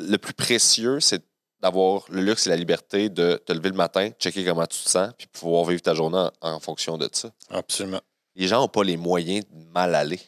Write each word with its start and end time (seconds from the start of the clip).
le 0.00 0.16
plus 0.18 0.34
précieux, 0.34 1.00
c'est 1.00 1.22
d'avoir 1.60 2.04
le 2.08 2.22
luxe 2.22 2.46
et 2.46 2.50
la 2.50 2.56
liberté 2.56 3.08
de 3.10 3.40
te 3.44 3.52
lever 3.52 3.68
le 3.68 3.76
matin, 3.76 4.10
checker 4.18 4.44
comment 4.44 4.66
tu 4.66 4.82
te 4.82 4.88
sens, 4.88 5.10
puis 5.18 5.26
pouvoir 5.26 5.66
vivre 5.66 5.82
ta 5.82 5.94
journée 5.94 6.16
en, 6.40 6.52
en 6.54 6.60
fonction 6.60 6.96
de 6.96 7.08
ça. 7.12 7.30
Absolument. 7.50 8.00
Les 8.34 8.48
gens 8.48 8.60
n'ont 8.60 8.68
pas 8.68 8.84
les 8.84 8.96
moyens 8.96 9.44
de 9.50 9.64
mal 9.72 9.94
aller. 9.94 10.20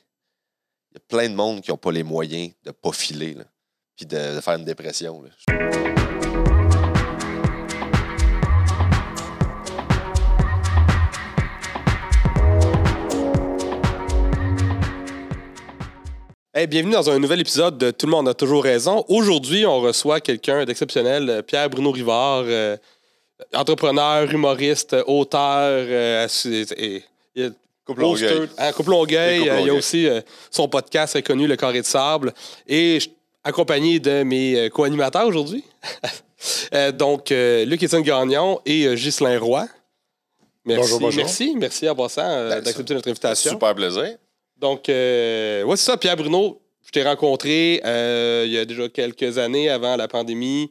Il 0.90 0.94
y 0.94 0.96
a 0.98 1.00
plein 1.08 1.28
de 1.30 1.34
monde 1.34 1.62
qui 1.62 1.70
n'ont 1.70 1.78
pas 1.78 1.92
les 1.92 2.02
moyens 2.02 2.52
de 2.64 2.70
pas 2.70 2.92
filer, 2.92 3.34
là, 3.34 3.44
puis 3.96 4.04
de, 4.04 4.34
de 4.36 4.40
faire 4.40 4.54
une 4.58 4.64
dépression. 4.64 5.22
là. 5.22 5.91
Hey, 16.54 16.66
bienvenue 16.66 16.92
dans 16.92 17.08
un 17.08 17.18
nouvel 17.18 17.40
épisode 17.40 17.78
de 17.78 17.90
Tout 17.90 18.06
le 18.06 18.10
monde 18.12 18.28
a 18.28 18.34
toujours 18.34 18.62
raison. 18.62 19.04
Aujourd'hui, 19.08 19.64
on 19.64 19.80
reçoit 19.80 20.20
quelqu'un 20.20 20.64
d'exceptionnel, 20.66 21.30
euh, 21.30 21.42
Pierre-Bruno 21.42 21.90
Rivard, 21.90 22.44
euh, 22.46 22.76
entrepreneur, 23.54 24.30
humoriste, 24.30 24.94
auteur, 25.06 25.70
euh, 25.88 26.26
et- 26.76 27.02
hoster- 27.36 27.52
Longueuil. 27.96 28.48
hein, 28.58 28.72
Couple 28.72 28.90
Longueuil. 28.90 29.38
Il 29.60 29.66
y 29.66 29.70
a 29.70 29.74
aussi 29.74 30.06
euh, 30.06 30.20
son 30.50 30.68
podcast 30.68 31.14
très 31.14 31.22
connu, 31.22 31.46
Le 31.46 31.56
Carré 31.56 31.80
de 31.80 31.86
Sable. 31.86 32.32
Et 32.66 33.00
je- 33.00 33.08
accompagné 33.44 33.98
de 33.98 34.22
mes 34.22 34.68
co-animateurs 34.70 35.26
aujourd'hui. 35.26 35.64
Donc, 36.98 37.30
Luc-Étienne 37.30 38.02
Gagnon 38.02 38.60
et 38.66 38.94
Ghislain 38.94 39.38
Roy. 39.38 39.66
Merci, 40.64 40.80
Bonjour, 40.82 41.00
bonjour. 41.00 41.22
merci, 41.24 41.54
merci 41.56 41.88
en 41.88 41.94
passant 41.96 42.48
d'accepter 42.48 42.94
notre 42.94 43.08
invitation. 43.08 43.50
Super 43.52 43.74
plaisir. 43.74 44.16
Donc, 44.62 44.88
euh, 44.88 45.64
ouais, 45.64 45.76
c'est 45.76 45.90
ça, 45.90 45.96
Pierre 45.96 46.16
Bruno. 46.16 46.62
Je 46.86 46.90
t'ai 46.92 47.02
rencontré 47.02 47.82
euh, 47.84 48.44
il 48.46 48.52
y 48.52 48.58
a 48.58 48.64
déjà 48.64 48.88
quelques 48.88 49.36
années 49.36 49.68
avant 49.68 49.96
la 49.96 50.06
pandémie, 50.06 50.70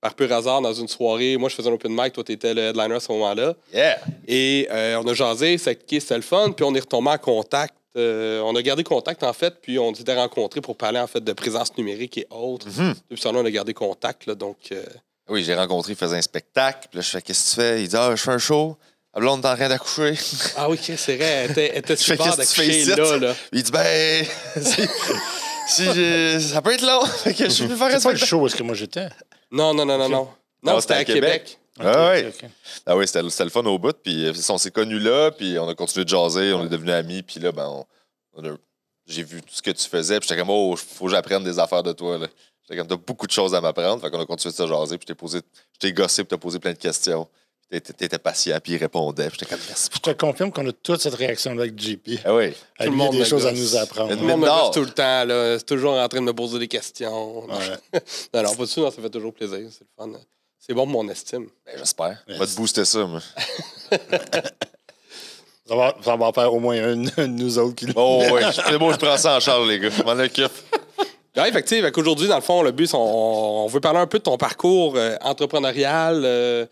par 0.00 0.14
pur 0.14 0.32
hasard, 0.32 0.60
dans 0.62 0.72
une 0.72 0.86
soirée. 0.86 1.36
Moi, 1.36 1.48
je 1.48 1.56
faisais 1.56 1.68
un 1.68 1.72
open 1.72 1.92
mic, 1.92 2.12
toi, 2.12 2.22
tu 2.22 2.32
étais 2.32 2.54
le 2.54 2.62
headliner 2.62 2.94
à 2.94 3.00
ce 3.00 3.10
moment-là. 3.10 3.54
Yeah! 3.74 3.98
Et 4.28 4.68
euh, 4.70 5.00
on 5.02 5.08
a 5.08 5.14
jasé, 5.14 5.58
c'était 5.58 6.16
le 6.16 6.22
fun, 6.22 6.52
puis 6.52 6.64
on 6.64 6.72
est 6.74 6.80
retombé 6.80 7.10
en 7.10 7.18
contact. 7.18 7.74
Euh, 7.96 8.40
on 8.42 8.54
a 8.54 8.62
gardé 8.62 8.84
contact, 8.84 9.24
en 9.24 9.32
fait, 9.32 9.54
puis 9.60 9.76
on 9.76 9.92
s'était 9.92 10.14
rencontrés 10.14 10.60
pour 10.60 10.76
parler, 10.76 11.00
en 11.00 11.08
fait, 11.08 11.22
de 11.22 11.32
présence 11.32 11.76
numérique 11.76 12.18
et 12.18 12.26
autres. 12.30 12.68
Mhm. 12.68 12.94
Depuis 13.10 13.20
ça, 13.20 13.30
on 13.30 13.44
a 13.44 13.50
gardé 13.50 13.74
contact, 13.74 14.26
là, 14.26 14.36
donc... 14.36 14.72
Oui, 15.28 15.42
j'ai 15.44 15.54
rencontré, 15.54 15.92
il 15.92 15.96
faisait 15.96 16.16
un 16.16 16.22
spectacle. 16.22 16.88
Puis 16.90 16.98
là, 16.98 17.02
je 17.02 17.10
fais 17.10 17.22
Qu'est-ce 17.22 17.44
que 17.44 17.60
tu 17.60 17.60
fais? 17.60 17.82
Il 17.82 17.88
dit 17.88 17.96
Ah, 17.96 18.12
je 18.14 18.22
fais 18.22 18.32
un 18.32 18.38
show. 18.38 18.76
La 19.14 19.20
blonde 19.20 19.44
est 19.44 19.48
en 19.48 19.56
train 19.56 19.68
d'accoucher. 19.68 20.14
Ah 20.56 20.68
oui, 20.70 20.78
c'est 20.82 21.16
vrai, 21.16 21.24
elle 21.26 21.50
était, 21.50 21.70
elle 21.72 21.78
était 21.78 21.94
d'accoucher 22.16 22.84
là, 22.86 23.16
là. 23.18 23.34
Il 23.52 23.62
dit 23.62 23.70
Ben, 23.70 24.24
si, 25.68 25.84
j'ai- 25.94 26.40
ça 26.40 26.62
peut 26.62 26.72
être 26.72 26.82
long. 26.86 27.04
Fait 27.06 27.34
que 27.34 27.48
je 27.48 27.64
peux 27.64 27.76
faire 27.76 27.86
un 27.88 27.98
C'est 27.98 28.02
pas 28.02 28.12
le 28.12 28.18
show 28.18 28.38
où 28.40 28.46
est-ce 28.46 28.56
que 28.56 28.62
moi 28.62 28.74
j'étais. 28.74 29.08
Non, 29.50 29.74
non, 29.74 29.84
non, 29.84 29.98
non, 29.98 30.08
non. 30.08 30.28
Non, 30.62 30.74
Non, 30.74 30.80
c'était 30.80 30.94
à 30.94 31.04
Québec. 31.04 31.58
Ah 31.80 31.90
Ok, 31.90 31.96
ouais. 32.10 32.26
ok, 32.28 32.34
ok. 32.44 32.50
Ah 32.86 32.96
oui, 32.96 33.06
c'était 33.06 33.28
c'était 33.30 33.44
le 33.44 33.50
fun 33.50 33.64
au 33.64 33.78
bout. 33.78 33.96
Puis 34.02 34.26
euh, 34.26 34.32
on 34.50 34.58
s'est 34.58 34.70
connus 34.70 34.98
là, 35.00 35.30
puis 35.30 35.58
on 35.58 35.68
a 35.68 35.74
continué 35.74 36.04
de 36.04 36.10
jaser, 36.10 36.52
on 36.52 36.64
est 36.64 36.68
devenus 36.68 36.92
amis. 36.94 37.22
Puis 37.22 37.40
là, 37.40 37.50
ben, 37.52 37.84
j'ai 39.06 39.22
vu 39.22 39.40
tout 39.42 39.54
ce 39.54 39.62
que 39.62 39.70
tu 39.70 39.88
faisais. 39.88 40.20
Puis 40.20 40.28
j'étais 40.28 40.40
comme, 40.40 40.50
oh, 40.50 40.76
faut 40.76 41.06
que 41.06 41.10
j'apprenne 41.10 41.42
des 41.44 41.58
affaires 41.58 41.82
de 41.82 41.92
toi. 41.92 42.18
là. 42.18 42.26
J'étais 42.62 42.78
comme, 42.78 42.86
t'as 42.88 42.96
beaucoup 42.96 43.26
de 43.26 43.32
choses 43.32 43.54
à 43.54 43.60
m'apprendre. 43.60 44.00
Fait 44.02 44.10
qu'on 44.10 44.20
a 44.20 44.26
continué 44.26 44.52
de 44.52 44.56
se 44.56 44.66
jaser. 44.66 44.98
Puis 44.98 45.04
je 45.08 45.12
t'ai 45.12 45.14
posé, 45.16 45.40
je 45.74 45.78
t'ai 45.78 45.92
gossé, 45.92 46.22
puis 46.24 46.28
t'as 46.30 46.36
posé 46.40 46.58
plein 46.58 46.72
de 46.72 46.78
questions. 46.78 47.26
T'étais- 47.80 48.18
patient, 48.18 48.58
puis 48.62 48.74
il 48.74 48.76
répondait. 48.78 49.28
Puis 49.28 49.38
j'étais 49.40 49.50
comme, 49.54 49.64
merci 49.66 49.88
Je 49.94 49.98
te 50.00 50.10
confirme 50.10 50.52
qu'on 50.52 50.68
a 50.68 50.72
toute 50.72 51.00
cette 51.00 51.14
réaction-là 51.14 51.62
avec 51.62 51.78
JP. 51.80 52.20
Ah 52.24 52.34
oui. 52.34 52.50
Tout 52.52 52.56
le 52.80 52.84
y 52.84 52.88
a 52.88 52.90
monde 52.90 53.12
des 53.16 53.24
choses 53.24 53.46
à 53.46 53.52
nous 53.52 53.76
apprendre. 53.76 54.10
Une 54.12 54.18
Tout 54.18 54.22
le 54.26 54.28
monde 54.30 54.40
me 54.42 54.46
gosse 54.46 54.70
tout 54.72 54.80
le 54.84 54.90
temps, 54.90 55.24
là. 55.24 55.58
C'est 55.58 55.64
toujours 55.66 55.94
en 55.94 56.08
train 56.08 56.20
de 56.20 56.24
me 56.26 56.34
poser 56.34 56.58
des 56.58 56.68
questions. 56.68 57.46
Ouais. 57.46 58.00
Non, 58.34 58.42
non, 58.42 58.54
pas 58.54 58.62
dessus, 58.64 58.80
non, 58.80 58.90
ça 58.90 59.00
fait 59.00 59.10
toujours 59.10 59.32
plaisir. 59.32 59.58
C'est 59.70 59.80
le 59.84 60.12
fun. 60.12 60.18
C'est 60.58 60.74
bon 60.74 60.84
pour 60.90 61.02
mon 61.02 61.08
estime. 61.10 61.48
Ben, 61.66 61.74
j'espère. 61.78 62.22
On 62.28 62.30
Yes. 62.32 62.38
va 62.40 62.46
te 62.46 62.54
booster 62.56 62.84
ça, 62.84 63.04
moi. 63.06 63.20
Ça 65.66 65.76
va, 65.76 65.94
ça 66.04 66.16
va 66.16 66.26
en 66.26 66.32
faire 66.32 66.52
au 66.52 66.58
moins 66.58 66.74
un, 66.76 67.04
un 67.16 67.28
de 67.28 67.38
nous 67.38 67.56
autres 67.58 67.76
qui 67.76 67.86
Oh, 67.94 68.22
ouais. 68.32 68.42
C'est 68.52 68.78
bon, 68.78 68.92
je 68.92 68.96
prends 68.98 69.16
ça 69.16 69.36
en 69.36 69.40
charge, 69.40 69.68
les 69.68 69.78
gars. 69.78 69.90
Je 69.90 70.02
m'en 70.02 70.12
occupe. 70.20 70.50
Fait 71.34 71.92
qu'aujourd'hui, 71.92 72.28
dans 72.28 72.34
le 72.36 72.42
fond, 72.42 72.62
le 72.62 72.72
but, 72.72 72.90
on 72.92 73.66
veut 73.68 73.80
parler 73.80 74.00
un 74.00 74.06
peu 74.06 74.18
de 74.18 74.24
ton 74.24 74.36
parcours 74.36 74.94
euh, 74.96 75.16
entrepreneurial. 75.22 76.22
euh, 76.24 76.66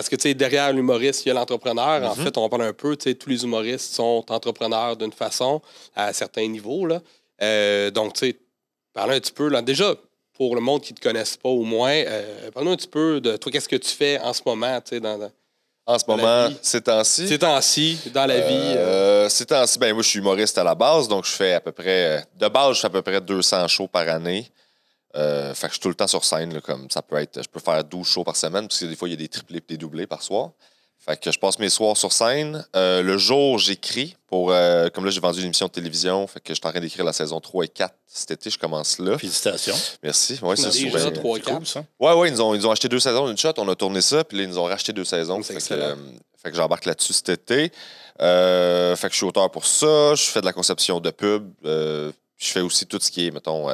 parce 0.00 0.08
que, 0.08 0.16
tu 0.16 0.22
sais, 0.22 0.34
derrière 0.34 0.72
l'humoriste, 0.72 1.26
il 1.26 1.28
y 1.28 1.30
a 1.30 1.34
l'entrepreneur. 1.34 2.02
En 2.10 2.14
fait, 2.14 2.36
on 2.38 2.42
va 2.42 2.48
parler 2.48 2.64
un 2.64 2.72
peu, 2.72 2.96
tu 2.96 3.10
sais, 3.10 3.14
tous 3.14 3.28
les 3.28 3.44
humoristes 3.44 3.94
sont 3.94 4.24
entrepreneurs 4.30 4.96
d'une 4.96 5.12
façon, 5.12 5.60
à 5.94 6.12
certains 6.14 6.46
niveaux, 6.48 6.86
là. 6.86 7.00
Euh, 7.42 7.90
donc, 7.90 8.14
tu 8.14 8.28
sais, 8.28 8.36
parler 8.94 9.16
un 9.16 9.20
petit 9.20 9.32
peu, 9.32 9.48
là, 9.48 9.60
déjà, 9.60 9.94
pour 10.32 10.54
le 10.54 10.62
monde 10.62 10.80
qui 10.80 10.94
ne 10.94 10.98
te 10.98 11.02
connaisse 11.02 11.36
pas 11.36 11.50
au 11.50 11.64
moins, 11.64 11.90
euh, 11.92 12.50
parle-nous 12.50 12.72
un 12.72 12.76
petit 12.76 12.88
peu 12.88 13.20
de 13.20 13.36
toi, 13.36 13.52
qu'est-ce 13.52 13.68
que 13.68 13.76
tu 13.76 13.90
fais 13.90 14.18
en 14.20 14.32
ce 14.32 14.40
moment, 14.46 14.80
tu 14.80 14.90
sais, 14.96 15.00
dans, 15.00 15.18
dans 15.18 15.30
En 15.86 15.98
ce 15.98 16.04
Dans 16.06 16.16
moment, 16.16 16.48
ces 16.62 16.80
temps-ci? 16.80 17.28
ces 17.28 17.38
temps-ci, 17.38 17.98
dans 18.14 18.24
la 18.26 18.40
vie. 18.40 18.54
euh, 18.76 19.26
Euh, 19.26 19.28
ces 19.28 19.44
temps-ci, 19.44 19.78
ben 19.78 19.92
moi, 19.92 20.02
je 20.02 20.08
suis 20.08 20.18
humoriste 20.20 20.56
à 20.56 20.64
la 20.64 20.74
base, 20.74 21.08
donc 21.08 21.26
je 21.26 21.32
fais 21.32 21.52
à 21.52 21.60
peu 21.60 21.72
près. 21.72 22.24
De 22.38 22.48
base, 22.48 22.76
je 22.76 22.80
fais 22.80 22.86
à 22.86 22.90
peu 22.90 23.02
près 23.02 23.20
200 23.20 23.68
shows 23.68 23.88
par 23.88 24.08
année. 24.08 24.50
Euh, 25.16 25.54
fait 25.54 25.66
que 25.66 25.70
je 25.70 25.74
suis 25.74 25.80
tout 25.80 25.88
le 25.88 25.94
temps 25.94 26.06
sur 26.06 26.24
scène, 26.24 26.54
là, 26.54 26.60
comme 26.60 26.88
ça 26.90 27.02
peut 27.02 27.16
être. 27.16 27.42
Je 27.42 27.48
peux 27.48 27.60
faire 27.60 27.82
12 27.84 28.06
shows 28.06 28.24
par 28.24 28.36
semaine, 28.36 28.68
parce 28.68 28.80
que 28.80 28.86
des 28.86 28.96
fois, 28.96 29.08
il 29.08 29.12
y 29.12 29.14
a 29.14 29.16
des 29.18 29.28
triplés 29.28 29.58
et 29.58 29.64
des 29.68 29.76
doublés 29.76 30.06
par 30.06 30.22
soir. 30.22 30.50
Fait 31.02 31.18
que 31.18 31.32
je 31.32 31.38
passe 31.38 31.58
mes 31.58 31.70
soirs 31.70 31.96
sur 31.96 32.12
scène. 32.12 32.62
Euh, 32.76 33.00
le 33.02 33.16
jour, 33.16 33.58
j'écris 33.58 34.16
pour. 34.26 34.52
euh, 34.52 34.90
comme 34.90 35.06
là, 35.06 35.10
j'ai 35.10 35.18
vendu 35.20 35.38
une 35.40 35.46
émission 35.46 35.66
de 35.66 35.72
télévision. 35.72 36.26
Fait 36.26 36.40
que 36.40 36.52
je 36.52 36.60
suis 36.60 36.66
en 36.68 36.70
train 36.70 36.78
d'écrire 36.80 37.06
la 37.06 37.14
saison 37.14 37.40
3 37.40 37.64
et 37.64 37.68
4 37.68 37.94
cet 38.06 38.30
été. 38.32 38.50
Je 38.50 38.58
commence 38.58 38.98
là. 38.98 39.16
Félicitations. 39.16 39.74
Merci. 40.02 40.38
Ouais, 40.42 40.56
c'est 40.56 40.70
Déjà, 40.70 40.98
souvent- 40.98 41.10
trois, 41.12 41.36
C'est 41.38 41.42
cool, 41.44 41.54
quatre. 41.54 41.66
ça. 41.66 41.84
Ouais, 41.98 42.12
ouais, 42.12 42.28
ils 42.28 42.32
nous 42.34 42.42
ont, 42.42 42.54
ils 42.54 42.58
nous 42.58 42.66
ont 42.66 42.70
acheté 42.70 42.88
deux 42.90 43.00
saisons 43.00 43.26
d'une 43.28 43.38
shot. 43.38 43.54
On 43.56 43.68
a 43.70 43.74
tourné 43.74 44.02
ça, 44.02 44.22
puis 44.24 44.36
là, 44.36 44.44
ils 44.44 44.50
nous 44.50 44.58
ont 44.58 44.64
racheté 44.64 44.92
deux 44.92 45.06
saisons. 45.06 45.42
Fait 45.42 45.54
que, 45.54 45.72
euh, 45.72 45.96
fait 46.42 46.50
que 46.50 46.56
j'embarque 46.56 46.84
là-dessus 46.84 47.14
cet 47.14 47.30
été. 47.30 47.72
Euh, 48.20 48.94
fait 48.94 49.06
que 49.08 49.12
je 49.14 49.16
suis 49.18 49.26
auteur 49.26 49.50
pour 49.50 49.64
ça. 49.66 50.14
Je 50.14 50.22
fais 50.24 50.42
de 50.42 50.46
la 50.46 50.52
conception 50.52 51.00
de 51.00 51.08
pubs. 51.10 51.50
Euh, 51.64 52.12
je 52.36 52.46
fais 52.48 52.60
aussi 52.60 52.84
tout 52.84 52.98
ce 53.00 53.10
qui 53.10 53.26
est, 53.26 53.30
mettons, 53.30 53.70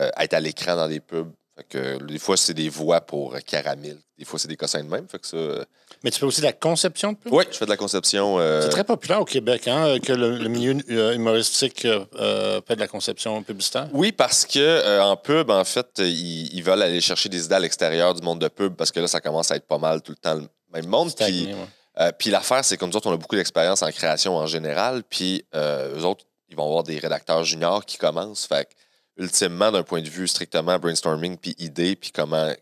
euh, 0.00 0.10
être 0.18 0.34
à 0.34 0.40
l'écran 0.40 0.76
dans 0.76 0.88
des 0.88 1.00
pubs. 1.00 1.30
Fait 1.56 1.64
que 1.64 2.04
des 2.04 2.18
fois, 2.20 2.36
c'est 2.36 2.54
des 2.54 2.68
voix 2.68 3.00
pour 3.00 3.36
Caramel. 3.44 3.98
Des 4.16 4.24
fois, 4.24 4.38
c'est 4.38 4.46
des 4.46 4.56
cossins 4.56 4.82
de 4.84 4.88
même. 4.88 5.08
Fait 5.08 5.18
que 5.18 5.26
ça. 5.26 5.36
euh, 5.36 5.64
Mais 6.04 6.10
tu 6.12 6.20
fais 6.20 6.24
aussi 6.26 6.40
de 6.40 6.46
la 6.46 6.52
conception 6.52 7.12
de 7.12 7.18
pub? 7.18 7.32
Ouais, 7.32 7.46
je 7.50 7.56
fais 7.56 7.64
de 7.64 7.70
la 7.70 7.76
conception. 7.76 8.38
euh, 8.38 8.62
C'est 8.62 8.68
très 8.68 8.84
populaire 8.84 9.20
au 9.20 9.24
Québec, 9.24 9.66
hein, 9.66 9.98
que 9.98 10.12
le, 10.12 10.38
le 10.38 10.48
milieu 10.48 10.76
humoristique 11.14 11.80
fait 11.82 12.74
de 12.76 12.80
la 12.80 12.86
conception 12.86 13.42
publicitaire. 13.42 13.88
Oui, 13.92 14.12
parce 14.12 14.46
que 14.46 15.00
en 15.00 15.16
pub, 15.16 15.50
en 15.50 15.64
fait, 15.64 15.86
ils, 15.98 16.54
ils 16.54 16.62
veulent 16.62 16.82
aller 16.82 17.00
chercher 17.00 17.28
des 17.28 17.44
idées 17.46 17.54
à 17.56 17.60
l'extérieur 17.60 18.14
du 18.14 18.22
monde 18.22 18.40
de 18.40 18.48
pub 18.48 18.74
parce 18.76 18.92
que 18.92 19.00
là, 19.00 19.08
ça 19.08 19.20
commence 19.20 19.50
à 19.50 19.56
être 19.56 19.66
pas 19.66 19.78
mal 19.78 20.00
tout 20.02 20.12
le 20.12 20.16
temps 20.18 20.34
le 20.36 20.46
même 20.72 20.86
monde. 20.86 21.10
Puis 21.16 21.48
ouais. 21.48 22.12
L'affaire, 22.30 22.64
c'est 22.64 22.76
que 22.76 22.84
nous 22.84 22.96
autres, 22.96 23.08
on 23.08 23.12
a 23.14 23.16
beaucoup 23.16 23.34
d'expérience 23.34 23.82
en 23.82 23.90
création 23.90 24.36
en 24.36 24.46
général. 24.46 25.02
Puis 25.02 25.44
eux 25.56 26.04
autres, 26.04 26.24
ils 26.50 26.56
vont 26.56 26.66
avoir 26.66 26.84
des 26.84 26.98
rédacteurs 27.00 27.42
juniors 27.42 27.84
qui 27.84 27.98
commencent. 27.98 28.46
Fait 28.46 28.64
que, 28.66 28.70
ultimement, 29.18 29.70
d'un 29.70 29.82
point 29.82 30.00
de 30.00 30.08
vue 30.08 30.28
strictement 30.28 30.78
brainstorming, 30.78 31.36
puis 31.36 31.54
idée, 31.58 31.96
puis 31.96 32.10
comment 32.12 32.52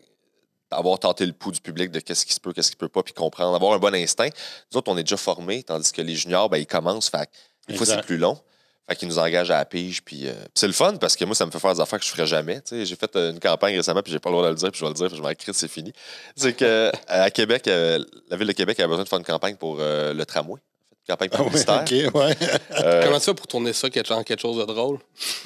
avoir 0.71 0.99
tenté 0.99 1.25
le 1.25 1.33
pouls 1.33 1.51
du 1.51 1.61
public 1.61 1.91
de 1.91 1.99
qu'est-ce 1.99 2.25
qui 2.25 2.33
se 2.33 2.39
peut, 2.39 2.51
qu'est-ce 2.51 2.71
qui 2.71 2.75
peut 2.75 2.89
pas, 2.89 3.03
puis 3.03 3.13
comprendre, 3.13 3.55
avoir 3.55 3.73
un 3.73 3.79
bon 3.79 3.93
instinct. 3.95 4.29
Nous 4.71 4.77
autres, 4.77 4.91
on 4.91 4.97
est 4.97 5.03
déjà 5.03 5.17
formés, 5.17 5.63
tandis 5.63 5.91
que 5.91 6.01
les 6.01 6.15
juniors, 6.15 6.49
ben, 6.49 6.57
ils 6.57 6.67
commencent. 6.67 7.09
Fait 7.09 7.29
des 7.67 7.75
fois, 7.75 7.85
c'est 7.85 8.01
plus 8.01 8.17
long. 8.17 8.37
Fait 8.89 8.95
qu'ils 8.95 9.09
nous 9.09 9.19
engagent 9.19 9.51
à 9.51 9.57
la 9.57 9.65
pige. 9.65 10.01
Puis 10.01 10.27
euh, 10.27 10.33
c'est 10.53 10.67
le 10.67 10.73
fun 10.73 10.95
parce 10.95 11.17
que 11.17 11.25
moi, 11.25 11.35
ça 11.35 11.45
me 11.45 11.51
fait 11.51 11.59
faire 11.59 11.73
des 11.73 11.81
affaires 11.81 11.99
que 11.99 12.05
je 12.05 12.11
ferais 12.11 12.27
jamais. 12.27 12.61
J'ai 12.71 12.95
fait 12.95 13.13
euh, 13.17 13.31
une 13.31 13.39
campagne 13.39 13.75
récemment, 13.75 14.01
puis 14.01 14.13
j'ai 14.13 14.19
pas 14.19 14.29
le 14.29 14.35
droit 14.35 14.45
de 14.45 14.51
le 14.51 14.55
dire, 14.55 14.71
puis 14.71 14.79
je 14.79 14.85
vais 14.85 14.89
le 14.89 14.95
dire, 14.95 15.07
puis 15.07 15.17
je 15.17 15.21
vais 15.21 15.33
écrire, 15.33 15.53
c'est 15.53 15.67
fini. 15.67 15.91
C'est 16.35 16.53
que 16.53 16.89
à 17.07 17.29
Québec, 17.29 17.67
euh, 17.67 18.03
la 18.29 18.37
ville 18.37 18.47
de 18.47 18.53
Québec 18.53 18.79
a 18.79 18.87
besoin 18.87 19.03
de 19.03 19.09
faire 19.09 19.19
une 19.19 19.25
campagne 19.25 19.55
pour 19.55 19.77
euh, 19.79 20.13
le 20.13 20.25
tramway. 20.25 20.61
Campagne 21.07 21.29
Ah 21.31 21.37
ouais, 21.37 21.45
publicitaire. 21.45 21.81
OK, 21.81 22.15
ouais. 22.15 22.35
Euh, 22.83 23.03
Comment 23.05 23.19
tu 23.19 23.25
fais 23.25 23.33
pour 23.33 23.47
tourner 23.47 23.71
ça 23.73 23.87
en 23.87 24.23
quelque 24.23 24.39
chose 24.41 24.57
de 24.57 24.65
drôle? 24.65 24.99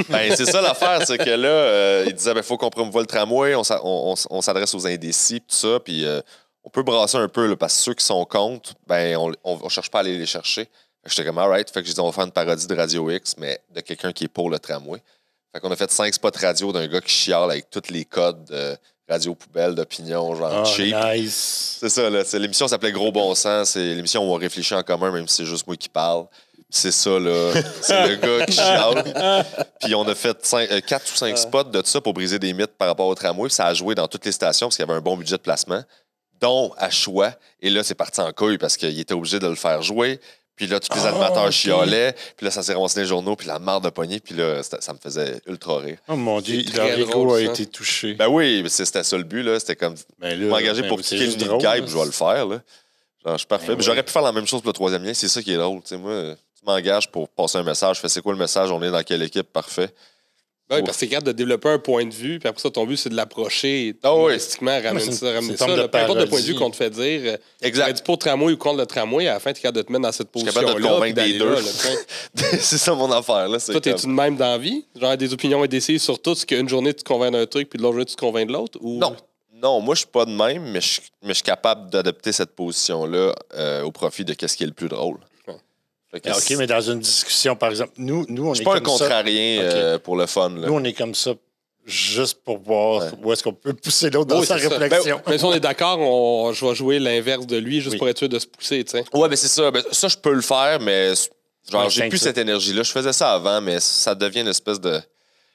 ben, 0.09 0.35
c'est 0.35 0.45
ça 0.45 0.59
l'affaire, 0.61 1.05
c'est 1.05 1.17
que 1.17 1.29
là, 1.29 1.47
euh, 1.47 2.03
il 2.07 2.13
disait, 2.13 2.33
ben, 2.33 2.41
faut 2.43 2.57
qu'on 2.57 2.69
promouvoie 2.69 3.01
le 3.01 3.07
tramway, 3.07 3.53
on, 3.55 3.63
s'a- 3.63 3.79
on- 3.83 4.13
on- 4.13 4.37
on 4.37 4.41
s'adresse 4.41 4.73
aux 4.73 4.87
indécis, 4.87 5.39
pis 5.39 5.47
tout 5.47 5.55
ça, 5.55 5.79
puis 5.79 6.05
euh, 6.05 6.19
on 6.63 6.69
peut 6.69 6.83
brasser 6.83 7.17
un 7.17 7.27
peu, 7.27 7.47
là, 7.47 7.55
parce 7.55 7.75
que 7.77 7.81
ceux 7.83 7.93
qui 7.93 8.05
sont 8.05 8.25
contre, 8.25 8.73
ben, 8.87 9.15
on, 9.17 9.31
on, 9.43 9.59
on 9.63 9.69
cherche 9.69 9.89
pas 9.91 9.99
à 9.99 10.01
aller 10.01 10.17
les 10.17 10.25
chercher. 10.25 10.67
J'étais 11.05 11.25
comme, 11.25 11.37
alright, 11.39 11.69
fait 11.71 11.81
que 11.81 11.87
j'ai 11.87 11.93
dit, 11.93 11.99
on 11.99 12.05
va 12.05 12.11
faire 12.11 12.25
une 12.25 12.31
parodie 12.31 12.67
de 12.67 12.75
Radio 12.75 13.09
X, 13.09 13.35
mais 13.37 13.59
de 13.73 13.81
quelqu'un 13.81 14.11
qui 14.11 14.25
est 14.25 14.27
pour 14.27 14.49
le 14.49 14.59
tramway. 14.59 15.01
Fait 15.53 15.59
qu'on 15.59 15.71
a 15.71 15.75
fait 15.75 15.91
cinq 15.91 16.13
spots 16.13 16.29
radio 16.39 16.71
d'un 16.71 16.87
gars 16.87 17.01
qui 17.01 17.11
chiale 17.11 17.49
avec 17.51 17.69
tous 17.69 17.89
les 17.89 18.05
codes 18.05 18.45
de 18.45 18.77
radio 19.11 19.35
poubelle, 19.35 19.75
d'opinion, 19.75 20.35
genre 20.35 20.63
Ah, 20.63 20.65
cheap. 20.65 20.95
nice. 20.95 21.77
C'est 21.79 21.89
ça, 21.89 22.09
là. 22.09 22.23
C'est- 22.23 22.39
L'émission 22.39 22.67
s'appelait 22.67 22.91
Gros 22.91 23.11
Bon 23.11 23.33
Sens. 23.35 23.71
C'est 23.71 23.93
l'émission 23.95 24.23
où 24.27 24.33
on 24.33 24.37
réfléchit 24.37 24.73
en 24.73 24.83
commun, 24.83 25.11
même 25.11 25.27
si 25.27 25.37
c'est 25.37 25.45
juste 25.45 25.67
moi 25.67 25.75
qui 25.75 25.89
parle. 25.89 26.25
C'est 26.69 26.91
ça, 26.91 27.19
là. 27.19 27.51
C'est 27.81 28.07
le 28.07 28.15
gars 28.15 28.45
qui 28.45 28.53
chiale. 28.53 29.45
Puis 29.81 29.93
on 29.93 30.07
a 30.07 30.15
fait 30.15 30.37
cinq- 30.45 30.71
euh, 30.71 30.79
quatre 30.79 31.11
ou 31.11 31.15
cinq 31.17 31.37
spots 31.37 31.65
de 31.65 31.81
ça 31.85 31.99
pour 31.99 32.13
briser 32.13 32.39
des 32.39 32.53
mythes 32.53 32.77
par 32.77 32.87
rapport 32.87 33.07
au 33.07 33.15
tramway. 33.15 33.47
Puis 33.49 33.55
ça 33.55 33.65
a 33.65 33.73
joué 33.73 33.93
dans 33.93 34.07
toutes 34.07 34.25
les 34.25 34.31
stations 34.31 34.67
parce 34.67 34.77
qu'il 34.77 34.85
y 34.85 34.89
avait 34.89 34.97
un 34.97 35.01
bon 35.01 35.17
budget 35.17 35.35
de 35.35 35.41
placement, 35.41 35.83
dont 36.39 36.71
à 36.77 36.89
choix. 36.89 37.33
Et 37.61 37.69
là, 37.69 37.83
c'est 37.83 37.93
parti 37.95 38.21
en 38.21 38.31
couille 38.31 38.57
parce 38.57 38.77
qu'il 38.77 38.97
était 38.97 39.13
obligé 39.13 39.37
de 39.39 39.47
le 39.47 39.55
faire 39.55 39.81
jouer. 39.81 40.21
Puis 40.55 40.67
là, 40.67 40.79
tous 40.79 40.93
les 40.95 41.01
Ah, 41.05 41.09
animateurs 41.09 41.45
ok. 41.45 41.51
chiolaient. 41.51 42.15
Puis 42.37 42.45
là, 42.45 42.51
ça 42.51 42.61
s'est 42.61 42.73
ramassé 42.73 42.95
dans 42.97 43.01
les 43.01 43.07
journaux. 43.07 43.35
Puis 43.35 43.47
la 43.47 43.57
marde 43.57 43.83
de 43.83 43.89
poignée. 43.89 44.19
Puis 44.19 44.35
là, 44.35 44.61
ça 44.63 44.93
me 44.93 44.99
faisait 44.99 45.41
ultra 45.47 45.77
rire. 45.79 45.97
Oh 46.07 46.15
mon 46.15 46.39
Dieu, 46.41 46.63
drôle, 47.05 47.37
a 47.37 47.41
été 47.41 47.65
touché. 47.65 48.13
Ben 48.13 48.27
oui, 48.27 48.63
c'était 48.69 49.03
ça 49.03 49.17
le 49.17 49.23
but. 49.23 49.41
là. 49.43 49.59
C'était 49.59 49.75
comme 49.75 49.95
Ben 50.19 50.39
là, 50.39 50.47
m'engager 50.47 50.81
ben 50.83 50.87
pour 50.89 50.99
kicker 51.01 51.17
le 51.19 51.25
juste 51.25 51.37
nid 51.37 51.45
de 51.45 51.49
là. 51.63 51.75
je 51.87 51.97
vais 51.97 52.05
le 52.05 52.11
faire. 52.11 52.45
Là. 52.45 52.61
Genre, 53.25 53.33
je 53.33 53.37
suis 53.37 53.47
parfait. 53.47 53.67
Ben 53.69 53.75
Puis 53.77 53.85
J'aurais 53.85 54.03
pu 54.03 54.11
faire 54.11 54.21
la 54.21 54.31
même 54.31 54.45
chose 54.47 54.61
pour 54.61 54.69
le 54.69 54.73
troisième 54.73 55.03
lien. 55.03 55.13
C'est 55.13 55.27
ça 55.29 55.41
qui 55.41 55.53
est 55.53 55.57
drôle. 55.57 55.81
Tu 55.81 55.89
sais, 55.89 55.97
moi, 55.97 56.35
tu 56.59 56.65
m'engages 56.65 57.09
pour 57.09 57.27
passer 57.29 57.57
un 57.57 57.63
message. 57.63 57.95
Je 57.95 58.01
fais 58.01 58.09
c'est 58.09 58.21
quoi 58.21 58.33
le 58.33 58.39
message? 58.39 58.69
On 58.71 58.81
est 58.83 58.91
dans 58.91 59.03
quelle 59.03 59.23
équipe? 59.23 59.51
Parfait. 59.51 59.89
Oui, 60.71 60.81
parce 60.83 60.97
que 60.97 60.99
c'est 61.01 61.07
capable 61.07 61.27
de 61.27 61.31
développer 61.33 61.69
un 61.69 61.79
point 61.79 62.05
de 62.05 62.13
vue, 62.13 62.39
puis 62.39 62.47
après 62.49 62.61
ça, 62.61 62.69
ton 62.69 62.85
but, 62.85 62.97
c'est 62.97 63.09
de 63.09 63.15
l'approcher 63.15 63.87
et 63.89 63.95
Ah 64.03 64.13
Mais 64.27 64.39
c'est 64.39 65.11
ça. 65.11 65.41
c'est 65.41 65.57
ça 65.57 65.67
là. 65.67 65.87
peu 65.87 65.97
importe 65.97 66.19
le 66.19 66.25
point 66.27 66.39
de 66.39 66.45
vue 66.45 66.55
qu'on 66.55 66.69
te 66.71 66.75
fait 66.77 66.89
dire. 66.89 67.21
euh, 67.25 67.37
Exact. 67.61 67.97
tu 67.97 68.03
pour 68.03 68.13
le 68.15 68.19
tramway 68.19 68.53
ou 68.53 68.57
contre 68.57 68.77
le 68.79 68.85
tramway, 68.85 69.27
à 69.27 69.33
la 69.33 69.39
fin, 69.39 69.51
tu 69.53 69.59
es 69.59 69.61
capable 69.63 69.77
de 69.77 69.81
te 69.83 69.91
mettre 69.91 70.03
dans 70.03 70.11
cette 70.11 70.29
Je 70.33 70.39
suis 70.39 70.45
position-là. 70.47 70.67
capable 70.67 70.81
de 70.83 70.87
te 70.87 70.93
convaincre 70.93 71.23
des 71.23 71.37
deux. 71.37 71.55
c'est 72.59 72.77
ça 72.77 72.93
mon 72.93 73.11
affaire. 73.11 73.47
Là. 73.49 73.59
Toi, 73.59 73.73
comme- 73.73 73.81
t'es-tu 73.81 74.05
de 74.07 74.11
même 74.11 74.35
dans 74.37 74.45
la 74.51 74.57
vie? 74.57 74.85
Genre 74.99 75.17
des 75.17 75.33
opinions 75.33 75.63
indécises 75.63 76.01
sur 76.01 76.21
tout, 76.21 76.35
ce 76.35 76.45
qu'une 76.45 76.69
journée, 76.69 76.93
tu 76.93 77.03
te 77.03 77.07
convaincs 77.07 77.33
d'un 77.33 77.45
truc, 77.45 77.69
puis 77.69 77.77
de 77.77 77.83
l'autre 77.83 77.93
journée, 77.95 78.05
tu 78.05 78.15
te 78.15 78.21
convaincs 78.21 78.47
de 78.47 78.53
l'autre? 78.53 78.77
Ou... 78.81 78.97
Non. 78.99 79.15
Non, 79.61 79.79
moi, 79.79 79.93
je 79.93 79.99
suis 79.99 80.07
pas 80.07 80.25
de 80.25 80.31
même, 80.31 80.71
mais 80.71 80.81
je, 80.81 81.01
mais 81.21 81.29
je 81.29 81.33
suis 81.35 81.43
capable 81.43 81.91
d'adopter 81.91 82.31
cette 82.31 82.55
position-là 82.55 83.31
euh, 83.55 83.83
au 83.83 83.91
profit 83.91 84.25
de 84.25 84.33
ce 84.47 84.55
qui 84.57 84.63
est 84.63 84.67
le 84.67 84.73
plus 84.73 84.89
drôle. 84.89 85.17
Ah, 86.13 86.31
OK, 86.37 86.53
mais 86.57 86.67
dans 86.67 86.81
une 86.81 86.99
discussion, 86.99 87.55
par 87.55 87.69
exemple, 87.69 87.93
nous, 87.97 88.25
nous 88.27 88.47
on 88.47 88.53
je 88.53 88.61
est 88.61 88.63
suis 88.63 88.65
pas 88.65 88.75
un 88.77 88.79
comme 88.81 88.97
ça. 88.97 89.05
contrarien 89.05 89.59
Ok. 89.59 89.73
euh, 89.73 89.97
pour 89.99 90.17
le 90.17 90.25
fun. 90.25 90.49
là. 90.49 90.67
Nous, 90.67 90.73
on 90.73 90.83
est 90.83 90.93
comme 90.93 91.15
ça 91.15 91.31
juste 91.85 92.43
pour 92.43 92.59
voir 92.59 93.01
Ouais. 93.03 93.09
où 93.23 93.33
est-ce 93.33 93.41
qu'on 93.43 93.53
peut 93.53 93.73
pousser 93.73 94.09
l'autre 94.09 94.27
dans 94.27 94.39
Oui, 94.39 94.45
sa 94.45 94.59
ça. 94.59 94.67
réflexion. 94.69 95.21
Mais 95.27 95.37
si 95.37 95.45
on 95.45 95.53
est 95.53 95.59
d'accord, 95.61 95.99
on... 95.99 96.51
je 96.53 96.65
vais 96.65 96.75
jouer 96.75 96.99
l'inverse 96.99 97.47
de 97.47 97.57
lui 97.57 97.79
juste 97.81 97.93
Oui. 97.93 97.97
pour 97.97 98.09
être 98.09 98.17
sûr 98.19 98.29
de 98.29 98.39
se 98.39 98.45
pousser, 98.47 98.83
tu 98.83 98.91
sais. 98.91 99.03
Ouais, 99.13 99.29
mais 99.29 99.35
c'est 99.35 99.47
ça. 99.47 99.71
Ben, 99.71 99.81
ça, 99.91 100.07
je 100.09 100.17
peux 100.17 100.33
le 100.33 100.41
faire, 100.41 100.79
mais 100.81 101.13
genre, 101.71 101.89
j'ai 101.89 102.07
plus 102.09 102.17
cette 102.19 102.37
énergie-là. 102.37 102.83
Je 102.83 102.91
faisais 102.91 103.13
ça 103.13 103.33
avant, 103.33 103.61
mais 103.61 103.79
ça 103.79 104.13
devient 104.13 104.41
une 104.41 104.47
espèce 104.49 104.79
de. 104.81 104.99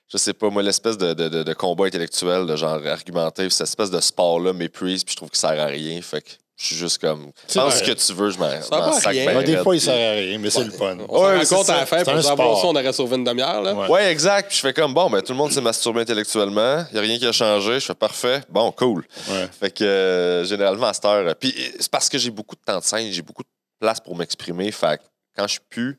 Je 0.09 0.17
sais 0.19 0.33
pas, 0.35 0.49
moi, 0.51 0.63
l'espèce 0.63 0.97
de, 0.97 1.15
de, 1.15 1.29
de- 1.29 1.43
de 1.43 1.53
combat 1.53 1.87
intellectuel, 1.87 2.47
de 2.47 2.55
genre 2.57 2.81
argumentatif, 2.87 3.49
cette 3.53 3.67
espèce 3.67 3.91
de 3.91 4.01
sport-là 4.01 4.53
m'épuise, 4.53 5.03
puis 5.05 5.13
je 5.13 5.17
trouve 5.17 5.31
que 5.31 5.37
ça 5.37 5.49
sert 5.51 5.61
à 5.61 5.67
rien. 5.67 6.01
Fait 6.01 6.23
que 6.23 6.31
je 6.57 6.65
suis 6.65 6.77
juste 6.77 6.99
comme. 6.99 7.31
C'est 7.47 7.59
Pense 7.61 7.75
ce 7.75 7.85
vrai. 7.85 7.95
que 7.95 8.01
tu 8.01 8.13
veux, 8.15 8.31
je 8.31 8.39
m'en 8.39 8.63
Ça 8.63 8.79
m'en 8.79 8.91
va 8.91 8.93
sac 9.01 9.13
rien. 9.13 9.27
ben 9.35 9.43
des 9.45 9.59
fois, 9.59 9.75
il 9.77 9.81
sert 9.81 9.93
à 9.95 10.15
rien, 10.15 10.39
mais 10.39 10.49
c'est 10.51 10.65
le 10.65 10.71
fun. 10.71 10.97
On 11.09 11.23
Ouais, 11.27 11.45
compte 11.47 11.69
à 11.69 11.85
C'est 11.87 12.05
pour 12.05 12.23
savoir 12.23 12.59
ça, 12.59 12.67
on 12.69 12.75
aurait 12.75 12.93
sauvé 12.93 13.17
une 13.17 13.25
demi-heure. 13.25 13.61
Là. 13.63 13.75
Ouais. 13.75 13.89
Ouais, 13.89 14.11
exact. 14.11 14.49
Puis 14.49 14.57
je 14.57 14.61
fais 14.63 14.73
comme, 14.73 14.95
bon, 14.95 15.11
ben, 15.11 15.21
tout 15.21 15.33
le 15.33 15.39
monde 15.39 15.53
s'est 15.53 15.61
masturbé 15.61 16.01
intellectuellement. 16.01 16.85
Il 16.91 16.95
n'y 16.95 16.99
a 16.99 17.03
rien 17.03 17.19
qui 17.19 17.27
a 17.27 17.33
changé. 17.33 17.79
Je 17.79 17.85
fais 17.87 17.95
parfait. 17.95 18.41
Bon, 18.49 18.73
cool. 18.73 19.07
Ouais. 19.29 19.49
Fait 19.61 19.71
que 19.71 19.85
euh, 19.85 20.45
généralement, 20.45 20.87
à 20.87 20.93
cette 20.95 21.05
heure. 21.05 21.35
Puis 21.37 21.55
c'est 21.79 21.91
parce 21.91 22.09
que 22.09 22.17
j'ai 22.17 22.31
beaucoup 22.31 22.55
de 22.57 22.61
temps 22.63 22.79
de 22.79 22.85
scène, 22.85 23.11
j'ai 23.13 23.23
beaucoup 23.23 23.43
de 23.43 23.49
place 23.79 24.01
pour 24.01 24.17
m'exprimer. 24.17 24.73
Fait 24.73 24.97
que 24.99 25.03
quand 25.37 25.47
je 25.47 25.53
suis 25.53 25.61
plus 25.69 25.99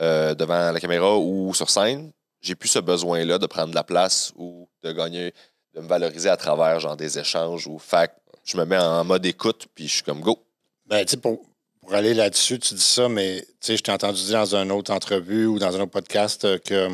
euh, 0.00 0.34
devant 0.34 0.70
la 0.70 0.78
caméra 0.78 1.16
ou 1.18 1.52
sur 1.54 1.68
scène, 1.70 2.12
j'ai 2.40 2.54
plus 2.54 2.68
ce 2.68 2.78
besoin-là 2.78 3.38
de 3.38 3.46
prendre 3.46 3.70
de 3.70 3.74
la 3.74 3.82
place 3.82 4.32
ou 4.36 4.68
de 4.84 4.92
gagner, 4.92 5.34
de 5.74 5.80
me 5.80 5.88
valoriser 5.88 6.28
à 6.28 6.36
travers 6.36 6.78
genre 6.78 6.96
des 6.96 7.18
échanges. 7.18 7.66
Ou 7.66 7.80
fait 7.80 8.06
que 8.06 8.12
je 8.48 8.56
me 8.56 8.64
mets 8.64 8.78
en 8.78 9.04
mode 9.04 9.24
écoute, 9.26 9.66
puis 9.74 9.86
je 9.88 9.94
suis 9.94 10.02
comme 10.02 10.20
go. 10.20 10.38
Ben, 10.86 11.04
tu 11.04 11.12
sais, 11.12 11.16
pour, 11.18 11.42
pour 11.80 11.94
aller 11.94 12.14
là-dessus, 12.14 12.58
tu 12.58 12.74
dis 12.74 12.80
ça, 12.82 13.08
mais 13.08 13.42
tu 13.42 13.48
sais, 13.60 13.76
je 13.76 13.82
t'ai 13.82 13.92
entendu 13.92 14.22
dire 14.24 14.38
dans 14.40 14.56
une 14.56 14.72
autre 14.72 14.90
entrevue 14.92 15.46
ou 15.46 15.58
dans 15.58 15.76
un 15.76 15.80
autre 15.80 15.92
podcast 15.92 16.44
euh, 16.44 16.58
que, 16.58 16.88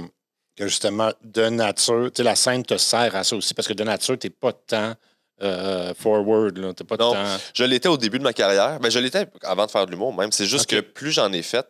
que 0.56 0.66
justement, 0.66 1.12
de 1.22 1.48
nature, 1.48 2.10
tu 2.12 2.18
sais, 2.18 2.22
la 2.24 2.34
scène 2.34 2.64
te 2.64 2.76
sert 2.76 3.14
à 3.14 3.22
ça 3.22 3.36
aussi, 3.36 3.54
parce 3.54 3.68
que 3.68 3.72
de 3.72 3.84
nature, 3.84 4.18
t'es 4.18 4.30
pas 4.30 4.52
tant 4.52 4.94
euh, 5.42 5.94
forward, 5.94 6.58
là. 6.58 6.72
T'es 6.74 6.84
pas 6.84 6.96
Non. 6.96 7.12
tant. 7.12 7.24
Je 7.54 7.64
l'étais 7.64 7.88
au 7.88 7.96
début 7.96 8.18
de 8.18 8.24
ma 8.24 8.32
carrière. 8.32 8.80
Ben, 8.80 8.90
je 8.90 8.98
l'étais 8.98 9.26
avant 9.42 9.66
de 9.66 9.70
faire 9.70 9.86
de 9.86 9.90
l'humour 9.92 10.12
même. 10.14 10.32
C'est 10.32 10.46
juste 10.46 10.68
que 10.68 10.80
plus 10.80 11.12
j'en 11.12 11.32
ai 11.32 11.42
fait, 11.42 11.66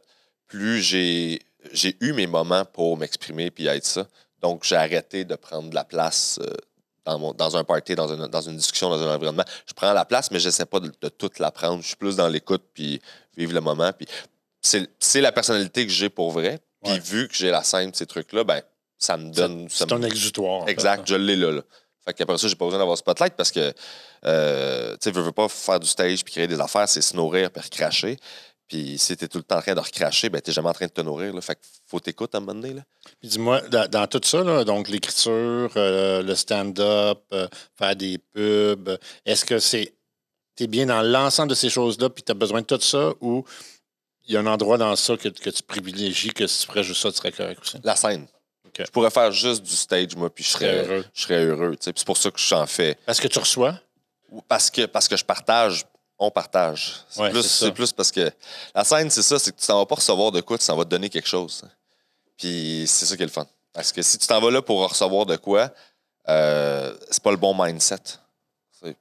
plus 0.46 0.80
j'ai, 0.82 1.40
j'ai 1.72 1.96
eu 2.00 2.12
mes 2.12 2.26
moments 2.26 2.64
pour 2.64 2.96
m'exprimer 2.96 3.50
puis 3.50 3.66
être 3.66 3.84
ça. 3.86 4.06
Donc, 4.42 4.64
j'ai 4.64 4.76
arrêté 4.76 5.24
de 5.24 5.34
prendre 5.34 5.70
de 5.70 5.74
la 5.74 5.84
place 5.84 6.38
euh, 6.42 6.52
dans, 7.04 7.18
mon- 7.18 7.32
dans 7.32 7.56
un 7.56 7.64
party, 7.64 7.94
dans 7.94 8.08
une, 8.14 8.26
dans 8.28 8.40
une 8.40 8.56
discussion, 8.56 8.88
dans 8.90 9.02
un 9.02 9.14
environnement. 9.14 9.44
Je 9.66 9.72
prends 9.74 9.92
la 9.92 10.04
place, 10.04 10.30
mais 10.30 10.40
je 10.40 10.46
n'essaie 10.48 10.64
pas 10.66 10.80
de, 10.80 10.90
de 11.00 11.08
toute 11.08 11.38
la 11.38 11.50
prendre. 11.50 11.82
Je 11.82 11.88
suis 11.88 11.96
plus 11.96 12.16
dans 12.16 12.28
l'écoute 12.28 12.62
puis 12.74 13.00
vivre 13.36 13.52
le 13.52 13.60
moment. 13.60 13.92
Puis 13.92 14.06
c'est, 14.62 15.20
la 15.20 15.32
personnalité 15.32 15.86
que 15.86 15.92
j'ai 15.92 16.08
pour 16.08 16.30
vrai. 16.32 16.60
Puis 16.82 16.92
Ouais. 16.92 16.98
vu 16.98 17.28
que 17.28 17.34
j'ai 17.34 17.50
la 17.50 17.62
scène 17.62 17.92
ces 17.94 18.06
trucs-là, 18.06 18.44
ben, 18.44 18.60
ça 18.98 19.16
me 19.16 19.30
donne... 19.30 19.66
C'est 19.70 19.86
ton 19.86 19.98
me- 19.98 20.06
exutoire. 20.06 20.62
en 20.62 20.66
fait. 20.66 20.72
Exact, 20.72 21.06
je 21.06 21.14
l'ai 21.14 21.36
là, 21.36 21.50
là. 21.50 21.62
Fait 22.04 22.12
qu'après 22.12 22.36
ça, 22.36 22.46
j'ai 22.48 22.54
pas 22.54 22.66
besoin 22.66 22.78
d'avoir 22.78 22.98
spotlight 22.98 23.32
parce 23.34 23.50
que, 23.50 23.72
euh, 24.26 24.92
tu 24.92 24.98
sais, 25.00 25.10
veux, 25.10 25.22
veux 25.22 25.32
pas 25.32 25.48
faire 25.48 25.80
du 25.80 25.86
stage 25.86 26.22
puis 26.22 26.32
créer 26.34 26.46
des 26.46 26.60
affaires, 26.60 26.86
c'est 26.88 27.00
se 27.00 27.16
nourrir 27.16 27.50
puis 27.50 27.62
recracher. 27.62 28.18
Puis 28.68 28.98
si 28.98 29.16
t'es 29.16 29.28
tout 29.28 29.38
le 29.38 29.44
temps 29.44 29.58
en 29.58 29.62
train 29.62 29.74
de 29.74 29.80
recracher, 29.80 30.30
ben 30.30 30.40
t'es 30.40 30.52
jamais 30.52 30.68
en 30.68 30.72
train 30.72 30.86
de 30.86 30.92
te 30.92 31.00
nourrir, 31.00 31.34
là. 31.34 31.40
Fait 31.40 31.54
que 31.54 31.60
faut 31.86 32.00
t'écouter 32.00 32.36
à 32.36 32.38
un 32.38 32.40
moment 32.40 32.60
donné, 32.60 32.74
là. 32.74 32.82
Puis 33.20 33.28
dis-moi, 33.28 33.60
dans, 33.62 33.88
dans 33.88 34.06
tout 34.06 34.20
ça, 34.24 34.42
là, 34.42 34.64
donc 34.64 34.88
l'écriture, 34.88 35.70
euh, 35.76 36.22
le 36.22 36.34
stand-up, 36.34 37.20
euh, 37.32 37.48
faire 37.76 37.94
des 37.96 38.18
pubs, 38.18 38.98
est-ce 39.26 39.44
que 39.44 39.58
c'est. 39.58 39.94
Tu 40.56 40.64
es 40.64 40.66
bien 40.66 40.86
dans 40.86 41.02
l'ensemble 41.02 41.50
de 41.50 41.54
ces 41.54 41.68
choses-là, 41.68 42.08
puis 42.10 42.22
tu 42.22 42.30
as 42.32 42.34
besoin 42.34 42.60
de 42.60 42.66
tout 42.66 42.80
ça, 42.80 43.12
ou 43.20 43.44
il 44.26 44.34
y 44.34 44.36
a 44.36 44.40
un 44.40 44.46
endroit 44.46 44.78
dans 44.78 44.96
ça 44.96 45.16
que, 45.16 45.28
que 45.28 45.50
tu 45.50 45.62
privilégies, 45.62 46.30
que 46.30 46.46
si 46.46 46.60
tu 46.60 46.66
ferais 46.66 46.84
juste 46.84 47.02
ça, 47.02 47.10
tu 47.10 47.18
serais 47.18 47.32
correct 47.32 47.60
aussi? 47.60 47.78
La 47.82 47.96
scène. 47.96 48.26
Je 48.78 48.90
pourrais 48.90 49.10
faire 49.10 49.30
juste 49.30 49.62
du 49.62 49.76
stage, 49.76 50.16
moi, 50.16 50.30
puis 50.30 50.42
je 50.42 50.50
serais 50.50 50.84
heureux. 50.84 51.04
Je 51.14 51.22
serais 51.22 51.44
heureux, 51.44 51.76
tu 51.76 51.84
sais. 51.84 51.92
Puis 51.92 52.00
c'est 52.00 52.06
pour 52.06 52.16
ça 52.16 52.30
que 52.30 52.40
j'en 52.40 52.66
fais. 52.66 52.98
Parce 53.06 53.20
que 53.20 53.28
tu 53.28 53.38
reçois? 53.38 53.78
Ou 54.30 54.40
Parce 54.42 54.70
que, 54.70 54.86
parce 54.86 55.06
que 55.06 55.16
je 55.16 55.24
partage, 55.24 55.84
on 56.18 56.30
partage. 56.30 56.96
C'est 57.08 57.20
Ouais, 57.22 57.30
plus, 57.72 57.92
parce 57.92 58.10
que 58.12 58.30
la 58.74 58.84
scène, 58.84 59.10
c'est 59.10 59.22
ça, 59.22 59.38
c'est 59.38 59.54
que 59.54 59.60
tu 59.60 59.66
t'en 59.66 59.78
vas 59.78 59.86
pas 59.86 59.96
recevoir 59.96 60.30
de 60.32 60.40
quoi, 60.40 60.58
tu 60.58 60.66
t'en 60.66 60.76
vas 60.76 60.84
te 60.84 60.90
donner 60.90 61.08
quelque 61.10 61.28
chose. 61.28 61.62
Puis 62.36 62.84
c'est 62.88 63.06
ça 63.06 63.16
qui 63.16 63.22
est 63.22 63.26
le 63.26 63.32
fun. 63.32 63.46
Parce 63.72 63.92
que 63.92 64.02
si 64.02 64.18
tu 64.18 64.26
t'en 64.26 64.40
vas 64.40 64.50
là 64.50 64.62
pour 64.62 64.88
recevoir 64.88 65.26
de 65.26 65.36
quoi, 65.36 65.70
euh, 66.28 66.94
c'est 67.10 67.22
pas 67.22 67.30
le 67.30 67.36
bon 67.36 67.54
mindset. 67.60 67.98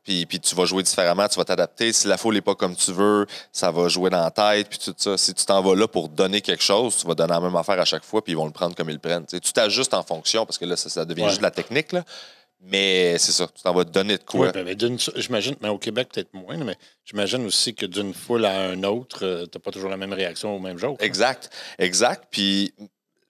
Puis, 0.02 0.26
puis 0.26 0.40
tu 0.40 0.56
vas 0.56 0.64
jouer 0.64 0.82
différemment, 0.82 1.28
tu 1.28 1.36
vas 1.36 1.44
t'adapter. 1.44 1.92
Si 1.92 2.08
la 2.08 2.18
foule 2.18 2.36
n'est 2.36 2.42
pas 2.42 2.56
comme 2.56 2.74
tu 2.74 2.94
veux, 2.94 3.28
ça 3.52 3.70
va 3.70 3.90
jouer 3.90 4.10
dans 4.10 4.22
la 4.24 4.32
tête, 4.32 4.70
puis 4.70 4.80
tout 4.80 4.96
ça. 4.98 5.18
Si 5.18 5.34
tu 5.34 5.46
t'en 5.46 5.62
vas 5.62 5.76
là 5.76 5.90
pour 5.90 6.08
donner 6.08 6.40
quelque 6.40 6.64
chose, 6.64 6.96
tu 6.96 7.06
vas 7.06 7.16
donner 7.16 7.34
la 7.34 7.42
même 7.42 7.56
affaire 7.58 7.78
à 7.80 7.84
chaque 7.84 8.06
fois, 8.06 8.24
puis 8.24 8.32
ils 8.32 8.36
vont 8.38 8.46
le 8.46 8.52
prendre 8.54 8.74
comme 8.76 8.90
ils 8.90 8.94
le 8.94 9.00
prennent. 9.00 9.26
Tu 9.26 9.40
t'ajustes 9.42 9.94
en 9.94 10.04
fonction, 10.04 10.46
parce 10.46 10.58
que 10.58 10.64
là, 10.64 10.78
ça, 10.78 10.88
ça 10.90 11.04
devient 11.04 11.24
Ouais. 11.24 11.28
juste 11.28 11.40
de 11.42 11.44
la 11.44 11.52
technique. 11.52 11.92
Là. 11.92 12.06
Mais 12.66 13.18
c'est 13.18 13.34
ça, 13.34 13.46
tu 13.54 13.62
t'en 13.62 13.74
vas 13.74 13.84
te 13.84 13.90
donner 13.90 14.18
de 14.18 14.24
quoi. 14.24 14.52
Oui, 14.56 14.64
ben, 14.64 14.98
j'imagine, 15.18 15.56
mais 15.62 15.68
au 15.68 15.78
Québec, 15.78 16.10
peut-être 16.14 16.34
moins, 16.34 16.56
mais 16.58 16.78
j'imagine 17.04 17.46
aussi 17.46 17.76
que 17.76 17.86
d'une 17.86 18.14
foule 18.14 18.46
à 18.46 18.70
un 18.70 18.84
autre, 18.84 19.20
tu 19.52 19.58
n'as 19.58 19.62
pas 19.62 19.72
toujours 19.72 19.90
la 19.90 19.98
même 19.98 20.14
réaction 20.14 20.56
au 20.56 20.60
même 20.60 20.78
jour. 20.78 20.96
Exact, 21.00 21.50
exact. 21.78 22.26
Puis, 22.32 22.74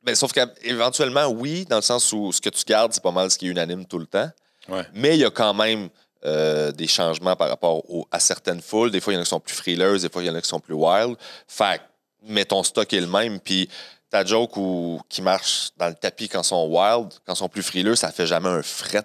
ben, 0.04 0.14
sauf 0.16 0.34
qu'éventuellement, 0.34 1.28
oui, 1.30 1.66
dans 1.66 1.78
le 1.78 1.82
sens 1.82 2.12
où 2.14 2.32
ce 2.32 2.42
que 2.42 2.50
tu 2.50 2.64
gardes, 2.66 2.94
c'est 2.94 3.02
pas 3.04 3.12
mal 3.12 3.32
ce 3.32 3.38
qui 3.38 3.48
est 3.48 3.50
unanime 3.50 3.86
tout 3.86 4.00
le 4.00 4.06
temps. 4.06 4.30
Ouais. 4.70 4.84
Mais 4.94 5.16
il 5.16 5.22
y 5.22 5.26
a 5.26 5.32
quand 5.32 5.54
même 5.54 5.90
euh, 6.26 6.72
des 6.72 6.88
changements 6.88 7.36
par 7.36 7.50
rapport 7.50 7.90
au- 7.90 8.08
à 8.12 8.20
certaines 8.20 8.62
foules. 8.62 8.92
Des 8.92 9.02
fois, 9.02 9.12
il 9.14 9.16
y 9.16 9.20
en 9.20 9.22
a 9.22 9.26
qui 9.26 9.30
sont 9.32 9.40
plus 9.42 9.56
frileuses, 9.56 10.04
des 10.04 10.10
fois, 10.10 10.22
il 10.24 10.28
y 10.28 10.30
en 10.30 10.36
a 10.36 10.42
qui 10.42 10.48
sont 10.48 10.60
plus 10.60 10.74
wild. 10.76 11.18
Fait 11.48 11.80
que, 11.80 11.84
mais 12.26 12.46
ton 12.46 12.64
stock 12.64 12.94
est 12.94 13.02
le 13.02 13.08
même. 13.08 13.40
Puis 13.42 13.68
ta 14.14 14.24
joke 14.24 14.56
ou, 14.58 15.02
qui 15.10 15.24
marche 15.24 15.70
dans 15.76 15.88
le 15.88 15.96
tapis 15.96 16.30
quand 16.30 16.42
ils 16.44 16.48
sont 16.48 16.68
wild, 16.68 17.10
quand 17.26 17.34
ils 17.34 17.38
sont 17.38 17.50
plus 17.50 17.64
frileux, 17.64 17.96
ça 17.96 18.12
fait 18.12 18.28
jamais 18.28 18.48
un 18.48 18.62
fret. 18.62 19.04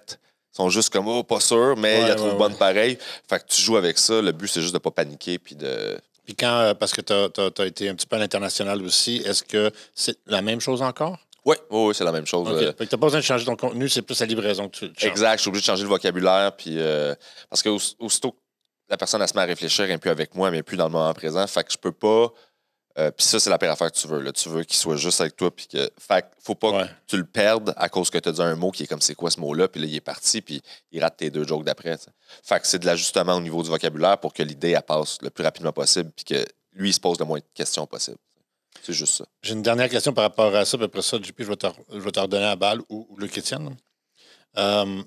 Ils 0.53 0.57
sont 0.57 0.69
juste 0.69 0.91
comme, 0.93 1.09
oh, 1.09 1.23
pas 1.25 1.41
sûr, 1.41 1.77
mais 1.79 2.01
il 2.01 2.03
y 2.03 2.05
Ouais, 2.05 2.11
a 2.11 2.15
trop 2.15 2.27
ouais, 2.27 2.33
de 2.35 2.39
bonnes 2.39 2.57
pareilles. 2.57 2.99
Fait 3.27 3.39
que 3.39 3.47
tu 3.47 3.63
joues 3.63 3.79
avec 3.79 3.97
ça. 3.97 4.21
Le 4.21 4.33
but, 4.33 4.49
c'est 4.49 4.61
juste 4.61 4.75
de 4.75 4.79
pas 4.79 4.91
paniquer 4.91 5.39
puis 5.39 5.55
de. 5.55 5.99
Puis 6.27 6.35
quand, 6.35 6.59
euh, 6.59 6.75
parce 6.75 6.93
que 6.93 7.01
tu 7.01 7.13
as, 7.63 7.67
été 7.67 7.89
un 7.89 7.95
petit 7.95 8.07
peu 8.07 8.17
à 8.17 8.19
l'international 8.19 8.83
aussi, 8.83 9.23
est-ce 9.25 9.43
que 9.43 9.71
c'est 9.95 10.19
la 10.27 10.43
même 10.43 10.61
chose 10.61 10.83
encore? 10.83 11.17
Oui, 11.47 11.57
oui, 11.71 11.87
oui, 11.89 11.95
c'est 11.95 12.05
la 12.05 12.13
même 12.13 12.27
chose. 12.27 12.47
Euh, 12.51 12.73
Fait 12.77 12.85
que 12.85 12.91
t'as 12.91 12.99
pas 12.99 13.07
besoin 13.07 13.21
de 13.21 13.25
changer 13.25 13.47
ton 13.47 13.57
contenu, 13.57 13.89
c'est 13.89 14.03
plus 14.03 14.21
la 14.21 14.27
livraison 14.27 14.69
que 14.69 14.77
tu 14.77 14.93
tu 14.93 15.01
changes. 15.01 15.11
Exact, 15.11 15.37
je 15.39 15.41
suis 15.41 15.49
obligé 15.49 15.63
de 15.63 15.67
changer 15.67 15.83
le 15.85 15.89
vocabulaire. 15.89 16.53
Puis, 16.55 16.75
euh, 16.79 17.15
parce 17.49 17.63
que 17.63 17.71
auss- 17.71 17.95
aussitôt 17.99 18.33
que 18.33 18.37
la 18.91 18.99
personne 18.99 19.23
elle 19.23 19.29
se 19.29 19.35
met 19.35 19.41
à 19.41 19.47
réfléchir, 19.47 19.85
elle 19.85 19.93
n'est 19.93 19.99
plus 19.99 20.11
avec 20.11 20.35
moi, 20.35 20.51
mais 20.51 20.57
elle 20.57 20.61
n'est 20.61 20.63
plus 20.65 20.77
dans 20.77 20.85
le 20.87 20.91
moment 20.93 21.15
présent. 21.15 21.47
Fait 21.47 21.65
que 21.65 21.73
je 21.73 21.79
peux 21.79 21.93
pas. 21.93 22.29
Euh, 22.99 23.11
puis 23.13 23.25
ça, 23.25 23.39
c'est 23.39 23.49
la 23.51 23.59
pire 23.59 23.71
affaire 23.71 23.91
que 23.93 23.97
tu 23.97 24.07
veux. 24.09 24.21
Là. 24.21 24.33
Tu 24.33 24.49
veux 24.49 24.65
qu'il 24.65 24.77
soit 24.77 24.97
juste 24.97 25.21
avec 25.21 25.37
toi. 25.37 25.55
Puis 25.55 25.67
que, 25.69 25.89
fait 25.99 26.25
faut 26.43 26.55
pas 26.55 26.71
Ouais. 26.71 26.85
que 26.87 26.91
tu 27.07 27.17
le 27.17 27.25
perdes 27.25 27.73
à 27.77 27.89
cause 27.89 28.11
que 28.11 28.19
tu 28.19 28.29
as 28.29 28.33
dit 28.33 28.43
un 28.43 28.57
mot 28.57 28.71
qui 28.71 28.83
est 28.83 28.87
comme 28.87 29.01
c'est 29.01 29.15
quoi 29.15 29.31
ce 29.31 29.39
mot-là. 29.41 29.69
Puis 29.69 29.81
là, 29.81 29.87
il 29.87 29.95
est 29.95 30.01
parti. 30.01 30.41
Puis 30.43 30.61
il 30.93 31.01
rate 31.03 31.17
tes 31.17 31.31
deux 31.31 31.45
jokes 31.47 31.65
d'après. 31.65 31.97
Fait 32.43 32.61
que 32.61 32.67
c'est 32.67 32.79
de 32.81 32.87
l'ajustement 32.87 33.35
au 33.37 33.41
niveau 33.41 33.63
du 33.63 33.69
vocabulaire 33.71 34.19
pour 34.19 34.33
que 34.33 34.43
l'idée 34.43 34.71
elle 34.71 34.83
passe 34.83 35.19
le 35.23 35.31
plus 35.31 35.45
rapidement 35.45 35.73
possible. 35.73 36.11
Puis 36.17 36.25
que 36.25 36.45
lui, 36.73 36.91
il 36.91 36.93
se 36.93 37.01
pose 37.01 37.19
le 37.19 37.25
moins 37.25 37.39
de 37.39 37.45
questions 37.55 37.87
possible. 37.87 38.19
C'est 38.83 38.93
juste 38.93 39.15
ça. 39.15 39.25
J'ai 39.43 39.55
une 39.55 39.63
dernière 39.63 39.89
question 39.89 40.13
par 40.13 40.25
rapport 40.25 40.55
à 40.55 40.65
ça, 40.65 40.77
puis 40.77 40.85
après 40.85 41.03
ça, 41.03 41.17
JP, 41.21 41.35
je 41.43 41.45
vais 41.49 41.57
te, 41.57 41.67
je 41.93 41.99
vais 41.99 42.11
te 42.13 42.21
redonner 42.21 42.45
à 42.47 42.55
balle 42.57 42.81
ou, 42.89 43.07
ou 43.11 43.17
Luc 43.19 43.37
Étienne. 43.37 43.77
Euh, 44.57 45.03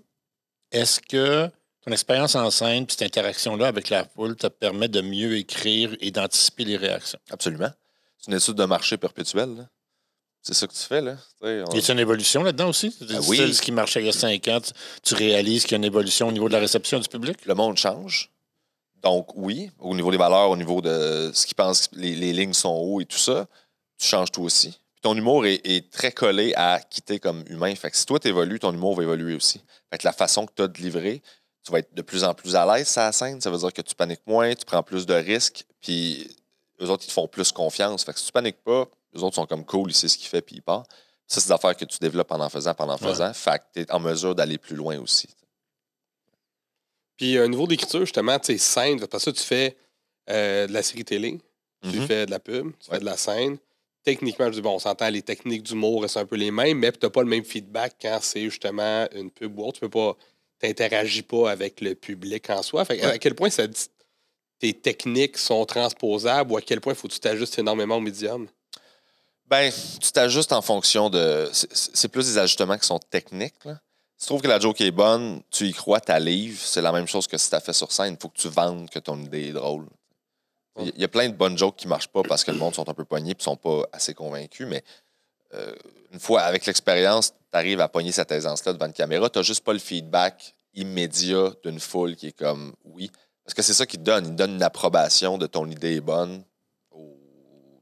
Est-ce 0.72 1.00
que 1.00 1.50
ton 1.86 1.92
expérience 1.92 2.36
en 2.36 2.52
scène 2.52 2.86
puis 2.86 2.96
cette 2.98 3.08
interaction-là 3.18 3.68
avec 3.68 3.90
la 3.90 4.04
foule 4.06 4.36
te 4.36 4.48
permet 4.48 4.88
de 4.88 5.02
mieux 5.02 5.36
écrire 5.38 5.96
et 6.02 6.12
d'anticiper 6.12 6.66
les 6.66 6.78
réactions? 6.78 7.20
Absolument. 7.30 7.72
C'est 8.22 8.32
une 8.32 8.38
étude 8.38 8.56
de 8.56 8.66
marché 8.66 8.98
perpétuelle. 8.98 9.56
là. 9.58 9.68
C'est 10.44 10.54
ça 10.56 10.66
que 10.68 10.74
tu 10.74 10.80
fais, 10.80 11.02
là. 11.02 11.18
On- 11.42 11.72
Y 11.76 11.90
a 11.90 11.94
une 11.94 12.00
évolution 12.00 12.42
là-dedans 12.44 12.70
aussi? 12.70 12.96
Ah 13.12 13.20
oui. 13.28 13.54
Ce 13.54 13.62
qui 13.62 13.72
marchait 13.72 14.02
il 14.02 14.06
y 14.06 14.10
a 14.10 14.14
cinq 14.14 14.48
ans, 14.48 14.60
tu, 14.62 14.72
tu 15.04 15.14
réalises 15.14 15.64
qu'il 15.64 15.74
y 15.74 15.76
a 15.76 15.78
une 15.78 15.84
évolution 15.86 16.30
au 16.30 16.32
niveau 16.32 16.48
de 16.48 16.54
la 16.54 16.60
réception 16.60 17.00
du 17.00 17.08
public? 17.10 17.46
le 17.46 17.54
monde 17.54 17.78
change. 17.78 18.32
Donc, 19.04 19.36
oui, 19.36 19.70
au 19.80 19.96
niveau 19.96 20.12
des 20.12 20.18
valeurs, 20.18 20.50
au 20.50 20.58
niveau 20.58 20.82
de 20.82 21.32
ce 21.34 21.46
qu'ils 21.46 21.56
pensent, 21.56 21.90
les, 21.94 22.16
les 22.16 22.34
lignes 22.34 22.54
sont 22.54 22.70
hauts 22.74 23.02
et 23.02 23.06
tout 23.06 23.18
ça, 23.18 23.48
tu 24.00 24.08
changes 24.08 24.32
toi 24.32 24.44
aussi. 24.46 24.70
Puis 24.70 25.02
ton 25.02 25.16
humour 25.16 25.46
est, 25.48 25.62
est 25.64 25.90
très 25.92 26.12
collé 26.12 26.54
à 26.56 26.80
quitter 26.80 27.20
comme 27.20 27.44
humain. 27.48 27.74
Fait 27.76 27.90
que 27.92 27.98
si 27.98 28.06
toi, 28.06 28.20
tu 28.20 28.28
évolues, 28.28 28.60
ton 28.60 28.72
humour 28.74 28.96
va 28.96 29.04
évoluer 29.04 29.36
aussi. 29.36 29.60
Fait 29.92 29.98
que 29.98 30.06
la 30.08 30.14
façon 30.14 30.46
que 30.46 30.52
tu 30.56 30.62
as 30.64 30.68
de 30.68 30.78
livrer, 30.80 31.22
tu 31.64 31.72
vas 31.72 31.80
être 31.80 31.94
de 31.94 32.02
plus 32.04 32.24
en 32.24 32.34
plus 32.36 32.56
à 32.56 32.66
l'aise 32.66 32.96
à 32.98 33.06
la 33.06 33.12
scène. 33.12 33.42
Ça 33.42 33.50
veut 33.52 33.58
dire 33.58 33.74
que 33.74 33.82
tu 33.82 33.94
paniques 33.96 34.26
moins, 34.28 34.54
tu 34.56 34.66
prends 34.66 34.82
plus 34.84 35.06
de 35.08 35.14
risques, 35.16 35.66
puis 35.82 36.28
eux 36.82 36.90
autres, 36.90 37.04
ils 37.06 37.08
te 37.08 37.14
font 37.14 37.28
plus 37.28 37.52
confiance. 37.52 38.04
Fait 38.04 38.14
que 38.14 38.20
si 38.20 38.26
tu 38.26 38.32
paniques 38.32 38.64
pas, 38.64 38.88
eux 39.16 39.24
autres 39.24 39.36
sont 39.36 39.46
comme 39.46 39.66
cool, 39.66 39.92
ils 39.92 39.94
savent 39.94 40.10
ce 40.10 40.18
qu'ils 40.18 40.28
font, 40.28 40.42
puis 40.46 40.56
ils 40.58 40.62
partent. 40.62 40.90
Ça, 41.28 41.40
c'est 41.40 41.48
des 41.48 41.54
affaires 41.54 41.78
que 41.78 41.86
tu 41.86 41.98
développes 42.00 42.32
en 42.32 42.40
en 42.42 42.50
faisant, 42.50 42.74
pendant 42.74 42.94
en 42.94 42.98
faisant. 42.98 43.34
Fait 43.34 43.60
que 43.60 43.64
tu 43.74 43.80
es 43.82 43.92
en 43.92 44.00
mesure 44.00 44.36
d'aller 44.36 44.58
plus 44.58 44.76
loin 44.76 45.00
aussi. 45.00 45.30
Puis, 47.18 47.40
au 47.40 47.48
niveau 47.48 47.68
d'écriture, 47.68 48.00
justement, 48.02 48.38
tu 48.40 48.48
sais, 48.54 48.58
scène, 48.58 49.06
parce 49.08 49.26
que 49.26 49.30
tu 49.32 49.44
fais 49.44 49.78
euh, 50.30 50.68
de 50.68 50.72
la 50.74 50.84
série 50.84 51.04
télé, 51.04 51.40
tu 51.84 51.98
Mhm. 52.00 52.08
fais 52.08 52.26
de 52.26 52.32
la 52.32 52.40
pub, 52.40 52.72
tu 52.80 52.90
Ouais. 52.90 52.96
fais 52.96 53.00
de 53.00 53.06
la 53.06 53.18
scène. 53.18 53.58
Techniquement, 54.04 54.46
je 54.48 54.52
dis, 54.54 54.62
bon, 54.62 54.76
on 54.76 54.80
s'entend, 54.80 55.10
les 55.10 55.22
techniques 55.24 55.64
d'humour 55.64 56.04
restent 56.04 56.18
un 56.18 56.26
peu 56.26 56.36
les 56.36 56.52
mêmes, 56.52 56.78
mais 56.80 56.92
tu 56.92 57.00
n'as 57.04 57.10
pas 57.10 57.22
le 57.22 57.28
même 57.28 57.44
feedback 57.44 57.96
quand 58.02 58.20
c'est 58.22 58.44
justement 58.44 59.08
une 59.14 59.30
pub 59.32 59.58
ou 59.58 59.64
autre. 59.66 59.74
Tu 59.74 59.80
peux 59.82 59.90
pas, 59.90 60.16
t'interagis 60.60 61.24
pas 61.24 61.52
avec 61.52 61.82
le 61.82 61.96
public 61.96 62.50
en 62.50 62.62
soi. 62.64 62.86
Fait 62.86 62.98
que, 63.00 63.06
à 63.06 63.18
quel 63.18 63.36
point 63.36 63.50
ça 63.50 63.68
dit- 63.68 63.88
tes 64.62 64.74
techniques 64.74 65.38
sont 65.40 65.66
transposables 65.66 66.52
ou 66.52 66.58
à 66.58 66.62
quel 66.62 66.80
point 66.80 66.94
faut 66.94 67.08
que 67.08 67.14
tu 67.14 67.20
t'ajustes 67.20 67.58
énormément 67.58 67.96
au 67.98 68.00
médium? 68.00 68.48
Ben, 69.48 69.72
tu 70.00 70.12
t'ajustes 70.12 70.54
en 70.54 70.62
fonction 70.62 71.10
de. 71.10 71.50
c'est- 71.52 72.08
plus 72.08 72.26
des 72.28 72.38
ajustements 72.38 72.78
qui 72.78 72.86
sont 72.88 73.00
techniques. 73.00 73.56
Tu 73.64 74.28
trouves 74.28 74.42
que 74.42 74.48
la 74.48 74.60
joke 74.60 74.80
est 74.82 74.92
bonne, 74.92 75.42
tu 75.50 75.68
y 75.68 75.74
crois, 75.74 76.00
ta 76.00 76.20
livre, 76.20 76.60
c'est 76.64 76.82
la 76.82 76.92
même 76.92 77.08
chose 77.08 77.26
que 77.26 77.38
si 77.40 77.50
tu 77.50 77.56
as 77.56 77.60
fait 77.60 77.74
sur 77.74 77.92
scène. 77.92 78.14
Il 78.18 78.22
faut 78.22 78.30
que 78.30 78.38
tu 78.38 78.48
vendes 78.50 78.88
que 78.90 79.00
ton 79.00 79.20
idée 79.20 79.48
est 79.48 79.52
drôle. 79.54 79.88
Il 80.80 80.94
y 80.98 81.04
a- 81.04 81.08
plein 81.10 81.28
de 81.28 81.34
bonnes 81.36 81.58
jokes 81.58 81.76
qui 81.76 81.88
marchent 81.88 82.08
pas 82.08 82.22
parce 82.24 82.44
que 82.44 82.52
le 82.52 82.58
monde 82.58 82.76
sont 82.76 82.88
un 82.88 82.94
peu 82.94 83.04
poignés 83.04 83.32
et 83.32 83.44
sont 83.44 83.58
pas 83.58 83.84
assez 83.92 84.14
convaincus, 84.14 84.68
mais 84.70 84.84
euh, 85.54 85.74
une 86.14 86.20
fois 86.20 86.42
avec 86.44 86.66
l'expérience, 86.68 87.32
tu 87.32 87.58
arrives 87.58 87.82
à 87.82 87.90
pogner 87.90 88.12
cette 88.14 88.32
aisance-là 88.32 88.72
devant 88.74 88.86
une 88.86 88.94
caméra, 88.94 89.28
tu 89.30 89.40
n'as 89.40 89.44
juste 89.44 89.64
pas 89.66 89.74
le 89.74 89.80
feedback 89.80 90.54
immédiat 90.76 91.52
d'une 91.66 91.80
foule 91.80 92.16
qui 92.16 92.28
est 92.28 92.32
comme 92.38 92.74
oui. 92.86 93.12
Parce 93.52 93.68
que 93.68 93.74
c'est 93.74 93.78
ça 93.78 93.86
qui 93.86 93.98
te 93.98 94.04
donne. 94.04 94.28
Il 94.28 94.32
te 94.32 94.38
donne 94.38 94.54
une 94.54 94.64
approbation 94.64 95.38
de 95.38 95.46
ton 95.46 95.70
idée 95.70 95.98
est 95.98 96.00
bonne 96.00 96.42
aux 96.90 97.18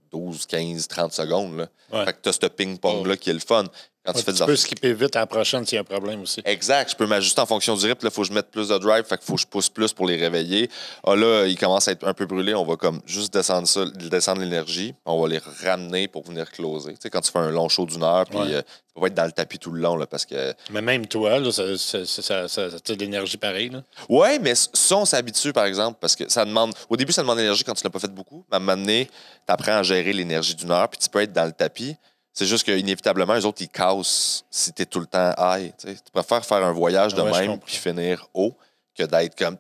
12, 0.10 0.48
15, 0.48 0.88
30 0.88 1.14
secondes. 1.14 1.58
Là. 1.58 1.68
Ouais. 1.94 2.06
Fait 2.06 2.14
que 2.14 2.18
tu 2.24 2.30
as 2.30 2.34
ce 2.34 2.48
ping-pong-là 2.48 3.16
qui 3.18 3.30
est 3.30 3.34
le 3.34 3.40
fun. 3.40 3.66
Quand 4.06 4.14
tu 4.14 4.24
fais 4.24 4.46
peux 4.46 4.56
skipper 4.56 4.94
vite 4.94 5.16
à 5.18 5.20
la 5.20 5.28
prochaine 5.28 5.66
s'il 5.66 5.76
y 5.76 5.78
a 5.78 5.82
un 5.82 5.84
problème 5.84 6.22
aussi. 6.22 6.42
Exact. 6.46 6.92
Je 6.92 6.96
peux 6.96 7.06
m'ajuster 7.06 7.42
en 7.42 7.46
fonction 7.46 7.76
du 7.76 7.86
rythme. 7.86 8.08
Il 8.08 8.12
faut 8.12 8.22
que 8.22 8.28
je 8.30 8.34
mette 8.34 8.50
plus 8.50 8.70
de 8.70 8.78
drive. 8.78 9.04
Fait 9.04 9.18
qu'il 9.18 9.26
faut 9.26 9.36
que 9.36 9.42
je 9.42 9.46
pousse 9.48 9.68
plus 9.70 9.92
pour 9.92 10.08
les 10.08 10.16
réveiller. 10.16 10.70
Ah 11.06 11.16
là, 11.16 11.46
ils 11.46 11.58
commencent 11.58 11.90
à 11.90 11.92
être 11.92 12.08
un 12.08 12.14
peu 12.14 12.26
brûlés. 12.26 12.54
On 12.56 12.64
va 12.66 12.78
comme 12.78 13.02
juste 13.06 13.34
descendre 13.34 13.68
ça, 13.68 13.84
descendre 13.86 14.42
l'énergie. 14.42 14.96
On 15.06 15.22
va 15.22 15.28
les 15.28 15.42
ramener 15.64 16.08
pour 16.08 16.24
venir 16.24 16.50
closer. 16.50 16.94
Tu 16.94 17.00
sais, 17.02 17.10
quand 17.10 17.20
tu 17.22 17.30
fais 17.32 17.40
un 17.40 17.52
long 17.52 17.68
show 17.68 17.86
d'une 17.86 18.04
heure, 18.04 18.26
puis 18.26 18.40
Ouais. 18.40 18.54
euh, 18.56 18.62
tu 18.62 19.00
peux 19.02 19.06
être 19.08 19.14
dans 19.14 19.26
le 19.26 19.32
tapis 19.34 19.60
tout 19.60 19.72
le 19.72 19.82
long, 19.82 19.96
là, 19.98 20.08
parce 20.08 20.26
que... 20.26 20.54
Mais 20.72 20.82
même 20.82 21.06
toi, 21.06 21.38
là, 21.40 21.52
ça, 21.52 21.78
ça, 21.78 22.06
ça, 22.06 22.48
ça, 22.48 22.70
de 22.70 22.94
l'énergie 22.96 23.38
pareille. 23.38 23.70
Là. 23.70 23.84
Ouais, 24.08 24.40
mais 24.40 24.54
ça, 24.56 24.96
on 24.96 25.06
s'habitue, 25.06 25.52
par 25.54 25.66
exemple, 25.66 25.98
parce 26.02 26.16
que 26.16 26.28
ça 26.30 26.46
demande... 26.46 26.74
Au 26.90 26.96
début, 26.98 27.12
ça 27.12 27.22
demande 27.22 27.36
de 27.38 27.42
l'énergie 27.42 27.64
quand 27.66 27.74
tu 27.76 27.84
l'as 27.84 27.90
pas 27.90 28.00
fait 28.00 28.14
beaucoup. 28.14 28.46
Mais 28.50 28.56
à 28.56 28.58
un 28.58 28.60
moment 28.62 28.78
donné, 28.78 29.06
tu 29.08 29.54
apprends 29.54 29.78
à 29.78 29.84
gérer 29.84 30.14
l'énergie 30.14 30.56
d'une 30.56 30.72
heure, 30.72 30.88
puis 30.90 31.00
tu 31.00 31.10
peux 31.10 31.20
être 31.22 31.34
dans 31.34 31.46
le 31.46 31.52
tapis. 31.52 31.96
C'est 32.40 32.46
juste 32.46 32.64
qu'inévitablement, 32.64 33.34
les 33.34 33.44
autres, 33.44 33.62
ils 33.62 33.68
cassent 33.68 34.46
si 34.50 34.72
tu 34.72 34.84
es 34.84 34.86
tout 34.86 35.02
le 35.02 35.08
temps 35.08 35.34
high. 35.38 35.74
tu 35.78 35.94
préfères 36.14 36.46
faire 36.46 36.64
un 36.64 36.72
voyage 36.72 37.14
de 37.14 37.22
Ouais, 37.22 37.46
même 37.46 37.60
puis 37.60 37.76
finir 37.76 38.30
haut 38.34 38.56
que 38.96 39.04
d'être 39.04 39.38
comme. 39.38 39.58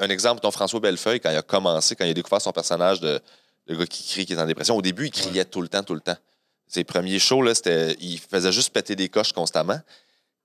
Un 0.00 0.08
exemple, 0.08 0.40
ton 0.40 0.50
François 0.50 0.80
Bellefeuille, 0.80 1.20
quand 1.20 1.30
il 1.30 1.36
a 1.36 1.42
commencé, 1.42 1.94
quand 1.94 2.04
il 2.04 2.10
a 2.10 2.14
découvert 2.14 2.40
son 2.40 2.50
personnage 2.50 2.98
de 2.98 3.20
le 3.68 3.76
gars 3.76 3.86
qui 3.86 4.02
crie, 4.02 4.26
qui 4.26 4.32
est 4.32 4.40
en 4.40 4.46
dépression, 4.46 4.76
au 4.76 4.82
début, 4.82 5.06
il 5.06 5.10
criait 5.12 5.44
tout 5.44 5.62
le 5.62 5.68
temps, 5.68 5.84
tout 5.84 5.94
le 5.94 6.00
temps. 6.00 6.16
Ses 6.66 6.82
premiers 6.82 7.20
shows, 7.20 7.40
là, 7.40 7.54
c'était, 7.54 7.96
il 8.00 8.18
faisait 8.18 8.50
juste 8.50 8.70
péter 8.70 8.96
des 8.96 9.08
coches 9.08 9.32
constamment. 9.32 9.78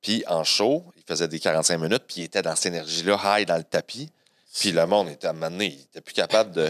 Puis 0.04 0.24
en 0.28 0.44
show, 0.44 0.84
il 0.96 1.02
faisait 1.08 1.28
des 1.28 1.40
45 1.40 1.80
minutes, 1.80 2.04
puis 2.08 2.18
il 2.18 2.24
était 2.26 2.44
dans 2.44 2.56
cette 2.56 2.68
énergie-là, 2.68 3.20
high 3.26 3.48
dans 3.48 3.58
le 3.58 3.64
tapis. 3.64 4.12
Puis 4.60 4.74
le 4.74 4.86
monde 4.86 5.10
était 5.10 5.34
donné, 5.34 5.74
il 5.74 5.82
était 5.82 6.02
plus 6.02 6.14
capable 6.14 6.52
de. 6.52 6.70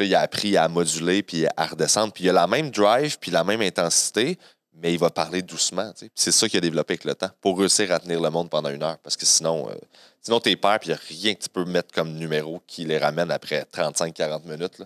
Il 0.00 0.14
a 0.14 0.20
appris 0.20 0.56
à 0.56 0.68
moduler 0.68 1.22
puis 1.22 1.46
à 1.56 1.66
redescendre. 1.66 2.12
Puis 2.12 2.24
il 2.24 2.30
a 2.30 2.32
la 2.32 2.46
même 2.46 2.70
drive 2.70 3.18
puis 3.18 3.30
la 3.30 3.44
même 3.44 3.60
intensité, 3.60 4.38
mais 4.74 4.92
il 4.92 4.98
va 4.98 5.10
parler 5.10 5.42
doucement. 5.42 5.92
c'est 6.14 6.32
ça 6.32 6.48
qu'il 6.48 6.58
a 6.58 6.60
développé 6.60 6.94
avec 6.94 7.04
le 7.04 7.14
temps 7.14 7.30
pour 7.40 7.58
réussir 7.58 7.92
à 7.92 8.00
tenir 8.00 8.20
le 8.20 8.30
monde 8.30 8.50
pendant 8.50 8.70
une 8.70 8.82
heure. 8.82 8.98
Parce 8.98 9.16
que 9.16 9.26
sinon, 9.26 9.68
euh, 9.68 9.74
sinon 10.20 10.40
t'es 10.40 10.56
père 10.56 10.78
puis 10.80 10.90
il 10.90 10.92
n'y 10.92 10.98
a 10.98 11.02
rien 11.22 11.34
que 11.34 11.42
tu 11.42 11.48
peux 11.48 11.64
mettre 11.64 11.92
comme 11.92 12.14
numéro 12.14 12.62
qui 12.66 12.84
les 12.84 12.98
ramène 12.98 13.30
après 13.30 13.66
35-40 13.72 14.48
minutes. 14.48 14.82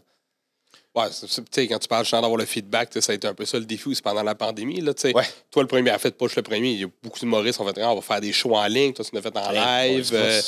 Ouais, 0.98 1.08
c'est- 1.12 1.26
c'est- 1.28 1.42
tu 1.42 1.48
sais, 1.52 1.66
quand 1.68 1.78
tu 1.78 1.88
parles 1.88 2.04
justement 2.04 2.22
d'avoir 2.22 2.38
le 2.38 2.44
feedback, 2.46 2.90
ça 3.00 3.12
a 3.12 3.14
été 3.14 3.26
un 3.26 3.34
peu 3.34 3.44
ça 3.44 3.58
le 3.58 3.64
défi 3.64 3.88
aussi 3.88 4.02
pendant 4.02 4.22
la 4.22 4.34
pandémie. 4.34 4.80
Là. 4.80 4.92
Ouais. 5.14 5.24
Toi, 5.50 5.62
le 5.62 5.68
premier, 5.68 5.90
en 5.92 5.98
fait, 5.98 6.10
pas 6.16 6.26
juste 6.26 6.36
le 6.36 6.42
premier. 6.42 6.70
Il 6.72 6.80
y 6.80 6.84
a 6.84 6.88
beaucoup 7.02 7.18
d'humoristes 7.18 7.56
qui 7.58 7.62
ont 7.62 7.72
fait 7.72 7.80
Ah, 7.80 7.92
on 7.92 7.96
va 7.96 8.00
faire 8.02 8.20
des 8.20 8.32
shows 8.32 8.54
en 8.56 8.66
ligne. 8.66 8.92
Toi, 8.92 9.04
tu 9.04 9.14
l'as 9.14 9.22
fait 9.22 9.36
en 9.36 9.50
live. 9.50 10.10
euh, 10.12 10.40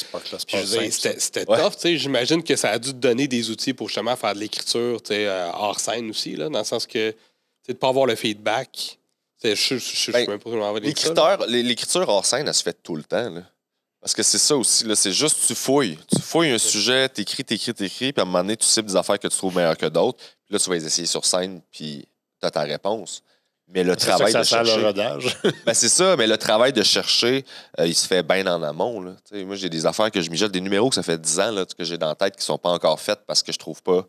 C'est 0.63 0.67
c'est 0.67 0.91
c'est. 0.91 1.21
C'était 1.21 1.45
tough. 1.71 1.97
J'imagine 1.97 2.43
que 2.43 2.57
ça 2.57 2.71
a 2.71 2.79
dû 2.79 2.91
te 2.91 2.97
donner 2.97 3.29
des 3.29 3.51
outils 3.51 3.73
pour 3.75 3.89
justement 3.89 4.17
faire 4.17 4.35
de 4.35 4.41
l'écriture 4.41 5.01
euh, 5.11 5.51
hors 5.55 5.79
scène 5.81 6.11
aussi, 6.11 6.37
là, 6.37 6.49
dans 6.49 6.59
le 6.59 6.65
sens 6.65 6.87
que 6.87 7.11
de 7.11 7.15
ne 7.69 7.75
pas 7.75 7.89
avoir 7.89 8.07
le 8.07 8.15
feedback. 8.17 8.99
Je 9.43 9.55
je- 9.55 9.77
je- 9.77 9.79
je 9.79 9.97
sais 9.97 10.13
Ben, 10.13 10.29
même 10.29 10.39
pas 10.39 10.51
comment. 10.51 10.73
L'écriture, 10.75 11.47
l'é- 11.49 11.63
l'écriture 11.63 12.09
hors 12.09 12.27
scène, 12.27 12.47
elle 12.47 12.55
se 12.55 12.63
fait 12.63 12.77
tout 12.83 12.97
le 12.97 13.05
temps. 13.05 13.31
là. 13.31 13.43
Parce 14.01 14.15
que 14.15 14.23
c'est 14.23 14.39
ça 14.39 14.57
aussi. 14.57 14.85
là, 14.85 14.97
C'est 14.97 15.13
juste 15.13 15.47
tu 15.47 15.55
fouilles. 15.55 15.99
Tu 16.15 16.23
fouilles 16.23 16.51
un 16.51 16.59
sujet, 16.59 17.09
t'écris, 17.09 17.45
t'écris, 17.45 17.75
t'écris, 17.75 18.13
puis 18.13 18.21
à 18.21 18.23
un 18.23 18.25
moment 18.27 18.39
donné, 18.39 18.57
tu 18.57 18.67
cibles 18.67 18.89
des 18.89 18.97
affaires 18.97 19.19
que 19.19 19.29
tu 19.29 19.37
trouves 19.37 19.55
meilleures 19.55 19.77
que 19.77 19.87
d'autres. 19.87 20.19
Puis 20.19 20.55
là, 20.55 20.59
tu 20.59 20.69
vas 20.71 20.77
les 20.77 20.87
essayer 20.87 21.07
sur 21.07 21.25
scène, 21.25 21.61
puis 21.71 22.07
tu 22.41 22.47
as 22.47 22.51
ta 22.51 22.63
réponse. 22.63 23.23
Mais 23.73 23.85
le 23.85 23.93
ça 23.93 24.17
travail 24.17 24.33
de 24.33 24.39
le 24.39 24.45
chercher. 24.45 24.85
rodage. 24.85 25.37
Ben, 25.65 25.75
c'est 25.75 25.89
ça, 25.89 26.17
mais 26.17 26.27
le 26.27 26.37
travail 26.37 26.73
de 26.73 26.83
chercher, 26.83 27.45
euh, 27.79 27.87
il 27.87 27.95
se 27.95 28.07
fait 28.07 28.23
bien 28.23 28.47
en 28.47 28.63
amont. 28.63 29.01
Là. 29.01 29.13
Moi, 29.45 29.55
j'ai 29.55 29.69
des 29.69 29.87
affaires 29.87 30.11
que 30.11 30.21
je 30.21 30.31
mijote, 30.31 30.51
des 30.51 30.61
numéros 30.61 30.89
que 30.89 30.97
ça 30.97 31.03
fait 31.03 31.21
10 31.21 31.41
ans 31.41 31.51
là, 31.53 31.65
que 31.67 31.85
j'ai 31.85 31.97
dans 31.97 32.09
la 32.09 32.15
tête 32.17 32.37
qui 32.37 32.45
sont 32.45 32.59
pas 32.59 32.71
encore 32.71 32.99
faites 32.99 33.21
parce 33.27 33.43
que 33.43 33.53
je 33.53 33.59
trouve 33.59 33.81
pas. 33.83 34.07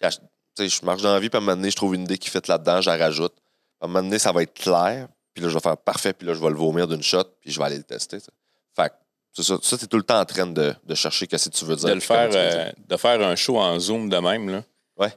Puis, 0.00 0.68
je 0.68 0.84
marche 0.84 1.02
dans 1.02 1.12
la 1.12 1.20
vie, 1.20 1.28
puis 1.28 1.36
à 1.36 1.40
un 1.40 1.44
moment 1.44 1.56
donné, 1.56 1.70
je 1.70 1.76
trouve 1.76 1.94
une 1.94 2.02
idée 2.04 2.18
qui 2.18 2.28
fait 2.30 2.46
là-dedans, 2.48 2.80
j'en 2.80 2.98
rajoute. 2.98 3.34
À 3.80 3.84
un 3.84 3.88
moment 3.88 4.02
donné, 4.02 4.18
ça 4.18 4.32
va 4.32 4.42
être 4.42 4.54
clair, 4.54 5.08
puis 5.32 5.42
là, 5.42 5.48
je 5.48 5.54
vais 5.54 5.60
faire 5.60 5.76
parfait, 5.76 6.12
puis 6.12 6.26
là, 6.26 6.34
je 6.34 6.40
vais 6.40 6.48
le 6.48 6.56
vomir 6.56 6.88
d'une 6.88 7.02
shot, 7.02 7.24
puis 7.40 7.52
je 7.52 7.58
vais 7.58 7.66
aller 7.66 7.76
le 7.76 7.84
tester. 7.84 8.18
tu 8.18 8.24
sais. 8.24 8.32
Fait 8.74 8.88
que, 8.88 8.94
c'est 9.34 9.42
ça. 9.42 9.58
Ça, 9.62 9.76
t'es 9.76 9.86
tout 9.86 9.96
le 9.98 10.02
temps 10.02 10.20
en 10.20 10.24
train 10.24 10.46
de, 10.46 10.74
de 10.86 10.94
chercher 10.94 11.26
qu'est-ce 11.26 11.50
que 11.50 11.54
tu 11.56 11.64
veux 11.66 11.76
dire. 11.76 11.88
de 11.90 11.94
le 11.94 12.00
faire, 12.00 12.30
euh, 12.32 12.70
de 12.88 12.96
faire 12.96 13.20
un 13.20 13.36
show 13.36 13.58
en 13.58 13.78
Zoom 13.78 14.08
de 14.08 14.16
même, 14.16 14.48
là. 14.50 14.62
Ouais. 14.96 15.12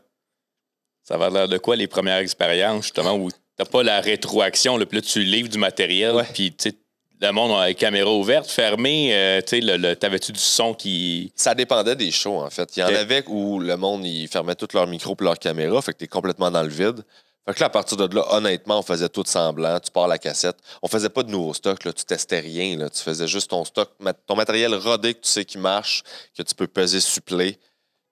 Ça 1.04 1.18
va 1.18 1.30
l'air 1.30 1.48
de 1.48 1.58
quoi 1.58 1.76
les 1.76 1.88
premières 1.88 2.18
expériences, 2.20 2.84
justement, 2.86 3.14
où 3.16 3.30
t'as 3.56 3.66
pas 3.66 3.84
la 3.84 4.02
rétroaction, 4.02 4.78
là, 4.78 4.86
puis 4.86 4.98
là, 4.98 5.02
tu 5.02 5.22
livres 5.24 5.50
du 5.50 5.58
matériel, 5.58 6.16
Ouais. 6.16 6.26
puis 6.34 6.54
tu 6.54 6.74
le 7.20 7.32
monde 7.32 7.52
a 7.60 7.66
la 7.68 7.74
caméra 7.74 8.12
ouverte, 8.14 8.48
fermée, 8.48 9.10
euh, 9.16 9.42
tu 9.42 9.60
le, 9.60 9.76
le- 9.78 9.96
t'avais-tu 9.96 10.32
du 10.32 10.40
son 10.40 10.76
qui. 10.76 11.32
Ça 11.36 11.56
dépendait 11.56 11.96
des 11.96 12.12
shows, 12.12 12.42
en 12.42 12.50
fait. 12.52 12.78
Il 12.78 12.82
y 12.82 12.84
en 12.84 12.88
avait 12.94 13.24
où 13.28 13.60
le 13.60 13.76
monde, 13.76 14.06
il 14.06 14.28
fermait 14.28 14.54
tous 14.54 14.68
leurs 14.76 14.86
micros 14.86 15.16
et 15.20 15.24
leurs 15.24 15.40
caméras, 15.40 15.82
fait 15.82 15.94
que 15.94 15.98
t'es 15.98 16.08
complètement 16.08 16.52
dans 16.52 16.62
le 16.62 16.70
vide. 16.70 17.04
Fait 17.48 17.54
que 17.54 17.60
là, 17.62 17.68
à 17.68 17.70
partir 17.70 17.96
de 17.96 18.14
là, 18.14 18.26
honnêtement, 18.34 18.80
on 18.80 18.82
faisait 18.82 19.08
tout 19.08 19.24
semblant. 19.26 19.80
Tu 19.80 19.90
pars 19.90 20.08
la 20.08 20.18
cassette. 20.18 20.58
On 20.82 20.88
faisait 20.90 21.10
pas 21.10 21.24
de 21.24 21.32
nouveaux 21.32 21.54
stocks, 21.54 21.84
là. 21.86 21.94
Tu 21.94 22.04
testais 22.04 22.40
rien, 22.42 22.78
là. 22.78 22.90
Tu 22.90 23.02
faisais 23.02 23.28
juste 23.28 23.50
ton 23.52 23.64
stock, 23.64 23.90
ton 24.26 24.36
matériel 24.36 24.76
rodé 24.76 25.14
que 25.14 25.22
tu 25.22 25.30
sais 25.30 25.46
qui 25.46 25.58
marche, 25.58 26.04
que 26.38 26.44
tu 26.44 26.54
peux 26.54 26.68
peser, 26.68 27.00
suppléer, 27.00 27.58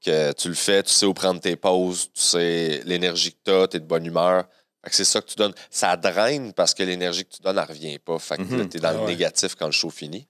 que 0.03 0.31
tu 0.33 0.47
le 0.47 0.53
fais, 0.55 0.83
tu 0.83 0.91
sais 0.93 1.05
où 1.05 1.13
prendre 1.13 1.41
tes 1.41 1.55
pauses, 1.57 2.09
tu 2.13 2.21
sais 2.21 2.81
l'énergie 2.85 3.33
que 3.33 3.39
t'as, 3.43 3.67
t'es 3.67 3.79
de 3.81 3.85
bonne 3.85 4.05
humeur. 4.05 4.45
Fait 4.83 4.89
que 4.91 4.95
c'est 4.95 5.03
ça 5.03 5.19
que 5.19 5.25
tu 5.27 5.35
donnes. 5.35 5.53
Ça 5.69 5.97
draine 5.97 6.53
parce 6.53 6.73
que 6.73 6.83
l'énergie 6.83 7.25
que 7.25 7.35
tu 7.35 7.41
donnes, 7.41 7.57
elle 7.57 7.65
revient 7.67 7.99
pas. 7.99 8.17
Fait 8.19 8.37
que 8.37 8.43
Mhm. 8.43 8.57
là, 8.59 8.65
t'es 8.67 8.79
dans 8.79 8.89
Ah 8.89 8.93
le 8.93 8.99
ouais. 8.99 9.05
négatif 9.07 9.55
quand 9.55 9.65
le 9.65 9.71
show 9.73 9.89
finit. 9.89 10.27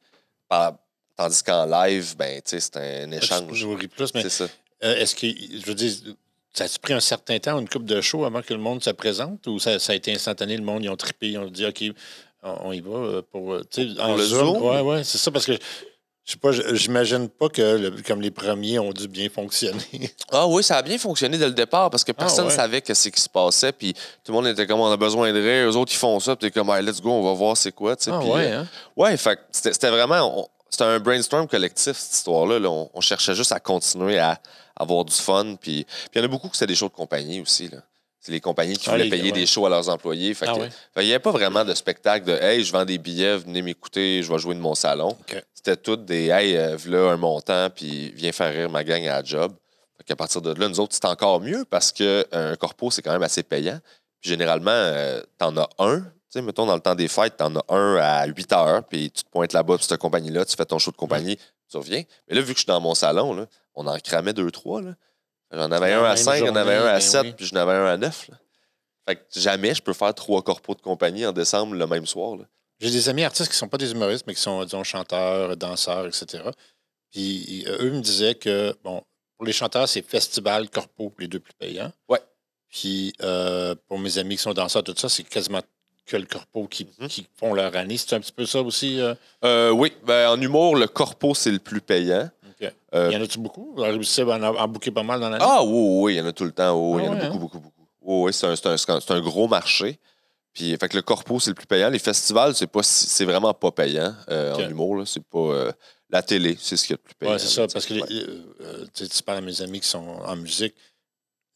Tandis 1.18 1.44
qu'en 1.44 1.66
live, 1.66 2.16
ben, 2.18 2.42
tu 2.42 2.60
c'est 2.60 2.76
un 2.78 3.12
Je 3.12 3.18
échange. 3.18 3.64
nourris 3.66 3.88
plus, 3.88 4.14
mais 4.14 4.22
C'est 4.24 4.30
ça. 4.30 4.48
euh, 4.84 4.96
est-ce 4.98 5.16
que, 5.16 5.28
je 5.28 5.66
veux 5.66 5.76
dire, 5.76 5.94
ça 6.56 6.64
a 6.64 6.68
pris 6.82 6.94
un 6.94 7.00
certain 7.00 7.38
temps, 7.40 7.60
une 7.60 7.70
coupe 7.70 7.86
de 7.86 8.02
show 8.02 8.26
avant 8.26 8.42
que 8.42 8.54
le 8.54 8.60
monde 8.60 8.84
se 8.84 8.90
présente 8.92 9.46
ou 9.48 9.60
ça, 9.60 9.78
ça 9.80 9.94
a 9.94 9.96
été 9.96 10.14
instantané, 10.14 10.58
le 10.58 10.64
monde, 10.64 10.84
ils 10.84 10.90
ont 10.90 10.96
trippé, 10.96 11.30
ils 11.30 11.38
ont 11.38 11.46
dit, 11.50 11.66
OK, 11.66 11.84
on, 12.44 12.56
on 12.70 12.72
y 12.72 12.80
va 12.82 12.92
euh, 12.98 13.22
pour. 13.32 13.54
euh, 13.54 13.64
sais, 13.70 13.88
en 14.00 14.16
le 14.16 14.24
Zoom? 14.24 14.56
Zoom? 14.56 14.64
Ouais, 14.64 14.82
ouais, 14.82 15.04
c'est 15.04 15.18
ça, 15.18 15.32
parce 15.32 15.46
que 15.46 15.54
je 15.54 16.32
sais 16.32 16.38
pas, 16.40 16.52
je- 16.52 16.74
j'imagine 16.74 17.30
pas 17.30 17.50
que 17.50 17.62
le- 17.78 18.02
comme 18.02 18.20
les 18.22 18.32
premiers 18.32 18.80
ont 18.80 18.92
dû 18.94 19.08
bien 19.08 19.30
fonctionner. 19.30 19.80
Ah 20.32 20.48
oui, 20.48 20.64
ça 20.64 20.78
a 20.78 20.82
bien 20.82 20.98
fonctionné 20.98 21.38
dès 21.38 21.46
le 21.46 21.54
départ 21.54 21.90
parce 21.92 22.04
que 22.04 22.12
personne 22.12 22.46
ne 22.46 22.50
ouais. 22.50 22.56
savait 22.56 22.82
qu'est-ce 22.82 23.10
qui 23.10 23.22
se 23.22 23.30
passait. 23.30 23.72
Puis 23.72 23.94
tout 23.94 24.32
le 24.32 24.34
monde 24.34 24.48
était 24.48 24.66
comme 24.66 24.80
on 24.80 24.92
a 24.92 24.98
besoin 24.98 25.32
de 25.32 25.40
rire. 25.40 25.70
Eux 25.70 25.76
autres, 25.78 25.92
ils 25.94 25.98
font 25.98 26.20
ça. 26.20 26.36
Puis 26.36 26.50
t'es 26.50 26.52
comme, 26.60 26.70
Hey, 26.72 26.84
let's 26.84 27.00
go, 27.00 27.12
on 27.12 27.22
va 27.24 27.34
voir 27.34 27.56
c'est 27.56 27.72
quoi. 27.72 27.96
Ah, 28.08 28.20
Puis, 28.20 28.30
ouais, 28.30 28.52
euh, 28.52 28.62
hein? 28.62 28.68
ouais, 28.98 29.16
fait 29.18 29.36
que 29.36 29.42
c'était 29.52 29.90
vraiment. 29.92 30.50
C'était 30.70 30.84
un 30.86 31.00
brainstorm 31.00 31.48
collectif, 31.48 31.96
cette 31.96 32.14
histoire-là. 32.16 32.58
là. 32.60 32.70
On, 32.70 32.90
on 32.94 33.02
cherchait 33.02 33.36
juste 33.36 33.52
à 33.52 33.60
continuer 33.60 34.18
à 34.18 34.40
avoir 34.76 35.06
du 35.06 35.14
fun. 35.14 35.56
Puis 35.60 35.86
il 36.14 36.18
y 36.18 36.22
en 36.22 36.24
a 36.26 36.28
beaucoup 36.28 36.50
que 36.50 36.56
c'était 36.56 36.68
des 36.68 36.76
shows 36.76 36.90
de 36.90 36.94
compagnie 36.94 37.42
aussi. 37.42 37.68
là. 37.70 37.78
C'est 38.20 38.32
les 38.32 38.42
compagnies 38.42 38.76
qui 38.76 38.90
Ah, 38.90 38.94
voulaient 38.94 39.08
payer 39.10 39.26
ouais. 39.26 39.32
des 39.34 39.46
shows 39.46 39.68
à 39.68 39.70
leurs 39.70 39.88
employés. 39.88 40.34
Fait 40.34 40.48
Ah 40.48 40.56
il 41.02 41.06
n'y 41.06 41.12
avait 41.12 41.20
pas 41.20 41.30
vraiment 41.32 41.64
de 41.64 41.74
spectacle 41.76 42.26
de 42.26 42.34
Hey, 42.34 42.64
je 42.64 42.72
vends 42.72 42.84
des 42.86 42.98
billets, 42.98 43.38
venez 43.38 43.62
m'écouter, 43.62 44.24
je 44.24 44.32
vais 44.32 44.40
jouer 44.40 44.56
de 44.56 44.60
mon 44.60 44.74
salon. 44.74 45.16
C'était 45.54 45.78
tout 45.78 45.96
des 45.96 46.30
Hey, 46.30 46.56
euh, 46.58 46.76
voilà 46.76 47.12
un 47.12 47.18
montant, 47.18 47.70
puis 47.70 48.12
viens 48.16 48.32
faire 48.32 48.52
rire 48.52 48.70
ma 48.72 48.84
gang 48.84 49.06
à 49.08 49.22
la 49.22 49.24
job. 49.24 49.54
Fait 49.98 50.04
qu'à 50.06 50.16
partir 50.16 50.42
de 50.42 50.60
là, 50.60 50.68
nous 50.68 50.80
autres, 50.80 50.96
c'est 50.96 51.06
encore 51.06 51.40
mieux 51.40 51.66
parce 51.70 51.92
qu'un 51.92 52.56
corpo, 52.60 52.90
c'est 52.90 53.04
quand 53.04 53.12
même 53.14 53.22
assez 53.24 53.44
payant. 53.44 53.80
Puis 54.22 54.30
généralement, 54.32 54.72
euh, 54.72 55.22
t'en 55.38 55.56
as 55.58 55.70
un. 55.78 56.00
Tu 56.02 56.06
sais, 56.30 56.42
mettons, 56.42 56.66
dans 56.66 56.74
le 56.76 56.82
temps 56.82 56.96
des 56.96 57.08
fêtes, 57.08 57.38
t'en 57.38 57.56
as 57.56 57.64
un 57.70 57.98
à 57.98 58.26
8 58.26 58.54
heures, 58.54 58.84
puis 58.86 59.12
tu 59.12 59.24
te 59.24 59.30
pointes 59.30 59.54
là-bas 59.54 59.78
cette 59.80 60.00
compagnie-là, 60.00 60.46
tu 60.46 60.56
fais 60.56 60.66
ton 60.66 60.80
show 60.80 60.90
de 60.90 60.98
compagnie, 60.98 61.38
tu 61.70 61.78
reviens. 61.78 62.02
Mais 62.28 62.36
là, 62.36 62.42
vu 62.42 62.48
que 62.54 62.60
je 62.60 62.64
suis 62.64 62.68
dans 62.68 62.82
mon 62.82 62.96
salon, 62.96 63.34
là, 63.36 63.46
on 63.76 63.88
en 63.88 63.98
cramait 64.00 64.34
deux, 64.34 64.52
trois. 64.52 64.82
là. 64.82 64.96
J'en 65.52 65.72
avais 65.72 65.94
un 65.94 66.04
à 66.04 66.16
5, 66.16 66.46
j'en 66.46 66.56
avais 66.56 66.76
un 66.76 66.86
à 66.86 67.00
journée, 67.00 67.02
7, 67.02 67.22
ben 67.24 67.28
oui. 67.30 67.34
puis 67.38 67.46
j'en 67.46 67.56
avais 67.58 67.74
un 67.74 67.86
à 67.86 67.98
9. 67.98 68.30
là. 68.30 68.36
Fait 69.08 69.16
que 69.18 69.22
jamais 69.40 69.76
je 69.76 69.82
peux 69.84 69.94
faire 69.94 70.14
trois 70.16 70.42
corpos 70.42 70.76
de 70.76 70.82
compagnie 70.82 71.26
en 71.26 71.32
décembre 71.32 71.76
le 71.76 71.86
même 71.88 72.06
soir. 72.08 72.36
là. 72.38 72.46
J'ai 72.80 72.90
des 72.92 73.08
amis 73.08 73.24
artistes 73.24 73.48
qui 73.50 73.56
ne 73.56 73.60
sont 73.60 73.68
pas 73.70 73.78
des 73.78 73.92
humoristes, 73.92 74.26
mais 74.28 74.34
qui 74.36 74.42
sont, 74.42 74.64
disons, 74.66 74.84
chanteurs, 74.84 75.56
danseurs, 75.56 76.08
etc. 76.08 76.44
Puis 77.12 77.64
euh, 77.68 77.78
eux 77.86 77.92
me 77.92 78.02
disaient 78.02 78.36
que, 78.36 78.76
bon, 78.84 79.02
pour 79.38 79.46
les 79.46 79.54
chanteurs, 79.54 79.88
c'est 79.88 80.02
festival, 80.02 80.70
corpo, 80.70 81.14
les 81.20 81.28
deux 81.28 81.40
plus 81.40 81.54
payants. 81.54 81.92
Ouais. 82.10 82.20
Puis 82.70 83.14
euh, 83.22 83.76
pour 83.88 84.00
mes 84.00 84.18
amis 84.18 84.36
qui 84.36 84.42
sont 84.44 84.54
danseurs, 84.54 84.84
tout 84.84 84.96
ça, 84.98 85.08
c'est 85.08 85.24
quasiment 85.24 85.62
que 86.06 86.18
le 86.18 86.26
corpo 86.26 86.68
qui, 86.68 86.88
Mhm. 87.00 87.08
qui 87.08 87.28
font 87.36 87.54
leur 87.54 87.76
année. 87.76 87.98
C'est 87.98 88.14
un 88.16 88.20
petit 88.20 88.32
peu 88.34 88.46
ça 88.46 88.62
aussi? 88.62 89.00
euh? 89.00 89.16
Euh, 89.44 89.70
oui, 89.72 89.94
ben, 90.04 90.30
en 90.30 90.40
humour, 90.42 90.76
le 90.76 90.88
corpo, 90.88 91.34
c'est 91.34 91.52
le 91.52 91.60
plus 91.60 91.82
payant. 91.82 92.30
OK. 92.62 92.72
Euh, 92.94 93.10
Il 93.12 93.14
y 93.14 93.18
en 93.18 93.22
a-tu 93.22 93.40
beaucoup? 93.40 93.74
Vous 93.76 93.82
réussissez 93.84 94.22
à 94.22 94.26
en, 94.28 94.44
en 94.44 94.68
booker 94.68 94.92
pas 94.92 95.04
mal 95.04 95.20
dans 95.20 95.30
l'année? 95.30 95.46
Ah 95.48 95.64
oui, 95.64 95.72
oui, 96.02 96.14
il 96.14 96.18
y 96.18 96.22
en 96.22 96.26
a 96.28 96.34
tout 96.34 96.46
le 96.46 96.52
temps. 96.52 96.74
Oui, 96.78 97.02
il 97.04 97.06
y 97.06 97.10
en 97.10 97.14
Ah 97.14 97.16
a 97.16 97.20
ouais, 97.20 97.22
beaucoup, 97.30 97.36
hein? 97.36 97.40
beaucoup, 97.40 97.60
beaucoup. 97.60 97.88
Oui, 98.02 98.26
oui, 98.28 98.34
c'est 98.34 98.46
un, 98.48 98.52
un- 98.72 98.78
c'est 99.00 99.12
un- 99.12 99.22
gros 99.22 99.48
marché. 99.48 100.00
Puis, 100.54 100.76
fait 100.78 100.88
que 100.88 100.96
le 100.96 101.02
corpo, 101.02 101.40
c'est 101.40 101.50
le 101.50 101.56
plus 101.56 101.66
payant. 101.66 101.90
Les 101.90 102.00
festivals, 102.00 102.56
c'est 102.56 102.68
pas 102.68 102.82
c'est 102.84 103.26
vraiment 103.26 103.54
pas 103.54 103.72
payant 103.72 104.16
euh, 104.30 104.54
en 104.54 104.70
humour. 104.70 105.06
C'est 105.06 105.24
pas 105.24 105.38
euh, 105.40 105.72
la 106.10 106.22
télé, 106.22 106.56
c'est 106.60 106.78
ce 106.78 106.86
qui 106.88 106.94
est 106.94 106.96
le 106.96 107.02
plus 107.02 107.16
payant. 107.16 107.34
Oui, 107.34 107.40
c'est 107.40 107.48
ça, 107.48 107.68
parce 107.68 107.86
que 107.86 107.94
tu 107.94 108.00
les- 108.08 109.22
parles 109.26 109.40
à 109.40 109.42
mes 109.42 109.62
amis 109.62 109.82
qui 109.82 109.88
sont 109.88 110.06
en 110.08 110.36
musique, 110.38 110.76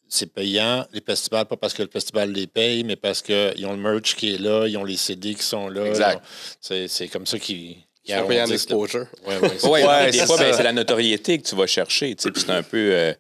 c'est 0.10 0.26
payant, 0.34 0.86
les 0.92 1.02
festivals, 1.02 1.46
pas 1.46 1.56
parce 1.56 1.74
que 1.74 1.84
le 1.84 1.90
festival 1.90 2.32
les 2.32 2.48
paye, 2.48 2.84
mais 2.84 2.96
parce 2.96 3.22
qu'ils 3.22 3.66
ont 3.68 3.74
le 3.74 3.78
merch 3.80 4.16
qui 4.16 4.34
est 4.34 4.38
là, 4.40 4.68
ils 4.68 4.76
ont 4.76 4.84
les 4.84 4.98
CD 4.98 5.36
qui 5.36 5.44
sont 5.44 5.70
là. 5.70 6.20
C'est 6.60 7.08
comme 7.10 7.26
ça 7.28 7.38
qu'ils 7.40 7.78
un 8.10 8.24
payant 8.24 8.46
le- 8.46 8.54
exposure. 8.54 9.06
Ouais, 9.28 9.38
ouais, 9.40 9.50
c'est- 9.58 9.68
Ouais, 9.68 9.86
Ouais, 9.86 10.12
des 10.12 10.26
fois, 10.26 10.38
ben, 10.38 10.54
c'est 10.54 10.64
la 10.64 10.74
notoriété 10.74 11.38
que 11.38 11.48
tu 11.48 11.56
vas 11.56 11.68
chercher. 11.68 12.16
tu 12.16 12.24
sais, 12.24 12.32
puis 12.32 12.42
C'est 12.46 12.52
un 12.52 12.64
peu. 12.64 12.92
euh, 12.94 13.14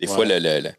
des 0.00 0.06
fois, 0.06 0.18
Ouais. 0.26 0.38
le. 0.40 0.60
le- 0.60 0.60
le- 0.60 0.70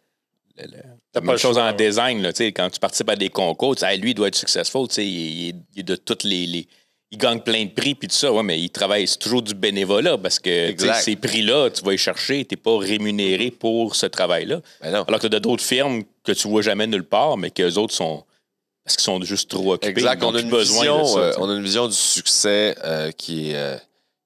le- 0.58 0.78
la 0.78 1.22
pas 1.22 1.22
même 1.22 1.32
le 1.32 1.38
chose 1.38 1.56
choix, 1.56 1.64
en 1.70 1.74
design, 1.74 2.22
là, 2.22 2.34
tu 2.34 2.38
sais, 2.44 2.52
quand 2.52 2.70
tu 2.70 2.80
participes 2.80 3.10
à 3.10 3.16
des 3.16 3.30
concours, 3.30 3.76
Hey, 3.84 3.98
lui, 4.00 4.12
il 4.12 4.14
doit 4.14 4.28
être 4.28 4.36
successful, 4.36 4.88
tu 4.88 4.96
sais, 4.96 5.06
il, 5.06 5.10
il 5.12 5.50
est- 5.50 5.56
il 5.76 5.80
est 5.80 5.84
de 5.84 5.96
toutes 5.96 6.24
les, 6.24 6.46
les- 6.46 6.68
Il 7.12 7.20
gagne 7.20 7.40
plein 7.40 7.64
de 7.64 7.70
prix, 7.70 7.94
puis 7.96 8.08
tout 8.10 8.16
ça, 8.16 8.34
ouais, 8.34 8.42
mais 8.44 8.60
il 8.60 8.70
travaille, 8.72 9.08
c'est 9.08 9.20
toujours 9.20 9.42
du 9.42 9.54
bénévolat 9.54 10.18
parce 10.18 10.40
que 10.40 10.74
ces 11.02 11.16
prix-là, 11.16 11.70
tu 11.70 11.84
vas 11.86 11.94
y 11.94 11.98
chercher, 11.98 12.44
tu 12.44 12.56
n'es 12.56 12.62
pas 12.62 12.78
rémunéré 12.78 13.52
pour 13.52 13.96
ce 13.96 14.08
travail-là. 14.08 14.60
Ben. 14.82 14.88
Alors 15.08 15.20
que 15.20 15.28
tu 15.28 15.36
as 15.36 15.40
d'autres 15.40 15.64
firmes 15.64 16.04
que 16.24 16.32
tu 16.34 16.48
vois 16.50 16.64
jamais 16.64 16.88
nulle 16.88 17.06
part, 17.06 17.38
mais 17.38 17.52
qu'eux 17.52 17.76
autres 17.76 17.94
sont. 17.94 18.26
Parce 18.86 18.98
qu'ils 18.98 19.04
sont 19.04 19.22
juste 19.24 19.50
trop 19.50 19.74
occupés. 19.74 19.90
Exact. 19.90 20.24
On 20.24 20.34
a, 20.36 20.40
une 20.40 20.50
besoin 20.50 20.82
vision, 20.82 21.02
de 21.02 21.08
ça, 21.08 21.18
euh, 21.20 21.34
on 21.40 21.50
a 21.50 21.54
une 21.56 21.64
vision 21.64 21.88
du 21.88 21.94
succès 21.96 22.76
euh, 22.84 23.12
qui, 23.12 23.50
est, 23.52 23.56
euh, 23.56 23.78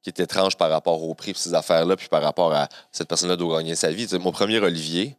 qui 0.04 0.10
est 0.10 0.20
étrange 0.20 0.58
par 0.58 0.70
rapport 0.70 1.02
au 1.02 1.14
prix 1.16 1.32
de 1.32 1.38
ces 1.38 1.54
affaires-là, 1.54 1.96
puis 1.96 2.10
par 2.10 2.22
rapport 2.22 2.54
à 2.54 2.68
cette 2.92 3.08
personne-là 3.08 3.38
doit 3.38 3.60
gagner 3.60 3.76
sa 3.76 3.90
vie. 3.90 4.04
Tu 4.04 4.10
sais, 4.10 4.20
mon 4.20 4.32
premier 4.34 4.60
Olivier, 4.60 5.16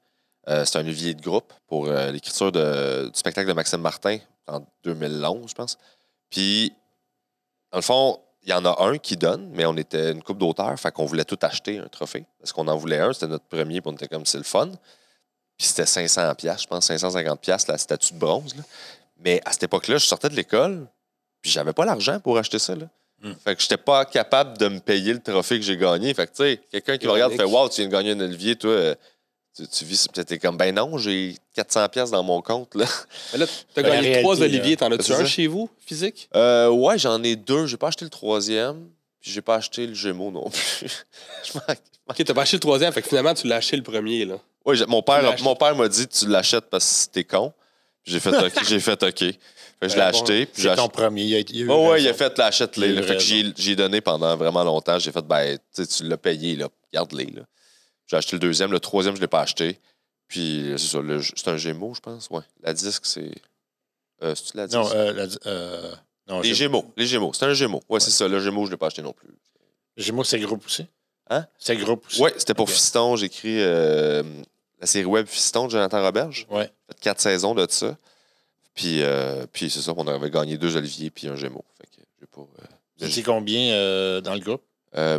c'est 0.47 0.77
un 0.77 0.81
Olivier 0.81 1.15
de 1.15 1.23
groupe 1.23 1.53
pour 1.69 1.87
l'écriture 1.87 2.51
de- 2.51 3.09
du 3.13 3.19
spectacle 3.19 3.47
de 3.49 3.53
Maxime 3.53 3.81
Martin 3.81 4.19
en 4.49 4.61
2011, 4.85 5.49
je 5.51 5.55
pense. 5.55 5.79
Puis, 6.29 6.73
dans 7.71 7.79
le 7.79 7.83
fond, 7.83 8.19
il 8.43 8.51
y 8.51 8.53
en 8.53 8.65
a 8.65 8.83
un 8.83 8.99
qui 8.99 9.17
donne, 9.17 9.49
mais 9.55 9.65
on 9.65 9.77
était 9.77 10.11
une 10.13 10.23
coupe 10.23 10.39
d'auteurs, 10.39 10.79
fait 10.81 10.91
qu'on 10.93 11.05
voulait 11.05 11.25
tout 11.25 11.39
acheter, 11.43 11.79
un 11.79 11.87
trophée. 11.89 12.25
Parce 12.41 12.53
qu'on 12.53 12.67
en 12.69 12.77
voulait 12.77 12.99
un, 12.99 13.13
c'était 13.13 13.29
notre 13.29 13.45
premier, 13.45 13.81
puis 13.81 13.91
on 13.91 13.95
était 13.95 14.09
comme 14.09 14.27
c'est 14.27 14.39
le 14.39 14.45
fun. 14.45 14.71
Puis 15.57 15.69
c'était 15.69 15.87
500 15.87 16.35
pièces, 16.35 16.63
je 16.63 16.67
pense, 16.67 16.87
550 16.87 17.41
pièces 17.41 17.67
la 17.69 17.79
statue 17.79 18.15
de 18.15 18.19
bronze. 18.19 18.57
là. 18.57 18.63
Mais 19.25 19.41
à 19.45 19.53
cette 19.53 19.65
époque-là, 19.65 19.99
je 19.99 20.07
sortais 20.07 20.29
de 20.29 20.35
l'école, 20.37 20.87
puis 21.43 21.51
j'avais 21.51 21.73
pas 21.73 21.85
l'argent 21.85 22.21
pour 22.21 22.39
acheter 22.39 22.59
ça. 22.59 22.75
Là. 22.75 22.87
Hmm. 23.23 23.35
Fait 23.45 23.55
que 23.55 23.61
j'étais 23.63 23.77
pas 23.77 24.05
capable 24.07 24.57
de 24.59 24.69
me 24.69 24.79
payer 24.81 25.13
le 25.13 25.21
trophée 25.21 25.59
que 25.59 25.65
j'ai 25.65 25.77
gagné. 25.77 26.13
Fait 26.15 26.27
que, 26.27 26.33
tu 26.33 26.43
sais, 26.43 26.61
quelqu'un 26.71 26.97
qui 26.99 27.07
me 27.07 27.13
regarde 27.13 27.35
fait. 27.35 27.45
Wow, 27.45 27.69
tu 27.69 27.77
viens 27.83 27.87
de 27.87 27.93
gagner 27.93 28.13
un 28.13 28.21
Olivier, 28.21 28.57
toi, 28.57 28.71
euh, 28.71 28.95
tu, 29.55 29.69
tu 29.69 29.85
vis. 29.85 30.09
Peut-être 30.09 30.41
comme 30.41 30.57
Ben 30.57 30.75
non, 30.75 30.97
j'ai 30.97 31.37
400 31.55 31.89
pièces 31.91 32.11
dans 32.11 32.23
mon 32.23 32.41
compte. 32.41 32.75
Là. 32.75 32.87
Mais 33.33 33.41
là, 33.41 33.47
tu 33.47 33.81
as 33.81 33.83
La 33.83 33.89
gagné 33.89 34.01
réalité, 34.01 34.23
trois. 34.23 34.41
Olivier. 34.41 34.77
T'en 34.77 34.91
as-tu 34.91 35.13
un 35.13 35.27
chez 35.27 35.47
vous, 35.49 35.69
physique? 35.85 36.31
Euh, 36.35 36.69
ouais, 36.71 36.99
j'en 36.99 37.23
ai 37.23 37.37
deux. 37.37 37.67
J'ai 37.67 37.77
pas 37.77 37.89
acheté 37.89 38.07
le 38.07 38.11
troisième, 38.11 38.89
puis 39.21 39.31
j'ai 39.31 39.43
pas 39.43 39.57
acheté 39.57 39.87
le 39.87 39.93
Gémeaux 39.95 40.31
non 40.31 40.49
plus. 40.49 41.05
Je 41.45 41.59
OK, 41.59 42.25
t'as 42.25 42.35
pas 42.35 42.43
acheté 42.43 42.57
le 42.57 42.61
troisième, 42.61 42.93
fait 42.93 43.03
que 43.03 43.09
finalement, 43.09 43.35
tu 43.35 43.47
l'as 43.47 43.57
acheté 43.57 43.77
le 43.77 43.83
premier, 43.83 44.25
là. 44.25 44.37
Ouais, 44.65 44.75
j'ai- 44.77 44.87
mon 44.87 45.03
père, 45.03 45.23
mon 45.43 45.55
père 45.57 45.77
m'a 45.77 45.89
dit 45.89 46.09
tu 46.09 46.27
l'achètes 46.27 46.67
parce 46.71 47.07
que 47.07 47.13
t'es 47.13 47.25
con. 47.25 47.53
J'ai 48.05 48.21
fait 48.21 48.31
OK. 48.37 48.65
j'ai 48.69 48.81
fait 48.81 49.03
OK. 49.03 49.19
Fait 49.19 49.39
que 49.81 49.89
je 49.89 49.95
l'ai 49.95 50.01
bon, 50.03 50.07
acheté. 50.09 50.49
C'est 50.53 50.63
ton 50.65 50.71
acheté. 50.85 50.89
premier. 50.89 51.23
Il 51.23 51.29
y 51.29 51.37
a, 51.37 51.39
il 51.41 51.57
a 51.63 51.65
eu 51.65 51.69
Oh, 51.71 51.91
ouais, 51.91 52.03
il 52.03 52.09
a 52.09 52.15
fait 52.15 52.37
l'achète-les. 52.39 53.03
Fait 53.03 53.15
que 53.17 53.23
j'ai 53.23 53.53
j'ai 53.57 53.77
donné 53.77 54.01
pendant 54.01 54.37
vraiment 54.37 54.63
longtemps. 54.65 54.99
J'ai 54.99 55.13
fait, 55.13 55.23
ben, 55.27 55.59
tu 55.75 56.05
l'as 56.05 56.17
payé, 56.19 56.57
là. 56.57 56.69
Garde-les, 56.93 57.27
là. 57.27 57.43
J'ai 58.07 58.17
acheté 58.17 58.37
le 58.37 58.41
deuxième. 58.41 58.73
Le 58.73 58.81
troisième, 58.81 59.17
je 59.17 59.21
l'ai 59.21 59.27
pas 59.29 59.41
acheté. 59.43 59.79
Puis, 60.29 60.73
c'est 60.77 60.87
ça. 60.87 61.01
le- 61.01 61.23
C'est 61.23 61.49
un 61.49 61.57
Gémeaux, 61.57 61.95
je 61.95 62.01
pense. 62.01 62.29
Ouais. 62.31 62.43
La 62.63 62.73
disque, 62.73 63.05
c'est. 63.07 63.31
Euh, 64.23 64.35
C'est-tu 64.35 64.57
la 64.57 64.67
disque? 64.67 64.79
Non, 64.79 64.91
euh, 64.95 65.13
la- 65.13 65.51
euh, 65.51 65.93
non, 66.29 66.41
les 66.41 66.51
Gé- 66.51 66.55
Gémeaux. 66.55 66.93
Les 66.97 67.07
Gémeaux. 67.07 67.33
C'est 67.33 67.45
un 67.47 67.55
Gémeaux. 67.55 67.83
Ouais, 67.89 68.01
c'est 68.01 68.11
ça. 68.11 68.29
Le 68.29 68.39
Gémeaux, 68.41 68.67
je 68.67 68.71
l'ai 68.71 68.77
pas 68.77 68.87
acheté 68.89 69.03
non 69.03 69.13
plus. 69.13 69.29
Gémeaux, 69.97 70.25
c'est 70.25 70.39
groupe 70.41 70.65
aussi. 70.67 70.87
Hein? 71.31 71.47
C'est 71.59 71.77
groupe 71.77 72.05
aussi. 72.07 72.21
Ouais, 72.21 72.35
c'était 72.37 72.55
pour 72.55 72.65
Ok. 72.65 72.71
Fiston. 72.73 73.17
J'ai 73.17 73.27
écrit 73.27 73.61
euh, 73.61 74.23
la 74.81 74.87
série 74.87 75.05
web 75.07 75.27
Fiston 75.27 75.67
de 75.67 75.71
Jonathan 75.73 76.03
Roberge. 76.03 76.47
Ouais. 76.51 76.71
Fait 76.89 77.01
quatre 77.01 77.21
saisons 77.21 77.55
de 77.55 77.67
ça. 77.71 77.97
Puis, 78.75 79.03
euh, 79.03 79.47
puis 79.53 79.69
c'est 79.71 79.81
ça, 79.83 79.93
on 79.97 80.07
avait 80.07 80.31
gagné 80.31 80.57
deux 80.57 80.77
Olivier 80.77 81.11
puis 81.11 81.29
un 81.29 81.37
Gémeaux. 81.37 81.65
Fait 81.79 81.87
que 81.87 82.03
j'ai 82.21 82.27
pas. 82.27 82.41
euh, 82.41 82.67
Vous 82.99 83.07
étiez 83.07 83.23
combien 83.23 83.73
euh, 83.73 84.21
dans 84.21 84.35
le 84.35 84.41
groupe? 84.41 84.63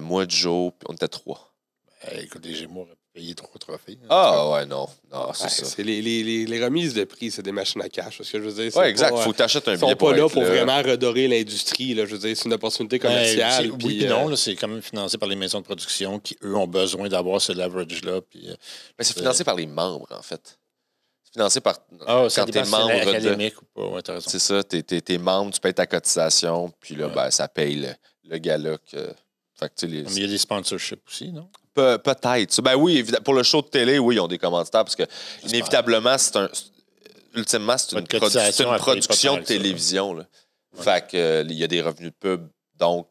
moi, 0.02 0.26
Joe, 0.28 0.71
puis 0.78 0.88
on 0.89 0.93
était 0.93 1.08
trois. 1.08 1.54
Eh, 2.12 2.24
écoute, 2.24 2.43
les 2.45 2.56
Gémeaux 2.56 2.82
auraient 2.82 2.95
payé 3.13 3.36
trois 3.36 3.58
trophées. 3.60 3.97
Ah 4.10 4.50
ouais, 4.52 4.65
non. 4.65 4.88
Non, 5.12 5.32
c'est 5.34 5.43
Ouais, 5.43 5.50
ça. 5.50 5.65
c'est 5.65 5.84
les, 5.84 6.02
les, 6.02 6.24
les, 6.24 6.45
les 6.45 6.63
remises 6.63 6.93
de 6.93 7.04
prix, 7.04 7.30
c'est 7.32 7.41
des 7.41 7.52
machines 7.52 7.82
à 7.82 7.89
cash. 7.89 8.17
Parce 8.17 8.30
que 8.30 8.38
je 8.39 8.43
veux 8.47 8.54
dire, 8.63 8.76
Ouais, 8.78 8.89
exact. 8.89 9.12
pas, 9.12 9.17
Faut 9.24 9.32
que 9.32 9.38
tu 9.38 9.43
achètes 9.43 9.67
un 9.67 9.74
Ils 9.74 9.80
sont 9.80 9.86
billet 9.88 9.95
pas 9.95 10.13
là 10.15 10.30
pour 10.30 10.41
là. 10.41 10.50
vraiment 10.50 10.78
redorer 10.82 11.28
l'industrie. 11.28 11.93
là. 11.93 12.06
Je 12.06 12.12
veux 12.12 12.17
dire, 12.19 12.36
c'est 12.38 12.45
une 12.45 12.54
opportunité 12.54 13.00
Ben, 13.00 13.10
commerciale. 13.10 13.63
c'est- 13.65 13.69
oui, 13.69 13.78
puis, 13.78 13.88
puis 13.97 14.06
euh, 14.06 14.10
non, 14.10 14.28
là, 14.30 14.38
c'est 14.38 14.56
quand 14.56 14.67
même 14.69 14.82
financé 14.82 15.17
par 15.17 15.28
les 15.28 15.36
maisons 15.36 15.60
de 15.60 15.65
production 15.65 16.19
qui, 16.19 16.38
eux, 16.43 16.56
ont 16.56 16.67
besoin 16.67 17.10
d'avoir 17.10 17.41
ce 17.41 17.52
leverage-là. 17.52 18.21
Puis, 18.21 18.50
euh, 18.50 18.56
Mais 18.97 19.04
c'est 19.04 19.17
financé 19.17 19.43
par 19.43 19.56
les 19.56 19.65
membres, 19.67 20.08
en 20.12 20.21
fait. 20.21 20.58
C'est 21.26 21.34
financé 21.34 21.60
par. 21.62 21.78
ah, 22.08 22.28
quand 22.34 22.45
t'es 22.45 22.63
membre 22.63 22.88
de. 22.88 23.10
académique 23.10 23.62
ou 23.62 23.65
pas. 23.74 23.88
Ouais, 23.88 24.02
t'as 24.02 24.13
raison. 24.13 24.30
C'est 24.30 24.39
ça, 24.39 24.63
t'es, 24.63 24.84
t'es- 24.84 25.02
t'es 25.02 25.17
membre, 25.17 25.54
tu 25.54 25.60
payes 25.60 25.74
ta 25.74 25.86
cotisation, 25.86 26.71
puis 26.80 26.95
là, 26.95 27.08
Ouais. 27.08 27.13
ben, 27.13 27.32
ça 27.32 27.47
paye 27.47 27.76
le, 27.76 27.89
le 28.30 28.38
gala 28.38 28.78
que. 28.91 29.13
Fait 29.62 29.69
que, 29.69 29.76
tu 29.76 29.80
sais, 29.82 29.88
les- 29.88 30.04
Mais 30.04 30.12
il 30.15 30.21
y 30.21 30.26
a 30.26 30.28
des 30.28 30.38
sponsorships 30.38 31.02
aussi, 31.08 31.32
non? 31.32 31.47
Pe- 31.74 31.97
peut-être. 31.97 32.62
Ben 32.62 32.76
oui, 32.76 33.06
pour 33.24 33.34
le 33.34 33.43
show 33.43 33.62
de 33.62 33.67
télé, 33.67 34.00
oui, 34.00 34.15
ils 34.15 34.19
ont 34.19 34.28
des 34.28 34.38
commanditaires 34.38 34.84
parce 34.84 34.95
que 34.95 35.04
inévitablement, 35.43 36.17
c'est 36.17 36.36
un. 36.38 36.50
Ultimement, 37.34 37.78
c'est 37.78 37.93
une, 37.97 38.02
produ- 38.06 38.63
une 38.63 38.78
production 38.78 39.38
de 39.38 39.43
télévision. 39.43 40.13
là. 40.13 40.26
Ouais. 40.78 40.84
Fait 40.84 41.08
que 41.08 41.17
euh, 41.17 41.43
il 41.47 41.54
y 41.54 41.63
a 41.63 41.67
des 41.67 41.82
revenus 41.82 42.12
de 42.12 42.15
pub, 42.15 42.47
donc 42.78 43.08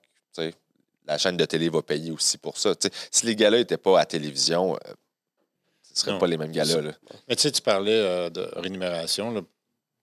la 1.06 1.16
chaîne 1.18 1.36
de 1.38 1.44
télé 1.46 1.68
va 1.70 1.80
payer 1.82 2.10
aussi 2.10 2.36
pour 2.38 2.58
ça. 2.58 2.74
Si 3.10 3.24
les 3.26 3.34
galas 3.34 3.58
n'étaient 3.58 3.76
pas 3.78 3.98
à 4.00 4.04
télévision, 4.04 4.74
euh, 4.76 4.78
ce 5.82 5.92
ne 5.92 5.96
seraient 5.96 6.12
Non, 6.12 6.18
pas 6.18 6.26
les 6.26 6.36
mêmes 6.36 6.52
galas. 6.52 6.72
c'est 6.74 6.82
Là. 6.82 6.92
Mais 7.28 7.36
tu 7.36 7.42
sais, 7.42 7.50
tu 7.52 7.62
parlais 7.62 7.92
euh, 7.94 8.30
de 8.30 8.42
rémunération. 8.56 9.44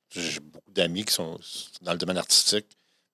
J'ai 0.10 0.40
beaucoup 0.40 0.72
d'amis 0.72 1.06
qui 1.06 1.14
sont 1.14 1.38
dans 1.82 1.92
le 1.92 1.98
domaine 1.98 2.18
artistique. 2.18 2.66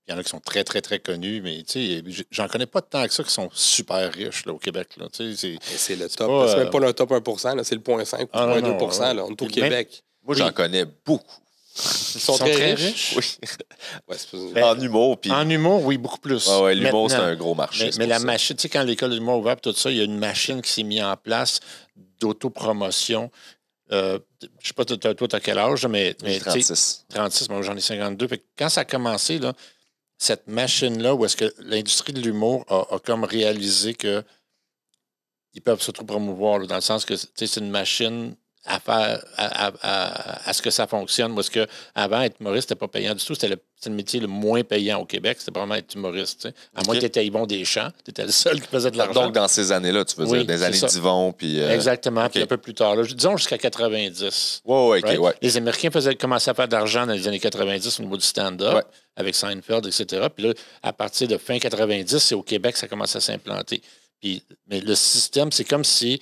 Il 0.08 0.12
y 0.12 0.14
en 0.14 0.18
a 0.20 0.24
qui 0.24 0.30
sont 0.30 0.42
très, 0.42 0.64
très, 0.66 0.82
très 0.82 1.00
connus, 1.00 1.42
mais 1.42 1.64
tu 1.64 2.02
sais, 2.04 2.24
j'en 2.30 2.50
connais 2.50 2.66
pas 2.66 2.82
tant 2.82 3.08
que 3.08 3.14
ça 3.14 3.24
qui 3.24 3.32
sont 3.32 3.50
super 3.54 4.12
riches 4.14 4.46
là, 4.46 4.52
au 4.54 4.58
Québec. 4.58 4.90
Là. 4.98 5.08
Tu 5.14 5.34
sais, 5.36 5.58
c'est- 5.78 5.96
le 5.96 6.10
top. 6.10 6.50
C'est 6.50 6.56
euh, 6.56 6.58
même 6.64 6.70
pas 6.70 6.80
le 6.80 6.92
top 6.94 7.12
1 7.14 7.56
là, 7.56 7.64
c'est 7.64 7.76
le 7.76 7.82
0.5 7.82 8.24
ou 8.26 8.30
Ah, 8.34 8.46
non, 8.48 8.56
0.2 8.56 9.00
non, 9.00 9.14
là. 9.14 9.26
On 9.26 9.30
est 9.32 9.42
au 9.42 9.46
Même- 9.46 9.52
Québec. 9.52 10.04
Moi, 10.26 10.36
Oui. 10.36 10.38
j'en 10.40 10.52
connais 10.52 10.86
beaucoup. 11.06 11.24
Ils 11.76 12.22
sont, 12.22 12.38
très, 12.38 12.74
riches. 12.76 13.16
Oui. 13.18 13.26
Ouais, 14.08 14.16
c'est 14.18 14.30
pas- 14.30 14.38
Ben, 14.54 14.64
en 14.66 14.80
humour. 14.80 15.20
Puis, 15.20 15.32
En 15.32 15.50
humour, 15.50 15.84
oui, 15.86 15.98
beaucoup 15.98 16.20
plus. 16.20 16.48
Ah 16.52 16.62
ouais, 16.64 16.76
l'humour, 16.76 17.10
c'est 17.10 17.18
Maintenant, 17.18 17.32
un 17.32 17.36
gros 17.36 17.56
marché. 17.56 17.90
Mais, 17.98 18.06
la 18.06 18.20
ça. 18.20 18.26
machine, 18.26 18.56
tu 18.58 18.62
sais, 18.64 18.70
quand 18.70 18.84
l'école 18.84 19.10
de 19.12 19.16
l'humour 19.16 19.36
a 19.36 19.38
ouvert, 19.38 19.62
tout 19.62 19.74
ça, 19.74 19.90
il 19.90 19.98
y 19.98 20.02
a 20.02 20.04
une 20.04 20.20
machine 20.20 20.62
qui 20.62 20.70
s'est 20.72 20.84
mise 20.84 21.02
en 21.02 21.16
place 21.18 21.62
d'autopromotion. 22.20 23.32
Euh, 23.92 24.20
je 24.42 24.48
ne 24.48 24.52
sais 24.64 24.74
pas, 24.74 24.86
toi, 24.86 24.98
toi, 25.14 25.28
tu 25.28 25.36
as 25.36 25.40
quel 25.40 25.58
âge, 25.58 25.86
mais, 25.88 26.16
mais 26.24 26.34
J'ai 26.34 26.40
tu 26.40 26.44
sais, 26.46 26.50
36. 26.50 27.06
36, 27.10 27.50
moi 27.50 27.62
j'en 27.62 27.76
ai 27.76 27.82
52. 27.82 28.28
Fait 28.28 28.38
que 28.40 28.44
quand 28.58 28.70
ça 28.70 28.82
a 28.82 28.86
commencé, 28.86 29.40
là, 29.40 29.54
cette 30.24 30.48
machine-là, 30.48 31.14
où 31.16 31.26
est-ce 31.26 31.36
que 31.38 31.54
l'industrie 31.60 32.14
de 32.14 32.22
l'humour 32.22 32.66
a, 32.70 32.96
a 32.96 33.00
comme 33.00 33.24
réalisé 33.24 33.94
que 33.94 34.24
ils 35.54 35.62
peuvent 35.62 35.82
s'auto-promouvoir, 35.82 36.60
là, 36.60 36.66
dans 36.68 36.76
le 36.76 36.82
sens 36.82 37.06
que 37.06 37.14
c'est 37.16 37.58
une 37.58 37.70
machine 37.70 38.36
à 38.66 38.80
faire 38.80 39.22
à, 39.36 39.68
à- 39.68 39.74
à- 39.82 40.50
à 40.50 40.54
ce 40.54 40.62
que 40.62 40.70
ça 40.72 40.88
fonctionne. 40.88 41.36
Parce 41.36 41.50
que 41.50 41.68
avant, 41.94 42.22
être 42.22 42.38
humoriste, 42.40 42.70
c'était 42.70 42.80
pas 42.80 42.88
payant 42.88 43.14
du 43.14 43.24
tout. 43.24 43.36
C'était 43.36 43.50
le, 43.50 43.92
métier 43.92 44.22
le 44.22 44.28
moins 44.28 44.64
payant 44.64 45.00
au 45.02 45.06
Québec. 45.06 45.38
C'était 45.42 45.60
vraiment 45.60 45.76
être 45.76 45.94
humoriste. 45.94 46.48
À 46.74 46.82
moins 46.86 46.96
que 46.96 47.02
tu 47.02 47.06
étais 47.06 47.26
Yvon 47.26 47.46
Deschamps. 47.46 47.90
Tu 48.06 48.12
étais 48.12 48.24
le 48.26 48.32
seul 48.32 48.62
qui 48.62 48.68
faisait 48.68 48.90
de 48.90 48.98
l'argent. 48.98 49.26
Donc, 49.26 49.34
dans 49.36 49.50
ces 49.50 49.74
années-là, 49.74 50.06
tu 50.06 50.16
veux 50.16 50.26
Oui, 50.28 50.38
dire, 50.40 50.48
des 50.48 50.64
années 50.64 50.80
d'Yvon, 50.80 51.34
puis... 51.34 51.60
euh, 51.60 51.72
Exactement. 51.76 52.30
Puis 52.30 52.42
un 52.42 52.48
peu 52.48 52.56
plus 52.58 52.74
tard. 52.74 52.96
là, 52.96 53.04
disons 53.04 53.36
jusqu'à 53.36 53.58
90. 53.58 54.62
Ouais, 54.64 54.88
ouais, 54.88 55.00
OK, 55.00 55.06
Right? 55.06 55.20
ouais. 55.20 55.34
Les 55.42 55.58
Américains 55.58 55.92
faisaient 55.92 56.16
commencer 56.16 56.50
à 56.50 56.54
faire 56.54 56.70
de 56.70 56.74
l'argent 56.74 57.06
dans 57.06 57.14
les 57.14 57.28
années 57.28 57.42
90 57.42 58.00
au 58.00 58.04
niveau 58.04 58.16
du 58.18 58.26
stand-up, 58.26 58.76
Ouais. 58.76 58.84
Avec 59.16 59.36
Seinfeld, 59.36 59.86
etc. 59.86 60.28
Puis 60.36 60.46
là, 60.46 60.54
à 60.82 60.94
partir 60.94 61.28
de 61.28 61.38
fin 61.38 61.60
90, 61.60 62.18
c'est 62.18 62.36
au 62.36 62.44
Québec 62.44 62.74
que 62.74 62.80
ça 62.80 62.88
commence 62.88 63.16
à 63.16 63.22
s'implanter. 63.22 63.82
Puis, 64.20 64.44
mais 64.68 64.80
le 64.80 64.96
système, 64.96 65.52
c'est 65.52 65.66
comme 65.66 65.84
si 65.84 66.22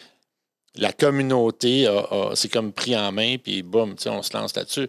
la 0.76 0.94
communauté 0.94 1.88
s'est 2.36 2.50
comme 2.50 2.72
pris 2.72 2.96
en 2.96 3.12
main, 3.12 3.38
puis 3.38 3.62
boum, 3.62 3.96
on 4.06 4.22
se 4.22 4.34
lance 4.36 4.56
là-dessus. 4.56 4.88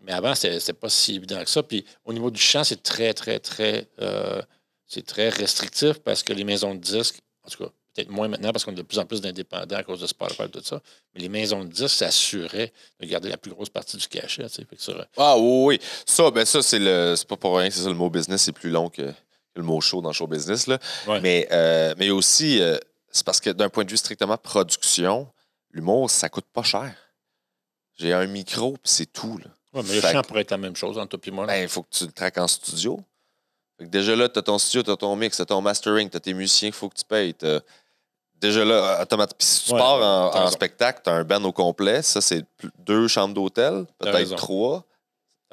Mais 0.00 0.12
avant, 0.12 0.34
c'était 0.34 0.72
pas 0.72 0.88
si 0.88 1.16
évident 1.16 1.42
que 1.42 1.50
ça. 1.50 1.62
Puis 1.62 1.84
au 2.04 2.12
niveau 2.12 2.30
du 2.30 2.40
chant, 2.40 2.64
c'est 2.64 2.82
très, 2.82 3.12
très, 3.12 3.40
très, 3.40 3.88
euh, 4.00 4.40
c'est 4.86 5.04
très 5.04 5.28
restrictif 5.28 5.98
parce 5.98 6.22
que 6.22 6.32
les 6.32 6.44
maisons 6.44 6.74
de 6.74 6.80
disques, 6.80 7.18
en 7.44 7.50
tout 7.50 7.64
cas, 7.64 7.70
peut-être 7.96 8.10
moins 8.10 8.28
maintenant 8.28 8.52
parce 8.52 8.64
qu'on 8.64 8.72
a 8.72 8.76
de 8.76 8.82
plus 8.82 8.98
en 8.98 9.06
plus 9.06 9.20
d'indépendants 9.20 9.76
à 9.76 9.82
cause 9.82 10.00
de 10.00 10.06
Spotify 10.06 10.42
et 10.42 10.48
tout 10.50 10.60
ça, 10.62 10.80
mais 11.14 11.20
les 11.22 11.28
maisons 11.28 11.64
de 11.64 11.68
disques 11.70 11.96
s'assuraient 11.96 12.72
de 13.00 13.06
garder 13.06 13.28
la 13.30 13.36
plus 13.36 13.50
grosse 13.50 13.70
partie 13.70 13.96
du 13.96 14.06
cachet. 14.06 14.44
tu 14.48 14.54
sais. 14.54 14.64
Que 14.64 14.76
ça- 14.78 15.06
Ah 15.16 15.36
oui, 15.38 15.78
oui. 15.78 15.80
Ça, 16.06 16.30
ben 16.30 16.44
ça, 16.44 16.62
c'est 16.62 16.78
le. 16.78 17.14
C'est 17.16 17.26
pas 17.26 17.36
pour 17.36 17.56
rien, 17.58 17.70
c'est 17.70 17.80
ça, 17.80 17.88
le 17.88 17.94
mot 17.94 18.10
business, 18.10 18.42
c'est 18.42 18.52
plus 18.52 18.70
long 18.70 18.88
que, 18.90 19.02
que 19.02 19.12
le 19.56 19.62
mot 19.62 19.80
show 19.80 20.00
dans 20.02 20.10
le 20.10 20.14
show 20.14 20.26
business. 20.26 20.66
Là. 20.66 20.78
Ouais. 21.06 21.20
Mais, 21.20 21.48
euh, 21.50 21.94
mais 21.98 22.10
aussi, 22.10 22.60
euh, 22.60 22.76
c'est 23.10 23.24
parce 23.24 23.40
que 23.40 23.50
d'un 23.50 23.68
point 23.70 23.84
de 23.84 23.90
vue 23.90 23.96
strictement 23.96 24.36
production, 24.36 25.26
l'humour, 25.72 26.10
ça 26.10 26.28
coûte 26.28 26.46
pas 26.52 26.62
cher. 26.62 26.94
J'ai 27.98 28.12
un 28.12 28.26
micro, 28.26 28.72
puis 28.72 28.80
c'est 28.92 29.12
tout. 29.12 29.38
Là. 29.38 29.46
Ouais, 29.72 29.82
mais 29.88 29.94
le 29.94 30.00
Fait 30.00 30.12
chant 30.12 30.22
que- 30.22 30.26
pourrait 30.28 30.42
être 30.42 30.50
la 30.50 30.58
même 30.58 30.76
chose 30.76 30.98
entre 30.98 31.16
toi 31.16 31.20
et 31.26 31.30
moi. 31.30 31.46
Ben, 31.46 31.62
il 31.62 31.68
faut 31.68 31.82
que 31.82 31.90
tu 31.90 32.04
le 32.04 32.12
traques 32.12 32.38
en 32.38 32.46
studio. 32.48 33.00
Fait 33.78 33.84
que 33.84 33.90
déjà 33.90 34.16
là, 34.16 34.28
tu 34.28 34.38
as 34.38 34.42
ton 34.42 34.58
studio, 34.58 34.82
tu 34.82 34.90
as 34.90 34.96
ton 34.96 35.14
mix, 35.16 35.36
tu 35.36 35.42
as 35.42 35.46
ton 35.46 35.60
mastering, 35.60 36.08
tu 36.08 36.16
as 36.16 36.20
tes 36.20 36.32
musiciens 36.34 36.68
qu'il 36.70 36.76
faut 36.78 36.88
que 36.88 36.94
tu 36.96 37.04
payes. 37.04 37.34
t'as- 37.34 37.60
Déjà 38.40 38.64
là, 38.64 39.00
automatiquement. 39.02 39.36
Puis 39.38 39.46
si 39.48 39.64
tu 39.64 39.72
Ouais, 39.72 39.78
pars 39.78 40.36
en, 40.36 40.50
spectacle, 40.50 41.00
tu 41.04 41.10
as 41.10 41.14
un 41.14 41.24
band 41.24 41.42
au 41.44 41.52
complet. 41.52 42.02
Ça, 42.02 42.20
c'est 42.20 42.44
plus- 42.58 42.70
deux 42.78 43.08
chambres 43.08 43.34
d'hôtel, 43.34 43.84
peut-être 43.98 44.34
trois. 44.36 44.84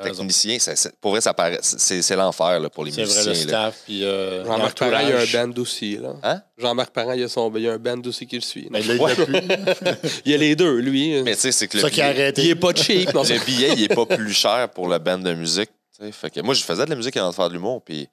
Technicien, 0.01 0.57
c'est- 0.59 0.75
c'est- 0.75 0.99
pour 0.99 1.11
vrai, 1.11 1.21
ça 1.21 1.35
paraît, 1.35 1.59
c'est 1.61 2.01
c'est 2.01 2.15
l'enfer 2.15 2.59
là, 2.59 2.67
pour 2.67 2.83
les 2.83 2.91
C'est 2.91 3.01
musiciens. 3.01 3.21
vrai, 3.21 3.33
le 3.33 3.39
là. 3.39 3.47
staff. 3.47 3.81
Puis, 3.85 4.03
euh, 4.03 4.43
Jean-Marc 4.43 4.77
Parent, 4.79 4.99
il 5.03 5.09
y 5.09 5.11
a 5.13 5.19
un 5.41 5.47
band 5.47 5.61
aussi. 5.61 5.97
Là. 5.97 6.15
Hein? 6.23 6.41
Jean-Marc 6.57 6.89
Parent, 6.91 7.11
il 7.13 7.21
y 7.21 7.23
a, 7.23 7.29
son, 7.29 7.53
il 7.55 7.61
y 7.61 7.69
a 7.69 7.73
un 7.73 7.77
band 7.77 8.01
aussi 8.07 8.25
qui 8.25 8.35
le 8.35 8.41
suit. 8.41 8.67
Mais 8.71 8.81
là, 8.81 8.95
il 8.95 8.99
Ouais. 8.99 9.13
Il 10.25 10.31
y 10.31 10.35
a 10.35 10.37
les 10.37 10.55
deux, 10.55 10.77
lui. 10.79 11.21
Mais 11.21 11.35
tu 11.35 11.41
sais, 11.41 11.51
c'est 11.51 11.67
que 11.67 11.77
le 11.77 11.89
billet, 11.89 12.33
il 12.37 12.49
est 12.49 12.55
pas 12.55 12.73
cheap. 12.73 13.13
Non, 13.13 13.21
le 13.29 13.45
billet, 13.45 13.73
il 13.77 13.83
est 13.83 13.95
pas 13.95 14.05
plus 14.17 14.33
cher 14.33 14.67
pour 14.69 14.87
le 14.89 14.97
band 14.97 15.19
de 15.19 15.33
musique. 15.35 15.69
Fait 16.11 16.31
que 16.31 16.41
moi, 16.41 16.55
je 16.55 16.63
faisais 16.63 16.85
de 16.85 16.89
la 16.89 16.95
musique 16.95 17.15
avant 17.15 17.29
de 17.29 17.35
faire 17.35 17.47
de 17.49 17.53
l'humour. 17.53 17.81
Puis 17.85 18.09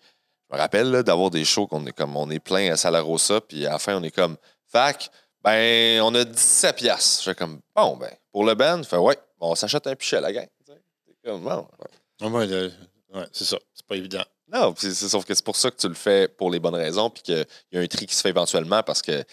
je 0.50 0.54
me 0.54 0.60
rappelle 0.60 0.90
là, 0.90 1.02
d'avoir 1.02 1.30
des 1.30 1.46
shows 1.46 1.66
qu'on 1.66 1.84
est 1.86 1.92
comme 1.92 2.14
on 2.14 2.30
est 2.30 2.40
plein 2.40 2.70
à 2.72 2.76
Salarossa. 2.76 3.40
Puis 3.40 3.64
à 3.66 3.70
la 3.70 3.78
fin, 3.78 3.96
on 3.96 4.02
est 4.02 4.10
comme 4.14 4.36
Fac, 4.70 5.10
ben, 5.42 6.00
on 6.02 6.14
a 6.14 6.24
17 6.24 6.76
piastres. 6.76 7.24
J'ai 7.24 7.34
comme 7.34 7.60
bon, 7.74 7.96
ben, 7.96 8.10
pour 8.32 8.44
le 8.44 8.54
band, 8.54 8.82
fait 8.84 8.96
ouais, 8.96 9.18
on 9.40 9.54
s'achète 9.54 9.86
un 9.86 9.96
pichet, 9.96 10.20
la 10.20 10.32
gang. 10.32 10.46
C'est 10.66 11.28
comme, 11.28 11.42
bon. 11.42 11.66
Ouais, 12.20 12.70
ouais, 13.14 13.26
c'est 13.32 13.44
ça. 13.44 13.58
C'est 13.74 13.86
pas 13.86 13.96
évident. 13.96 14.24
Non, 14.52 14.74
c'est 14.76 14.92
sauf 14.94 15.24
que 15.24 15.34
c'est 15.34 15.44
pour 15.44 15.56
ça 15.56 15.70
que 15.70 15.76
tu 15.76 15.88
le 15.88 15.94
fais 15.94 16.28
pour 16.28 16.50
les 16.50 16.58
bonnes 16.58 16.74
raisons, 16.74 17.08
puis 17.10 17.22
qu'il 17.22 17.46
y 17.72 17.78
a 17.78 17.80
un 17.80 17.86
tri 17.86 18.06
qui 18.06 18.14
se 18.14 18.20
fait 18.20 18.30
éventuellement 18.30 18.82
parce 18.82 19.00
que 19.00 19.24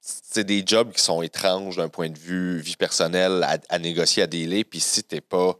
c'est 0.00 0.44
des 0.44 0.62
jobs 0.66 0.92
qui 0.92 1.02
sont 1.02 1.22
étranges 1.22 1.76
d'un 1.76 1.88
point 1.88 2.10
de 2.10 2.18
vue 2.18 2.58
vie 2.58 2.76
personnelle 2.76 3.42
à, 3.42 3.56
à 3.70 3.78
négocier, 3.78 4.22
à 4.22 4.26
délai, 4.26 4.62
puis 4.62 4.80
si 4.80 5.02
t'es 5.02 5.22
pas 5.22 5.56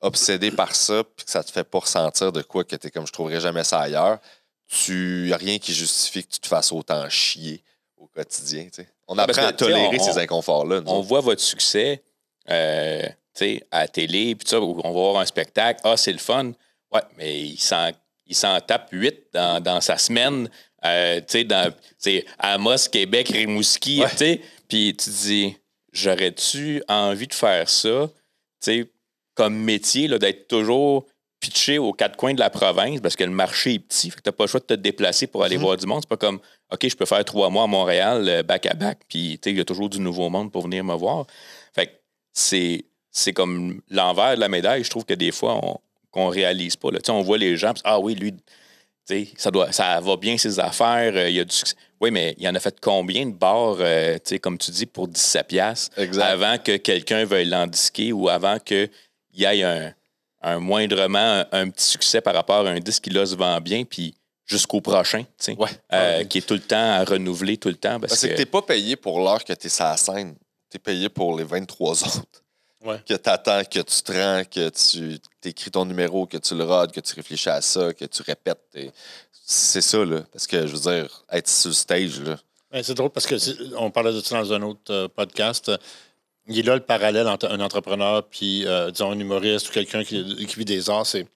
obsédé 0.00 0.52
par 0.52 0.74
ça, 0.74 1.02
puis 1.04 1.24
que 1.24 1.30
ça 1.30 1.42
te 1.42 1.50
fait 1.50 1.64
pas 1.64 1.80
ressentir 1.80 2.32
de 2.32 2.42
quoi 2.42 2.64
que 2.64 2.76
t'es 2.76 2.90
comme 2.90 3.06
je 3.06 3.12
trouverais 3.12 3.40
jamais 3.40 3.64
ça 3.64 3.80
ailleurs, 3.80 4.18
tu 4.68 5.28
y 5.28 5.32
a 5.32 5.36
rien 5.36 5.58
qui 5.58 5.74
justifie 5.74 6.24
que 6.24 6.32
tu 6.32 6.40
te 6.40 6.46
fasses 6.46 6.72
autant 6.72 7.08
chier 7.08 7.62
quotidien. 8.14 8.64
tu 8.64 8.82
sais. 8.82 8.88
On 9.08 9.16
parce 9.16 9.30
apprend 9.38 9.46
à 9.48 9.52
tolérer 9.52 9.98
on- 10.00 10.04
ces 10.04 10.18
inconforts-là. 10.18 10.82
on 10.86 11.00
voit 11.00 11.20
votre 11.20 11.40
succès 11.42 12.02
euh, 12.50 13.02
tu 13.02 13.12
sais, 13.34 13.62
à 13.70 13.80
la 13.82 13.88
télé, 13.88 14.34
puis 14.34 14.46
ça, 14.48 14.60
on 14.60 14.74
va 14.74 14.90
voir 14.90 15.18
un 15.18 15.26
spectacle. 15.26 15.80
Ah, 15.84 15.96
c'est 15.96 16.12
le 16.12 16.18
fun. 16.18 16.52
Ouais, 16.92 17.00
mais 17.16 17.40
il 17.40 17.58
s'en, 17.58 18.60
tape 18.60 18.88
huit 18.92 19.16
dans, 19.32 19.62
dans 19.62 19.80
sa 19.80 19.96
semaine. 19.96 20.50
euh, 20.84 21.20
tu 21.26 21.46
sais, 21.98 22.26
Amos, 22.38 22.88
Québec, 22.90 23.28
Rimouski. 23.28 24.00
Ouais. 24.02 24.40
Puis 24.68 24.94
tu 24.96 25.04
te 25.04 25.10
dis, 25.10 25.56
j'aurais-tu 25.92 26.82
envie 26.88 27.26
de 27.26 27.34
faire 27.34 27.68
ça, 27.68 28.08
tu 28.08 28.12
sais, 28.60 28.90
comme 29.34 29.56
métier, 29.56 30.08
d'être 30.18 30.48
toujours 30.48 31.06
pitché 31.40 31.78
aux 31.78 31.92
quatre 31.92 32.16
coins 32.16 32.34
de 32.34 32.40
la 32.40 32.50
province 32.50 33.00
parce 33.00 33.16
que 33.16 33.24
le 33.24 33.30
marché 33.30 33.74
est 33.74 33.78
petit, 33.78 34.10
fait 34.10 34.16
que 34.16 34.22
t'as 34.22 34.32
pas 34.32 34.44
le 34.44 34.48
choix 34.48 34.60
de 34.60 34.66
te 34.66 34.74
déplacer 34.74 35.26
pour 35.26 35.42
aller 35.42 35.56
voir 35.56 35.76
du 35.76 35.86
monde. 35.86 36.00
C'est 36.02 36.08
pas 36.08 36.16
comme, 36.16 36.40
OK, 36.72 36.88
je 36.88 36.96
peux 36.96 37.06
faire 37.06 37.24
trois 37.24 37.50
mois 37.50 37.64
à 37.64 37.66
Montréal, 37.66 38.28
euh, 38.28 38.42
back 38.42 38.66
à 38.66 38.74
back, 38.74 39.00
puis 39.08 39.38
il 39.44 39.56
y 39.56 39.60
a 39.60 39.64
toujours 39.64 39.90
du 39.90 40.00
nouveau 40.00 40.30
monde 40.30 40.50
pour 40.50 40.62
venir 40.62 40.82
me 40.84 40.94
voir. 40.94 41.26
Fait 41.74 41.86
que 41.86 41.92
c'est, 42.32 42.86
c'est 43.10 43.32
comme 43.32 43.82
l'envers 43.90 44.36
de 44.36 44.40
la 44.40 44.48
médaille, 44.48 44.82
je 44.82 44.90
trouve 44.90 45.04
que 45.04 45.14
des 45.14 45.32
fois, 45.32 45.60
on, 45.62 45.78
qu'on 46.10 46.28
réalise 46.28 46.76
pas. 46.76 46.90
Là. 46.90 46.98
On 47.08 47.22
voit 47.22 47.38
les 47.38 47.56
gens, 47.56 47.72
ah 47.84 47.98
oui, 47.98 48.14
lui, 48.14 48.34
ça, 49.36 49.50
doit, 49.50 49.72
ça 49.72 50.00
va 50.00 50.16
bien 50.16 50.38
ses 50.38 50.60
affaires, 50.60 51.12
euh, 51.14 51.28
il 51.28 51.36
y 51.36 51.40
a 51.40 51.44
du 51.44 51.54
succès. 51.54 51.74
Oui, 52.00 52.10
mais 52.10 52.34
il 52.38 52.48
en 52.48 52.54
a 52.54 52.60
fait 52.60 52.76
combien 52.80 53.26
de 53.26 53.32
bars, 53.32 53.76
euh, 53.80 54.18
comme 54.40 54.58
tu 54.58 54.70
dis, 54.70 54.86
pour 54.86 55.08
17 55.08 55.46
piastres 55.46 55.96
avant 56.20 56.58
que 56.58 56.76
quelqu'un 56.76 57.24
veuille 57.24 57.48
l'endisquer 57.48 58.12
ou 58.12 58.28
avant 58.28 58.58
qu'il 58.58 58.90
y 59.34 59.44
ait 59.44 59.62
un, 59.62 59.92
un 60.42 60.58
moindrement, 60.58 61.18
un, 61.18 61.46
un 61.52 61.70
petit 61.70 61.86
succès 61.86 62.20
par 62.20 62.34
rapport 62.34 62.66
à 62.66 62.70
un 62.70 62.80
disque 62.80 63.04
qui 63.04 63.10
là 63.10 63.26
se 63.26 63.36
vend 63.36 63.60
bien, 63.60 63.84
puis 63.84 64.14
jusqu'au 64.46 64.80
prochain, 64.80 65.22
tu 65.22 65.28
sais, 65.38 65.56
Ouais. 65.58 65.68
euh, 65.92 66.24
qui 66.24 66.38
est 66.38 66.46
tout 66.46 66.54
le 66.54 66.60
temps 66.60 66.92
à 67.00 67.04
renouveler 67.04 67.56
tout 67.56 67.68
le 67.68 67.76
temps. 67.76 68.00
Parce 68.00 68.12
Parce 68.12 68.22
que 68.22 68.26
que, 68.28 68.34
t'es 68.36 68.46
pas 68.46 68.62
payé 68.62 68.96
pour 68.96 69.20
l'heure 69.20 69.44
que 69.44 69.52
t'es 69.52 69.68
sur 69.68 69.84
la 69.84 69.96
scène. 69.96 70.34
T'es 70.70 70.78
payé 70.78 71.08
pour 71.08 71.36
les 71.38 71.44
23 71.44 72.02
autres. 72.04 72.22
Ouais. 72.84 73.00
Que 73.06 73.14
t'attends, 73.14 73.62
que 73.62 73.78
tu 73.78 74.02
te 74.02 74.12
rends, 74.12 74.42
que 74.44 74.68
tu 74.70 75.20
écris 75.48 75.70
ton 75.70 75.84
numéro, 75.84 76.26
que 76.26 76.36
tu 76.38 76.54
le 76.56 76.64
rodes, 76.64 76.90
que 76.90 77.00
tu 77.00 77.14
réfléchis 77.14 77.48
à 77.48 77.60
ça, 77.60 77.92
que 77.92 78.04
tu 78.06 78.22
répètes. 78.22 78.58
C'est 79.44 79.80
ça, 79.80 80.04
là. 80.04 80.22
Parce 80.32 80.46
que, 80.48 80.66
je 80.66 80.74
veux 80.74 80.80
dire, 80.92 81.24
être 81.30 81.48
sur 81.48 81.68
le 81.68 81.74
stage, 81.74 82.20
là. 82.22 82.36
Ben, 82.72 82.82
c'est 82.82 82.94
drôle 82.94 83.10
parce 83.10 83.26
que 83.26 83.36
on 83.76 83.90
parlait 83.90 84.12
de 84.12 84.20
ça 84.20 84.40
dans 84.42 84.52
un 84.52 84.62
autre 84.62 84.80
euh, 84.92 85.06
podcast. 85.08 85.70
Il 86.48 86.58
est 86.58 86.62
là 86.62 86.74
le 86.74 86.80
parallèle 86.80 87.28
entre 87.28 87.48
un 87.50 87.60
entrepreneur 87.60 88.24
puis, 88.24 88.66
euh, 88.66 88.90
disons, 88.90 89.12
un 89.12 89.18
humoriste 89.18 89.68
ou 89.68 89.72
quelqu'un 89.72 90.02
qui, 90.02 90.46
qui 90.46 90.56
vit 90.56 90.64
des 90.64 90.88
arts. 90.90 91.06
C'est, 91.06 91.26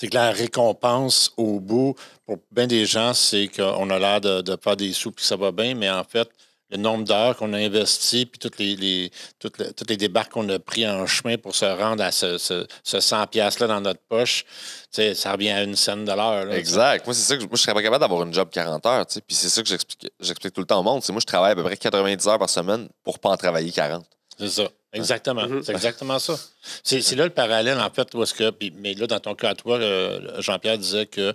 c'est 0.00 0.08
que 0.08 0.14
la 0.14 0.30
récompense 0.30 1.32
au 1.36 1.60
bout, 1.60 1.94
pour 2.24 2.38
bien 2.50 2.66
des 2.66 2.86
gens, 2.86 3.12
c'est 3.12 3.48
qu'on 3.48 3.90
a 3.90 3.98
l'air 3.98 4.20
de, 4.22 4.40
de 4.40 4.56
faire 4.62 4.76
des 4.76 4.94
sous 4.94 5.10
puis 5.12 5.22
que 5.22 5.28
ça 5.28 5.36
va 5.36 5.52
bien, 5.52 5.74
mais 5.74 5.90
en 5.90 6.04
fait, 6.04 6.26
le 6.70 6.78
nombre 6.78 7.04
d'heures 7.04 7.36
qu'on 7.36 7.52
a 7.52 7.58
investi 7.58 8.24
puis 8.26 8.38
toutes 8.38 8.58
les, 8.58 8.76
les- 8.76 9.10
toutes, 9.40 9.58
les, 9.58 9.72
toutes 9.72 9.90
les 9.90 9.96
débarques 9.96 10.30
qu'on 10.32 10.48
a 10.48 10.58
pris 10.60 10.88
en 10.88 11.04
chemin 11.06 11.36
pour 11.36 11.54
se 11.54 11.64
rendre 11.64 12.02
à 12.02 12.12
ce, 12.12 12.38
ce, 12.38 12.64
ce 12.84 12.96
100$-là 12.98 13.66
dans 13.66 13.80
notre 13.80 14.00
poche, 14.08 14.44
ça 14.92 15.32
revient 15.32 15.50
à 15.50 15.64
une 15.64 15.74
scène 15.76 16.04
de 16.04 16.12
l'heure. 16.12 16.46
là. 16.46 16.56
Exact. 16.56 17.04
Moi, 17.06 17.12
c'est 17.14 17.22
ça 17.22 17.34
que 17.34 17.42
je, 17.42 17.46
moi, 17.46 17.56
je 17.56 17.62
serais 17.62 17.74
pas 17.74 17.82
capable 17.82 18.00
d'avoir 18.00 18.22
une 18.22 18.32
job 18.32 18.48
40 18.50 18.86
heures. 18.86 19.04
Puis 19.06 19.36
c'est 19.36 19.48
ça 19.48 19.62
que 19.62 19.68
j'explique, 19.68 20.54
tout 20.54 20.60
le 20.60 20.66
temps 20.66 20.78
au 20.80 20.84
monde. 20.84 21.02
Moi, 21.10 21.20
je 21.20 21.26
travaille 21.26 21.52
à 21.52 21.54
peu 21.56 21.64
près 21.64 21.76
90 21.76 22.26
heures 22.28 22.38
par 22.38 22.48
semaine 22.48 22.88
pour 23.02 23.18
pas 23.18 23.30
en 23.30 23.36
travailler 23.36 23.72
40. 23.72 24.04
C'est 24.38 24.48
ça. 24.48 24.68
Exactement. 24.92 25.46
Mhm. 25.46 25.62
C'est 25.62 25.72
exactement 25.72 26.18
ça. 26.18 26.36
C'est 26.82 27.14
là 27.14 27.24
le 27.24 27.30
parallèle, 27.30 27.78
en 27.78 27.90
fait, 27.90 28.12
où 28.14 28.22
est-ce 28.22 28.34
que. 28.34 28.50
puis- 28.50 28.72
mais 28.76 28.94
là, 28.94 29.06
dans 29.06 29.20
ton 29.20 29.34
cas, 29.34 29.54
toi, 29.54 29.76
euh, 29.78 30.40
Jean-Pierre 30.40 30.78
disait 30.78 31.06
que 31.06 31.34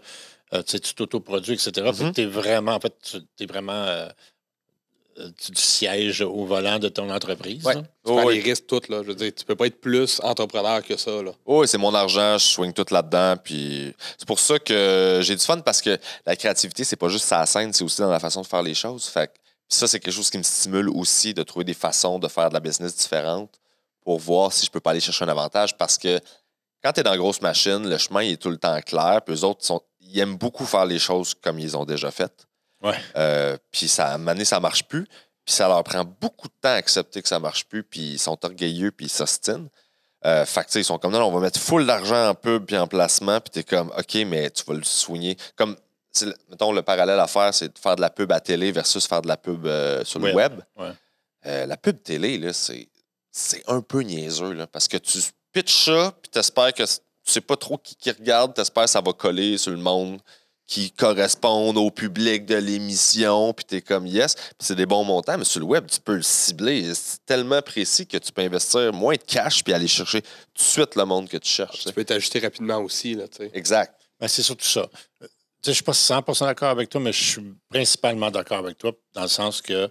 euh, 0.54 0.62
tu 0.62 0.72
sais, 0.74 0.80
tu 0.80 0.94
t'autoproduis, 0.94 1.54
etc. 1.54 1.72
Mhm. 2.00 2.13
tu 2.13 2.22
es 2.22 2.26
vraiment, 2.26 2.74
en 2.74 2.80
fait, 2.80 2.94
tu 3.02 3.44
es 3.44 3.48
vraiment. 3.48 3.74
euh, 3.74 4.08
euh, 5.18 5.30
tu 5.41 5.52
tu 5.54 5.62
sièges 5.62 6.20
au 6.22 6.44
volant 6.46 6.78
de 6.78 6.89
ton 6.89 7.10
entreprise. 7.10 7.63
Ouais. 7.63 7.76
là. 7.76 7.82
Tu 7.82 7.88
Oh, 8.04 8.18
prends 8.18 8.26
oui. 8.26 8.36
les 8.36 8.41
risques 8.41 8.68
toutes, 8.68 8.89
là. 8.89 9.02
Je 9.02 9.08
veux 9.08 9.15
dire, 9.15 9.32
tu 9.34 9.46
peux 9.46 9.56
pas 9.56 9.68
être 9.68 9.80
plus 9.80 10.20
entrepreneur 10.22 10.84
que 10.84 10.98
ça, 10.98 11.10
là. 11.24 11.32
Oh, 11.46 11.62
oui, 11.62 11.68
c'est 11.70 11.78
mon 11.78 11.94
argent, 11.94 12.38
je 12.38 12.44
swing 12.46 12.74
tout 12.74 12.86
là-dedans. 12.91 13.36
Puis 13.41 13.94
c'est 14.18 14.28
pour 14.28 14.39
ça 14.39 14.60
que 14.60 15.22
j'ai 15.24 15.36
du 15.38 15.41
fun 15.44 15.60
parce 15.62 15.82
que 15.82 15.98
la 16.26 16.36
créativité, 16.36 16.84
c'est 16.84 16.98
pas 16.98 17.08
juste 17.08 17.26
sa 17.26 17.46
scène, 17.46 17.72
c'est 17.72 17.86
aussi 17.86 18.02
dans 18.02 18.10
la 18.12 18.20
façon 18.20 18.41
de 18.41 18.48
faire 18.48 18.62
les 18.62 18.74
choses. 18.76 19.06
Fait 19.06 19.28
que 19.28 19.34
ça, 19.67 19.88
c'est 19.88 19.99
quelque 19.99 20.13
chose 20.13 20.30
qui 20.30 20.38
me 20.38 20.43
stimule 20.43 20.89
aussi 20.89 21.34
de 21.34 21.43
trouver 21.43 21.65
des 21.65 21.73
façons 21.73 22.19
de 22.19 22.28
faire 22.28 22.49
de 22.49 22.54
la 22.54 22.60
business 22.60 22.95
différente 22.95 23.60
pour 24.04 24.19
voir 24.19 24.54
si 24.54 24.65
je 24.65 24.71
peux 24.71 24.80
pas 24.80 24.91
aller 24.91 24.99
chercher 24.99 25.25
un 25.25 25.30
avantage 25.30 25.78
parce 25.78 25.97
que 25.97 26.19
quand 26.84 26.93
tu 26.93 26.99
es 26.99 27.04
dans 27.04 27.12
la 27.12 27.17
grosse 27.17 27.41
machine, 27.41 27.89
le 27.89 27.97
chemin 27.97 28.21
il 28.21 28.34
est 28.34 28.38
tout 28.38 28.51
le 28.51 28.58
temps 28.58 28.80
clair. 28.82 29.21
Puis 29.25 29.34
eux 29.34 29.43
autres, 29.43 29.65
sont, 29.65 29.82
ils 29.99 30.19
aiment 30.19 30.38
beaucoup 30.38 30.65
faire 30.65 30.86
les 30.86 30.99
choses 30.99 31.34
comme 31.34 31.58
ils 31.58 31.75
ont 31.75 31.86
déjà 31.86 32.12
faites. 32.12 32.45
Ouais. 32.84 32.95
Euh, 33.15 33.58
puis 33.71 33.88
ça, 33.88 34.08
à 34.08 34.13
un 34.13 34.17
moment 34.19 34.34
donné, 34.34 34.45
ça 34.45 34.60
marche 34.60 34.84
plus. 34.84 35.08
Puis 35.43 35.54
ça 35.54 35.67
leur 35.67 35.84
prend 35.84 36.04
beaucoup 36.04 36.47
de 36.47 36.54
temps 36.62 36.69
à 36.69 36.73
accepter 36.73 37.23
que 37.23 37.28
ça 37.28 37.39
marche 37.39 37.65
plus. 37.65 37.84
Puis 37.84 38.13
ils 38.13 38.19
sont 38.19 38.38
orgueilleux, 38.45 38.91
puis 38.91 39.08
ils 39.08 39.10
s'ostinent. 39.10 39.69
Euh, 40.25 40.45
fait 40.45 40.62
que, 40.62 40.67
tu 40.67 40.73
sais, 40.73 40.82
ils 40.82 40.86
sont 40.86 40.99
comme, 40.99 41.12
non, 41.12 41.19
non, 41.19 41.28
on 41.28 41.32
va 41.32 41.39
mettre 41.39 41.60
full 41.60 41.86
d'argent 41.86 42.30
en 42.30 42.36
pub 42.36 42.65
puis 42.65 42.78
en 42.78 42.88
placement. 42.88 43.39
Puis 43.41 43.49
t'es 43.51 43.63
comme, 43.63 43.91
OK, 43.97 44.15
mais 44.28 44.51
tu 44.51 44.63
vas 44.65 44.75
le 44.75 44.84
soigner. 44.84 45.38
Comme, 45.56 45.75
mettons, 46.49 46.71
le 46.71 46.82
parallèle 46.82 47.19
à 47.19 47.28
faire, 47.28 47.54
c'est 47.54 47.73
de 47.73 47.80
faire 47.80 47.95
de 47.95 48.01
la 48.01 48.10
pub 48.10 48.32
à 48.32 48.39
télé 48.39 48.71
versus 48.71 49.08
faire 49.08 49.21
de 49.21 49.28
la 49.28 49.38
pub 49.38 49.65
euh, 49.65 50.04
sur 50.06 50.19
le 50.19 50.34
Web. 50.34 50.54
web. 50.54 50.62
Ouais. 50.78 50.93
euh, 51.47 51.65
la 51.65 51.78
pub 51.78 52.01
télé, 52.04 52.38
là, 52.38 52.54
c'est, 52.54 52.88
c'est 53.32 53.63
un 53.67 53.82
peu 53.82 54.01
niaiseux, 54.01 54.54
là, 54.54 54.67
parce 54.67 54.88
que 54.88 54.97
tu 54.97 55.19
pitches 55.51 55.86
ça, 55.86 56.13
puis 56.21 56.30
t'espères 56.32 56.73
que 56.73 56.84
tu 56.84 56.91
sais 57.32 57.41
pas 57.41 57.56
trop 57.58 57.78
qui, 57.78 57.95
qui 57.95 58.12
regarde, 58.12 58.54
t'espères 58.54 58.84
que 58.86 58.89
ça 58.89 59.01
va 59.01 59.13
coller 59.13 59.58
sur 59.58 59.71
le 59.71 59.78
monde 59.78 60.19
qui 60.67 60.89
correspondent 60.91 61.78
au 61.78 61.91
public 61.91 62.45
de 62.47 62.56
l'émission, 62.56 63.54
puis 63.54 63.65
t'es 63.65 63.82
comme 63.82 64.08
yes, 64.08 64.34
puis 64.34 64.43
c'est 64.62 64.73
des 64.75 64.88
bons 64.88 65.04
montants, 65.04 65.38
mais 65.38 65.43
sur 65.45 65.60
le 65.60 65.65
web, 65.67 65.86
tu 65.86 65.99
peux 65.99 66.15
le 66.15 66.23
cibler. 66.23 66.91
C'est 66.95 67.23
tellement 67.23 67.62
précis 67.62 68.08
que 68.08 68.17
tu 68.17 68.32
peux 68.32 68.41
investir 68.41 68.91
moins 68.91 69.13
de 69.13 69.21
cash 69.21 69.63
puis 69.63 69.73
aller 69.73 69.88
chercher 69.88 70.21
tout 70.23 70.28
de 70.56 70.62
suite 70.62 70.95
le 70.95 71.06
monde 71.06 71.30
que 71.30 71.38
tu 71.38 71.49
cherches. 71.49 71.73
tu 71.73 71.78
Tu 71.84 71.89
sais. 71.89 71.93
peux 71.93 72.04
t'ajuster 72.04 72.39
rapidement 72.39 72.78
aussi, 72.80 73.13
là, 73.13 73.28
tu 73.28 73.38
sais. 73.38 73.51
Exact. 73.54 73.93
Ben, 74.19 74.28
c'est 74.28 74.41
surtout 74.41 74.65
ça. 74.65 74.88
Je 75.65 75.71
ne 75.71 75.73
suis 75.73 75.84
pas 75.84 75.93
100% 75.93 76.45
d'accord 76.45 76.69
avec 76.69 76.89
toi, 76.89 77.01
mais 77.01 77.12
je 77.12 77.23
suis 77.23 77.41
principalement 77.69 78.30
d'accord 78.30 78.60
avec 78.60 78.78
toi 78.78 78.91
dans 79.15 79.23
le 79.23 79.28
sens 79.28 79.63
que 79.63 79.89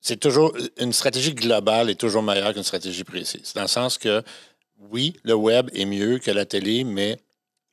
c'est 0.00 0.16
toujours 0.16 0.56
une 0.78 0.94
stratégie 0.94 1.34
globale 1.34 1.90
est 1.90 2.00
toujours 2.00 2.22
meilleure 2.22 2.54
qu'une 2.54 2.62
stratégie 2.62 3.04
précise. 3.04 3.52
Dans 3.54 3.62
le 3.62 3.68
sens 3.68 3.98
que 3.98 4.22
oui, 4.90 5.14
le 5.22 5.34
web 5.34 5.68
est 5.74 5.84
mieux 5.84 6.18
que 6.18 6.30
la 6.30 6.46
télé, 6.46 6.82
mais 6.82 7.20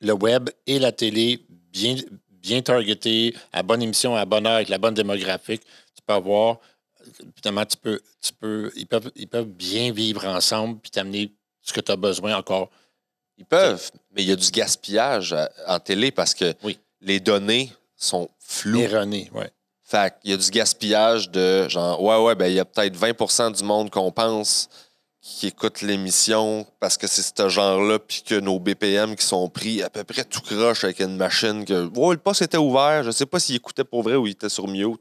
le 0.02 0.12
web 0.12 0.50
et 0.66 0.78
la 0.78 0.92
télé 0.92 1.40
bien, 1.48 1.96
bien 2.28 2.60
targetés, 2.60 3.34
à 3.54 3.62
bonne 3.62 3.82
émission, 3.82 4.14
à 4.14 4.26
bonne 4.26 4.46
heure, 4.46 4.56
avec 4.56 4.68
la 4.68 4.78
bonne 4.78 4.94
démographique, 4.94 5.62
tu 5.94 6.02
peux 6.06 6.12
avoir, 6.12 6.58
évidemment, 7.34 7.64
tu 7.64 7.78
peux, 7.78 8.00
tu 8.20 8.32
peux, 8.34 8.70
ils, 8.76 8.86
peuvent, 8.86 9.10
ils 9.16 9.28
peuvent 9.28 9.48
bien 9.48 9.92
vivre 9.92 10.26
ensemble 10.26 10.78
puis 10.78 10.90
t'amener 10.90 11.32
ce 11.62 11.72
que 11.72 11.80
tu 11.80 11.90
as 11.90 11.96
besoin 11.96 12.36
encore. 12.36 12.70
Ils 13.40 13.46
peuvent, 13.46 13.90
mais 14.14 14.22
il 14.22 14.28
y 14.28 14.32
a 14.32 14.36
du 14.36 14.50
gaspillage 14.50 15.32
à- 15.32 15.50
en 15.66 15.80
télé 15.80 16.10
parce 16.12 16.34
que 16.34 16.52
Oui. 16.62 16.78
les 17.00 17.18
données 17.20 17.72
sont 17.96 18.28
floues. 18.38 18.80
Erroné, 18.80 19.30
ouais. 19.34 19.50
Fait 19.82 20.14
qu'il 20.20 20.30
y 20.30 20.34
a 20.34 20.36
du 20.36 20.50
gaspillage 20.50 21.30
de 21.30 21.68
genre, 21.68 22.00
ouais, 22.02 22.18
ouais, 22.22 22.34
ben 22.36 22.46
il 22.46 22.54
y 22.54 22.60
a 22.60 22.64
peut-être 22.64 22.94
20% 22.96 23.50
du 23.50 23.64
monde 23.64 23.90
qu'on 23.90 24.12
pense 24.12 24.68
qui 25.22 25.48
écoute 25.48 25.82
l'émission 25.82 26.66
parce 26.80 26.96
que 26.96 27.06
c'est 27.06 27.22
ce 27.22 27.48
genre-là, 27.48 27.98
puis 27.98 28.22
que 28.24 28.36
nos 28.36 28.58
BPM 28.58 29.16
qui 29.16 29.24
sont 29.26 29.48
pris 29.48 29.82
à 29.82 29.90
peu 29.90 30.04
près 30.04 30.24
tout 30.24 30.40
croche 30.42 30.84
avec 30.84 31.00
une 31.00 31.16
machine 31.16 31.64
que, 31.64 31.86
ouais, 31.98 32.14
le 32.14 32.20
poste 32.20 32.42
était 32.42 32.56
ouvert, 32.56 33.02
je 33.04 33.10
sais 33.10 33.26
pas 33.26 33.38
s'il 33.40 33.56
écoutait 33.56 33.84
pour 33.84 34.02
vrai 34.02 34.16
ou 34.16 34.26
il 34.26 34.30
était 34.32 34.48
sur 34.48 34.66
mute. 34.68 35.00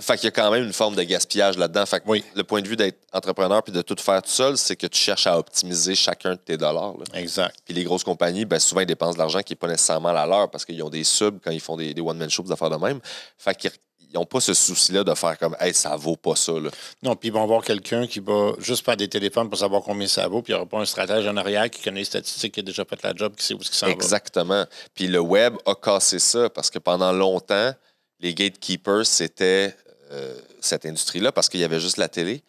Fait 0.00 0.16
qu'il 0.16 0.24
y 0.24 0.28
a 0.28 0.30
quand 0.32 0.50
même 0.50 0.64
une 0.64 0.72
forme 0.72 0.96
de 0.96 1.02
gaspillage 1.02 1.56
là-dedans. 1.56 1.86
Fait 1.86 2.00
que 2.00 2.04
Oui. 2.08 2.24
le 2.34 2.42
point 2.44 2.60
de 2.62 2.68
vue 2.68 2.76
d'être 2.76 2.98
entrepreneur 3.12 3.62
puis 3.62 3.72
de 3.72 3.82
tout 3.82 3.96
faire 3.98 4.22
tout 4.22 4.30
seul, 4.30 4.58
c'est 4.58 4.76
que 4.76 4.86
tu 4.86 4.98
cherches 4.98 5.26
à 5.26 5.38
optimiser 5.38 5.94
chacun 5.94 6.32
de 6.32 6.38
tes 6.38 6.56
dollars. 6.56 6.94
là. 6.98 7.04
Exact. 7.20 7.54
Puis 7.64 7.74
les 7.74 7.84
grosses 7.84 8.04
compagnies, 8.04 8.44
ben, 8.44 8.58
souvent, 8.58 8.80
ils 8.80 8.86
dépensent 8.86 9.14
de 9.14 9.18
l'argent 9.18 9.40
qui 9.42 9.52
n'est 9.52 9.56
pas 9.58 9.68
nécessairement 9.68 10.12
la 10.12 10.26
leur 10.26 10.50
parce 10.50 10.64
qu'ils 10.64 10.82
ont 10.82 10.90
des 10.90 11.04
subs 11.04 11.38
quand 11.42 11.50
ils 11.50 11.60
font 11.60 11.76
des, 11.76 11.94
des 11.94 12.00
one-man 12.00 12.28
shows, 12.30 12.42
des 12.42 12.52
affaires 12.52 12.70
de 12.70 12.76
même. 12.76 13.00
Fait 13.38 13.54
qu'ils 13.54 13.70
n'ont 14.14 14.24
pas 14.26 14.40
ce 14.40 14.54
souci-là 14.54 15.04
de 15.04 15.14
faire 15.14 15.38
comme, 15.38 15.56
hey, 15.60 15.72
ça 15.74 15.96
vaut 15.96 16.16
pas 16.16 16.36
ça. 16.36 16.52
Là. 16.52 16.70
Non, 17.02 17.16
puis 17.16 17.28
ils 17.28 17.32
vont 17.32 17.46
voir 17.46 17.62
quelqu'un 17.64 18.06
qui 18.06 18.20
va 18.20 18.52
juste 18.58 18.84
faire 18.84 18.96
des 18.96 19.08
téléphones 19.08 19.48
pour 19.48 19.58
savoir 19.58 19.82
combien 19.82 20.06
ça 20.06 20.26
vaut, 20.28 20.40
puis 20.42 20.52
il 20.52 20.56
n'y 20.56 20.60
aura 20.60 20.68
pas 20.68 20.78
un 20.78 20.84
stratège 20.84 21.26
en 21.26 21.36
arrière 21.36 21.68
qui 21.70 21.82
connaît 21.82 22.00
les 22.00 22.04
statistiques, 22.04 22.54
qui 22.54 22.60
a 22.60 22.62
déjà 22.62 22.84
fait 22.84 23.02
la 23.02 23.14
job, 23.14 23.34
qui 23.36 23.44
sait 23.44 23.54
où 23.54 23.62
ce 23.62 23.70
qui 23.70 23.76
s'en 23.76 23.86
va. 23.86 23.92
Exactement. 23.92 24.64
Puis 24.94 25.06
le 25.08 25.18
web 25.20 25.54
a 25.66 25.74
cassé 25.74 26.18
ça 26.18 26.48
parce 26.50 26.70
que 26.70 26.78
pendant 26.78 27.12
longtemps, 27.12 27.72
les 28.20 28.32
gatekeepers, 28.34 29.04
c'était 29.04 29.74
euh, 30.14 30.34
cette 30.60 30.86
industrie-là 30.86 31.32
parce 31.32 31.48
qu'il 31.48 31.60
y 31.60 31.64
avait 31.64 31.80
juste 31.80 31.96
la 31.98 32.08
télé. 32.08 32.42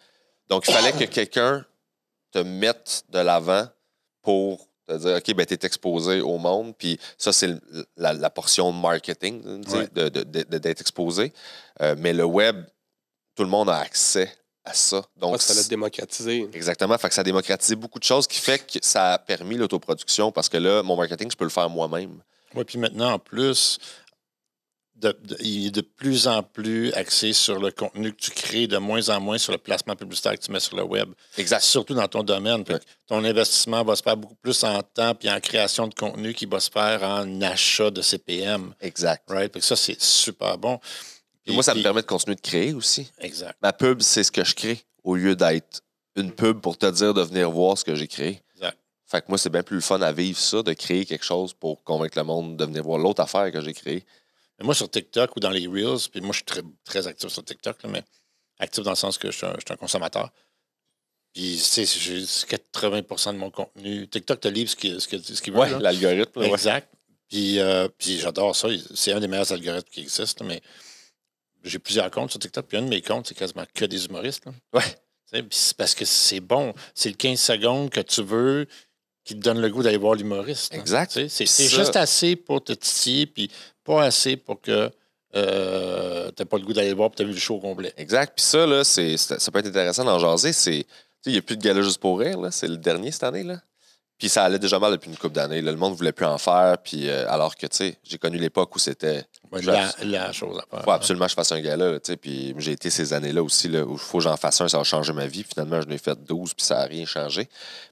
Donc, 0.50 0.68
il 0.68 0.74
fallait 0.74 0.92
que 0.94 1.04
quelqu'un 1.12 1.66
te 2.32 2.40
mette 2.40 3.04
de 3.10 3.20
l'avant 3.20 3.68
pour 4.22 4.68
te 4.88 4.94
dire, 4.98 5.16
OK, 5.18 5.34
ben, 5.36 5.46
tu 5.46 5.54
es 5.56 5.60
exposé 5.64 6.22
au 6.22 6.38
monde. 6.38 6.76
Puis 6.78 7.00
ça, 7.18 7.34
c'est 7.34 7.50
la, 7.98 8.14
la 8.14 8.30
portion 8.30 8.72
marketing, 8.72 9.42
Ouais. 9.70 9.88
d'être 9.90 10.82
exposé. 10.82 11.34
Euh, 11.82 11.96
mais 11.98 12.14
le 12.14 12.24
web, 12.26 12.64
tout 13.36 13.44
le 13.44 13.50
monde 13.50 13.70
a 13.70 13.78
accès 13.80 14.32
à 14.64 14.74
ça. 14.74 15.04
Donc, 15.18 15.42
ça 15.42 15.54
l'a 15.54 15.64
démocratisé. 15.64 16.48
Exactement. 16.54 16.98
Fait 16.98 17.10
que 17.10 17.14
ça 17.16 17.22
a 17.22 17.24
démocratisé 17.24 17.76
beaucoup 17.76 18.00
de 18.00 18.04
choses 18.04 18.28
qui 18.28 18.40
fait 18.40 18.60
que 18.60 18.80
ça 18.82 19.14
a 19.14 19.20
permis 19.20 19.58
l'autoproduction 19.58 20.32
parce 20.32 20.50
que 20.50 20.58
là, 20.58 20.84
mon 20.84 20.96
marketing, 20.96 21.30
je 21.32 21.36
peux 21.38 21.44
le 21.46 21.50
faire 21.52 21.70
moi-même. 21.70 22.20
Oui, 22.56 22.64
puis 22.64 22.78
maintenant, 22.78 23.14
en 23.14 23.20
plus, 23.20 23.78
de- 25.14 25.18
de- 25.24 25.38
il 25.42 25.68
est 25.68 25.72
de 25.72 25.82
plus 25.82 26.28
en 26.28 26.44
plus 26.44 26.92
axé 26.94 27.34
sur 27.34 27.60
le 27.60 27.72
contenu 27.72 28.12
que 28.12 28.20
tu 28.22 28.32
crées, 28.32 28.68
de 28.68 28.78
moins 28.78 29.10
en 29.10 29.20
moins 29.20 29.38
sur 29.38 29.52
le 29.52 29.58
placement 29.58 29.96
publicitaire 29.96 30.34
que 30.38 30.44
tu 30.44 30.52
mets 30.52 30.60
sur 30.60 30.76
le 30.76 30.84
web. 30.84 31.10
Exact. 31.38 31.62
Surtout 31.62 31.94
dans 31.94 32.08
ton 32.08 32.24
domaine. 32.24 32.64
Ouais. 32.68 32.80
ton 33.08 33.24
investissement 33.24 33.84
va 33.84 33.96
se 33.96 34.02
faire 34.02 34.18
beaucoup 34.18 34.36
plus 34.36 34.64
en 34.64 34.82
temps 34.82 35.14
puis 35.14 35.30
en 35.30 35.40
création 35.40 35.88
de 35.88 35.94
contenu 35.94 36.34
qui 36.34 36.46
va 36.48 36.60
se 36.60 36.72
faire 36.72 37.04
en 37.04 37.40
achat 37.42 37.92
de 37.92 38.02
CPM. 38.02 38.74
Exact. 38.82 39.24
Right? 39.30 39.54
Fait 39.54 39.60
que 39.60 39.66
ça, 39.66 39.76
c'est 39.76 40.02
super 40.02 40.58
bon. 40.58 40.80
Puis 41.46 41.54
moi, 41.54 41.62
ça 41.64 41.76
me 41.76 41.84
permet 41.84 42.02
de 42.02 42.08
continuer 42.08 42.36
de 42.36 42.42
créer 42.42 42.74
aussi. 42.74 43.12
Exact. 43.20 43.56
Ma 43.62 43.72
pub, 43.74 44.02
c'est 44.02 44.24
ce 44.24 44.32
que 44.32 44.44
je 44.44 44.56
crée 44.56 44.80
au 45.04 45.16
lieu 45.16 45.36
d'être 45.36 45.82
une 46.16 46.32
pub 46.32 46.60
pour 46.62 46.78
te 46.78 46.90
dire 46.90 47.14
de 47.14 47.22
venir 47.22 47.52
voir 47.52 47.78
ce 47.78 47.86
que 47.86 47.94
j'ai 47.94 48.08
créé. 48.08 48.42
Exact. 48.56 48.78
Fait 49.06 49.22
que 49.22 49.26
moi, 49.30 49.38
c'est 49.38 49.52
bien 49.52 49.62
plus 49.62 49.76
le 49.76 49.82
fun 49.82 50.02
à 50.02 50.12
vivre 50.12 50.40
ça, 50.40 50.64
de 50.64 50.74
créer 50.74 51.06
quelque 51.06 51.24
chose 51.26 51.54
pour 51.54 51.84
convaincre 51.84 52.18
le 52.18 52.24
monde 52.24 52.58
de 52.58 52.66
venir 52.66 52.82
voir 52.84 52.98
l'autre 52.98 53.22
affaire 53.22 53.52
que 53.52 53.62
j'ai 53.62 53.74
créée. 53.74 54.04
Mais 54.60 54.66
moi, 54.66 54.74
sur 54.76 54.90
TikTok 54.90 55.36
ou 55.36 55.40
dans 55.40 55.50
les 55.50 55.68
Reels, 55.68 56.10
puis 56.12 56.22
moi, 56.22 56.32
je 56.32 56.38
suis 56.38 56.46
très, 56.46 56.62
très 56.84 57.08
actif 57.08 57.30
sur 57.30 57.44
TikTok, 57.44 57.84
là, 57.84 57.90
mais 57.90 58.04
actif 58.60 58.84
dans 58.84 58.92
le 58.92 58.96
sens 58.96 59.18
que 59.18 59.30
je 59.32 59.38
suis 59.38 59.46
un, 59.46 59.54
je 59.56 59.62
suis 59.66 59.74
un 59.74 59.78
consommateur. 59.78 60.32
Puis, 61.34 61.56
tu 61.58 61.86
sais, 61.86 61.86
j'ai 61.86 62.22
80% 62.24 63.34
de 63.34 63.38
mon 63.38 63.52
contenu. 63.52 64.08
TikTok 64.08 64.40
te 64.40 64.48
livre 64.48 64.70
ce 64.70 64.76
qu'il 64.78 65.02
ce 65.02 65.08
que- 65.08 65.18
ce 65.22 65.52
veut. 65.52 65.80
L'algorithme. 65.80 66.40
ouais. 66.40 66.50
Exact. 66.50 66.90
Puis, 67.28 67.60
euh, 67.60 67.90
puis 67.98 68.20
j'adore 68.20 68.56
ça. 68.56 68.70
C'est 68.94 69.12
un 69.12 69.20
des 69.20 69.28
meilleurs 69.28 69.52
algorithmes 69.52 69.90
qui 69.90 70.02
existent, 70.02 70.46
mais 70.46 70.62
j'ai 71.64 71.80
plusieurs 71.80 72.10
comptes 72.12 72.30
sur 72.32 72.40
TikTok. 72.40 72.68
Puis 72.68 72.78
un 72.78 72.84
de 72.84 72.88
mes 72.88 73.02
comptes, 73.02 73.28
c'est 73.28 73.36
quasiment 73.36 73.66
que 73.74 73.84
des 73.86 74.06
humoristes. 74.06 74.46
là. 74.46 74.54
Ouais. 74.74 74.84
C'est 75.50 75.76
parce 75.76 75.94
que 75.96 76.06
c'est 76.06 76.40
bon. 76.40 76.74
C'est 76.94 77.10
le 77.10 77.16
15 77.16 77.42
secondes 77.42 77.90
que 77.90 78.00
tu 78.00 78.22
veux 78.24 78.68
qui 79.26 79.34
te 79.34 79.40
donne 79.40 79.60
le 79.60 79.70
goût 79.70 79.84
d'aller 79.84 79.98
voir 79.98 80.14
l'humoriste. 80.14 80.74
Exact. 80.74 81.12
C'est 81.12 81.28
c'est 81.48 81.68
juste 81.68 81.96
assez 81.98 82.36
pour 82.38 82.64
te 82.64 82.72
titiller, 82.72 83.26
puis 83.26 83.52
pas 83.86 84.04
assez 84.04 84.36
pour 84.36 84.60
que 84.60 84.92
euh, 85.36 86.32
tu 86.36 86.42
n'aies 86.42 86.46
pas 86.46 86.58
le 86.58 86.66
goût 86.66 86.74
d'aller 86.74 86.90
le 86.90 86.96
voir 86.96 87.10
puis 87.10 87.18
tu 87.18 87.24
as 87.24 87.26
vu 87.26 87.34
le 87.34 87.40
show 87.40 87.56
au 87.56 87.60
complet. 87.60 87.94
Exact. 87.98 88.34
Puis 88.36 88.46
ça, 88.46 88.66
là, 88.66 88.84
c'est, 88.84 89.16
ça 89.18 89.52
peut 89.52 89.60
être 89.60 89.68
intéressant 89.68 90.04
d'en 90.04 90.20
jaser. 90.20 90.52
C'est, 90.52 90.86
il 91.26 91.32
n'y 91.32 91.38
a 91.38 91.42
plus 91.42 91.58
de 91.58 91.64
gala 91.64 91.82
juste 91.82 92.00
pour 92.00 92.20
rire. 92.20 92.40
Là. 92.40 92.52
C'est 92.52 92.68
le 92.68 92.78
dernier 92.78 93.12
cette 93.12 93.24
année. 93.24 93.44
Là. 93.44 93.60
Puis 94.18 94.30
ça 94.30 94.46
allait 94.46 94.60
déjà 94.60 94.80
mal 94.80 94.94
depuis 94.94 95.10
une 95.10 95.18
couple 95.18 95.36
d'années. 95.36 95.62
Le 95.62 95.76
monde 95.76 95.92
ne 95.92 95.98
voulait 95.98 96.14
plus 96.14 96.26
en 96.26 96.38
faire. 96.38 96.78
Puis 96.78 97.10
euh, 97.10 97.30
alors 97.30 97.56
que, 97.58 97.68
tu 97.68 97.76
sais, 97.76 97.98
j'ai 98.04 98.18
connu 98.18 98.38
l'époque 98.38 98.74
où 98.76 98.80
c'était. 98.80 99.26
Ouais, 99.52 99.62
la, 99.62 99.92
la 100.04 100.32
chose 100.32 100.58
à 100.58 100.66
faire. 100.70 100.86
faut 100.86 100.92
absolument 100.92 101.26
que 101.26 101.32
je 101.32 101.36
fasse 101.36 101.52
un 101.52 101.60
gala. 101.60 101.92
Là, 101.92 102.00
puis 102.22 102.56
j'ai 102.58 102.72
été 102.72 102.90
ces 102.90 103.12
années-là 103.12 103.44
aussi 103.44 103.68
là, 103.68 103.84
où 103.84 103.94
il 103.94 104.00
faut 104.00 104.20
que 104.20 104.24
j'en 104.24 104.38
fasse 104.38 104.62
un. 104.62 104.70
Ça 104.70 104.80
a 104.80 104.84
changé 104.84 105.12
ma 105.12 105.28
vie. 105.28 105.44
Finalement, 105.44 105.82
je 105.82 105.88
n'ai 105.88 105.98
fait 105.98 106.18
12 106.18 106.54
puis 106.54 106.66
ça 106.66 106.76
n'a 106.76 106.86
rien 106.86 107.06
changé. 107.06 107.50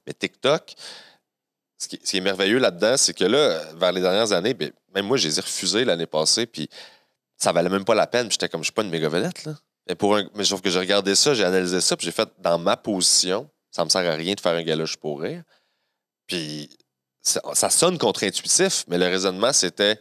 Mais 0.08 0.14
TikTok, 0.14 0.74
ce 1.84 1.98
qui, 1.98 2.18
est 2.18 2.22
merveilleux 2.22 2.60
là-dedans, 2.60 2.98
c'est 2.98 3.14
que 3.14 3.24
là, 3.24 3.62
vers 3.76 3.92
les 3.92 4.02
dernières 4.02 4.32
années, 4.32 4.54
ben, 4.54 4.72
même 4.96 5.06
moi, 5.06 5.18
je 5.18 5.28
les 5.28 5.40
ai 5.40 5.42
refusés 5.42 5.86
l'année 5.86 6.06
passée. 6.06 6.46
Puis 6.46 6.70
ça 7.38 7.52
valait 7.52 7.70
même 7.70 7.86
pas 7.86 7.96
la 7.96 8.08
peine. 8.08 8.32
J'étais 8.32 8.50
comme, 8.50 8.62
je 8.62 8.66
suis 8.66 8.74
pas 8.74 8.84
une 8.84 8.90
méga 8.90 9.10
vedette, 9.10 9.46
là. 9.46 9.54
Mais, 9.88 9.96
pour 9.96 10.16
un, 10.16 10.30
mais 10.36 10.46
sauf 10.46 10.62
que 10.62 10.70
j'ai 10.70 10.80
regardé 10.80 11.14
ça, 11.14 11.34
j'ai 11.34 11.44
analysé 11.44 11.82
ça, 11.82 11.98
puis 11.98 12.06
j'ai 12.06 12.14
fait 12.14 12.30
dans 12.40 12.58
ma 12.58 12.78
position, 12.78 13.50
ça 13.70 13.84
me 13.84 13.90
sert 13.90 14.10
à 14.10 14.16
rien 14.16 14.34
de 14.34 14.40
faire 14.40 14.54
un 14.54 14.86
juste 14.86 15.02
pour 15.02 15.22
rire. 15.22 15.44
Puis 16.26 16.70
ça, 17.22 17.70
sonne 17.70 17.98
contre-intuitif, 17.98 18.86
mais 18.88 18.98
le 18.98 19.06
raisonnement, 19.08 19.52
c'était 19.52 20.00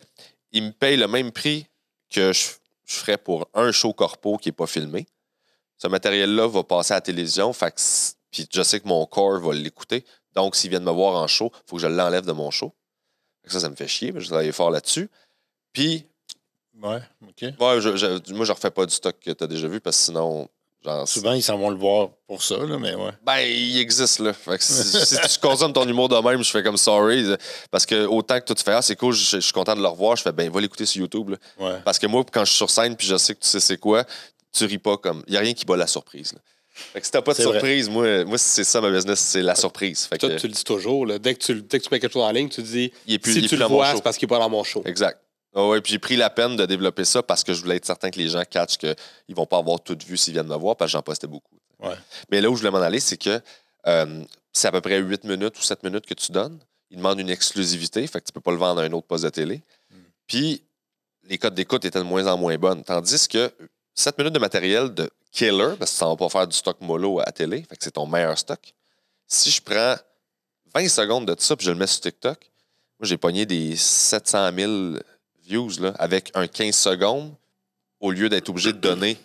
il 0.53 0.65
me 0.65 0.71
paye 0.71 0.97
le 0.97 1.09
même 1.09 1.33
prix 1.33 1.67
que 2.11 2.33
je, 2.33 2.51
ferais 2.87 3.17
pour 3.17 3.49
un 3.55 3.73
show 3.73 3.93
corpo 3.93 4.37
qui 4.37 4.49
n'est 4.49 4.53
pas 4.53 4.67
filmé. 4.67 5.07
Ce 5.79 5.89
matériel-là 5.89 6.47
va 6.47 6.63
passer 6.63 6.93
à 6.93 6.99
la 6.99 7.01
télévision, 7.01 7.53
puis 8.31 8.49
je 8.53 8.63
sais 8.63 8.81
que 8.81 8.87
mon 8.87 9.05
corps 9.07 9.41
va 9.41 9.53
l'écouter. 9.53 10.05
Donc, 10.35 10.57
s'ils 10.57 10.71
viennent 10.71 10.85
me 10.85 10.91
voir 10.91 11.15
en 11.17 11.27
show, 11.27 11.51
il 11.55 11.61
faut 11.69 11.77
que 11.77 11.83
je 11.83 11.87
l'enlève 11.89 12.25
de 12.27 12.33
mon 12.33 12.51
show. 12.51 12.73
Ça, 13.47 13.61
ça 13.61 13.69
me 13.69 13.75
fait 13.77 13.89
chier, 13.89 14.13
mais 14.13 14.21
je 14.21 14.27
travaille 14.29 14.53
fort 14.53 14.71
là-dessus. 14.71 15.11
Puis, 15.73 16.07
Ouais, 16.83 17.01
OK. 17.29 17.43
Ouais, 17.61 17.81
je, 17.81 17.97
je- 17.97 18.33
moi, 18.33 18.45
je 18.47 18.53
refais 18.53 18.71
pas 18.71 18.87
du 18.87 18.95
stock 18.95 19.15
que 19.21 19.31
tu 19.31 19.45
as 19.45 19.47
déjà 19.47 19.69
vu 19.69 19.81
parce 19.81 19.97
que 19.97 20.03
sinon, 20.05 20.49
genre. 20.83 21.07
Souvent, 21.07 21.33
ils 21.35 21.43
s'en 21.43 21.57
vont 21.59 21.69
le 21.71 21.77
voir 21.77 22.09
pour 22.27 22.43
ça, 22.43 22.57
là, 22.57 22.79
mais 22.79 22.95
ouais. 22.95 23.11
Ben, 23.25 23.39
il 23.41 23.79
existe, 23.79 24.19
là. 24.21 24.33
Fait 24.33 24.57
que 24.59 24.65
si, 24.65 24.83
si 25.07 25.17
tu 25.21 25.39
consommes 25.39 25.73
ton 25.75 25.87
humour 25.87 26.09
de 26.09 26.17
même, 26.17 26.43
je 26.43 26.51
fais 26.51 26.63
comme 26.63 26.79
sorry. 26.79 27.27
Parce 27.71 27.85
que 27.87 28.07
autant 28.07 28.41
que 28.41 28.47
toi, 28.47 28.57
tu 28.57 28.65
fais, 28.65 28.73
ah, 28.73 28.83
c'est 28.83 28.97
cool, 28.97 29.13
je, 29.13 29.23
je 29.37 29.41
suis 29.41 29.53
content 29.53 29.75
de 29.77 29.83
le 29.83 29.87
revoir, 29.87 30.17
je 30.17 30.23
fais, 30.23 30.33
ben, 30.33 30.51
va 30.51 30.61
l'écouter 30.61 30.87
sur 30.87 31.01
YouTube, 31.03 31.29
là. 31.29 31.37
ouais. 31.59 31.81
Parce 31.85 31.99
que 31.99 32.07
moi, 32.07 32.25
quand 32.33 32.45
je 32.45 32.51
suis 32.51 32.57
sur 32.57 32.71
scène 32.71 32.97
puis 32.97 33.07
je 33.07 33.17
sais 33.17 33.35
que 33.35 33.41
tu 33.41 33.49
sais 33.49 33.61
c'est 33.61 33.79
quoi, 33.79 34.05
tu 34.51 34.65
ris 34.65 34.79
pas 34.79 34.97
comme. 34.97 35.23
Il 35.29 35.35
y 35.35 35.37
a 35.37 35.41
rien 35.41 35.53
qui 35.55 35.65
bat 35.67 35.77
la 35.77 35.87
surprise, 35.87 36.33
là. 36.33 36.41
Fait 36.75 37.01
que 37.01 37.07
si 37.07 37.13
t'as 37.13 37.23
pas 37.23 37.35
de 37.35 37.43
vrai. 37.43 37.53
surprise, 37.53 37.89
moi, 37.91 38.25
moi 38.25 38.39
c'est 38.39 38.65
ça 38.65 38.81
ma 38.81 38.91
business, 38.91 39.21
c'est 39.21 39.43
la 39.43 39.55
surprise. 39.55 40.07
Fait 40.07 40.17
Toi, 40.17 40.31
que, 40.31 40.37
tu 40.37 40.47
le 40.47 40.55
dis 40.55 40.65
toujours. 40.65 41.05
là. 41.07 41.19
Dès, 41.19 41.35
que 41.35 41.45
tu, 41.45 41.63
dès 41.63 41.79
que 41.79 41.85
tu 41.85 41.89
mets 41.93 42.01
quelque 42.01 42.13
chose 42.13 42.23
en 42.23 42.31
ligne, 42.31 42.49
tu 42.49 42.63
dis 42.63 42.93
il 43.07 43.15
est 43.15 43.19
plus, 43.19 43.33
il 43.33 43.35
si 43.35 43.39
est 43.41 43.43
tu 43.43 43.57
plus 43.57 43.59
le 43.59 43.67
vois, 43.67 43.95
c'est 43.95 44.03
parce 44.03 44.17
qu'il 44.17 44.27
n'est 44.27 44.31
pas 44.31 44.39
dans 44.39 44.49
mon 44.49 44.65
show. 44.65 44.83
Exact. 44.87 45.21
Ah 45.55 45.69
ouais, 45.69 45.83
puis 45.83 45.93
j'ai 45.93 45.99
pris 45.99 46.17
la 46.17 46.31
peine 46.31 46.57
de 46.57 46.65
développer 46.65 47.05
ça 47.05 47.23
parce 47.23 47.45
que 47.45 47.53
je 47.53 47.61
voulais 47.61 47.77
être 47.77 47.85
certain 47.85 48.11
que 48.11 48.19
les 48.19 48.29
gens 48.29 48.43
catchent 48.49 48.79
qu'ils 48.79 48.97
ne 49.29 49.35
vont 49.35 49.45
pas 49.45 49.59
avoir 49.59 49.81
tout 49.81 49.99
vu 50.07 50.17
s'ils 50.17 50.33
viennent 50.33 50.47
me 50.47 50.57
voir 50.57 50.77
parce 50.77 50.91
que 50.91 50.93
j'en 50.93 51.03
postais 51.03 51.27
beaucoup. 51.27 51.57
Ouais. 51.79 51.95
Mais 52.31 52.41
là 52.41 52.51
où 52.51 52.55
je 52.55 52.61
voulais 52.61 52.71
m'en 52.71 52.81
aller, 52.81 53.01
c'est 53.01 53.19
que 53.19 53.39
euh, 53.87 54.25
c'est 54.53 54.69
à 54.69 54.73
peu 54.73 54.81
près 54.81 54.99
8 54.99 55.25
minutes 55.25 55.59
ou 55.59 55.63
7 55.63 55.83
minutes 55.83 56.07
que 56.07 56.15
tu 56.15 56.33
donnes. 56.33 56.59
Ils 56.91 56.97
demandent 56.97 57.21
une 57.21 57.31
exclusivité, 57.31 58.07
fait 58.07 58.21
que 58.21 58.27
tu 58.27 58.33
peux 58.33 58.41
pas 58.41 58.53
le 58.53 58.57
vendre 58.57 58.81
à 58.81 58.85
un 58.85 58.93
autre 58.93 59.07
poste 59.07 59.25
de 59.25 59.29
télé. 59.29 59.63
Hmm. 59.91 59.97
Puis 60.27 60.63
les 61.25 61.37
codes 61.39 61.55
d'écoute 61.55 61.85
étaient 61.85 61.99
de 61.99 62.05
moins 62.05 62.27
en 62.27 62.39
moins 62.39 62.57
bonnes. 62.57 62.83
Tandis 62.83 63.29
que 63.29 63.53
7 63.95 64.19
minutes 64.19 64.35
de 64.35 64.39
matériel 64.39 64.93
de 64.93 65.11
killer, 65.31 65.75
parce 65.79 65.91
que 65.93 65.97
ça 65.97 66.07
va 66.07 66.17
pas 66.17 66.29
faire 66.29 66.47
du 66.47 66.57
stock 66.57 66.77
mollo 66.81 67.21
à 67.21 67.25
la 67.27 67.33
télé, 67.33 67.63
fait 67.69 67.77
que 67.77 67.85
c'est 67.85 67.93
ton 67.93 68.07
meilleur 68.07 68.39
stock. 68.39 68.61
Si 69.27 69.51
je 69.51 69.61
prends 69.63 69.97
20 70.75 70.89
secondes 70.89 71.27
de 71.27 71.37
ça 71.39 71.57
puis 71.57 71.67
je 71.67 71.71
le 71.71 71.77
mets 71.79 71.87
sur 71.87 72.01
TikTok, 72.01 72.39
moi, 73.01 73.07
j'ai 73.09 73.17
pogné 73.17 73.47
des 73.47 73.77
700 73.77 74.51
000 74.57 74.73
views 75.45 75.71
là, 75.81 75.93
avec 75.99 76.31
un 76.35 76.47
15 76.47 76.75
secondes 76.75 77.35
au 78.01 78.11
lieu 78.11 78.29
d'être 78.29 78.49
obligé 78.49 78.73
de 78.73 78.79
donner 78.79 79.17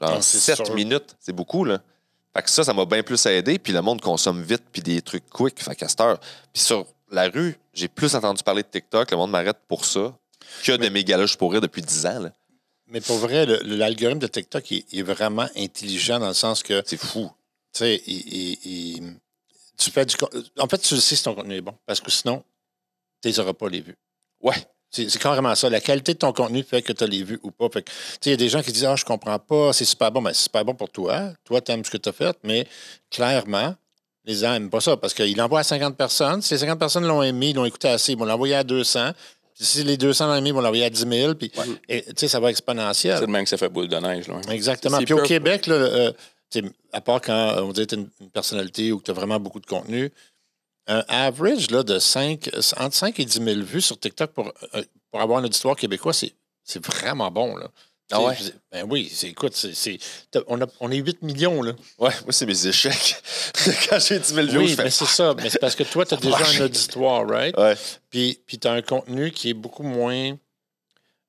genre 0.00 0.10
Ah, 0.18 0.22
c'est 0.22 0.38
7 0.38 0.56
sûr. 0.66 0.74
minutes. 0.74 1.16
C'est 1.18 1.32
beaucoup, 1.32 1.64
là. 1.64 1.80
Fait 2.36 2.42
que 2.42 2.50
ça, 2.50 2.62
ça 2.64 2.72
m'a 2.72 2.84
bien 2.84 3.02
plus 3.02 3.24
aidé. 3.26 3.58
Puis 3.58 3.72
le 3.72 3.80
monde 3.82 4.00
consomme 4.00 4.42
vite, 4.42 4.62
puis 4.70 4.82
des 4.82 5.00
trucs 5.02 5.28
quick. 5.30 5.60
Fait 5.62 5.74
qu'à 5.74 5.88
cette 5.88 6.00
heure. 6.00 6.20
Puis 6.52 6.62
sur 6.62 6.86
la 7.10 7.28
rue, 7.28 7.56
j'ai 7.72 7.88
plus 7.88 8.14
entendu 8.14 8.42
parler 8.42 8.62
de 8.62 8.68
TikTok. 8.68 9.10
Le 9.10 9.16
monde 9.16 9.30
m'arrête 9.30 9.58
pour 9.66 9.84
ça 9.84 10.14
que 10.62 10.72
de 10.72 10.88
mes 10.88 11.02
galages 11.02 11.36
pour 11.36 11.50
rire 11.52 11.60
depuis 11.60 11.82
10 11.82 12.06
ans. 12.06 12.18
là. 12.20 12.30
Mais 12.88 13.00
pour 13.00 13.16
vrai, 13.18 13.46
l'algorithme 13.64 14.20
de 14.20 14.26
TikTok 14.26 14.70
est, 14.72 14.84
est 14.92 15.02
vraiment 15.02 15.48
intelligent 15.56 16.20
dans 16.20 16.28
le 16.28 16.34
sens 16.34 16.62
que, 16.62 16.80
tu 16.80 16.90
C'est 16.90 16.96
fou. 16.98 17.30
sais, 17.72 18.00
il- 18.06 18.34
il- 18.34 18.58
il- 18.64 19.14
tu 19.76 19.90
fais 19.90 20.06
du. 20.06 20.14
En 20.58 20.68
fait, 20.68 20.78
tu 20.78 20.94
le 20.94 21.00
sais 21.00 21.16
si 21.16 21.22
ton 21.22 21.34
contenu 21.34 21.56
est 21.56 21.60
bon. 21.60 21.74
Parce 21.84 22.00
que 22.00 22.10
sinon, 22.10 22.42
tu 23.22 23.28
les 23.28 23.40
auras 23.40 23.52
pas 23.52 23.68
les 23.68 23.80
vues. 23.80 23.96
Ouais. 24.40 24.54
C'est 24.90 25.18
carrément 25.18 25.54
ça. 25.56 25.68
La 25.68 25.80
qualité 25.80 26.14
de 26.14 26.18
ton 26.18 26.32
contenu 26.32 26.62
fait 26.62 26.80
que 26.80 26.92
tu 26.92 27.04
as 27.04 27.06
les 27.08 27.22
vues 27.24 27.40
ou 27.42 27.50
pas. 27.50 27.68
Fait 27.68 27.82
que, 27.82 27.90
tu 27.90 27.96
sais, 27.96 28.18
il 28.26 28.30
y 28.30 28.34
a 28.34 28.36
des 28.36 28.48
gens 28.48 28.62
qui 28.62 28.72
disent 28.72 28.84
Ah, 28.84 28.96
je 28.96 29.04
comprends 29.04 29.38
pas, 29.38 29.72
c'est 29.72 29.84
super 29.84 30.10
bon. 30.12 30.20
Mais 30.22 30.32
c'est 30.32 30.44
super 30.44 30.64
bon 30.64 30.74
pour 30.74 30.88
toi. 30.88 31.32
Toi, 31.44 31.60
tu 31.60 31.72
aimes 31.72 31.84
ce 31.84 31.90
que 31.90 31.96
tu 31.98 32.08
as 32.08 32.12
fait, 32.12 32.38
mais 32.44 32.66
clairement, 33.10 33.74
les 34.24 34.36
gens 34.36 34.52
n'aiment 34.52 34.70
pas 34.70 34.80
ça 34.80 34.96
parce 34.96 35.12
qu'il 35.12 35.38
envoie 35.42 35.60
à 35.60 35.64
50 35.64 35.96
personnes. 35.96 36.40
Si 36.40 36.54
les 36.54 36.58
50 36.60 36.78
personnes 36.78 37.04
l'ont 37.06 37.22
aimé, 37.22 37.50
ils 37.50 37.56
l'ont 37.56 37.64
écouté 37.66 37.88
assez, 37.88 38.12
ils 38.12 38.18
vont 38.18 38.24
l'envoyer 38.24 38.54
à 38.54 38.64
200. 38.64 39.10
Puis 39.56 39.64
si 39.64 39.84
les 39.84 39.96
200 39.96 40.26
l'ont 40.26 40.34
aimé, 40.34 40.50
ils 40.50 40.54
vont 40.54 40.60
l'envoyer 40.60 40.84
à 40.84 40.90
10 40.90 41.06
000. 41.08 41.34
Puis, 41.34 41.50
et, 41.88 42.02
tu 42.02 42.12
sais, 42.16 42.28
ça 42.28 42.40
va 42.40 42.50
exponentiel. 42.50 43.18
C'est 43.18 43.26
de 43.26 43.30
même 43.30 43.44
que 43.44 43.50
ça 43.50 43.56
fait 43.56 43.70
boule 43.70 43.88
de 43.88 43.96
neige. 43.96 44.28
Là. 44.28 44.40
Exactement. 44.50 44.98
Puis 44.98 45.14
au 45.14 45.22
Québec, 45.22 45.66
là, 45.66 45.74
euh, 45.74 46.12
à 46.92 47.00
part 47.00 47.20
quand 47.22 47.32
euh, 47.32 47.62
on 47.62 47.72
dit 47.72 47.86
que 47.86 47.94
tu 47.94 48.00
une, 48.00 48.08
une 48.20 48.30
personnalité 48.30 48.92
ou 48.92 48.98
que 48.98 49.04
tu 49.04 49.10
as 49.10 49.14
vraiment 49.14 49.40
beaucoup 49.40 49.60
de 49.60 49.66
contenu, 49.66 50.12
un 50.86 51.02
average 51.08 51.70
là, 51.70 51.82
de 51.82 51.98
5, 51.98 52.50
entre 52.76 52.94
5 52.94 53.18
et 53.18 53.24
10 53.24 53.42
000 53.42 53.60
vues 53.62 53.80
sur 53.80 53.98
TikTok 53.98 54.32
pour, 54.32 54.52
euh, 54.74 54.82
pour 55.10 55.20
avoir 55.20 55.38
un 55.38 55.44
auditoire 55.44 55.74
québécois, 55.74 56.12
c'est, 56.12 56.34
c'est 56.62 56.84
vraiment 56.84 57.30
bon. 57.30 57.56
Là. 57.56 57.70
Ah 58.12 58.18
Tu 58.18 58.24
ouais? 58.44 58.52
Ben 58.70 58.86
oui, 58.88 59.12
écoute, 59.24 59.54
c'est, 59.56 59.98
on, 60.46 60.60
a, 60.60 60.66
on 60.80 60.90
est 60.92 60.96
8 60.98 61.22
millions. 61.22 61.60
Là. 61.62 61.72
Ouais, 61.98 62.10
moi, 62.22 62.30
c'est 62.32 62.46
mes 62.46 62.66
échecs. 62.66 63.16
Quand 63.90 63.98
j'ai 63.98 64.18
10 64.20 64.34
000 64.34 64.46
views, 64.46 64.60
Oui, 64.60 64.68
je 64.68 64.74
fais. 64.76 64.84
mais 64.84 64.90
c'est 64.90 65.06
ça. 65.06 65.34
Mais 65.36 65.50
c'est 65.50 65.58
parce 65.58 65.74
que 65.74 65.82
toi, 65.82 66.06
tu 66.06 66.14
as 66.14 66.18
déjà 66.18 66.38
marche. 66.38 66.60
un 66.60 66.64
auditoire, 66.66 67.26
right? 67.28 67.56
Ouais. 67.58 67.74
Puis, 68.10 68.40
puis 68.46 68.58
tu 68.58 68.68
as 68.68 68.72
un 68.72 68.82
contenu 68.82 69.32
qui 69.32 69.50
est 69.50 69.54
beaucoup 69.54 69.82
moins 69.82 70.36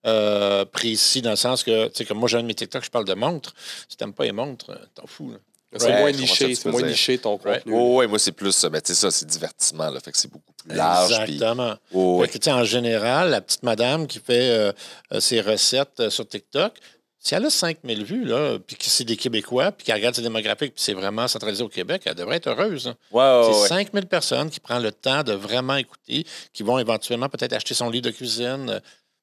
euh, 0.06 0.66
précis 0.66 1.22
dans 1.24 1.32
le 1.32 1.36
sens 1.36 1.64
que, 1.64 1.88
tu 1.88 1.92
sais, 1.96 2.06
comme 2.06 2.20
moi, 2.20 2.30
j'ai 2.30 2.38
un 2.38 2.42
de 2.44 2.48
mes 2.48 2.54
TikTok, 2.54 2.84
je 2.84 2.90
parle 2.92 3.06
de 3.06 3.14
montres. 3.16 3.54
Si 3.90 3.98
t'aimes 3.98 4.14
pas 4.14 4.26
les 4.26 4.32
montres, 4.32 4.70
euh, 4.70 4.78
t'en 4.94 5.08
fous. 5.08 5.32
là. 5.32 5.38
C'est 5.76 5.88
Ouais, 5.88 6.00
moins 6.00 6.12
niché, 6.12 6.56
c'est 6.56 6.70
moins 6.70 6.82
dire. 6.82 6.90
niché 6.92 7.18
ton 7.18 7.38
contenu. 7.38 7.74
Oh, 7.76 7.98
ouais, 7.98 8.08
moi, 8.08 8.18
c'est 8.20 8.32
plus. 8.32 8.64
Ben, 8.66 8.80
tu 8.82 8.94
sais, 8.94 8.94
ça, 8.96 9.12
c'est 9.12 9.26
divertissement. 9.28 9.90
Là, 9.90 10.00
fait 10.00 10.12
que 10.12 10.18
c'est 10.18 10.32
beaucoup 10.32 10.54
plus 10.66 10.76
large. 10.76 11.12
Exactement. 11.12 11.76
Oh, 11.94 12.18
ouais. 12.20 12.28
Fait 12.28 12.34
que, 12.34 12.38
tu 12.38 12.46
sais, 12.46 12.52
en 12.56 12.64
général, 12.64 13.30
la 13.32 13.42
petite 13.42 13.64
madame 13.64 14.08
qui 14.08 14.20
fait 14.20 14.50
euh, 14.50 14.72
euh, 15.14 15.20
ses 15.20 15.42
recettes 15.42 16.00
euh, 16.00 16.10
sur 16.10 16.28
TikTok, 16.28 16.74
si 17.20 17.36
elle 17.36 17.46
a 17.46 17.50
5000 17.50 18.06
vues, 18.06 18.24
là, 18.24 18.58
puis 18.66 18.78
que 18.78 18.86
c'est 18.86 19.04
des 19.04 19.18
Québécois, 19.18 19.74
puis 19.74 19.86
qu'elle 19.86 19.96
regarde 19.96 20.16
ses 20.16 20.22
démographiques, 20.22 20.74
puis 20.76 20.84
c'est 20.84 20.94
vraiment 20.94 21.28
centralisé 21.28 21.62
au 21.64 21.68
Québec, 21.68 22.04
elle 22.06 22.16
devrait 22.16 22.38
être 22.38 22.48
heureuse. 22.48 22.88
hein. 22.88 22.96
C'est 23.12 23.18
ouais. 23.62 23.68
5000 23.68 24.06
personnes 24.06 24.50
qui 24.50 24.62
prennent 24.62 24.82
le 24.84 24.94
temps 24.94 25.24
de 25.24 25.34
vraiment 25.34 25.76
écouter, 25.76 26.26
qui 26.54 26.64
vont 26.64 26.80
éventuellement 26.80 27.28
peut-être 27.28 27.52
acheter 27.52 27.74
son 27.74 27.90
livre 27.90 28.06
de 28.06 28.12
cuisine. 28.12 28.80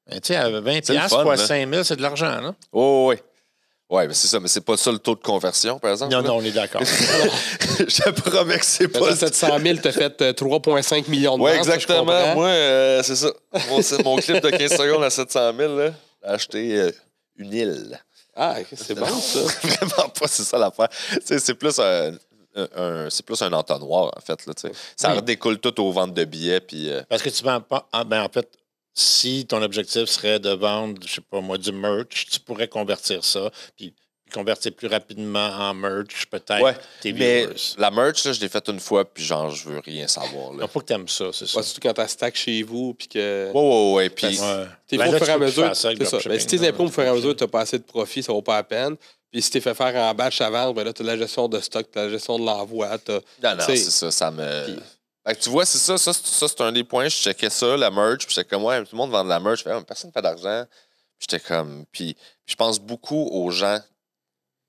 Ben, 0.06 0.20
tu 0.20 0.26
sais, 0.34 0.36
à 0.36 0.50
20 0.50 0.80
C'est 0.84 0.92
le 0.92 0.98
piastres 0.98 1.22
fois 1.22 1.36
là. 1.36 1.46
5000, 1.46 1.84
c'est 1.86 1.96
de 1.96 2.02
l'argent, 2.02 2.40
là? 2.42 2.54
Oh, 2.72 3.06
ouais. 3.08 3.22
Ouais, 3.94 4.08
mais 4.08 4.14
c'est 4.14 4.26
ça, 4.28 4.40
mais 4.40 4.48
c'est 4.48 4.60
pas 4.60 4.76
ça 4.76 4.90
le 4.90 4.98
taux 4.98 5.14
de 5.14 5.20
conversion, 5.20 5.78
par 5.78 5.92
exemple. 5.92 6.12
Non, 6.12 6.20
là? 6.20 6.28
non, 6.28 6.36
on 6.38 6.42
est 6.42 6.50
d'accord. 6.50 6.82
je 6.84 7.84
te 7.84 8.10
promets 8.10 8.58
que 8.58 8.66
c'est 8.66 8.88
pas 8.88 8.98
que 9.10 9.14
700 9.14 9.58
000, 9.62 9.78
t'as 9.82 9.92
fait 9.92 10.20
euh, 10.22 10.32
3,5 10.32 11.08
millions 11.08 11.38
de 11.38 11.44
ça, 11.44 11.52
je 11.52 11.58
exactement. 11.58 12.34
Moi, 12.34 12.46
euh, 12.48 13.02
c'est 13.04 13.14
ça. 13.16 13.28
Mon, 13.68 13.82
c'est 13.82 14.02
mon 14.02 14.16
clip 14.16 14.42
de 14.42 14.50
15 14.50 14.72
secondes 14.76 15.04
à 15.04 15.10
700 15.10 15.52
000, 15.56 15.76
là, 15.76 15.90
j'ai 16.24 16.28
acheté 16.30 16.76
euh, 16.80 16.90
une 17.36 17.52
île. 17.52 18.00
Ah, 18.34 18.56
ok, 18.60 18.66
c'est 18.76 18.94
bon, 18.98 19.06
ça. 19.06 19.38
Vraiment 19.62 20.08
pas, 20.08 20.26
c'est 20.26 20.42
ça 20.42 20.58
l'affaire. 20.58 20.88
C'est 21.24 21.54
plus 21.54 21.78
un, 21.78 22.12
c'est 23.10 23.24
plus 23.24 23.40
un 23.42 23.52
entonnoir, 23.52 24.10
en 24.16 24.20
fait. 24.20 24.44
Là, 24.46 24.54
tu 24.54 24.62
sais. 24.68 24.72
ça 24.96 25.10
Oui. 25.10 25.16
redécoule 25.18 25.58
tout 25.58 25.80
aux 25.80 25.92
ventes 25.92 26.14
de 26.14 26.24
billets. 26.24 26.60
Puis, 26.60 26.90
euh, 26.90 27.02
Parce 27.08 27.22
que 27.22 27.28
tu 27.30 27.44
vends 27.44 27.60
pas. 27.60 27.88
ah, 27.92 28.02
ben, 28.04 28.22
en 28.22 28.28
fait, 28.28 28.48
si 28.94 29.44
ton 29.46 29.60
objectif 29.62 30.04
serait 30.04 30.38
de 30.38 30.50
vendre, 30.50 31.00
je 31.06 31.14
sais 31.14 31.20
pas 31.20 31.40
moi, 31.40 31.58
du 31.58 31.72
merch, 31.72 32.26
tu 32.30 32.40
pourrais 32.40 32.68
convertir 32.68 33.24
ça, 33.24 33.50
puis 33.76 33.92
convertir 34.32 34.72
plus 34.72 34.88
rapidement 34.88 35.46
en 35.48 35.74
merch, 35.74 36.26
peut-être 36.30 36.60
ouais, 36.62 36.76
tes 37.00 37.12
mais 37.12 37.42
viewers. 37.46 37.54
la 37.78 37.90
merch, 37.90 38.24
là, 38.24 38.32
je 38.32 38.40
l'ai 38.40 38.48
faite 38.48 38.68
une 38.68 38.80
fois, 38.80 39.04
puis 39.04 39.22
genre, 39.22 39.50
je 39.50 39.68
veux 39.68 39.78
rien 39.78 40.08
savoir. 40.08 40.52
Là. 40.52 40.64
Il 40.64 40.68
faut 40.68 40.80
que 40.80 40.86
tu 40.86 40.92
aimes 40.92 41.08
ça, 41.08 41.26
c'est 41.32 41.46
ça. 41.46 41.58
Ouais, 41.58 41.62
surtout 41.62 41.80
quand 41.82 41.92
t'as 41.94 42.08
stack 42.08 42.34
chez 42.36 42.62
vous, 42.62 42.94
puis 42.94 43.06
que. 43.08 43.50
Ouais, 43.52 43.60
ouais, 43.60 43.94
ouais. 43.94 44.10
Puis, 44.10 44.38
Ouais. 44.40 44.66
Tes 44.88 44.96
Ben 44.96 45.04
impôts 45.04 45.12
là, 45.12 45.16
au 45.18 45.24
fur 45.24 45.28
et 45.28 45.32
à 45.32 45.38
mesure, 45.38 45.76
c'est 45.76 46.04
ça. 46.04 46.18
Mais 46.28 46.38
si 46.40 46.46
tes 46.46 46.66
impôts 46.68 46.84
au 46.84 46.88
fur 46.90 47.02
et 47.04 47.08
à 47.08 47.14
mesure, 47.14 47.36
t'as 47.36 47.46
pas 47.46 47.60
assez 47.60 47.78
de 47.78 47.84
profit, 47.84 48.22
ça 48.22 48.32
vaut 48.32 48.42
pas 48.42 48.56
la 48.56 48.64
peine. 48.64 48.96
Puis 49.30 49.42
si 49.42 49.50
t'es 49.50 49.60
fait 49.60 49.74
faire 49.74 49.94
en 49.96 50.14
batch 50.14 50.40
à 50.40 50.50
vendre, 50.50 50.74
ben 50.74 50.84
là, 50.84 50.92
t'as 50.92 51.02
de 51.02 51.08
la 51.08 51.16
gestion 51.16 51.48
de 51.48 51.58
stock, 51.60 51.86
t'as 51.92 52.04
la 52.04 52.10
gestion 52.10 52.38
de 52.38 52.44
l'envoi, 52.44 52.96
t'as. 52.98 53.14
non, 53.42 53.50
non, 53.50 53.56
tu 53.58 53.64
sais, 53.64 53.76
c'est 53.76 53.90
ça, 53.90 54.10
ça 54.10 54.30
me. 54.30 54.76
Fait 55.26 55.34
que 55.34 55.40
tu 55.40 55.48
vois, 55.50 55.64
c'est 55.64 55.78
ça, 55.78 55.96
ça, 55.96 56.12
c'est- 56.12 56.26
ça, 56.26 56.48
c'est 56.48 56.60
un 56.60 56.72
des 56.72 56.84
points. 56.84 57.08
Je 57.08 57.16
checkais 57.16 57.50
ça, 57.50 57.76
la 57.76 57.90
merch, 57.90 58.26
puis 58.26 58.34
j'étais 58.34 58.48
comme, 58.48 58.64
ouais, 58.64 58.80
tout 58.84 58.90
le 58.92 58.98
monde 58.98 59.10
vend 59.10 59.24
de 59.24 59.28
la 59.30 59.40
merch. 59.40 59.58
Je 59.60 59.62
fais, 59.64 59.70
Ah, 59.70 59.82
personne 59.82 60.08
ne 60.08 60.12
fait 60.12 60.22
d'argent. 60.22 60.66
Puis 61.18 61.26
J'étais 61.30 61.40
comme, 61.40 61.86
puis 61.90 62.16
je 62.46 62.54
pense 62.56 62.78
beaucoup 62.78 63.28
aux 63.32 63.50
gens, 63.50 63.80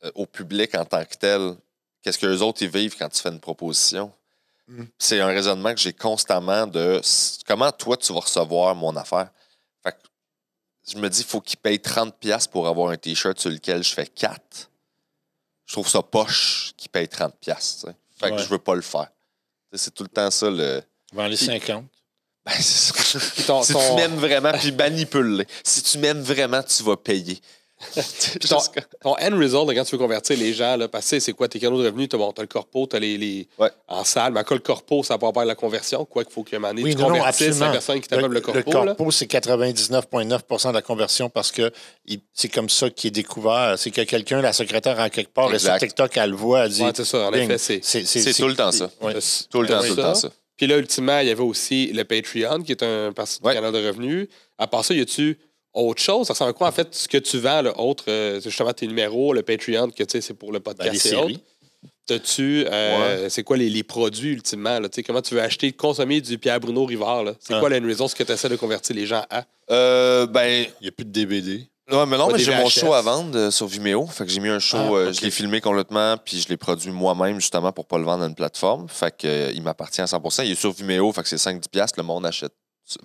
euh, 0.03 0.11
au 0.15 0.25
public 0.25 0.73
en 0.75 0.85
tant 0.85 1.03
que 1.03 1.15
tel. 1.15 1.55
Qu'est-ce 2.01 2.17
que 2.19 2.27
les 2.27 2.41
autres 2.41 2.61
ils 2.61 2.69
vivent 2.69 2.95
quand 2.97 3.09
tu 3.09 3.19
fais 3.21 3.29
une 3.29 3.39
proposition? 3.39 4.11
Mm. 4.67 4.83
C'est 4.97 5.19
un 5.19 5.27
raisonnement 5.27 5.73
que 5.73 5.79
j'ai 5.81 5.91
constamment 5.93 6.67
de 6.67 7.01
comment 7.47 7.71
toi 7.71 7.97
tu 7.97 8.13
vas 8.13 8.19
recevoir 8.21 8.75
mon 8.75 8.95
affaire? 8.95 9.29
Fait 9.83 9.91
que 9.91 9.97
je 10.87 10.97
me 10.97 11.09
dis, 11.09 11.21
il 11.21 11.25
faut 11.25 11.41
qu'il 11.41 11.57
paye 11.57 11.79
30$ 11.79 12.47
pour 12.47 12.67
avoir 12.67 12.91
un 12.91 12.97
t-shirt 12.97 13.39
sur 13.39 13.49
lequel 13.49 13.83
je 13.83 13.93
fais 13.93 14.07
4. 14.07 14.69
Je 15.65 15.73
trouve 15.73 15.89
ça 15.89 16.01
poche 16.03 16.73
qu'il 16.77 16.89
paye 16.91 17.07
30$. 17.07 17.31
tu 17.81 17.87
sais. 17.87 17.95
Fait 18.19 18.29
que 18.29 18.35
Ouais. 18.35 18.41
je 18.43 18.47
veux 18.47 18.59
pas 18.59 18.75
le 18.75 18.81
faire. 18.81 19.09
C'est 19.77 19.93
tout 19.93 20.03
le 20.03 20.09
temps 20.09 20.29
ça 20.31 20.49
le. 20.49 20.81
Vends 21.13 21.27
les 21.27 21.37
50. 21.37 21.85
Ben, 22.45 22.51
c'est 22.59 22.93
ça. 22.93 23.19
Ton- 23.47 23.63
si 23.63 23.73
ton- 23.73 23.79
tu 23.89 23.95
m'aimes 23.95 24.17
vraiment, 24.17 24.51
puis 24.51 24.71
manipule-les. 24.71 25.47
Si 25.63 25.81
tu 25.81 25.97
m'aimes 25.97 26.21
vraiment, 26.21 26.61
tu 26.61 26.83
vas 26.83 26.95
payer. 26.95 27.39
Puis 27.93 28.39
ton, 28.49 28.57
ton 29.01 29.11
end 29.19 29.37
result, 29.39 29.67
là, 29.67 29.75
quand 29.75 29.83
tu 29.83 29.91
veux 29.95 29.97
convertir 29.97 30.37
les 30.37 30.53
gens, 30.53 30.77
là, 30.77 30.87
parce 30.87 31.09
que 31.09 31.19
c'est 31.19 31.33
quoi 31.33 31.47
tes 31.47 31.59
canaux 31.59 31.81
de 31.81 31.85
revenus? 31.87 32.09
T'as 32.09 32.17
bon, 32.17 32.31
t'as 32.31 32.41
le 32.43 32.47
corpo, 32.47 32.85
t'as 32.85 32.99
les, 32.99 33.17
les 33.17 33.47
Ouais. 33.57 33.69
en 33.87 34.03
salle, 34.03 34.33
mais 34.33 34.39
à 34.41 34.43
quoi 34.43 34.57
le 34.57 34.61
corpo, 34.63 35.03
ça 35.03 35.15
va 35.15 35.19
pas 35.19 35.31
faire 35.39 35.45
la 35.45 35.55
conversion. 35.55 36.05
Quoi 36.05 36.23
qu'il 36.23 36.33
faut 36.33 36.43
que 36.43 36.55
Oui, 36.55 36.95
tu 36.95 37.01
non, 37.01 37.09
non, 37.09 37.17
convertisses 37.17 37.59
la 37.59 37.69
personne 37.71 37.99
qui 38.01 38.07
Le, 38.09 38.15
t'appelle 38.15 38.25
le, 38.27 38.33
le 38.33 38.41
corpo. 38.41 38.71
là. 38.85 38.95
corpo, 38.95 39.11
c'est 39.11 39.29
99,9% 39.29 40.69
de 40.69 40.73
la 40.73 40.81
conversion 40.81 41.29
parce 41.29 41.51
que 41.51 41.71
c'est 42.33 42.49
comme 42.49 42.69
ça 42.69 42.89
qui 42.89 43.07
est 43.07 43.11
découvert. 43.11 43.75
C'est 43.77 43.91
que 43.91 44.01
quelqu'un, 44.01 44.41
la 44.41 44.53
secrétaire 44.53 44.99
en 44.99 45.09
quelque 45.09 45.33
part, 45.33 45.53
et 45.53 45.59
sur 45.59 45.69
Exact. 45.73 45.79
TikTok, 45.87 46.17
elle 46.17 46.29
le 46.31 46.35
voit, 46.35 46.65
elle 46.65 46.71
dit. 46.71 46.83
Ouais, 46.83 46.91
c'est 46.95 47.05
ça. 47.05 47.27
En 47.27 47.33
effet, 47.33 47.57
c'est. 47.57 47.81
C'est 47.83 48.33
tout 48.33 48.47
le 48.47 48.55
temps 48.55 48.71
ça. 48.71 48.89
Ouais. 49.01 49.13
Tout 49.49 49.61
le 49.61 49.67
temps, 49.67 49.81
tout 49.81 49.89
le 49.89 49.95
temps 49.95 50.15
ça. 50.15 50.29
Puis 50.57 50.67
là, 50.67 50.77
ultimement, 50.77 51.19
il 51.19 51.27
y 51.27 51.31
avait 51.31 51.41
aussi 51.43 51.87
le 51.87 52.05
Patreon, 52.05 52.61
qui 52.63 52.71
est 52.71 52.81
un 52.81 53.11
parti 53.11 53.39
Ouais. 53.43 53.53
canal 53.53 53.73
de 53.73 53.85
revenus. 53.87 54.29
À 54.57 54.67
part 54.67 54.85
ça, 54.85 54.93
y 54.93 55.01
a-tu 55.01 55.37
autre 55.81 56.01
chose? 56.01 56.27
Ça 56.27 56.33
ressemble 56.33 56.51
à 56.51 56.53
quoi, 56.53 56.67
en 56.67 56.71
fait, 56.71 56.93
ce 56.95 57.07
que 57.07 57.17
tu 57.17 57.37
vends, 57.39 57.61
le 57.61 57.73
autre, 57.79 58.05
euh, 58.07 58.39
c'est 58.41 58.49
justement 58.49 58.73
tes 58.73 58.87
numéros, 58.87 59.33
le 59.33 59.41
Patreon, 59.43 59.89
que 59.89 60.03
tu 60.03 60.11
sais, 60.11 60.21
c'est 60.21 60.33
pour 60.33 60.51
le 60.51 60.59
Ben, 60.59 60.73
podcast 60.73 60.91
les 61.05 61.11
et 61.11 61.15
autres. 61.15 61.27
séries. 61.27 61.39
T'as-tu, 62.07 62.65
euh, 62.67 63.29
c'est 63.29 63.43
quoi 63.43 63.57
les, 63.57 63.67
les 63.69 63.81
produits 63.83 64.33
ultimement? 64.33 64.79
Là? 64.79 64.89
Tu 64.89 64.95
sais, 64.97 65.03
Comment 65.03 65.21
tu 65.23 65.33
veux 65.33 65.41
acheter, 65.41 65.71
consommer 65.71 66.21
du 66.21 66.37
Pierre 66.37 66.59
Bruno 66.59 66.85
Rivard? 66.85 67.23
là? 67.23 67.33
C'est 67.39 67.55
Ah. 67.55 67.59
quoi 67.59 67.69
la 67.69 67.79
raison 67.79 68.07
ce 68.07 68.13
que 68.13 68.23
tu 68.23 68.31
essaies 68.31 68.49
de 68.49 68.55
convertir 68.57 68.95
les 68.95 69.07
gens 69.07 69.23
à? 69.31 69.43
Euh, 69.71 70.27
ben, 70.27 70.67
Il 70.81 70.83
n'y 70.83 70.87
a 70.89 70.91
plus 70.91 71.05
de 71.05 71.09
DVD. 71.11 71.67
ouais, 71.91 72.05
mais 72.05 72.17
non, 72.17 72.29
mais 72.31 72.37
j'ai 72.37 72.53
mon 72.55 72.69
show 72.69 72.93
à 72.93 73.01
vendre 73.01 73.35
euh, 73.35 73.49
sur 73.49 73.65
Vimeo. 73.65 74.05
Fait 74.05 74.23
que 74.23 74.29
j'ai 74.31 74.39
mis 74.39 74.49
un 74.49 74.59
show, 74.59 74.77
Ah, 74.77 74.91
euh, 74.93 75.13
je 75.13 75.21
l'ai 75.21 75.31
filmé 75.31 75.61
complètement, 75.61 76.15
puis 76.23 76.39
je 76.39 76.47
l'ai 76.47 76.57
produit 76.57 76.91
moi-même, 76.91 77.39
justement, 77.39 77.71
pour 77.71 77.87
pas 77.87 77.97
le 77.97 78.03
vendre 78.03 78.23
à 78.23 78.27
une 78.27 78.35
plateforme. 78.35 78.87
Fait 78.87 79.15
que, 79.17 79.51
il 79.53 79.63
m'appartient 79.63 80.01
à 80.01 80.05
100% 80.05 80.43
Il 80.43 80.51
est 80.51 80.55
sur 80.55 80.71
Vimeo, 80.73 81.11
fait 81.11 81.23
que 81.23 81.29
c'est 81.29 81.37
5-10$, 81.37 81.93
le 81.97 82.03
monde 82.03 82.25
achète. 82.27 82.53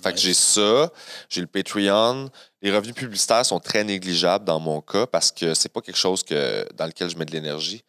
Fait 0.03 0.13
que 0.13 0.19
j'ai 0.19 0.35
ça, 0.35 0.91
j'ai 1.29 1.41
le 1.41 1.47
Patreon. 1.47 2.29
Les 2.61 2.75
revenus 2.75 2.95
publicitaires 2.95 3.47
sont 3.47 3.61
très 3.61 3.83
négligeables 3.83 4.45
dans 4.45 4.61
mon 4.61 4.81
cas 4.83 5.07
parce 5.07 5.31
que 5.33 5.55
c'est 5.55 5.71
pas 5.71 5.81
quelque 5.81 5.97
chose 5.97 6.23
que, 6.23 6.67
dans 6.75 6.87
lequel 6.87 7.09
je 7.09 7.17
mets 7.17 7.25
de 7.25 7.33
l'énergie. 7.33 7.83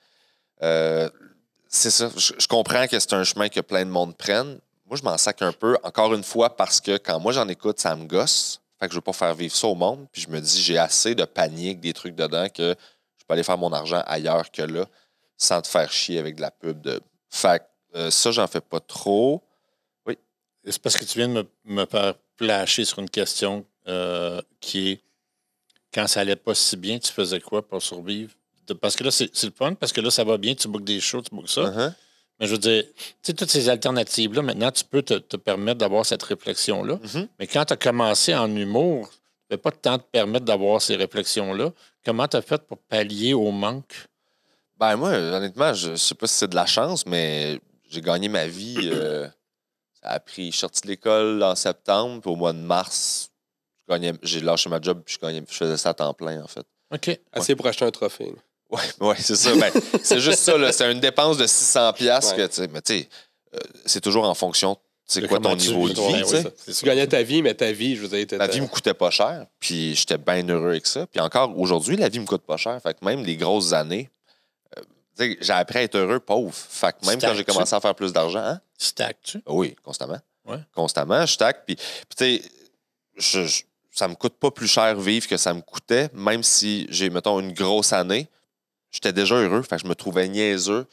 Euh, 0.63 1.10
c'est 1.67 1.91
ça. 1.91 2.10
Je, 2.15 2.34
je 2.38 2.47
comprends 2.47 2.88
que 2.88 2.97
c'est 2.97 3.13
un 3.13 3.23
chemin 3.23 3.49
que 3.49 3.60
plein 3.60 3.86
de 3.86 3.89
monde 3.89 4.15
prennent. 4.15 4.60
Moi, 4.86 4.97
je 4.97 5.04
m'en 5.04 5.17
sac 5.17 5.41
un 5.41 5.54
peu, 5.54 5.77
encore 5.84 6.13
une 6.13 6.23
fois, 6.23 6.56
parce 6.56 6.81
que 6.81 6.98
quand 6.98 7.19
moi 7.19 7.31
j'en 7.31 7.48
écoute, 7.48 7.79
ça 7.79 7.96
me 7.96 8.06
gosse. 8.06 8.62
Fait 8.79 8.87
que 8.87 8.94
je 8.94 8.98
veux 8.98 9.02
pas 9.02 9.13
faire 9.13 9.35
vivre 9.35 9.56
ça 9.56 9.67
au 9.67 9.75
monde. 9.75 10.08
Puis 10.12 10.21
je 10.21 10.29
me 10.29 10.42
dis, 10.42 10.62
j'ai 10.62 10.77
assez 10.77 11.13
de 11.13 11.23
panique, 11.25 11.79
des 11.79 11.94
trucs 11.94 12.15
dedans 12.15 12.48
que 12.50 12.75
je 13.17 13.25
peux 13.25 13.33
aller 13.33 13.44
faire 13.44 13.58
mon 13.58 13.71
argent 13.71 14.02
ailleurs 14.06 14.50
que 14.50 14.63
là, 14.63 14.85
sans 15.37 15.62
te 15.62 15.67
faire 15.67 15.92
chier 15.92 16.19
avec 16.19 16.35
de 16.35 16.42
la 16.42 16.52
pub. 16.52 16.81
De... 16.81 17.00
Fait 17.29 17.60
que 17.60 17.98
euh, 17.98 18.12
ça, 18.12 18.31
j'en 18.31 18.48
fais 18.48 18.62
pas 18.62 18.79
trop. 18.79 19.44
C'est 20.65 20.81
parce 20.81 20.97
que 20.97 21.05
tu 21.05 21.17
viens 21.17 21.27
de 21.27 21.33
me, 21.33 21.45
me 21.65 21.85
faire 21.85 22.13
flasher 22.37 22.85
sur 22.85 22.99
une 22.99 23.09
question 23.09 23.65
euh, 23.87 24.41
qui 24.59 24.89
est 24.91 25.01
quand 25.93 26.07
ça 26.07 26.21
allait 26.21 26.35
pas 26.35 26.55
si 26.55 26.77
bien, 26.77 26.99
tu 26.99 27.12
faisais 27.12 27.39
quoi 27.41 27.67
pour 27.67 27.81
survivre? 27.81 28.31
De- 28.67 28.73
parce 28.73 28.95
que 28.95 29.03
là, 29.03 29.12
c'est 29.12 29.31
le 29.43 29.51
fun, 29.51 29.73
parce 29.73 29.91
que 29.91 29.99
là, 30.01 30.09
ça 30.12 30.23
va 30.23 30.37
bien, 30.37 30.53
tu 30.55 30.67
bookes 30.67 30.83
des 30.85 30.99
shows, 30.99 31.21
tu 31.21 31.35
bookes 31.35 31.49
ça. 31.49 31.62
Uh-huh. 31.63 31.93
Mais 32.39 32.47
je 32.47 32.51
veux 32.53 32.57
dire, 32.57 32.83
tu 32.95 33.03
sais, 33.21 33.33
toutes 33.33 33.49
ces 33.49 33.67
alternatives-là, 33.69 34.41
maintenant, 34.41 34.71
tu 34.71 34.83
peux 34.83 35.01
te, 35.01 35.15
te 35.15 35.35
permettre 35.37 35.79
d'avoir 35.79 36.05
cette 36.05 36.23
réflexion-là. 36.23 36.97
Mhm. 37.13 37.27
Mais 37.39 37.47
quand 37.47 37.65
tu 37.65 37.73
as 37.73 37.77
commencé 37.77 38.33
en 38.33 38.55
humour, 38.55 39.09
tu 39.12 39.17
ne 39.51 39.55
pas 39.57 39.71
tant 39.71 39.99
te 39.99 40.05
permettre 40.12 40.45
d'avoir 40.45 40.81
ces 40.81 40.95
réflexions-là. 40.95 41.71
Comment 42.05 42.27
tu 42.27 42.37
as 42.37 42.41
fait 42.41 42.62
pour 42.65 42.77
pallier 42.77 43.33
au 43.33 43.51
manque? 43.51 44.07
Ben 44.79 44.95
moi, 44.95 45.12
honnêtement, 45.12 45.73
je, 45.73 45.91
je 45.91 45.95
sais 45.97 46.15
pas 46.15 46.25
si 46.25 46.35
c'est 46.35 46.47
de 46.47 46.55
la 46.55 46.65
chance, 46.65 47.05
mais 47.05 47.59
j'ai 47.89 48.01
gagné 48.01 48.27
ma 48.29 48.47
vie. 48.47 48.89
euh, 48.91 49.27
ça 50.04 50.10
a 50.10 50.19
pris. 50.19 50.47
Je 50.47 50.52
suis 50.52 50.60
sorti 50.60 50.81
de 50.81 50.87
l'école 50.87 51.41
en 51.43 51.56
septembre, 51.56 52.21
puis 52.21 52.31
au 52.31 52.35
mois 52.35 52.54
de 52.54 52.60
mars, 52.60 53.29
j'ai 54.23 54.39
lâché 54.41 54.69
ma 54.69 54.79
job, 54.81 55.02
puis 55.06 55.15
je, 55.15 55.25
gagnais- 55.25 55.43
je 55.49 55.56
faisais 55.56 55.77
ça 55.77 55.89
à 55.89 55.93
temps 55.93 56.13
plein, 56.13 56.41
en 56.43 56.47
fait. 56.47 56.65
OK. 56.93 57.19
Assez 57.33 57.56
pour 57.56 57.67
acheter 57.67 57.85
un 57.85 57.91
trophée. 57.91 58.25
là. 58.35 58.77
Ouais, 58.77 59.08
ouais, 59.10 59.15
c'est 59.19 59.35
ça. 59.35 59.54
Ben, 59.56 59.69
c'est 60.02 60.19
juste 60.21 60.39
ça, 60.39 60.58
là. 60.58 60.71
C'est 60.71 60.89
une 60.89 61.02
dépense 61.02 61.37
de 61.37 61.45
600 61.45 61.91
pièces 61.93 62.31
Ouais. 62.31 62.37
que, 62.37 62.47
tu 62.47 62.54
sais, 62.54 62.67
mais 62.69 62.81
tu 62.81 62.99
sais, 62.99 63.10
euh, 63.56 63.60
c'est 63.85 63.99
toujours 63.99 64.23
en 64.23 64.33
fonction, 64.33 64.77
c'est 65.06 65.19
De 65.19 65.27
quoi 65.27 65.39
ton 65.41 65.58
niveau 65.58 65.89
de 65.89 65.93
vie, 65.93 66.23
ouais, 66.23 66.43
tu 66.73 66.85
gagnais 66.85 67.06
ta 67.08 67.21
vie, 67.21 67.41
mais 67.41 67.54
ta 67.54 67.73
vie, 67.73 67.97
je 67.97 68.02
veux 68.06 68.08
dire, 68.25 68.39
La 68.39 68.47
vie 68.47 68.62
me 68.62 68.67
coûtait 68.67 68.93
pas 68.93 69.10
cher, 69.10 69.45
puis 69.60 69.93
j'étais 69.93 70.17
bien 70.17 70.47
heureux 70.47 70.69
avec 70.69 70.87
ça. 70.87 71.06
Puis 71.08 71.19
encore 71.19 71.58
aujourd'hui, 71.60 71.97
la 71.97 72.08
vie 72.08 72.19
me 72.19 72.25
coûte 72.25 72.43
pas 72.43 72.56
cher. 72.56 72.79
Fait 72.81 72.97
que 72.97 73.04
même 73.04 73.25
les 73.25 73.35
grosses 73.35 73.73
années, 73.73 74.10
euh, 74.77 74.81
tu 75.17 75.31
sais, 75.33 75.37
j'ai 75.41 75.52
appris 75.54 75.79
à 75.79 75.83
être 75.83 75.95
heureux 75.97 76.21
pauvre. 76.21 76.54
Fait 76.56 76.93
que 76.97 77.06
même 77.08 77.19
quand 77.19 77.33
j'ai 77.35 77.43
commencé 77.43 77.75
à 77.75 77.81
faire 77.81 77.93
plus 77.93 78.13
d'argent, 78.13 78.39
hein? 78.39 78.62
Stack-tu? 78.82 79.44
Oui, 79.46 79.75
constamment. 79.84 80.19
Ouais. 80.46 80.58
Constamment, 80.73 81.25
je 81.25 81.34
stack. 81.34 81.65
Puis, 81.65 81.75
tu 82.17 82.42
sais, 83.19 83.65
ça 83.92 84.08
me 84.08 84.15
coûte 84.15 84.34
pas 84.34 84.50
plus 84.50 84.67
cher 84.67 85.00
vivre 85.00 85.27
que 85.27 85.38
ça 85.38 85.54
me 85.54 85.62
coûtait, 85.62 86.10
même 86.13 86.42
si 86.42 86.88
j'ai, 86.90 87.12
mettons, 87.12 87.40
une 87.40 87.54
grosse 87.54 87.94
année. 87.94 88.27
J'étais 88.92 89.13
déjà 89.13 89.36
heureux. 89.36 89.62
Fait 89.62 89.75
que 89.75 89.84
je 89.84 89.88
me 89.88 89.94
trouvais 89.94 90.27
niaiseux 90.27 90.88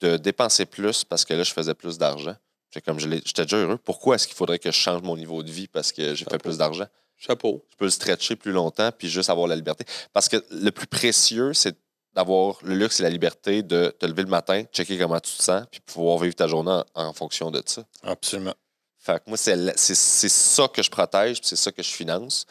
de 0.00 0.18
dépenser 0.18 0.66
plus 0.66 1.04
parce 1.04 1.24
que 1.24 1.32
là, 1.32 1.42
je 1.42 1.52
faisais 1.52 1.74
plus 1.74 1.96
d'argent. 1.96 2.36
Comme 2.84 3.00
j'étais 3.00 3.42
déjà 3.42 3.56
heureux. 3.56 3.78
Pourquoi 3.78 4.14
est-ce 4.14 4.28
qu'il 4.28 4.36
faudrait 4.36 4.58
que 4.58 4.70
je 4.70 4.76
change 4.76 5.02
mon 5.02 5.16
niveau 5.16 5.42
de 5.42 5.50
vie 5.50 5.66
parce 5.68 5.90
que 5.90 6.14
j'ai 6.14 6.24
fait 6.24 6.38
plus 6.38 6.58
d'argent? 6.58 6.86
Chapeau. 7.16 7.64
je 7.70 7.76
peux 7.76 7.84
le 7.86 7.90
stretcher 7.90 8.36
plus 8.36 8.52
longtemps 8.52 8.90
puis 8.96 9.08
juste 9.08 9.28
avoir 9.28 9.46
la 9.46 9.56
liberté. 9.56 9.84
Parce 10.12 10.28
que 10.28 10.36
le 10.50 10.70
plus 10.70 10.86
précieux, 10.86 11.52
c'est 11.52 11.76
d'avoir 12.14 12.58
le 12.62 12.74
luxe 12.74 13.00
et 13.00 13.02
la 13.02 13.10
liberté 13.10 13.62
de 13.62 13.94
te 13.98 14.06
lever 14.06 14.22
le 14.22 14.28
matin, 14.28 14.64
checker 14.72 14.98
comment 14.98 15.20
tu 15.20 15.36
te 15.36 15.42
sens, 15.42 15.64
puis 15.70 15.80
pouvoir 15.80 16.18
vivre 16.18 16.34
ta 16.34 16.48
journée 16.48 16.70
en, 16.70 16.84
en 17.06 17.12
fonction 17.12 17.50
de 17.50 17.62
ça. 17.64 17.84
Absolument. 18.02 18.54
Fait 19.02 19.18
que 19.18 19.28
moi, 19.28 19.38
c'est 19.38 19.54
ça 19.74 20.68
que 20.68 20.82
je 20.82 20.90
protège, 20.90 21.40
puis 21.40 21.48
c'est 21.48 21.56
ça 21.56 21.72
que 21.72 21.82
je 21.82 21.88
finance. 21.88 22.44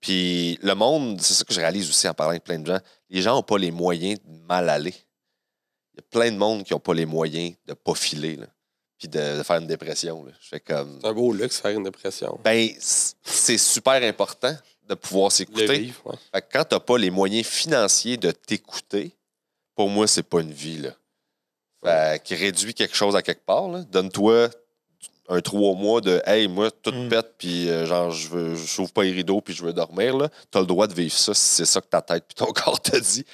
Puis 0.00 0.58
le 0.60 0.74
monde, 0.74 1.20
c'est 1.22 1.32
ça 1.32 1.42
que 1.44 1.54
je 1.54 1.60
réalise 1.60 1.88
aussi 1.88 2.06
en 2.06 2.12
parlant 2.12 2.32
avec 2.32 2.44
plein 2.44 2.58
de 2.58 2.66
gens, 2.66 2.78
les 3.08 3.22
gens 3.22 3.34
n'ont 3.36 3.42
pas 3.42 3.56
les 3.56 3.70
moyens 3.70 4.18
de 4.22 4.38
mal 4.46 4.68
aller. 4.68 4.94
Il 5.94 5.96
y 5.96 6.00
a 6.00 6.02
plein 6.10 6.30
de 6.30 6.36
monde 6.36 6.64
qui 6.64 6.74
n'ont 6.74 6.80
pas 6.80 6.92
les 6.92 7.06
moyens 7.06 7.54
de 7.64 7.72
pas 7.72 7.94
filer, 7.94 8.36
là, 8.36 8.46
puis 8.98 9.08
de, 9.08 9.38
de 9.38 9.42
faire 9.42 9.56
une 9.56 9.66
dépression. 9.66 10.22
là. 10.22 10.32
Je 10.38 10.48
fais 10.48 10.60
comme... 10.60 10.98
C'est 11.00 11.08
un 11.08 11.14
beau 11.14 11.32
luxe, 11.32 11.60
faire 11.60 11.74
une 11.74 11.84
dépression. 11.84 12.38
Ben, 12.44 12.68
c'est 12.78 13.56
super 13.56 14.02
important 14.02 14.54
de 14.88 14.94
pouvoir 14.94 15.32
s'écouter. 15.32 15.92
ouais. 16.04 16.42
Quand 16.52 16.64
t'as 16.64 16.80
pas 16.80 16.98
les 16.98 17.10
moyens 17.10 17.46
financiers 17.46 18.16
de 18.16 18.30
t'écouter, 18.30 19.12
pour 19.74 19.88
moi, 19.88 20.06
c'est 20.06 20.22
pas 20.22 20.40
une 20.40 20.52
vie, 20.52 20.78
là. 20.78 20.90
Fait 21.84 22.22
que 22.24 22.34
réduis 22.34 22.74
quelque 22.74 22.96
chose 22.96 23.14
à 23.16 23.22
quelque 23.22 23.44
part. 23.44 23.68
Donne-toi 23.84 24.48
un 25.28 25.40
trois 25.40 25.74
mois 25.74 26.00
de 26.00 26.22
Hey, 26.24 26.48
moi, 26.48 26.70
tout 26.70 26.92
Mm. 26.92 27.08
pète, 27.08 27.34
puis 27.38 27.68
euh, 27.68 27.84
genre, 27.86 28.10
je 28.10 28.28
veux, 28.28 28.54
je 28.54 28.64
s'ouvre 28.66 28.92
pas 28.92 29.02
les 29.02 29.12
rideaux, 29.12 29.40
puis 29.40 29.54
je 29.54 29.62
veux 29.64 29.72
dormir, 29.72 30.16
là. 30.16 30.28
T'as 30.50 30.60
le 30.60 30.66
droit 30.66 30.86
de 30.86 30.94
vivre 30.94 31.12
ça 31.16 31.34
si 31.34 31.42
c'est 31.56 31.66
ça 31.66 31.80
que 31.80 31.86
ta 31.88 32.00
tête 32.00 32.24
puis 32.26 32.34
ton 32.34 32.46
corps 32.52 32.80
te 32.80 32.96
dit. 32.96 33.24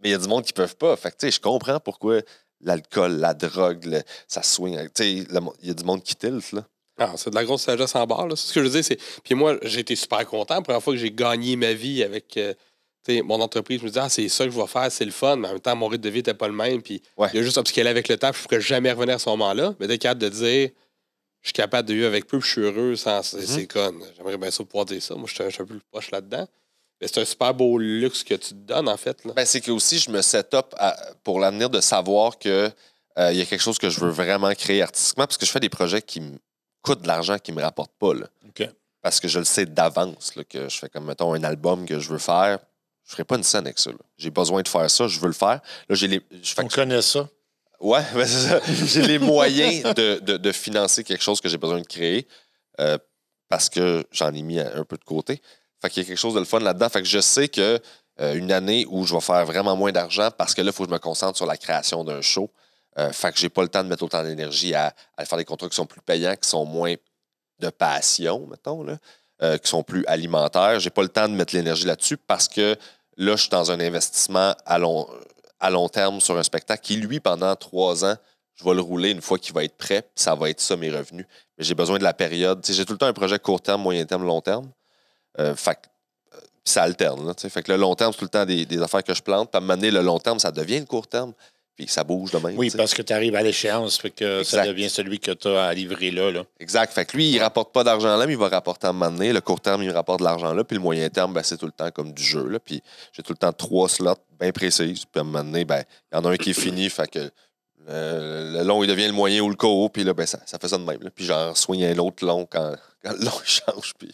Mais 0.00 0.08
il 0.08 0.12
y 0.12 0.14
a 0.14 0.18
du 0.18 0.26
monde 0.28 0.44
qui 0.44 0.52
peuvent 0.52 0.76
pas. 0.76 0.96
Fait 0.96 1.10
que, 1.10 1.16
tu 1.16 1.26
sais, 1.26 1.30
je 1.32 1.40
comprends 1.40 1.78
pourquoi 1.80 2.20
l'alcool, 2.60 3.16
la 3.18 3.34
drogue, 3.34 3.84
le- 3.84 4.02
ça. 4.28 4.40
Tu 4.40 4.58
sais, 4.94 5.26
mo- 5.40 5.54
il 5.60 5.68
y 5.68 5.70
a 5.70 5.74
du 5.74 5.84
monde 5.84 6.02
qui 6.02 6.14
tilte, 6.16 6.52
là. 6.52 6.64
Ah, 6.98 7.12
c'est 7.16 7.30
de 7.30 7.34
la 7.34 7.44
grosse 7.44 7.62
sagesse 7.62 7.94
en 7.94 8.06
barre. 8.06 8.26
ce 8.36 8.52
que 8.52 8.60
je 8.60 8.66
veux 8.66 8.70
dire. 8.72 8.84
c'est- 8.84 9.00
Puis 9.24 9.34
moi, 9.34 9.56
j'ai 9.62 9.80
été 9.80 9.96
super 9.96 10.24
content. 10.26 10.56
La 10.56 10.60
première 10.62 10.82
fois 10.82 10.92
que 10.92 10.98
j'ai 10.98 11.10
gagné 11.10 11.56
ma 11.56 11.72
vie 11.72 12.02
avec 12.02 12.36
euh, 12.36 12.52
mon 13.24 13.40
entreprise, 13.40 13.78
je 13.80 13.84
me 13.84 13.88
disais, 13.88 14.00
ah, 14.00 14.08
c'est 14.08 14.28
ça 14.28 14.44
que 14.44 14.50
je 14.50 14.60
vais 14.60 14.66
faire, 14.66 14.90
c'est 14.92 15.04
le 15.04 15.10
fun. 15.10 15.36
Mais 15.36 15.48
en 15.48 15.52
même 15.52 15.60
temps, 15.60 15.74
mon 15.74 15.88
rythme 15.88 16.02
de 16.04 16.08
vie 16.10 16.18
n'était 16.18 16.34
pas 16.34 16.46
le 16.48 16.54
même. 16.54 16.82
Puis 16.82 17.02
Ouais. 17.16 17.28
il 17.32 17.36
y 17.36 17.40
a 17.40 17.42
juste 17.42 17.56
upscalé 17.56 17.88
avec 17.90 18.08
le 18.08 18.16
temps. 18.18 18.30
puis 18.30 18.38
Je 18.40 18.44
ne 18.44 18.48
pourrais 18.48 18.60
jamais 18.60 18.92
revenir 18.92 19.14
à 19.16 19.18
ce 19.18 19.28
moment-là. 19.30 19.74
Mais 19.80 19.86
d'être 19.88 20.02
capable 20.02 20.20
de 20.20 20.28
dire, 20.28 20.70
je 21.40 21.48
suis 21.48 21.52
capable 21.54 21.88
de 21.88 21.94
vivre 21.94 22.06
avec 22.06 22.26
peu, 22.26 22.38
puis 22.38 22.46
je 22.46 22.52
suis 22.52 22.60
heureux 22.62 22.94
sans. 22.94 23.22
C'est 23.22 23.38
Mhm. 23.38 23.46
c'est 23.46 23.66
con. 23.66 23.94
J'aimerais 24.16 24.36
bien 24.36 24.50
ça 24.50 24.62
pouvoir 24.64 24.84
dire 24.84 25.02
ça. 25.02 25.14
Moi, 25.16 25.24
je 25.26 25.32
suis 25.34 25.42
un 25.44 25.50
peu 25.50 25.74
plus 25.74 25.80
proche 25.90 26.10
là-dedans. 26.12 26.46
Mais 27.00 27.08
c'est 27.08 27.18
un 27.20 27.24
super 27.24 27.52
beau 27.52 27.78
luxe 27.78 28.22
que 28.22 28.34
tu 28.34 28.50
te 28.50 28.54
donnes, 28.54 28.88
en 28.88 28.96
fait. 28.96 29.24
Là. 29.24 29.32
Ben, 29.34 29.44
c'est 29.44 29.60
que 29.60 29.72
aussi, 29.72 29.98
je 29.98 30.08
me 30.10 30.22
set 30.22 30.54
up 30.54 30.66
à- 30.78 30.96
pour 31.24 31.40
l'avenir 31.40 31.68
de 31.68 31.80
savoir 31.80 32.38
que 32.38 32.70
euh, 33.18 33.32
il 33.32 33.38
y 33.38 33.42
a 33.42 33.44
quelque 33.44 33.60
chose 33.60 33.78
que 33.78 33.90
je 33.90 33.98
veux 33.98 34.10
vraiment 34.10 34.54
créer 34.54 34.82
artistiquement 34.82 35.26
parce 35.26 35.36
que 35.36 35.44
je 35.44 35.50
fais 35.50 35.58
des 35.60 35.68
projets 35.68 36.00
qui 36.00 36.20
me 36.20 36.38
coûtent 36.82 37.02
de 37.02 37.06
l'argent, 37.08 37.38
qui 37.38 37.52
me 37.52 37.62
rapportent 37.62 37.96
pas. 37.98 38.14
Là. 38.14 38.26
Parce 39.00 39.18
que 39.18 39.26
je 39.28 39.38
le 39.40 39.44
sais 39.44 39.66
d'avance, 39.66 40.32
que 40.48 40.68
je 40.68 40.78
fais 40.78 40.88
comme, 40.88 41.06
mettons, 41.06 41.34
un 41.34 41.42
album 41.42 41.86
que 41.86 41.98
je 41.98 42.08
veux 42.08 42.18
faire. 42.18 42.58
Je 43.04 43.12
ferai 43.12 43.24
pas 43.24 43.36
une 43.36 43.42
scène 43.42 43.66
avec 43.66 43.78
ça. 43.80 43.90
J'ai 44.16 44.30
besoin 44.30 44.62
de 44.62 44.68
faire 44.68 44.88
ça, 44.88 45.08
je 45.08 45.18
veux 45.18 45.26
le 45.26 45.32
faire. 45.32 45.60
Là, 45.88 45.94
j'ai 45.96 46.06
les. 46.06 46.20
On 46.58 46.68
que- 46.68 46.74
connaît 46.74 47.02
ça. 47.02 47.28
Ouais, 47.80 48.02
ben, 48.14 48.24
c'est 48.24 48.48
ça. 48.48 48.60
J'ai 48.86 49.02
les 49.02 49.18
moyens 49.18 49.82
de, 49.94 50.20
de- 50.20 50.36
de 50.36 50.52
financer 50.52 51.02
quelque 51.02 51.22
chose 51.24 51.40
que 51.40 51.48
j'ai 51.48 51.58
besoin 51.58 51.80
de 51.80 51.86
créer 51.86 52.28
euh, 52.78 52.96
parce 53.48 53.68
que 53.68 54.06
j'en 54.12 54.32
ai 54.32 54.42
mis 54.42 54.60
un 54.60 54.84
peu 54.84 54.96
de 54.96 55.04
côté. 55.04 55.42
Fait 55.80 55.90
qu'il 55.90 56.04
y 56.04 56.06
a 56.06 56.08
quelque 56.08 56.18
chose 56.20 56.34
de 56.34 56.38
le 56.38 56.44
fun 56.44 56.60
là-dedans. 56.60 56.88
Fait 56.88 57.02
que 57.02 57.08
je 57.08 57.18
sais 57.20 57.48
que 57.48 57.80
euh, 58.20 58.34
une 58.34 58.52
année 58.52 58.86
où 58.88 59.04
je 59.04 59.14
vais 59.14 59.20
faire 59.20 59.44
vraiment 59.46 59.74
moins 59.74 59.90
d'argent 59.90 60.30
parce 60.38 60.54
que 60.54 60.62
là, 60.62 60.68
il 60.70 60.72
faut 60.72 60.84
que 60.84 60.90
je 60.90 60.94
me 60.94 61.00
concentre 61.00 61.36
sur 61.36 61.46
la 61.46 61.56
création 61.56 62.04
d'un 62.04 62.20
show. 62.20 62.52
Euh, 62.98 63.10
fait 63.12 63.32
que 63.32 63.38
j'ai 63.38 63.48
pas 63.48 63.62
le 63.62 63.68
temps 63.68 63.82
de 63.82 63.88
mettre 63.88 64.02
autant 64.02 64.22
d'énergie 64.22 64.74
à, 64.74 64.94
à 65.16 65.24
faire 65.24 65.38
des 65.38 65.44
contrats 65.44 65.68
qui 65.68 65.76
sont 65.76 65.86
plus 65.86 66.02
payants, 66.02 66.36
qui 66.36 66.48
sont 66.48 66.64
moins 66.64 66.94
de 67.58 67.70
passion, 67.70 68.46
mettons, 68.46 68.82
là, 68.82 68.98
euh, 69.42 69.56
qui 69.56 69.68
sont 69.68 69.82
plus 69.82 70.04
alimentaires. 70.06 70.78
J'ai 70.80 70.90
pas 70.90 71.02
le 71.02 71.08
temps 71.08 71.28
de 71.28 71.34
mettre 71.34 71.54
l'énergie 71.54 71.86
là-dessus 71.86 72.16
parce 72.16 72.48
que 72.48 72.76
là, 73.16 73.36
je 73.36 73.42
suis 73.42 73.50
dans 73.50 73.70
un 73.70 73.80
investissement 73.80 74.54
à 74.66 74.78
long, 74.78 75.08
à 75.60 75.70
long 75.70 75.88
terme 75.88 76.20
sur 76.20 76.36
un 76.36 76.42
spectacle 76.42 76.82
qui, 76.82 76.96
lui, 76.96 77.20
pendant 77.20 77.54
trois 77.56 78.04
ans, 78.04 78.16
je 78.54 78.64
vais 78.64 78.74
le 78.74 78.82
rouler 78.82 79.10
une 79.10 79.22
fois 79.22 79.38
qu'il 79.38 79.54
va 79.54 79.64
être 79.64 79.76
prêt, 79.76 80.08
ça 80.14 80.34
va 80.34 80.50
être 80.50 80.60
ça 80.60 80.76
mes 80.76 80.90
revenus. 80.90 81.26
Mais 81.56 81.64
j'ai 81.64 81.74
besoin 81.74 81.98
de 81.98 82.04
la 82.04 82.12
période. 82.12 82.64
J'ai 82.68 82.84
tout 82.84 82.92
le 82.92 82.98
temps 82.98 83.06
un 83.06 83.12
projet 83.12 83.38
court 83.38 83.60
terme, 83.60 83.82
moyen 83.82 84.04
terme, 84.04 84.24
long 84.24 84.40
terme. 84.40 84.70
Euh, 85.38 85.54
euh, 85.66 85.72
ça 86.64 86.82
alterne. 86.82 87.26
Là, 87.26 87.32
fait 87.36 87.62
que 87.62 87.72
le 87.72 87.78
long 87.78 87.94
terme, 87.94 88.12
c'est 88.12 88.18
tout 88.18 88.26
le 88.26 88.30
temps 88.30 88.44
des, 88.44 88.82
affaires 88.82 89.02
que 89.02 89.14
je 89.14 89.22
plante. 89.22 89.50
Puis 89.50 89.60
à 89.60 89.72
un 89.72 89.76
le 89.76 90.02
long 90.02 90.18
terme, 90.18 90.38
ça 90.38 90.52
devient 90.52 90.80
le 90.80 90.86
court 90.86 91.06
terme. 91.06 91.32
Puis 91.84 91.92
ça 91.92 92.04
bouge 92.04 92.30
de 92.30 92.38
même. 92.38 92.56
Oui, 92.56 92.70
parce 92.76 92.94
que 92.94 93.02
tu 93.02 93.12
arrives 93.12 93.34
à 93.34 93.42
l'échéance, 93.42 93.98
fait 93.98 94.10
que 94.10 94.42
ça 94.42 94.66
devient 94.66 94.88
celui 94.88 95.18
que 95.18 95.32
tu 95.32 95.48
as 95.48 95.64
à 95.64 95.74
livrer 95.74 96.10
là. 96.10 96.30
là. 96.30 96.44
Exact. 96.60 96.92
Fait 96.92 97.04
que 97.04 97.16
lui, 97.16 97.30
il 97.30 97.38
rapporte 97.40 97.72
pas 97.72 97.84
d'argent 97.84 98.16
là, 98.16 98.26
mais 98.26 98.32
il 98.32 98.38
va 98.38 98.48
rapporter 98.48 98.86
à 98.86 98.90
un 98.90 98.92
moment 98.92 99.10
donné. 99.10 99.32
Le 99.32 99.40
court 99.40 99.60
terme, 99.60 99.82
il 99.82 99.88
me 99.88 99.94
rapporte 99.94 100.20
de 100.20 100.24
l'argent 100.24 100.52
là. 100.52 100.64
Puis 100.64 100.76
le 100.76 100.82
moyen 100.82 101.08
terme, 101.08 101.34
ben, 101.34 101.42
c'est 101.42 101.56
tout 101.56 101.66
le 101.66 101.72
temps 101.72 101.90
comme 101.90 102.12
du 102.12 102.22
jeu. 102.22 102.46
Là. 102.48 102.58
Puis 102.60 102.82
j'ai 103.12 103.22
tout 103.22 103.32
le 103.32 103.38
temps 103.38 103.52
trois 103.52 103.88
slots 103.88 104.14
bien 104.40 104.52
précises. 104.52 105.04
Puis 105.04 105.18
à 105.18 105.20
un 105.20 105.24
moment 105.24 105.44
donné, 105.44 105.64
ben, 105.64 105.82
il 106.12 106.16
y 106.16 106.18
en 106.18 106.24
a 106.24 106.30
un 106.30 106.36
qui 106.36 106.50
est 106.50 106.60
fini. 106.60 106.88
Fait 106.88 107.10
que 107.10 107.30
euh, 107.88 108.58
le 108.58 108.64
long, 108.64 108.84
il 108.84 108.86
devient 108.86 109.06
le 109.06 109.12
moyen 109.12 109.42
ou 109.42 109.48
le 109.48 109.56
court. 109.56 109.90
Puis 109.90 110.04
là, 110.04 110.14
ben, 110.14 110.26
ça, 110.26 110.38
ça 110.46 110.58
fait 110.58 110.68
ça 110.68 110.78
de 110.78 110.84
même. 110.84 111.02
là. 111.02 111.10
Puis 111.10 111.24
j'en 111.24 111.54
soigne 111.54 111.84
un 111.86 111.98
autre 111.98 112.24
long 112.24 112.46
quand, 112.48 112.76
quand 113.04 113.12
le 113.12 113.24
long 113.24 113.40
il 113.44 113.50
change. 113.50 113.92
Puis 113.98 114.10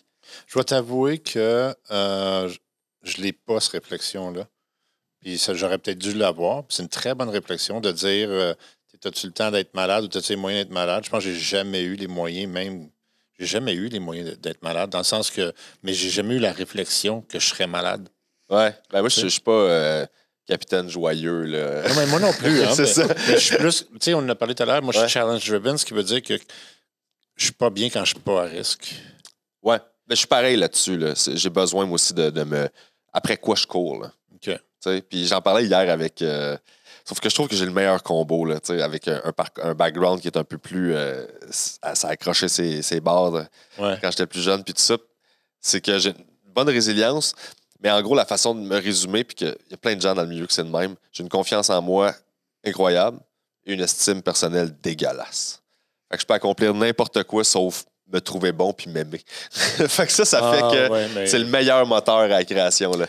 Je 0.46 0.54
dois 0.54 0.64
t'avouer 0.64 1.18
que 1.18 1.74
euh, 1.90 2.48
je 3.02 3.18
ne 3.18 3.22
l'ai 3.24 3.32
pas, 3.32 3.60
cette 3.60 3.72
réflexion-là. 3.72 4.46
Puis 5.20 5.38
ça, 5.38 5.54
j'aurais 5.54 5.78
peut-être 5.78 5.98
dû 5.98 6.12
l'avoir. 6.14 6.64
Puis 6.64 6.76
c'est 6.76 6.82
une 6.82 6.88
très 6.88 7.14
bonne 7.14 7.28
réflexion 7.28 7.80
de 7.80 7.90
dire 7.92 8.28
euh, 8.30 8.54
as-tu 9.04 9.26
le 9.26 9.32
temps 9.32 9.50
d'être 9.50 9.74
malade 9.74 10.04
ou 10.04 10.18
as-tu 10.18 10.32
les 10.32 10.36
moyens 10.36 10.64
d'être 10.64 10.72
malade? 10.72 11.04
Je 11.04 11.10
pense 11.10 11.24
que 11.24 11.32
j'ai 11.32 11.38
jamais 11.40 11.82
eu 11.82 11.94
les 11.96 12.06
moyens, 12.08 12.52
même. 12.52 12.88
J'ai 13.38 13.46
jamais 13.46 13.72
eu 13.74 13.88
les 13.88 14.00
moyens 14.00 14.36
d'être 14.38 14.62
malade, 14.62 14.90
dans 14.90 14.98
le 14.98 15.04
sens 15.04 15.30
que. 15.30 15.52
Mais 15.82 15.92
j'ai 15.94 16.10
jamais 16.10 16.34
eu 16.34 16.38
la 16.40 16.52
réflexion 16.52 17.22
que 17.22 17.38
je 17.38 17.46
serais 17.46 17.66
malade. 17.66 18.08
ouais. 18.50 18.74
Ben, 18.90 19.00
moi, 19.00 19.08
je 19.08 19.26
suis 19.28 19.40
pas 19.40 19.52
euh, 19.52 20.06
capitaine 20.46 20.88
joyeux. 20.88 21.42
Là. 21.44 21.88
Non, 21.88 21.94
mais 21.96 22.06
moi 22.06 22.18
non 22.20 22.32
plus. 22.32 22.62
hein, 22.64 22.72
C'est 22.74 22.82
mais- 22.82 22.86
ça. 22.88 23.06
mais 23.28 23.34
je 23.34 23.38
suis 23.38 23.56
plus. 23.56 23.84
Tu 23.92 23.96
sais, 24.00 24.14
on 24.14 24.18
en 24.18 24.28
a 24.28 24.34
parlé 24.34 24.54
tout 24.54 24.62
à 24.62 24.66
l'heure. 24.66 24.82
Moi, 24.82 24.92
je 24.92 24.98
Ouais. 24.98 25.04
suis 25.08 25.12
challenge-driven, 25.14 25.76
ce 25.78 25.84
qui 25.84 25.94
veut 25.94 26.02
dire 26.02 26.22
que 26.22 26.34
je 27.36 27.44
suis 27.44 27.52
pas 27.52 27.70
bien 27.70 27.88
quand 27.90 28.04
je 28.04 28.14
suis 28.14 28.20
pas 28.22 28.42
à 28.42 28.46
risque. 28.46 28.94
Ouais. 29.62 29.78
Ben, 29.78 30.14
je 30.14 30.16
suis 30.16 30.26
pareil 30.26 30.56
là-dessus. 30.56 30.96
Là. 30.96 31.14
J'ai 31.34 31.50
besoin, 31.50 31.84
moi 31.86 31.94
aussi, 31.96 32.14
de, 32.14 32.30
de 32.30 32.42
me. 32.42 32.68
Après 33.12 33.36
quoi 33.36 33.54
je 33.54 33.66
cours. 33.66 34.00
Là. 34.02 34.12
OK. 34.34 34.50
Puis 35.08 35.26
j'en 35.26 35.40
parlais 35.40 35.64
hier 35.66 35.90
avec. 35.90 36.22
euh, 36.22 36.56
Sauf 37.04 37.20
que 37.20 37.30
je 37.30 37.34
trouve 37.34 37.48
que 37.48 37.56
j'ai 37.56 37.64
le 37.64 37.72
meilleur 37.72 38.02
combo, 38.02 38.44
là, 38.44 38.58
avec 38.82 39.08
un, 39.08 39.22
un, 39.62 39.74
background 39.74 40.20
qui 40.20 40.26
est 40.28 40.36
un 40.36 40.44
peu 40.44 40.58
plus. 40.58 40.94
euh, 40.94 41.26
ça 41.50 42.08
accrocher 42.08 42.48
ses, 42.48 42.82
ses 42.82 43.00
barres 43.00 43.34
euh, 43.34 43.44
Ouais. 43.78 43.96
quand 44.02 44.10
j'étais 44.10 44.26
plus 44.26 44.42
jeune, 44.42 44.62
puis 44.62 44.74
tout 44.74 44.82
ça. 44.82 44.96
C'est 45.60 45.80
que 45.80 45.98
j'ai 45.98 46.10
une 46.10 46.24
bonne 46.54 46.68
résilience, 46.68 47.34
mais 47.80 47.90
en 47.90 48.02
gros, 48.02 48.14
la 48.14 48.26
façon 48.26 48.54
de 48.54 48.60
me 48.60 48.76
résumer, 48.78 49.24
puis 49.24 49.36
qu'il 49.36 49.56
y 49.70 49.74
a 49.74 49.76
plein 49.78 49.96
de 49.96 50.00
gens 50.02 50.14
dans 50.14 50.22
le 50.22 50.28
milieu 50.28 50.46
que 50.46 50.52
c'est 50.52 50.62
le 50.62 50.68
même, 50.68 50.96
j'ai 51.10 51.22
une 51.22 51.28
confiance 51.30 51.70
en 51.70 51.80
moi 51.80 52.14
incroyable 52.64 53.18
et 53.64 53.72
une 53.72 53.80
estime 53.80 54.20
personnelle 54.22 54.74
dégueulasse. 54.82 55.62
Fait 56.10 56.16
que 56.16 56.22
je 56.22 56.26
peux 56.26 56.34
accomplir 56.34 56.74
n'importe 56.74 57.22
quoi 57.24 57.42
sauf 57.42 57.84
me 58.12 58.20
trouver 58.20 58.52
bon 58.52 58.72
puis 58.74 58.90
m'aimer. 58.90 59.22
fait 59.50 60.06
que 60.06 60.12
ça, 60.12 60.24
ça 60.26 60.40
Ah, 60.42 60.52
fait 60.54 60.60
que 60.60 60.90
ouais, 60.92 61.08
mais- 61.14 61.26
c'est 61.26 61.38
le 61.38 61.46
meilleur 61.46 61.86
moteur 61.86 62.18
à 62.18 62.28
la 62.28 62.44
création. 62.44 62.90
là. 62.92 63.06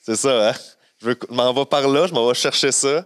C'est 0.00 0.16
ça, 0.16 0.50
hein? 0.50 0.54
Je 1.04 1.10
m'en 1.30 1.52
vais 1.52 1.64
par 1.66 1.86
là, 1.88 2.06
je 2.06 2.12
m'en 2.12 2.26
vais 2.28 2.34
chercher 2.34 2.72
ça. 2.72 3.04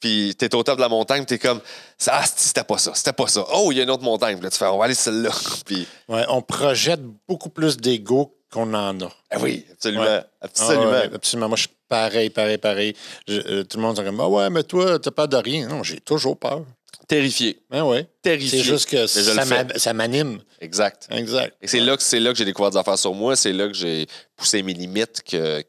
Puis 0.00 0.34
t'es 0.38 0.54
au 0.54 0.62
top 0.62 0.76
de 0.76 0.82
la 0.82 0.88
montagne, 0.88 1.24
t'es 1.24 1.38
comme, 1.38 1.60
ah, 2.08 2.24
c'était 2.36 2.64
pas 2.64 2.76
ça, 2.78 2.92
c'était 2.94 3.12
pas 3.14 3.26
ça. 3.26 3.44
Oh, 3.54 3.70
il 3.72 3.78
y 3.78 3.80
a 3.80 3.84
une 3.84 3.90
autre 3.90 4.02
montagne. 4.02 4.38
Là, 4.42 4.50
tu 4.50 4.58
fais, 4.58 4.66
on 4.66 4.76
va 4.78 4.84
aller 4.84 4.94
celle-là. 4.94 5.30
puis, 5.64 5.86
Ouais, 6.08 6.24
on 6.28 6.42
projette 6.42 7.00
beaucoup 7.26 7.48
plus 7.48 7.76
d'ego 7.78 8.36
qu'on 8.52 8.74
en 8.74 9.00
a. 9.00 9.08
ah 9.30 9.36
oui, 9.40 9.64
absolument. 9.72 10.04
Ouais. 10.04 10.22
Absolument. 10.42 10.84
Ah 10.86 10.90
ouais, 11.06 11.10
absolument. 11.14 11.48
Moi, 11.48 11.56
je 11.56 11.62
suis 11.62 11.70
pareil, 11.88 12.28
pareil, 12.30 12.58
pareil. 12.58 12.94
Je- 13.26 13.40
euh, 13.40 13.64
tout 13.64 13.78
le 13.78 13.82
monde 13.82 13.96
dit 13.96 14.04
comme, 14.04 14.20
ah 14.20 14.28
ouais, 14.28 14.50
mais 14.50 14.62
toi, 14.62 14.98
t'as 14.98 15.10
peur 15.10 15.26
de 15.28 15.36
rien. 15.38 15.68
Non, 15.68 15.82
j'ai 15.82 16.00
toujours 16.00 16.38
peur. 16.38 16.62
Terrifié. 17.08 17.60
Ben 17.70 17.82
ouais. 17.84 18.06
Terrifié. 18.22 18.58
C'est 18.58 18.64
juste 18.64 18.88
que 18.88 19.06
ça 19.06 19.92
m'anime. 19.92 20.40
Exact. 20.60 21.06
Exact. 21.10 21.54
Et 21.62 21.66
c'est 21.66 21.80
là 21.80 21.96
que 21.96 22.02
c'est 22.02 22.20
là 22.20 22.30
que 22.32 22.38
j'ai 22.38 22.44
découvert 22.46 22.70
des 22.70 22.76
affaires 22.78 22.98
sur 22.98 23.12
moi, 23.14 23.36
c'est 23.36 23.52
là 23.52 23.66
que 23.68 23.74
j'ai 23.74 24.06
poussé 24.36 24.62
mes 24.62 24.72
limites 24.74 25.22
que, 25.22 25.62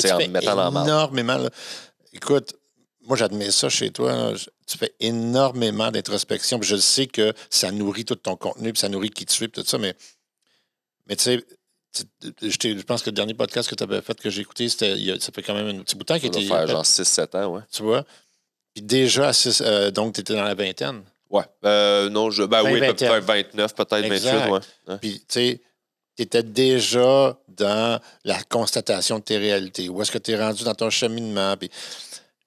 c'est 0.00 0.08
tu 0.08 0.14
en 0.14 0.18
me 0.18 0.26
mettant 0.26 0.56
dans 0.56 0.64
la 0.64 0.70
marde. 0.70 0.88
énormément. 0.88 1.38
là. 1.38 1.50
Écoute, 2.12 2.54
moi, 3.02 3.16
j'admets 3.16 3.50
ça 3.50 3.68
chez 3.68 3.90
toi. 3.90 4.12
là. 4.12 4.32
Tu 4.66 4.78
fais 4.78 4.94
énormément 5.00 5.90
d'introspection. 5.90 6.60
Je 6.62 6.76
sais 6.76 7.06
que 7.06 7.32
ça 7.50 7.70
nourrit 7.70 8.04
tout 8.04 8.14
ton 8.14 8.36
contenu, 8.36 8.72
puis 8.72 8.80
ça 8.80 8.88
nourrit 8.88 9.10
qui 9.10 9.26
tu 9.26 9.44
es, 9.44 9.48
puis 9.48 9.62
tout 9.62 9.68
ça, 9.68 9.78
mais, 9.78 9.94
mais 11.06 11.16
tu 11.16 11.24
sais, 11.24 11.44
je, 12.40 12.82
pense 12.82 13.02
que 13.02 13.10
le 13.10 13.14
dernier 13.14 13.34
podcast 13.34 13.68
que 13.68 13.74
tu 13.74 13.82
avais 13.82 14.00
fait, 14.00 14.18
que 14.18 14.30
j'ai 14.30 14.40
écouté, 14.42 14.68
c'était, 14.68 14.92
il 14.92 15.04
y 15.04 15.10
a- 15.10 15.20
ça 15.20 15.30
fait 15.34 15.42
quand 15.42 15.54
même 15.54 15.68
un 15.68 15.82
petit 15.82 15.94
bout 15.94 16.04
de 16.04 16.06
temps 16.06 16.18
qu'il 16.18 16.28
était. 16.28 16.46
faire 16.46 16.66
genre 16.66 16.84
6-7 16.86 17.34
ans, 17.36 17.46
ouais. 17.56 17.62
Tu 17.70 17.82
vois? 17.82 18.04
Puis 18.74 18.82
déjà, 18.82 19.28
à 19.28 19.32
six- 19.34 19.60
euh, 19.60 19.90
donc, 19.90 20.14
tu 20.14 20.20
étais 20.22 20.34
dans 20.34 20.44
la 20.44 20.54
vingtaine. 20.54 21.02
Ouais. 21.28 21.44
Euh, 21.64 22.08
non, 22.08 22.30
je, 22.30 22.42
ben 22.44 22.62
oui, 22.62 22.80
peut-être 22.80 23.24
29, 23.24 23.74
peut-être 23.74 24.04
Exact. 24.04 24.32
28, 24.32 24.50
ouais. 24.52 24.60
ouais. 24.88 24.98
Puis, 25.00 25.18
tu 25.20 25.24
sais, 25.28 25.60
tu 26.16 26.22
étais 26.22 26.42
déjà 26.42 27.38
dans 27.48 28.00
la 28.24 28.42
constatation 28.44 29.18
de 29.18 29.24
tes 29.24 29.38
réalités. 29.38 29.88
Où 29.88 30.00
est-ce 30.02 30.10
que 30.10 30.18
tu 30.18 30.32
es 30.32 30.36
rendu 30.42 30.64
dans 30.64 30.74
ton 30.74 30.90
cheminement? 30.90 31.56
Puis, 31.56 31.70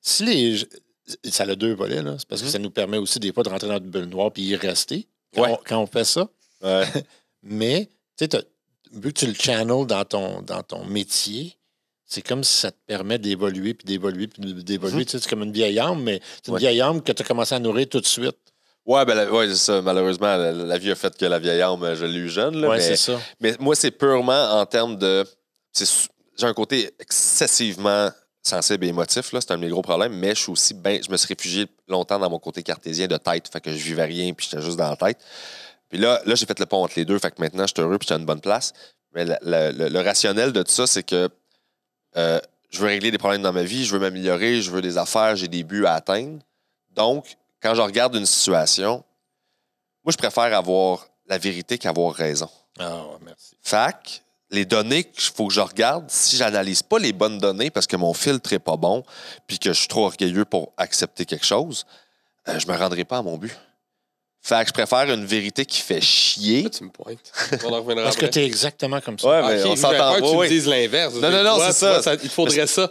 si 0.01 0.25
les. 0.25 0.57
Ça 1.29 1.43
a 1.43 1.55
deux 1.55 1.73
volets, 1.75 2.01
là. 2.01 2.15
C'est 2.17 2.27
parce 2.27 2.41
que 2.41 2.47
Mhm. 2.47 2.51
ça 2.53 2.59
nous 2.59 2.71
permet 2.71 2.97
aussi 2.97 3.19
des 3.19 3.31
fois 3.31 3.43
de 3.43 3.49
rentrer 3.49 3.67
dans 3.67 3.73
notre 3.75 3.85
bulle 3.85 4.05
noire 4.05 4.31
puis 4.31 4.41
y 4.43 4.55
rester 4.55 5.07
quand, 5.35 5.43
Ouais. 5.43 5.51
on, 5.51 5.57
quand 5.63 5.79
on 5.83 5.85
fait 5.87 6.03
ça. 6.05 6.27
Ouais. 6.63 6.83
Mais, 7.43 7.89
tu 8.17 8.25
sais, 8.31 8.43
vu 8.91 9.13
que 9.13 9.19
tu 9.19 9.27
le 9.27 9.35
channel 9.35 9.85
dans 9.85 10.03
ton, 10.03 10.41
dans 10.41 10.63
ton 10.63 10.83
métier, 10.85 11.55
c'est 12.07 12.23
comme 12.23 12.43
si 12.43 12.53
ça 12.57 12.71
te 12.71 12.77
permet 12.87 13.19
d'évoluer, 13.19 13.75
puis 13.75 13.85
d'évoluer, 13.85 14.25
puis 14.27 14.41
d'évoluer. 14.63 15.05
Tu 15.05 15.11
sais, 15.11 15.19
C'est 15.19 15.29
comme 15.29 15.43
une 15.43 15.51
vieille 15.51 15.77
âme, 15.77 16.01
mais 16.01 16.21
c'est 16.37 16.47
une 16.47 16.53
Ouais. 16.55 16.59
vieille 16.61 16.81
âme 16.81 17.03
que 17.03 17.11
tu 17.11 17.21
as 17.21 17.25
commencé 17.25 17.53
à 17.53 17.59
nourrir 17.59 17.87
tout 17.87 17.99
de 17.99 18.05
suite. 18.07 18.37
Ouais, 18.85 19.03
ben, 19.05 19.15
la- 19.15 19.31
ouais, 19.31 19.47
c'est 19.49 19.55
ça. 19.55 19.81
Malheureusement, 19.81 20.35
la, 20.37 20.51
la 20.51 20.77
vie 20.77 20.91
a 20.91 20.95
fait 20.95 21.15
que 21.17 21.25
la 21.25 21.39
vieille 21.39 21.61
âme, 21.61 21.95
je 21.95 22.05
l'ai 22.05 22.19
eu 22.19 22.29
jeune. 22.29 22.55
Là, 22.61 22.69
Oui, 22.69 22.75
mais, 22.77 22.81
c'est 22.83 22.95
ça. 22.97 23.19
mais 23.39 23.55
moi, 23.59 23.75
c'est 23.75 23.91
purement 23.91 24.59
en 24.59 24.65
termes 24.65 24.95
de. 24.97 25.25
c'est 25.71 25.87
J'ai 26.37 26.45
un 26.45 26.53
côté 26.53 26.91
excessivement 26.99 28.11
sensible 28.43 28.85
et 28.85 28.89
émotif, 28.89 29.31
là, 29.31 29.41
c'est 29.41 29.51
un 29.51 29.57
de 29.57 29.61
mes 29.63 29.69
gros 29.69 29.81
problèmes, 29.81 30.13
mais 30.13 30.35
je 30.35 30.41
suis 30.41 30.51
aussi 30.51 30.75
ben, 30.75 31.01
je 31.03 31.09
me 31.11 31.17
suis 31.17 31.27
réfugié 31.33 31.65
longtemps 31.87 32.19
dans 32.19 32.29
mon 32.29 32.37
côté 32.37 32.61
cartésien 32.61 33.07
de 33.07 33.17
tête, 33.17 33.49
fait 33.51 33.59
que 33.59 33.71
je 33.71 33.83
vivais 33.83 34.03
rien, 34.05 34.33
puis 34.33 34.47
j'étais 34.47 34.63
juste 34.63 34.77
dans 34.77 34.87
la 34.91 34.95
tête. 34.95 35.17
Puis 35.89 35.97
là, 35.97 36.21
là 36.27 36.35
j'ai 36.35 36.45
fait 36.45 36.59
le 36.59 36.67
pont 36.67 36.83
entre 36.83 36.93
les 36.97 37.05
deux, 37.05 37.17
fait 37.17 37.31
que 37.31 37.41
maintenant, 37.41 37.65
je 37.65 37.73
suis 37.75 37.81
heureux, 37.81 37.97
puis 37.97 38.13
à 38.13 38.17
une 38.17 38.25
bonne 38.25 38.41
place. 38.41 38.71
Mais 39.15 39.25
la- 39.25 39.39
la- 39.41 39.71
le, 39.71 39.87
le 39.89 39.99
rationnel 39.99 40.51
de 40.53 40.61
tout 40.61 40.71
ça, 40.71 40.85
c'est 40.85 41.01
que 41.01 41.27
euh, 42.17 42.39
je 42.69 42.79
veux 42.81 42.85
régler 42.87 43.09
des 43.09 43.17
problèmes 43.17 43.41
dans 43.41 43.51
ma 43.53 43.63
vie, 43.63 43.83
je 43.83 43.91
veux 43.93 43.99
m'améliorer, 43.99 44.61
je 44.61 44.69
veux 44.69 44.81
des 44.83 44.99
affaires, 44.99 45.35
j'ai 45.35 45.47
des 45.47 45.63
buts 45.63 45.85
à 45.87 45.93
atteindre. 45.95 46.37
Donc, 46.91 47.37
quand 47.65 47.73
je 47.73 47.81
regarde 47.81 48.13
une 48.13 48.27
situation, 48.27 49.03
moi, 50.03 50.11
je 50.11 50.17
préfère 50.17 50.55
avoir 50.55 51.07
la 51.25 51.39
vérité 51.39 51.79
qu'avoir 51.79 52.13
raison. 52.13 52.47
Ah, 52.77 53.01
ouais, 53.07 53.17
merci. 53.23 53.57
Fac, 53.59 54.23
les 54.51 54.65
données 54.65 55.03
qu'il 55.03 55.33
faut 55.33 55.47
que 55.47 55.53
je 55.53 55.61
regarde, 55.61 56.05
si 56.07 56.37
j'analyse 56.37 56.83
pas 56.83 56.99
les 56.99 57.11
bonnes 57.11 57.39
données 57.39 57.71
parce 57.71 57.87
que 57.87 57.95
mon 57.95 58.13
filtre 58.13 58.53
est 58.53 58.59
pas 58.59 58.77
bon, 58.77 59.03
puis 59.47 59.57
que 59.57 59.73
je 59.73 59.79
suis 59.79 59.87
trop 59.87 60.05
orgueilleux 60.05 60.45
pour 60.45 60.73
accepter 60.77 61.25
quelque 61.25 61.45
chose, 61.45 61.87
euh, 62.47 62.59
je 62.59 62.67
me 62.67 62.77
rendrai 62.77 63.03
pas 63.03 63.17
à 63.17 63.21
mon 63.23 63.35
but. 63.35 63.57
Fait 64.47 64.61
que 64.61 64.67
je 64.67 64.73
préfère 64.73 65.11
une 65.11 65.25
vérité 65.25 65.65
qui 65.65 65.81
fait 65.81 65.99
chier. 66.01 66.61
Là, 66.61 66.69
tu 66.69 66.83
me 66.83 66.89
pointes. 66.91 67.17
On 67.65 67.73
en 67.73 67.77
reviendra 67.81 68.03
Parce 68.03 68.15
que 68.15 68.25
après. 68.25 68.29
tu 68.29 68.39
es 68.41 68.45
exactement 68.45 69.01
comme 69.01 69.17
ça. 69.17 69.27
Ouais, 69.27 69.41
Ah, 69.43 69.47
mais 69.51 69.63
ok, 69.63 69.69
on 69.71 69.75
s'entend 69.75 70.13
que 70.15 70.19
pas. 70.21 70.29
tu 70.29 70.37
me 70.37 70.47
dises 70.47 70.67
l'inverse. 70.67 71.13
Non, 71.15 71.31
non, 71.31 71.43
non, 71.43 71.57
c'est 71.71 72.01
ça. 72.01 72.15
Il 72.21 72.29
faudrait 72.29 72.67
ça. 72.67 72.87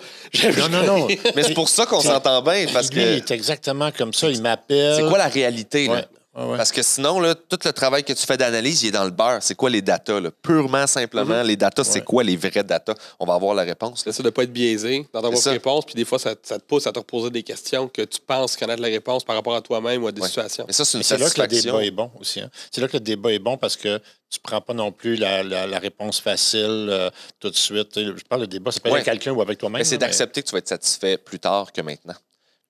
Non, 0.58 0.68
non, 0.68 0.82
non. 0.82 1.08
Mais 1.36 1.44
c'est 1.44 1.54
pour 1.54 1.68
ça 1.68 1.86
qu'on 1.86 2.00
s'entend 2.00 2.42
bien, 2.42 2.66
parce 2.72 2.90
Lui, 2.92 3.02
il 3.02 3.22
que 3.24 3.32
est 3.32 3.36
exactement 3.36 3.90
comme 3.96 4.12
ça. 4.12 4.28
Il 4.30 4.42
m'appelle. 4.42 4.96
c'est 4.96 5.08
quoi 5.08 5.18
la 5.18 5.28
réalité? 5.28 5.86
là? 5.86 6.04
Ouais. 6.36 6.56
Parce 6.56 6.72
que 6.72 6.82
sinon, 6.82 7.20
là, 7.20 7.34
tout 7.34 7.58
le 7.64 7.72
travail 7.72 8.02
que 8.02 8.12
tu 8.12 8.26
fais 8.26 8.36
d'analyse, 8.36 8.82
il 8.82 8.88
est 8.88 8.90
dans 8.90 9.04
le 9.04 9.10
beurre. 9.10 9.38
C'est 9.40 9.54
quoi 9.54 9.70
les 9.70 9.82
datas? 9.82 10.18
là? 10.20 10.30
Purement, 10.42 10.86
simplement, 10.86 11.42
les 11.42 11.56
datas, 11.56 11.84
c'est 11.84 12.00
Ouais. 12.00 12.04
quoi 12.04 12.24
les 12.24 12.36
vraies 12.36 12.64
datas? 12.64 12.94
On 13.20 13.24
va 13.26 13.34
avoir 13.34 13.54
la 13.54 13.62
réponse. 13.62 14.02
J'essaie 14.04 14.22
de 14.22 14.28
ne 14.28 14.30
pas 14.30 14.42
être 14.42 14.52
biaisé 14.52 15.06
dans 15.12 15.22
ta 15.22 15.30
C'est 15.30 15.42
ça. 15.42 15.50
réponse, 15.52 15.84
puis 15.84 15.94
des 15.94 16.04
fois, 16.04 16.18
ça, 16.18 16.34
ça 16.42 16.58
te 16.58 16.64
pousse 16.64 16.86
à 16.88 16.92
te 16.92 16.98
reposer 16.98 17.30
des 17.30 17.42
questions 17.44 17.86
que 17.88 18.02
tu 18.02 18.20
penses 18.20 18.56
connaître 18.56 18.82
la 18.82 18.88
réponse 18.88 19.22
par 19.22 19.36
rapport 19.36 19.54
à 19.54 19.60
toi-même 19.60 20.02
ou 20.02 20.08
à 20.08 20.12
des 20.12 20.20
Ouais. 20.22 20.26
situations. 20.28 20.64
Mais 20.66 20.72
ça, 20.72 20.84
c'est 20.84 20.98
une 20.98 21.04
c'est 21.04 21.18
là 21.18 21.30
que 21.30 21.40
le 21.40 21.46
débat 21.46 21.84
est 21.84 21.90
bon 21.92 22.10
aussi. 22.18 22.40
hein. 22.40 22.50
C'est 22.72 22.80
là 22.80 22.88
que 22.88 22.94
le 22.94 23.00
débat 23.00 23.32
est 23.32 23.38
bon 23.38 23.56
parce 23.56 23.76
que 23.76 24.00
tu 24.28 24.40
prends 24.40 24.60
pas 24.60 24.74
non 24.74 24.90
plus 24.90 25.14
la, 25.14 25.44
la- 25.44 25.68
la 25.68 25.78
réponse 25.78 26.18
facile 26.20 26.88
euh, 26.90 27.10
tout 27.38 27.50
de 27.50 27.54
suite. 27.56 27.90
Je 27.94 28.24
parle 28.28 28.40
de 28.40 28.46
débat, 28.46 28.72
c'est 28.72 28.82
pas 28.82 28.88
Ouais. 28.88 28.94
avec 28.96 29.04
quelqu'un 29.04 29.30
ou 29.30 29.40
avec 29.40 29.58
toi-même. 29.58 29.78
Mais 29.78 29.84
c'est 29.84 29.94
là, 30.00 30.06
d'accepter 30.08 30.42
que 30.42 30.48
tu 30.48 30.52
vas 30.52 30.58
être 30.58 30.68
satisfait 30.68 31.16
plus 31.16 31.38
tard 31.38 31.70
que 31.72 31.80
maintenant. 31.80 32.14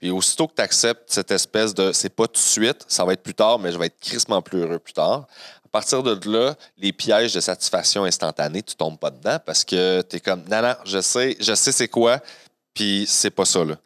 Puis 0.04 0.10
aussitôt 0.10 0.46
que 0.48 0.52
tu 0.54 0.60
acceptes 0.60 1.04
cette 1.10 1.30
espèce 1.30 1.72
de 1.72 1.90
c'est 1.92 2.10
pas 2.10 2.26
tout 2.26 2.34
de 2.34 2.36
suite, 2.36 2.84
ça 2.88 3.06
va 3.06 3.14
être 3.14 3.22
plus 3.22 3.32
tard, 3.32 3.58
mais 3.58 3.72
je 3.72 3.78
vais 3.78 3.86
être 3.86 3.98
crissement 3.98 4.42
plus 4.42 4.58
heureux 4.60 4.78
plus 4.78 4.92
tard. 4.92 5.26
À 5.64 5.68
partir 5.70 6.02
de 6.02 6.30
là, 6.30 6.54
les 6.76 6.92
pièges 6.92 7.32
de 7.32 7.40
satisfaction 7.40 8.04
instantanée, 8.04 8.62
tu 8.62 8.74
tombes 8.74 8.98
pas 8.98 9.10
dedans 9.10 9.38
parce 9.46 9.64
que 9.64 10.02
tu 10.02 10.16
es 10.16 10.20
comme 10.20 10.44
non, 10.46 10.60
non, 10.60 10.74
je 10.84 11.00
sais, 11.00 11.38
je 11.40 11.54
sais 11.54 11.72
c'est 11.72 11.88
quoi, 11.88 12.20
puis 12.74 13.06
c'est 13.08 13.30
pas 13.30 13.46
ça. 13.46 13.64
Là. 13.64 13.78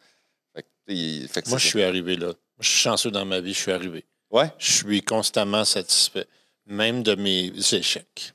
Fait 0.53 0.63
que, 0.63 0.67
il- 0.89 1.29
fait 1.29 1.41
que 1.41 1.47
Moi, 1.47 1.57
je 1.57 1.67
suis 1.67 1.83
arrivé 1.83 2.17
là. 2.17 2.33
Je 2.59 2.67
suis 2.67 2.79
chanceux 2.79 3.11
dans 3.11 3.23
ma 3.23 3.39
vie, 3.39 3.53
je 3.53 3.59
suis 3.59 3.71
arrivé. 3.71 4.03
Ouais. 4.29 4.51
Je 4.57 4.73
suis 4.73 5.01
constamment 5.01 5.63
satisfait, 5.63 6.27
même 6.65 7.01
de 7.01 7.15
mes 7.15 7.53
échecs. 7.71 8.33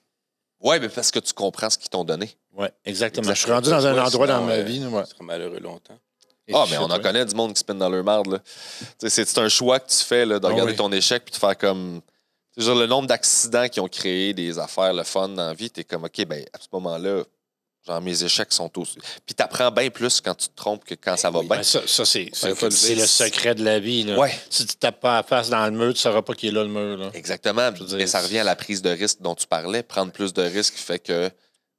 ouais, 0.61 0.81
mais 0.81 0.89
parce 0.89 1.11
que 1.11 1.19
tu 1.19 1.35
comprends 1.35 1.69
ce 1.69 1.77
qu'ils 1.77 1.91
t'ont 1.91 2.05
donné. 2.05 2.35
Oui, 2.57 2.69
exactement. 2.87 3.35
Je 3.35 3.41
suis 3.41 3.53
rendu 3.53 3.69
dans 3.69 3.87
un 3.87 4.03
endroit 4.07 4.27
dans 4.27 4.41
ma 4.41 4.53
euh, 4.53 4.63
vie. 4.63 4.83
ouais. 4.87 5.05
Tu 5.05 5.11
seras 5.11 5.25
malheureux 5.25 5.61
longtemps. 5.61 5.99
Ah, 6.53 6.65
Et 6.67 6.71
mais 6.73 6.79
on 6.79 6.85
en 6.85 6.91
ouais. 6.97 7.01
connaît 7.01 7.25
du 7.25 7.35
monde 7.35 7.55
qui 7.55 7.61
spinne 7.61 7.79
dans 7.79 7.89
leur 7.89 8.05
marde. 8.05 8.43
C'est 8.99 9.39
un 9.39 9.49
choix 9.49 9.81
que 9.81 9.89
tu 9.89 10.05
fais 10.05 10.27
là, 10.27 10.39
de 10.39 10.47
Ah 10.47 10.51
regarder 10.51 10.73
oui. 10.73 10.77
ton 10.77 10.93
échec 10.93 11.25
puis 11.25 11.33
de 11.33 11.39
faire 11.39 11.57
comme. 11.57 12.01
Dire, 12.57 12.75
le 12.75 12.87
nombre 12.87 13.09
d'accidents 13.09 13.69
qui 13.69 13.81
ont 13.81 13.89
créé 13.89 14.33
des 14.33 14.59
affaires, 14.61 14.93
le 14.93 15.03
fun 15.03 15.29
dans 15.29 15.47
la 15.49 15.55
vie, 15.55 15.71
t'es 15.71 15.83
comme, 15.83 16.05
OK, 16.05 16.25
ben 16.27 16.45
à 16.53 16.59
ce 16.61 16.69
moment-là, 16.73 17.25
genre 17.85 18.01
mes 18.01 18.23
échecs 18.23 18.53
sont 18.53 18.71
aussi. 18.79 18.97
Puis 19.27 19.35
t'apprends 19.35 19.73
bien 19.73 19.91
plus 19.91 20.21
quand 20.21 20.37
tu 20.37 20.47
te 20.49 20.55
trompes 20.55 20.85
que 20.85 20.95
quand 20.95 21.17
ça 21.17 21.31
va 21.31 21.41
bien. 21.41 21.49
Ben, 21.49 21.63
ça, 21.65 21.81
ça, 21.87 22.05
c'est 22.05 22.31
le 22.95 23.07
secret 23.07 23.57
de 23.57 23.65
la 23.65 23.81
vie. 23.81 24.05
là. 24.05 24.17
Ouais. 24.19 24.33
Si 24.51 24.65
tu 24.67 24.77
tapes 24.77 25.01
pas 25.01 25.17
la 25.17 25.23
face 25.25 25.51
dans 25.51 25.65
le 25.65 25.73
mur, 25.73 25.89
tu 25.89 25.95
ne 25.95 25.95
sauras 25.97 26.23
pas 26.23 26.35
qu'il 26.35 26.51
est 26.51 26.53
là 26.53 26.63
le 26.63 26.69
mur. 26.69 26.97
Là. 26.97 27.11
Exactement. 27.15 27.73
veux 27.73 27.87
dire, 27.87 27.97
Mais 27.97 28.07
ça 28.07 28.21
revient 28.21 28.39
à 28.39 28.45
la 28.45 28.55
prise 28.55 28.83
de 28.83 28.91
risque 28.91 29.21
dont 29.21 29.35
tu 29.35 29.49
parlais. 29.49 29.83
Prendre 29.83 30.13
plus 30.13 30.33
de 30.33 30.43
risques 30.43 30.77
fait 30.77 31.01
que 31.01 31.31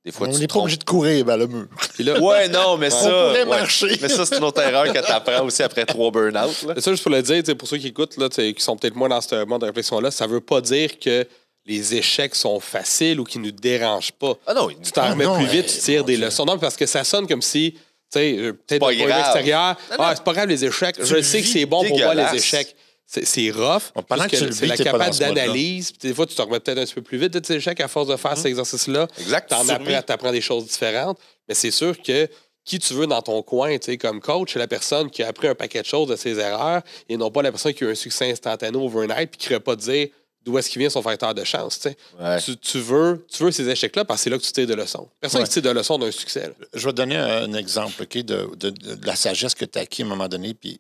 des 0.06 0.12
fois 0.12 0.28
On 0.30 0.38
n'est 0.38 0.48
pas 0.48 0.60
obligé 0.60 0.78
de 0.78 0.84
courir 0.84 1.26
vers 1.26 1.38
le 1.38 1.48
mur. 1.48 1.66
Puis 1.96 2.04
là, 2.04 2.20
Ouais, 2.20 2.48
non, 2.48 2.78
mais 2.78 2.90
ça. 2.92 3.10
pourrait 3.10 3.40
ouais. 3.44 3.46
marcher. 3.46 3.98
Mais 4.02 4.08
ça, 4.10 4.26
c'est 4.26 4.38
une 4.38 4.44
autre 4.44 4.62
erreur 4.62 4.86
que 4.94 5.00
tu 5.00 5.12
apprends 5.12 5.44
aussi 5.44 5.64
après 5.64 5.86
trois 5.86 6.12
burn-out. 6.12 6.52
ça, 6.80 6.92
juste 6.92 7.04
pour 7.04 7.12
le 7.12 7.22
dire, 7.22 7.42
pour 7.58 7.68
ceux 7.68 7.78
qui 7.78 7.88
écoutent, 7.88 8.16
là, 8.18 8.30
qui 8.30 8.54
sont 8.60 8.78
peut-être 8.78 8.96
moins 8.96 9.10
dans 9.10 9.22
ce 9.22 9.44
mode 9.46 9.62
de 9.62 9.66
réflexion-là, 9.66 10.12
ça 10.12 10.28
veut 10.28 10.42
pas 10.42 10.62
dire 10.62 11.00
que 11.00 11.26
les 11.66 11.96
échecs 11.96 12.36
sont 12.36 12.60
faciles 12.60 13.20
ou 13.20 13.24
qu'ils 13.24 13.42
nous 13.42 13.52
dérangent 13.52 14.12
pas. 14.12 14.34
Ah 14.46 14.54
non, 14.54 14.68
Tu 14.70 14.92
t'en 14.92 15.02
Ah 15.02 15.10
remets 15.12 15.26
plus 15.26 15.48
vite, 15.48 15.66
mais 15.66 15.74
tu 15.74 15.80
tires 15.80 16.04
des 16.04 16.16
Dieu. 16.18 16.26
leçons. 16.28 16.46
Non, 16.46 16.60
parce 16.60 16.76
que 16.76 16.86
ça 16.86 17.04
sonne 17.04 17.26
comme 17.28 17.42
si, 17.42 17.72
tu 17.74 17.80
sais, 18.12 18.36
euh, 18.38 18.54
peut-être 18.54 18.82
pas 18.82 18.92
vue 18.92 18.98
grave. 18.98 19.20
extérieur, 19.20 19.76
Non, 19.90 19.98
non. 19.98 20.04
ah, 20.04 20.14
c'est 20.16 20.24
pas 20.24 20.34
grave 20.34 20.48
les 20.48 20.64
échecs. 20.64 20.98
Je 21.02 21.20
sais 21.24 21.42
que 21.42 21.48
c'est 21.48 21.66
bon 21.66 21.84
pour 21.84 21.98
moi, 22.00 22.14
les 22.14 22.36
échecs. 22.38 22.76
C'est 23.08 23.52
rough. 23.52 23.92
Bon, 23.96 24.02
pendant 24.04 24.26
que 24.26 24.32
tu 24.36 24.52
c'est 24.52 24.66
la 24.66 24.92
mode-là. 24.92 25.10
d'analyse. 25.12 25.94
Des 26.02 26.14
fois, 26.14 26.26
tu 26.26 26.36
te 26.36 26.42
remets 26.42 26.60
peut-être 26.60 26.80
un 26.80 26.86
petit 26.86 26.94
peu 26.96 27.02
plus 27.02 27.18
vite 27.18 27.34
de 27.34 27.40
tes 27.40 27.54
échecs 27.56 27.80
à 27.80 27.88
force 27.88 28.08
de 28.08 28.16
faire 28.18 28.36
cet 28.36 28.48
exercice-là. 28.48 29.08
Exact. 29.20 29.50
T'en 29.50 29.64
Surmis. 29.64 29.88
apprends, 29.94 30.02
t'apprends 30.02 30.32
des 30.32 30.42
choses 30.42 30.66
différentes. 30.66 31.20
Mais 31.48 31.54
c'est 31.56 31.72
sûr 31.72 31.96
que 32.02 32.28
qui 32.66 32.80
tu 32.80 32.96
veux 32.96 33.06
dans 33.06 33.22
ton 33.22 33.44
coin, 33.44 33.78
tu 33.78 33.86
sais, 33.92 33.98
comme 33.98 34.20
coach, 34.20 34.54
c'est 34.54 34.60
la 34.60 34.68
personne 34.68 35.12
qui 35.12 35.22
a 35.22 35.28
appris 35.28 35.48
un 35.48 35.54
paquet 35.54 35.82
de 35.82 35.86
choses 35.86 36.10
de 36.10 36.16
ses 36.16 36.40
erreurs 36.40 36.82
et 37.08 37.16
non 37.16 37.30
pas 37.30 37.44
la 37.44 37.52
personne 37.52 37.74
qui 37.76 37.84
a 37.84 37.88
eu 37.88 37.92
un 37.92 37.96
succès 37.96 38.32
instantané 38.32 38.76
overnight 38.76 39.30
puis 39.30 39.38
qui 39.38 39.54
ne 39.54 39.60
pas 39.60 39.76
dire 39.76 40.08
d'où 40.44 40.58
est-ce 40.58 40.70
qu'il 40.72 40.80
vient 40.80 40.90
son 40.90 41.04
facteur 41.04 41.34
de 41.36 41.44
chance. 41.44 41.80
tu 41.80 41.90
sais. 41.90 41.98
Ouais. 42.20 42.40
Tu, 42.42 42.58
tu 42.58 42.80
veux, 42.80 43.24
tu 43.32 43.44
veux 43.44 43.52
ces 43.52 43.70
échecs-là 43.70 44.04
parce 44.04 44.20
que 44.20 44.24
c'est 44.26 44.30
là 44.32 44.38
que 44.40 44.44
tu 44.44 44.52
tires 44.52 44.66
de 44.68 44.74
leçons. 44.74 45.08
Personne 45.22 45.42
Ouais. 45.42 45.48
qui 45.48 45.54
tire 45.54 45.62
de 45.62 45.70
leçons 45.70 46.00
d'un 46.00 46.10
succès. 46.12 46.48
là. 46.48 46.54
Je 46.74 46.86
vais 46.86 46.92
te 46.92 46.98
donner 46.98 47.18
un 47.18 47.54
exemple 47.54 48.02
ok, 48.02 48.18
de, 48.20 48.50
de- 48.56 48.70
de 48.72 49.06
la 49.06 49.16
sagesse 49.16 49.54
que 49.54 49.66
tu 49.66 49.78
as 49.78 49.84
acquis 49.84 50.02
à 50.02 50.06
un 50.06 50.10
moment 50.10 50.28
donné. 50.28 50.56
Puis, 50.56 50.80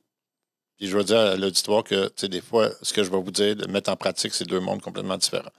puis 0.77 0.87
je 0.87 0.97
vais 0.97 1.03
dire 1.03 1.17
à 1.17 1.35
l'auditoire 1.35 1.83
que 1.83 2.07
tu 2.09 2.13
sais, 2.17 2.27
des 2.27 2.41
fois, 2.41 2.71
ce 2.81 2.93
que 2.93 3.03
je 3.03 3.09
vais 3.09 3.19
vous 3.19 3.31
dire, 3.31 3.55
de 3.55 3.67
mettre 3.67 3.89
en 3.89 3.95
pratique, 3.95 4.33
c'est 4.33 4.45
deux 4.45 4.59
mondes 4.59 4.81
complètement 4.81 5.17
différents. 5.17 5.51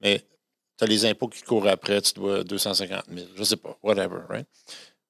Mais 0.00 0.24
tu 0.76 0.84
as 0.84 0.86
les 0.86 1.06
impôts 1.06 1.28
qui 1.28 1.42
courent 1.42 1.66
après, 1.68 2.00
tu 2.02 2.14
dois 2.14 2.44
250 2.44 3.04
000, 3.12 3.26
je 3.34 3.44
sais 3.44 3.56
pas, 3.56 3.76
whatever, 3.82 4.20
right? 4.28 4.46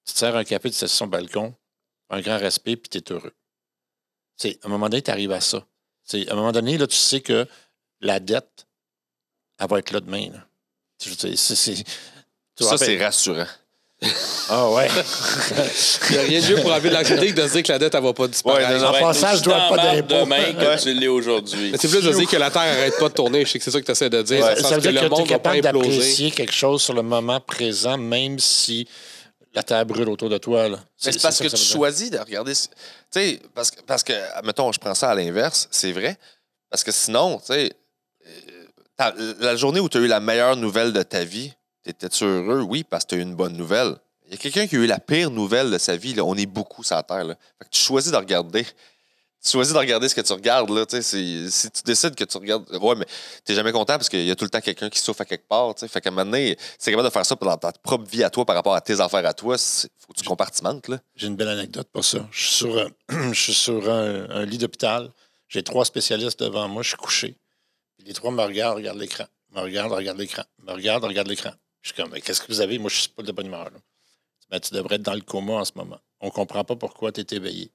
Tu 0.06 0.14
te 0.14 0.18
sers 0.18 0.34
un 0.34 0.44
café, 0.44 0.70
tu 0.70 0.74
t'assieds 0.74 0.88
sur 0.88 0.96
son 0.98 1.06
balcon, 1.06 1.54
un 2.10 2.20
grand 2.20 2.38
respect, 2.38 2.76
puis 2.76 2.88
tu 2.88 2.98
es 2.98 3.12
heureux. 3.12 3.34
C'est, 4.36 4.58
à 4.64 4.68
un 4.68 4.70
moment 4.70 4.88
donné, 4.88 5.02
tu 5.02 5.10
arrives 5.10 5.32
à 5.32 5.40
ça. 5.40 5.66
C'est, 6.04 6.28
à 6.28 6.32
un 6.32 6.36
moment 6.36 6.52
donné, 6.52 6.78
là, 6.78 6.86
tu 6.86 6.96
sais 6.96 7.20
que 7.20 7.46
la 8.00 8.20
dette, 8.20 8.66
elle 9.58 9.68
va 9.68 9.78
être 9.80 9.90
là 9.90 10.00
demain. 10.00 10.30
là. 10.30 10.46
Je 11.02 11.10
veux 11.10 11.16
dire, 11.16 11.38
Ça, 11.38 11.54
c'est 12.78 13.04
rassurant. 13.04 13.46
Ah 14.48 14.70
ouais. 14.70 14.88
Il 16.10 16.12
n'y 16.12 16.18
a 16.18 16.22
rien 16.22 16.40
de 16.40 16.46
mieux 16.54 16.62
pour 16.62 16.72
enlever 16.72 16.88
de 16.90 16.94
l'anxiété 16.94 17.26
que 17.34 17.40
de 17.40 17.46
se 17.48 17.52
dire 17.52 17.62
que 17.64 17.72
la 17.72 17.78
dette, 17.80 17.94
elle 17.94 18.02
va 18.02 18.12
pas 18.12 18.28
disparaître. 18.28 18.70
Ouais. 18.70 18.84
En 18.84 18.92
passant, 18.92 19.36
je 19.36 19.42
dois 19.42 19.54
T'en 19.56 19.68
pas 19.70 19.76
marre 19.76 19.94
d'impôts. 19.96 20.14
demain 20.24 20.52
que 20.54 20.82
tu 20.82 20.94
l'es 20.94 21.08
aujourd'hui. 21.08 21.70
Mais 21.72 21.78
c'est 21.78 21.88
plus 21.88 22.02
de 22.04 22.12
dire 22.12 22.28
que 22.28 22.36
la 22.36 22.50
Terre 22.50 22.62
arrête 22.62 22.96
pas 22.98 23.08
de 23.08 23.14
tourner. 23.14 23.44
Je 23.44 23.50
sais 23.50 23.58
que 23.58 23.64
c'est 23.64 23.70
ça 23.72 23.80
que 23.80 23.84
tu 23.86 23.90
essaies 23.92 24.08
de 24.10 24.22
dire. 24.22 24.44
Ouais. 24.44 24.56
Ça 24.62 24.78
veut 24.78 24.80
dire 24.80 24.92
que 24.92 24.96
que, 24.98 25.00
le 25.00 25.00
tu 25.00 25.06
es 25.06 25.08
monde 25.08 25.28
pas 25.28 25.34
capable 25.34 25.60
d'apprécier 25.60 26.30
quelque 26.30 26.52
chose 26.54 26.80
sur 26.82 26.94
le 26.94 27.02
moment 27.02 27.40
présent, 27.40 27.98
même 27.98 28.38
si 28.38 28.86
la 29.52 29.62
terre 29.64 29.84
brûle 29.84 30.08
autour 30.08 30.28
de 30.30 30.38
toi. 30.38 30.68
C'est 30.96 31.20
parce 31.20 31.40
que 31.40 31.48
tu 31.48 31.56
choisis 31.56 32.10
de 32.10 32.18
regarder. 32.18 32.52
Tu 32.54 32.68
sais, 33.10 33.40
parce, 33.54 33.70
que- 33.72 33.80
parce 33.82 34.04
que, 34.04 34.12
mettons, 34.44 34.70
je 34.72 34.78
prends 34.78 34.94
ça 34.94 35.10
à 35.10 35.14
l'inverse, 35.16 35.66
c'est 35.72 35.90
vrai. 35.92 36.16
Parce 36.70 36.84
que 36.84 36.92
sinon, 36.92 37.38
tu 37.38 37.52
sais, 37.52 37.72
euh, 39.00 39.34
la 39.40 39.56
journée 39.56 39.80
où 39.80 39.88
tu 39.88 39.98
as 39.98 40.00
eu 40.02 40.06
la 40.06 40.20
meilleure 40.20 40.54
nouvelle 40.56 40.92
de 40.92 41.02
ta 41.02 41.24
vie, 41.24 41.52
t'étais-tu 41.92 42.24
heureux? 42.24 42.60
Oui, 42.62 42.84
parce 42.84 43.04
que 43.04 43.10
tu 43.10 43.14
as 43.16 43.18
eu 43.18 43.22
une 43.22 43.34
bonne 43.34 43.56
nouvelle. 43.56 43.96
Il 44.26 44.32
y 44.32 44.34
a 44.34 44.38
quelqu'un 44.38 44.66
qui 44.66 44.76
a 44.76 44.78
eu 44.78 44.86
la 44.86 44.98
pire 45.00 45.30
nouvelle 45.30 45.70
de 45.70 45.78
sa 45.78 45.96
vie. 45.96 46.14
Là. 46.14 46.24
On 46.24 46.34
est 46.34 46.46
beaucoup 46.46 46.82
sur 46.82 46.96
la 46.96 47.02
Terre. 47.02 47.26
Fait 47.26 47.64
que 47.64 47.70
tu 47.70 47.80
choisis 47.80 48.12
de 48.12 48.16
regarder. 48.16 48.64
Tu 49.42 49.50
choisis 49.52 49.72
de 49.72 49.78
regarder 49.78 50.08
ce 50.08 50.14
que 50.14 50.20
tu 50.20 50.32
regardes. 50.32 50.68
Là, 50.68 50.84
si 51.00 51.48
tu 51.72 51.82
décides 51.84 52.14
que 52.14 52.24
tu 52.24 52.36
regardes. 52.36 52.68
Ouais, 52.76 52.94
mais 52.96 53.06
tu 53.46 53.54
jamais 53.54 53.72
content 53.72 53.94
parce 53.96 54.08
qu'il 54.08 54.24
y 54.24 54.30
a 54.30 54.36
tout 54.36 54.44
le 54.44 54.50
temps 54.50 54.60
quelqu'un 54.60 54.90
qui 54.90 54.98
souffre 54.98 55.20
à 55.22 55.24
quelque 55.24 55.46
part. 55.48 55.74
tu 55.74 55.80
sais. 55.80 55.88
Fait 55.88 56.00
qu'à 56.00 56.10
un 56.10 56.12
moment 56.12 56.24
donné, 56.26 56.58
c'est 56.78 56.90
capable 56.90 57.08
de 57.08 57.12
faire 57.12 57.24
ça 57.24 57.36
dans 57.40 57.56
ta 57.56 57.72
propre 57.72 58.04
vie 58.10 58.22
à 58.24 58.30
toi 58.30 58.44
par 58.44 58.56
rapport 58.56 58.74
à 58.74 58.80
tes 58.80 59.00
affaires 59.00 59.24
à 59.24 59.32
toi. 59.32 59.56
Il 59.56 59.88
faut 59.98 60.12
que 60.12 60.18
tu 60.18 60.24
compartimentes. 60.24 60.90
J'ai 61.14 61.28
une 61.28 61.36
belle 61.36 61.48
anecdote 61.48 61.88
pour 61.92 62.04
ça. 62.04 62.18
Je 62.32 62.42
suis 63.34 63.54
sur, 63.54 63.88
un- 63.88 64.28
un, 64.30 64.44
lit 64.44 64.58
d'hôpital. 64.58 65.10
J'ai 65.48 65.62
trois 65.62 65.84
spécialistes 65.86 66.40
devant 66.42 66.68
moi. 66.68 66.82
Je 66.82 66.88
suis 66.88 66.96
couché. 66.98 67.36
Les 68.04 68.12
trois 68.12 68.30
me 68.30 68.42
regardent, 68.42 68.76
regardent 68.76 68.98
l'écran. 68.98 69.24
Me 69.54 69.60
regardent, 69.60 69.92
regardent 69.92 70.18
l'écran. 70.18 70.42
Me 70.66 70.72
regardent, 70.72 71.04
regardent 71.04 71.28
l'écran. 71.28 71.52
Je 71.88 71.94
suis 71.94 72.02
comme, 72.02 72.20
qu'est-ce 72.20 72.40
que 72.42 72.48
vous 72.48 72.60
avez? 72.60 72.78
Moi, 72.78 72.90
je 72.90 72.96
suis 73.00 73.08
pas 73.08 73.22
de 73.22 73.32
bonne 73.32 73.46
humeur. 73.46 73.70
Ben, 74.50 74.60
tu 74.60 74.74
devrais 74.74 74.96
être 74.96 75.02
dans 75.02 75.14
le 75.14 75.22
coma 75.22 75.54
en 75.54 75.64
ce 75.64 75.72
moment. 75.74 75.98
On 76.20 76.30
comprend 76.30 76.62
pas 76.64 76.76
pourquoi 76.76 77.12
tu 77.12 77.20
es 77.22 77.36
éveillé. 77.36 77.70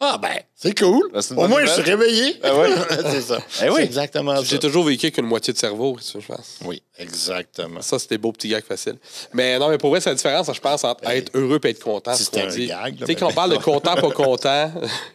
Ah, 0.00 0.18
ben, 0.20 0.36
c'est 0.54 0.76
cool. 0.78 1.10
Ben, 1.12 1.20
Au 1.36 1.48
moins, 1.48 1.64
je 1.64 1.70
suis 1.70 1.82
réveillé. 1.82 2.38
Ah 2.42 2.58
ouais? 2.58 2.70
c'est 3.10 3.22
ça. 3.22 3.38
Eh 3.62 3.70
oui. 3.70 3.76
C'est 3.76 3.84
exactement. 3.84 4.42
J'ai 4.42 4.58
toujours 4.58 4.84
vécu 4.84 5.10
qu'une 5.10 5.24
moitié 5.24 5.54
de 5.54 5.58
cerveau, 5.58 5.96
je 5.98 6.18
pense. 6.26 6.58
Oui, 6.64 6.82
exactement. 6.98 7.80
Ça, 7.80 7.98
c'était 7.98 8.18
beau 8.18 8.32
petit 8.32 8.48
gag 8.48 8.64
facile. 8.64 8.98
Mais 9.32 9.58
non, 9.58 9.68
mais 9.70 9.78
pour 9.78 9.90
vrai, 9.90 10.00
c'est 10.00 10.10
la 10.10 10.16
différence, 10.16 10.52
je 10.52 10.60
pense, 10.60 10.84
entre 10.84 11.08
être 11.08 11.30
heureux 11.34 11.58
et 11.64 11.68
être 11.68 11.82
content. 11.82 12.10
Ben, 12.10 12.16
Si 12.18 12.24
c'est 12.30 12.46
dit. 12.48 12.66
gag, 12.66 13.00
là, 13.00 13.06
Tu 13.06 13.12
sais, 13.12 13.14
ben, 13.14 13.16
quand 13.16 13.28
on 13.28 13.34
parle 13.34 13.52
de 13.52 13.56
content, 13.62 13.94
pas 13.94 14.10
content, 14.10 14.72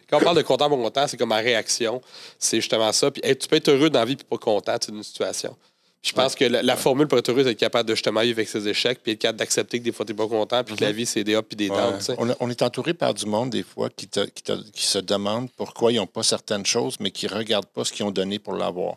quand 0.08 0.18
on 0.18 0.24
parle 0.24 0.36
de 0.38 0.42
content, 0.42 0.68
pas 0.70 0.76
content, 0.76 1.06
c'est 1.06 1.16
comme 1.16 1.28
ma 1.28 1.36
réaction. 1.36 2.00
C'est 2.38 2.56
justement 2.56 2.90
ça. 2.90 3.12
Puis 3.12 3.22
tu 3.36 3.46
peux 3.46 3.56
être 3.56 3.68
heureux 3.68 3.90
dans 3.90 4.00
la 4.00 4.06
vie 4.06 4.16
puis 4.16 4.26
pas 4.28 4.38
content 4.38 4.76
d'une 4.88 5.04
situation. 5.04 5.56
Je 6.02 6.12
pense 6.12 6.34
que 6.34 6.46
la, 6.46 6.62
la 6.62 6.76
formule 6.76 7.06
pour 7.08 7.18
être 7.18 7.28
heureux, 7.28 7.44
c'est 7.44 7.50
être 7.50 7.58
capable 7.58 7.86
de 7.88 7.94
justement 7.94 8.22
vivre 8.22 8.38
avec 8.38 8.48
ses 8.48 8.66
échecs, 8.66 9.00
puis 9.02 9.12
être 9.12 9.18
capable 9.18 9.38
d'accepter 9.38 9.78
que 9.80 9.84
des 9.84 9.92
fois, 9.92 10.06
tu 10.06 10.12
n'es 10.12 10.16
pas 10.16 10.26
content, 10.28 10.64
puis 10.64 10.74
que 10.74 10.82
la 10.82 10.92
vie, 10.92 11.04
c'est 11.04 11.22
des 11.24 11.34
ups 11.36 11.46
puis 11.48 11.56
des 11.56 11.68
downs. 11.68 11.98
On, 12.40 12.48
est 12.48 12.62
entouré 12.62 12.94
par 12.94 13.12
du 13.12 13.26
monde, 13.26 13.50
des 13.50 13.62
fois, 13.62 13.90
qui, 13.90 14.08
te- 14.08 14.24
qui 14.24 14.42
te- 14.42 14.70
qui 14.70 14.86
se 14.86 14.98
demandent 14.98 15.50
pourquoi 15.52 15.92
ils 15.92 15.96
n'ont 15.96 16.06
pas 16.06 16.22
certaines 16.22 16.64
choses, 16.64 16.96
mais 17.00 17.10
qui 17.10 17.26
ne 17.26 17.34
regardent 17.34 17.66
pas 17.68 17.84
ce 17.84 17.92
qu'ils 17.92 18.06
ont 18.06 18.10
donné 18.10 18.38
pour 18.38 18.54
l'avoir. 18.54 18.96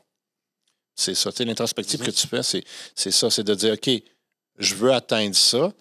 C'est 0.96 1.16
ça. 1.16 1.32
Tu 1.32 1.38
sais, 1.40 1.46
L'introspective 1.46 2.00
Mhm. 2.00 2.06
que 2.06 2.12
tu 2.12 2.26
fais, 2.28 2.42
c'est, 2.44 2.64
c'est 2.96 3.12
ça. 3.12 3.30
C'est 3.30 3.44
de 3.44 3.54
dire, 3.56 3.74
OK, 3.74 3.90
je 4.60 4.76
veux 4.76 4.94
atteindre 4.94 5.36
ça, 5.36 5.74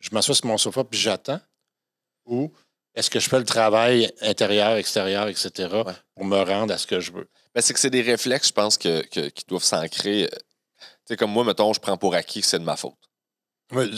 je 0.00 0.10
m'assois 0.12 0.34
sur 0.34 0.46
mon 0.46 0.58
sofa 0.58 0.84
puis 0.84 0.98
j'attends. 0.98 1.40
Ou 2.26 2.50
est-ce 2.94 3.08
que 3.08 3.18
je 3.20 3.28
fais 3.30 3.38
le 3.38 3.44
travail 3.46 4.12
intérieur, 4.20 4.76
extérieur, 4.76 5.28
etc., 5.28 5.50
Ouais. 5.86 5.92
pour 6.14 6.24
me 6.26 6.42
rendre 6.42 6.74
à 6.74 6.78
ce 6.78 6.86
que 6.86 7.00
je 7.00 7.12
veux? 7.12 7.28
Ben, 7.54 7.60
c'est 7.62 7.72
que 7.72 7.80
c'est 7.80 7.90
des 7.90 8.02
réflexes, 8.02 8.48
je 8.48 8.52
pense, 8.52 8.76
que, 8.76 9.02
que- 9.06 9.28
qui 9.28 9.44
doivent 9.46 9.64
s'ancrer. 9.64 10.28
Tu 11.10 11.14
sais, 11.14 11.16
comme 11.16 11.32
moi, 11.32 11.42
mettons, 11.42 11.72
je 11.72 11.80
prends 11.80 11.96
pour 11.96 12.14
acquis 12.14 12.40
que 12.40 12.46
c'est 12.46 12.60
de 12.60 12.64
ma 12.64 12.76
faute. 12.76 12.94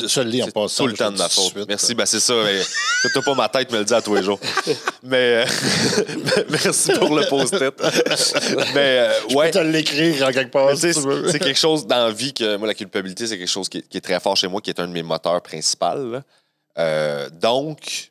Ça, 0.08 0.24
le 0.24 0.30
lit 0.30 0.42
en 0.42 0.46
C'est 0.46 0.52
passant. 0.54 0.84
tout 0.84 0.86
le 0.88 0.94
je 0.94 0.98
temps 0.98 1.12
de 1.12 1.18
ma 1.18 1.28
faute. 1.28 1.52
suite. 1.52 1.68
Merci, 1.68 1.94
ben 1.94 2.06
c'est 2.06 2.20
ça. 2.20 2.34
t'as 3.12 3.20
pas 3.24 3.34
ma 3.34 3.50
tête 3.50 3.70
me 3.70 3.80
le 3.80 3.84
dit 3.84 3.92
à 3.92 4.00
tous 4.00 4.14
les 4.14 4.22
jours. 4.22 4.40
mais 5.02 5.44
euh, 5.44 5.46
merci 6.48 6.90
pour 6.94 7.14
le 7.14 7.26
post-it. 7.28 7.74
mais 8.74 8.98
euh, 8.98 9.28
Je 9.28 9.34
ouais. 9.36 9.50
peux 9.50 9.58
te 9.58 9.62
l'écrire 9.62 10.26
en 10.26 10.32
quelque 10.32 10.52
part, 10.52 10.74
si 10.74 10.94
tu 10.94 11.02
tu 11.02 11.30
c'est 11.30 11.38
quelque 11.38 11.58
chose 11.58 11.86
dans 11.86 12.06
la 12.06 12.12
vie 12.12 12.32
que 12.32 12.56
moi, 12.56 12.66
la 12.66 12.72
culpabilité, 12.72 13.26
c'est 13.26 13.36
quelque 13.36 13.46
chose 13.46 13.68
qui 13.68 13.78
est, 13.78 13.88
qui 13.88 13.98
est 13.98 14.02
très 14.02 14.18
fort 14.20 14.38
chez 14.38 14.48
moi, 14.48 14.62
qui 14.62 14.70
est 14.70 14.80
un 14.80 14.88
de 14.88 14.92
mes 14.92 15.02
moteurs 15.02 15.42
principaux. 15.42 16.16
Euh, 16.78 17.28
donc, 17.28 18.10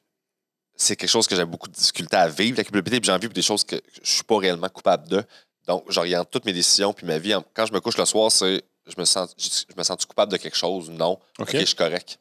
c'est 0.75 0.95
quelque 0.95 1.09
chose 1.09 1.25
que 1.25 1.35
j'ai 1.35 1.45
beaucoup 1.45 1.67
de 1.69 1.73
difficulté 1.73 2.17
à 2.17 2.27
vivre, 2.27 2.55
la 2.57 2.63
culpabilité, 2.63 2.99
puis 3.01 3.07
j'en 3.07 3.17
vis 3.17 3.27
pour 3.27 3.33
des 3.33 3.41
choses 3.41 3.63
que 3.63 3.81
je 4.03 4.11
suis 4.11 4.23
pas 4.23 4.37
réellement 4.37 4.69
coupable 4.69 5.07
de. 5.07 5.23
Donc, 5.67 5.85
j'oriente 5.89 6.29
toutes 6.29 6.45
mes 6.45 6.53
décisions, 6.53 6.93
puis 6.93 7.07
ma 7.07 7.17
vie. 7.17 7.33
Quand 7.55 7.65
je 7.65 7.73
me 7.73 7.79
couche 7.79 7.97
le 7.97 8.05
soir, 8.05 8.31
c'est 8.31 8.63
je 8.87 8.93
me 8.97 9.05
sens 9.05 9.33
je 9.37 9.75
me 9.77 9.83
sens 9.83 10.05
coupable 10.05 10.31
de 10.31 10.37
quelque 10.37 10.57
chose 10.57 10.89
ou 10.89 10.93
non? 10.93 11.19
OK. 11.39 11.51
Je 11.57 11.65
suis 11.65 11.75
correct. 11.75 12.19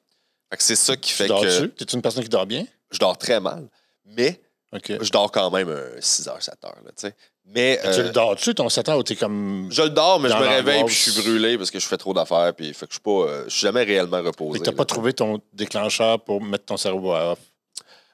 Fait 0.51 0.57
que 0.57 0.63
c'est 0.63 0.77
ça 0.77 0.97
qui 0.97 1.11
Tu 1.11 1.17
fait 1.17 1.27
dors-tu? 1.29 1.71
que 1.71 1.85
T'es 1.85 1.95
une 1.95 2.03
personne 2.03 2.23
qui 2.23 2.29
dort 2.29 2.47
bien? 2.47 2.65
je 2.91 2.99
dors 2.99 3.17
très 3.17 3.39
mal, 3.41 3.69
mais 4.05 4.41
je 4.73 5.11
dors 5.11 5.31
quand 5.31 5.51
même 5.51 5.73
6 6.01 6.29
heures, 6.29 6.43
7 6.43 6.55
heures. 6.65 6.77
Là, 6.85 6.91
tu 6.97 7.07
sais. 7.09 7.15
mais 7.45 7.79
Tu 7.83 7.89
euh, 7.89 8.03
le 8.05 8.11
dors-tu, 8.11 8.55
ton 8.55 8.69
7 8.69 8.89
ans, 8.89 8.97
ou 8.99 9.03
t'es 9.05 9.15
comme. 9.17 9.69
je 9.71 9.83
le 9.83 9.91
dors, 9.91 10.19
mais 10.21 10.29
je 10.29 10.35
me 10.35 10.47
réveille 10.49 10.85
puis 10.85 10.95
je 10.95 11.11
suis 11.11 11.23
brûlé 11.23 11.57
parce 11.57 11.71
que 11.71 11.79
je 11.79 11.87
fais 11.87 11.97
trop 11.97 12.13
d'affaires. 12.15 12.53
Puis 12.55 12.73
fait 12.75 12.87
que 12.87 12.93
je 12.93 12.95
suis 12.97 13.01
pas, 13.01 13.11
euh, 13.11 13.45
je 13.45 13.51
suis 13.51 13.61
jamais 13.61 13.85
réellement 13.85 14.23
reposé. 14.23 14.61
T'as 14.61 14.71
là. 14.73 14.77
pas 14.77 14.85
trouvé 14.85 15.13
ton 15.13 15.41
déclencheur 15.53 16.21
pour 16.23 16.41
mettre 16.43 16.65
ton 16.67 16.77
cerveau 16.77 17.13
à 17.13 17.33
off? 17.33 17.39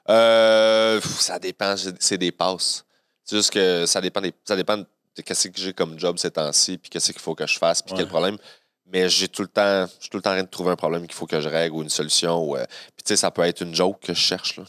Euh, 0.09 1.01
ça 1.01 1.37
dépend, 1.39 1.75
c'est 1.99 2.17
des 2.17 2.31
passes. 2.31 2.85
C'est 3.23 3.35
juste 3.35 3.51
que 3.51 3.85
ça 3.85 3.99
dépend, 3.99 4.21
des, 4.21 4.33
ça 4.45 4.55
dépend 4.55 4.77
de 4.77 4.85
qu'est-ce 5.23 5.47
que 5.49 5.59
j'ai 5.59 5.73
comme 5.73 5.97
job 5.99 6.17
ces 6.17 6.31
temps-ci, 6.31 6.77
puis 6.77 6.89
qu'est-ce 6.89 7.11
qu'il 7.11 7.21
faut 7.21 7.35
que 7.35 7.45
je 7.47 7.57
fasse, 7.57 7.81
puis 7.81 7.93
Ouais. 7.93 7.99
quel 7.99 8.07
problème. 8.07 8.37
Mais 8.85 9.09
j'ai 9.09 9.27
tout 9.27 9.41
le 9.41 9.47
temps, 9.49 9.85
je 9.85 10.01
suis 10.01 10.09
tout 10.09 10.17
le 10.17 10.23
temps 10.23 10.29
en 10.31 10.35
train 10.35 10.43
de 10.43 10.47
trouver 10.49 10.71
un 10.71 10.75
problème 10.77 11.01
qu'il 11.07 11.13
faut 11.15 11.27
que 11.27 11.41
je 11.41 11.49
règle 11.49 11.75
ou 11.75 11.81
une 11.83 11.89
solution. 11.89 12.41
Ou, 12.43 12.55
euh, 12.55 12.65
puis 12.95 13.03
tu 13.03 13.09
sais, 13.09 13.15
ça 13.17 13.31
peut 13.31 13.41
être 13.43 13.61
une 13.61 13.75
joke 13.75 13.99
que 14.01 14.13
je 14.13 14.19
cherche. 14.19 14.57
Là. 14.57 14.63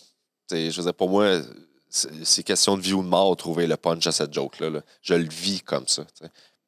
Je 0.50 0.76
veux 0.76 0.82
dire, 0.82 0.94
pour 0.94 1.08
moi, 1.08 1.40
c'est 1.90 2.42
question 2.42 2.76
de 2.76 2.82
vie 2.82 2.92
ou 2.94 3.02
de 3.02 3.08
mort 3.08 3.36
trouver 3.36 3.66
le 3.66 3.76
punch 3.76 4.06
à 4.06 4.12
cette 4.12 4.32
joke-là. 4.34 4.70
là. 4.70 4.80
Je 5.02 5.14
le 5.14 5.28
vis 5.28 5.60
comme 5.62 5.86
ça. 5.86 6.04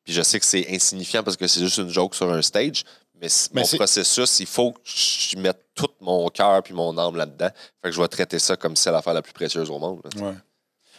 Puis 0.05 0.15
je 0.15 0.23
sais 0.23 0.39
que 0.39 0.47
c'est 0.47 0.67
insignifiant 0.73 1.23
parce 1.23 1.37
que 1.37 1.47
c'est 1.49 1.61
juste 1.61 1.79
une 1.79 1.91
joke 1.91 2.15
sur 2.15 2.33
un 2.33 2.41
stage, 2.43 2.85
mais, 3.21 3.29
mon 3.53 3.67
processus, 3.77 4.41
il 4.41 4.47
faut 4.47 4.73
que 4.73 4.81
je 4.85 5.37
mette 5.37 5.61
tout 5.75 5.91
mon 6.01 6.27
cœur 6.29 6.63
puis 6.63 6.73
mon 6.73 6.97
âme 6.97 7.17
là-dedans. 7.17 7.51
Fait 7.83 7.91
que 7.91 7.93
je 7.93 8.01
vais 8.01 8.09
traiter 8.09 8.39
ça 8.39 8.57
comme 8.57 8.75
si 8.77 8.85
c'est 8.85 8.91
l'affaire 8.93 9.13
la 9.13 9.21
plus 9.23 9.35
précieuse 9.35 9.69
au 9.71 9.79
monde. 9.79 10.01
là. 10.15 10.35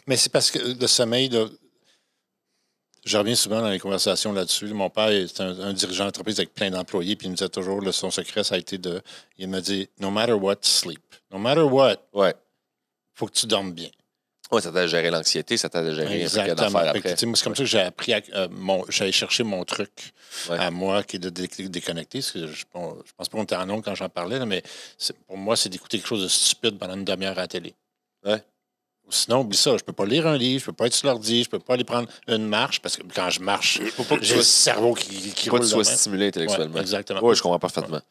Mais 0.05 0.17
c'est 0.17 0.29
parce 0.31 0.51
que 0.51 0.59
le 0.59 0.87
sommeil, 0.87 1.29
là, 1.29 1.45
je 3.05 3.17
reviens 3.17 3.35
souvent 3.35 3.61
dans 3.61 3.69
les 3.69 3.79
conversations 3.79 4.31
là-dessus. 4.31 4.67
Mon 4.67 4.89
père 4.89 5.09
est 5.09 5.39
un, 5.41 5.59
un 5.59 5.73
dirigeant 5.73 6.05
d'entreprise 6.05 6.39
avec 6.39 6.53
plein 6.53 6.69
d'employés, 6.69 7.15
puis 7.15 7.27
il 7.27 7.31
me 7.31 7.35
disait 7.35 7.49
toujours, 7.49 7.81
son 7.93 8.11
secret, 8.11 8.43
ça 8.43 8.55
a 8.55 8.57
été 8.57 8.77
de. 8.77 9.01
Il 9.37 9.47
me 9.47 9.59
dit 9.59 9.89
No 9.99 10.11
matter 10.11 10.33
what, 10.33 10.57
sleep. 10.61 11.01
No 11.31 11.37
matter 11.39 11.61
what, 11.61 11.97
Ouais. 12.13 12.33
faut 13.15 13.25
que 13.27 13.33
tu 13.33 13.45
dormes 13.47 13.73
bien. 13.73 13.89
Ouais, 14.51 14.59
ça 14.61 14.69
t'a 14.69 14.85
géré 14.85 15.09
l'anxiété, 15.09 15.55
ça 15.55 15.69
t'a 15.69 15.93
géré 15.93 16.23
Exactement. 16.23 16.79
après. 16.79 17.15
c'est 17.15 17.25
comme 17.25 17.55
ça 17.55 17.63
que 17.63 17.65
j'ai 17.65 17.79
appris 17.79 18.13
à. 18.13 18.21
euh, 18.33 18.49
mon- 18.51 18.83
J'allais 18.89 19.13
chercher 19.13 19.43
mon 19.43 19.63
truc 19.63 20.11
Ouais. 20.49 20.57
à 20.59 20.69
moi 20.71 21.03
qui 21.03 21.15
est 21.15 21.19
de 21.19 21.29
dé- 21.29 21.47
déconnecter. 21.69 22.19
parce 22.19 22.31
que 22.31 22.47
je, 22.47 22.65
bon, 22.73 22.97
je 23.05 23.11
pense 23.15 23.29
pas 23.29 23.37
qu'on 23.37 23.43
était 23.45 23.55
en 23.55 23.69
ongle 23.69 23.81
quand 23.81 23.95
j'en 23.95 24.09
parlais, 24.09 24.37
là, 24.39 24.45
mais 24.45 24.61
pour 25.25 25.37
moi, 25.37 25.55
c'est 25.55 25.69
d'écouter 25.69 25.99
quelque 25.99 26.07
chose 26.07 26.23
de 26.23 26.27
stupide 26.27 26.77
pendant 26.77 26.95
une 26.95 27.05
demi-heure 27.05 27.37
à 27.37 27.41
la 27.43 27.47
télé. 27.47 27.73
Ouais. 28.25 28.43
Sinon, 29.09 29.41
oublie 29.41 29.57
ça. 29.57 29.75
Je 29.77 29.83
peux 29.83 29.93
pas 29.93 30.05
lire 30.05 30.25
un 30.25 30.37
livre, 30.37 30.61
je 30.61 30.65
peux 30.67 30.73
pas 30.73 30.87
être 30.87 30.93
sur 30.93 31.07
l'ordi, 31.07 31.43
je 31.43 31.49
peux 31.49 31.59
pas 31.59 31.73
aller 31.73 31.83
prendre 31.83 32.07
une 32.27 32.47
marche 32.47 32.79
parce 32.81 32.95
que 32.95 33.03
quand 33.13 33.29
je 33.29 33.41
marche, 33.41 33.81
j'ai 34.21 34.35
le 34.35 34.41
cerveau 34.41 34.93
qui, 34.93 35.07
qui 35.33 35.49
faut 35.49 35.57
pas 35.57 35.59
que 35.59 35.63
roule 35.63 35.83
tu 35.83 35.85
sois 35.85 35.97
stimulé 35.97 36.27
intellectuellement. 36.27 36.75
Ouais, 36.75 36.81
exactement. 36.81 37.19
Oui, 37.21 37.35
je 37.35 37.41
comprends 37.41 37.59
parfaitement. 37.59 38.01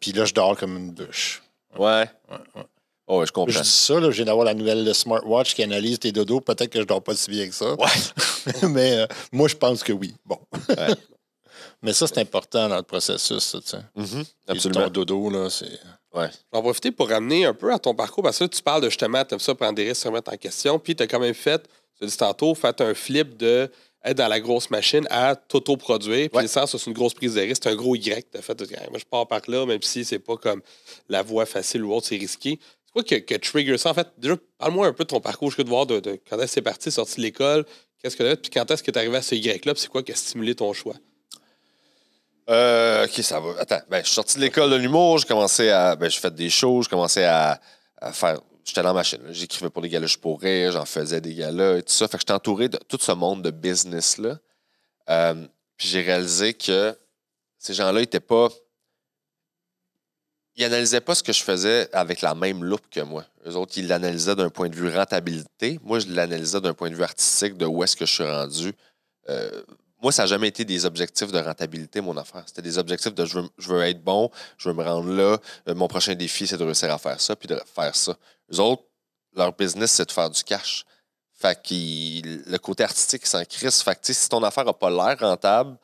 Puis 0.00 0.12
là, 0.12 0.24
je 0.24 0.32
dors 0.32 0.56
comme 0.56 0.76
une 0.76 0.92
bûche. 0.92 1.42
Ouais. 1.78 2.08
Ouais, 2.30 2.36
ouais. 2.56 2.62
Oh, 3.06 3.18
ouais, 3.18 3.26
je 3.26 3.32
comprends. 3.32 3.52
Je 3.52 3.60
dis 3.60 3.68
ça, 3.68 3.98
là, 3.98 4.10
je 4.10 4.16
viens 4.16 4.26
d'avoir 4.26 4.46
la 4.46 4.54
nouvelle 4.54 4.94
smartwatch 4.94 5.54
qui 5.54 5.64
analyse 5.64 5.98
tes 5.98 6.12
dodos. 6.12 6.40
Peut-être 6.40 6.70
que 6.70 6.80
je 6.80 6.86
dors 6.86 7.02
pas 7.02 7.14
si 7.16 7.28
bien 7.28 7.48
que 7.48 7.54
ça. 7.54 7.74
Ouais. 7.74 8.62
Mais 8.68 8.98
euh, 8.98 9.06
moi, 9.32 9.48
je 9.48 9.56
pense 9.56 9.82
que 9.82 9.92
oui. 9.92 10.14
Bon. 10.24 10.38
Ouais. 10.68 10.94
Mais 11.82 11.92
ça, 11.92 12.06
c'est 12.06 12.18
important 12.18 12.68
dans 12.68 12.76
le 12.76 12.82
processus, 12.82 13.42
ça, 13.42 13.60
tu 13.60 13.68
sais. 13.68 13.78
Mhm, 13.96 14.06
Puis 14.24 14.26
Absolument. 14.48 14.84
Ton 14.84 14.90
dodo, 14.90 15.30
là, 15.30 15.50
c'est. 15.50 15.80
Ouais. 16.14 16.26
Vais 16.26 16.58
en 16.58 16.62
profiter 16.62 16.90
pour 16.90 17.08
ramener 17.08 17.44
un 17.44 17.54
peu 17.54 17.72
à 17.72 17.78
ton 17.78 17.94
parcours, 17.94 18.22
parce 18.24 18.38
que 18.38 18.44
là, 18.44 18.48
tu 18.48 18.62
parles 18.62 18.82
de 18.82 18.88
justement, 18.88 19.24
tu 19.24 19.38
ça, 19.38 19.54
prendre 19.54 19.74
des 19.74 19.88
risques, 19.88 20.02
se 20.02 20.08
remettre 20.08 20.32
en 20.32 20.36
question, 20.36 20.78
puis 20.78 20.96
tu 20.96 21.02
as 21.02 21.06
quand 21.06 21.20
même 21.20 21.34
fait, 21.34 21.62
tu 22.00 22.06
dit 22.06 22.16
tantôt, 22.16 22.54
fait 22.54 22.80
un 22.80 22.94
flip 22.94 23.36
de 23.36 23.70
être 24.02 24.16
dans 24.16 24.28
la 24.28 24.40
grosse 24.40 24.70
machine 24.70 25.06
à 25.10 25.36
t'auto-produire. 25.36 26.30
Puis, 26.30 26.36
Ouais. 26.36 26.42
le 26.42 26.48
sens, 26.48 26.74
c'est 26.74 26.86
une 26.86 26.94
grosse 26.94 27.12
prise 27.12 27.34
de 27.34 27.42
risque, 27.42 27.60
c'est 27.62 27.70
un 27.70 27.76
gros 27.76 27.94
Y. 27.94 28.26
Tu 28.32 28.38
as 28.38 28.42
fait, 28.42 28.58
moi, 28.90 28.98
je 28.98 29.04
pars 29.04 29.28
par 29.28 29.42
là, 29.48 29.66
même 29.66 29.82
si 29.82 30.04
c'est 30.06 30.18
pas 30.18 30.36
comme 30.38 30.62
la 31.10 31.22
voie 31.22 31.44
facile 31.44 31.84
ou 31.84 31.92
autre, 31.94 32.06
c'est 32.06 32.16
risqué. 32.16 32.58
C'est 32.86 32.92
quoi 32.92 33.02
que, 33.04 33.14
que 33.16 33.34
trigger 33.34 33.76
ça? 33.76 33.90
En 33.90 33.94
fait, 33.94 34.08
déjà, 34.16 34.36
parle-moi 34.58 34.86
un 34.86 34.92
peu 34.94 35.04
de 35.04 35.08
ton 35.08 35.20
parcours, 35.20 35.50
je 35.50 35.58
veux 35.58 35.64
de 35.64 35.68
voir 35.68 35.84
de, 35.86 36.00
de 36.00 36.18
quand 36.28 36.36
est-ce 36.38 36.44
que 36.46 36.50
c'est 36.52 36.62
parti, 36.62 36.90
sorti 36.90 37.16
de 37.16 37.22
l'école, 37.22 37.66
qu'est-ce 38.02 38.16
que 38.16 38.22
tu 38.22 38.26
as 38.28 38.30
fait, 38.32 38.40
puis 38.40 38.50
quand 38.50 38.68
est-ce 38.70 38.82
que 38.82 38.90
tu 38.90 38.96
es 38.96 38.98
arrivé 39.00 39.16
à 39.18 39.22
ce 39.22 39.34
Y-là, 39.34 39.74
puis 39.74 39.82
c'est 39.82 39.88
quoi 39.90 40.02
qui 40.02 40.12
a 40.12 40.16
stimulé 40.16 40.54
ton 40.54 40.72
choix? 40.72 40.94
Euh, 42.50 43.04
ok, 43.04 43.22
ça 43.22 43.38
va. 43.38 43.54
Attends, 43.60 43.80
ben, 43.88 44.00
je 44.00 44.06
suis 44.06 44.14
sorti 44.14 44.36
de 44.36 44.42
l'école 44.42 44.70
de 44.70 44.76
l'humour, 44.76 45.18
j'ai 45.18 45.26
commencé 45.26 45.70
à. 45.70 45.94
Ben, 45.94 46.10
j'ai 46.10 46.20
fait 46.20 46.34
des 46.34 46.50
shows, 46.50 46.82
j'ai 46.82 46.88
commencé 46.88 47.22
à, 47.22 47.60
faire. 48.12 48.40
J'étais 48.64 48.82
dans 48.82 48.92
machine. 48.92 49.22
là. 49.22 49.32
J'écrivais 49.32 49.70
pour 49.70 49.82
des 49.82 49.88
galas 49.88 50.16
pour 50.20 50.40
rire, 50.40 50.72
j'en 50.72 50.84
faisais 50.84 51.20
des 51.20 51.34
galas 51.34 51.78
et 51.78 51.82
tout 51.82 51.92
ça. 51.92 52.08
Fait 52.08 52.16
que 52.16 52.22
j'étais 52.22 52.32
entouré 52.32 52.68
de 52.68 52.78
tout 52.88 52.98
ce 53.00 53.12
monde 53.12 53.42
de 53.42 53.50
business-là. 53.50 54.38
Euh, 55.08 55.46
puis 55.76 55.88
j'ai 55.88 56.02
réalisé 56.02 56.54
que 56.54 56.96
ces 57.58 57.74
gens-là 57.74 58.00
n'étaient 58.00 58.20
pas. 58.20 58.48
Ils 60.56 60.64
analysaient 60.64 61.00
pas 61.00 61.14
ce 61.14 61.22
que 61.22 61.32
je 61.32 61.42
faisais 61.42 61.88
avec 61.92 62.20
la 62.20 62.34
même 62.34 62.64
loupe 62.64 62.90
que 62.90 63.00
moi. 63.00 63.24
Eux 63.46 63.56
autres, 63.56 63.74
ils 63.76 63.86
l'analysaient 63.86 64.34
d'un 64.34 64.50
point 64.50 64.68
de 64.68 64.74
vue 64.74 64.94
rentabilité. 64.94 65.78
Moi, 65.82 66.00
je 66.00 66.08
l'analysais 66.08 66.60
d'un 66.60 66.74
point 66.74 66.90
de 66.90 66.96
vue 66.96 67.04
artistique, 67.04 67.56
de 67.56 67.64
où 67.64 67.82
est-ce 67.82 67.96
que 67.96 68.04
je 68.04 68.12
suis 68.12 68.24
rendu. 68.24 68.72
Euh, 69.28 69.62
moi, 70.02 70.12
ça 70.12 70.22
n'a 70.22 70.26
jamais 70.26 70.48
été 70.48 70.64
des 70.64 70.84
objectifs 70.86 71.30
de 71.30 71.38
rentabilité, 71.38 72.00
mon 72.00 72.16
affaire. 72.16 72.42
C'était 72.46 72.62
des 72.62 72.78
objectifs 72.78 73.14
de 73.14 73.24
je 73.24 73.38
veux, 73.40 73.48
je 73.58 73.68
veux 73.68 73.82
être 73.82 74.02
bon, 74.02 74.30
je 74.56 74.68
veux 74.68 74.74
me 74.74 74.82
rendre 74.82 75.10
là. 75.12 75.38
Euh, 75.68 75.74
mon 75.74 75.88
prochain 75.88 76.14
défi, 76.14 76.46
c'est 76.46 76.56
de 76.56 76.64
réussir 76.64 76.92
à 76.92 76.98
faire 76.98 77.20
ça, 77.20 77.36
puis 77.36 77.48
de 77.48 77.60
faire 77.74 77.94
ça. 77.94 78.16
Eux 78.52 78.60
autres, 78.60 78.82
leur 79.34 79.52
business, 79.52 79.90
c'est 79.92 80.06
de 80.06 80.12
faire 80.12 80.30
du 80.30 80.42
cash. 80.42 80.84
Fait 81.34 81.54
que 81.54 82.50
le 82.50 82.58
côté 82.58 82.82
artistique, 82.84 83.26
s'en 83.26 83.44
crisse. 83.44 83.82
Fait 83.82 83.94
que 83.94 84.12
si 84.12 84.28
ton 84.28 84.42
affaire 84.42 84.64
n'a 84.64 84.72
pas 84.72 84.90
l'air 84.90 85.16
rentable, 85.20 85.76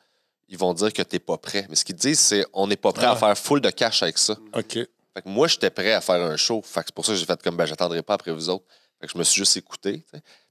ils 0.49 0.57
vont 0.57 0.73
dire 0.73 0.93
que 0.93 1.01
tu 1.01 1.15
n'es 1.15 1.19
pas 1.19 1.37
prêt. 1.37 1.65
Mais 1.69 1.75
ce 1.75 1.83
qu'ils 1.83 1.95
disent, 1.95 2.19
c'est 2.19 2.45
on 2.53 2.67
n'est 2.67 2.75
pas 2.77 2.93
prêt 2.93 3.05
à 3.05 3.11
Ah. 3.11 3.15
faire 3.15 3.37
full 3.37 3.59
de 3.61 3.69
cash 3.69 4.03
avec 4.03 4.17
ça. 4.17 4.35
OK. 4.53 4.73
Fait 4.73 4.87
que 5.23 5.29
moi, 5.29 5.47
j'étais 5.47 5.69
prêt 5.71 5.93
à 5.93 6.01
faire 6.01 6.21
un 6.21 6.37
show. 6.37 6.61
Fait 6.63 6.81
que 6.81 6.87
c'est 6.87 6.95
pour 6.95 7.05
ça 7.05 7.13
que 7.13 7.17
j'ai 7.17 7.25
fait 7.25 7.41
comme 7.41 7.57
ben, 7.57 7.65
j'attendrai 7.65 8.01
pas 8.03 8.13
après 8.13 8.31
vous 8.31 8.49
autres. 8.49 8.65
Fait 9.01 9.07
que 9.07 9.13
je 9.13 9.17
me 9.17 9.23
suis 9.23 9.39
juste 9.41 9.57
écouté. 9.57 10.03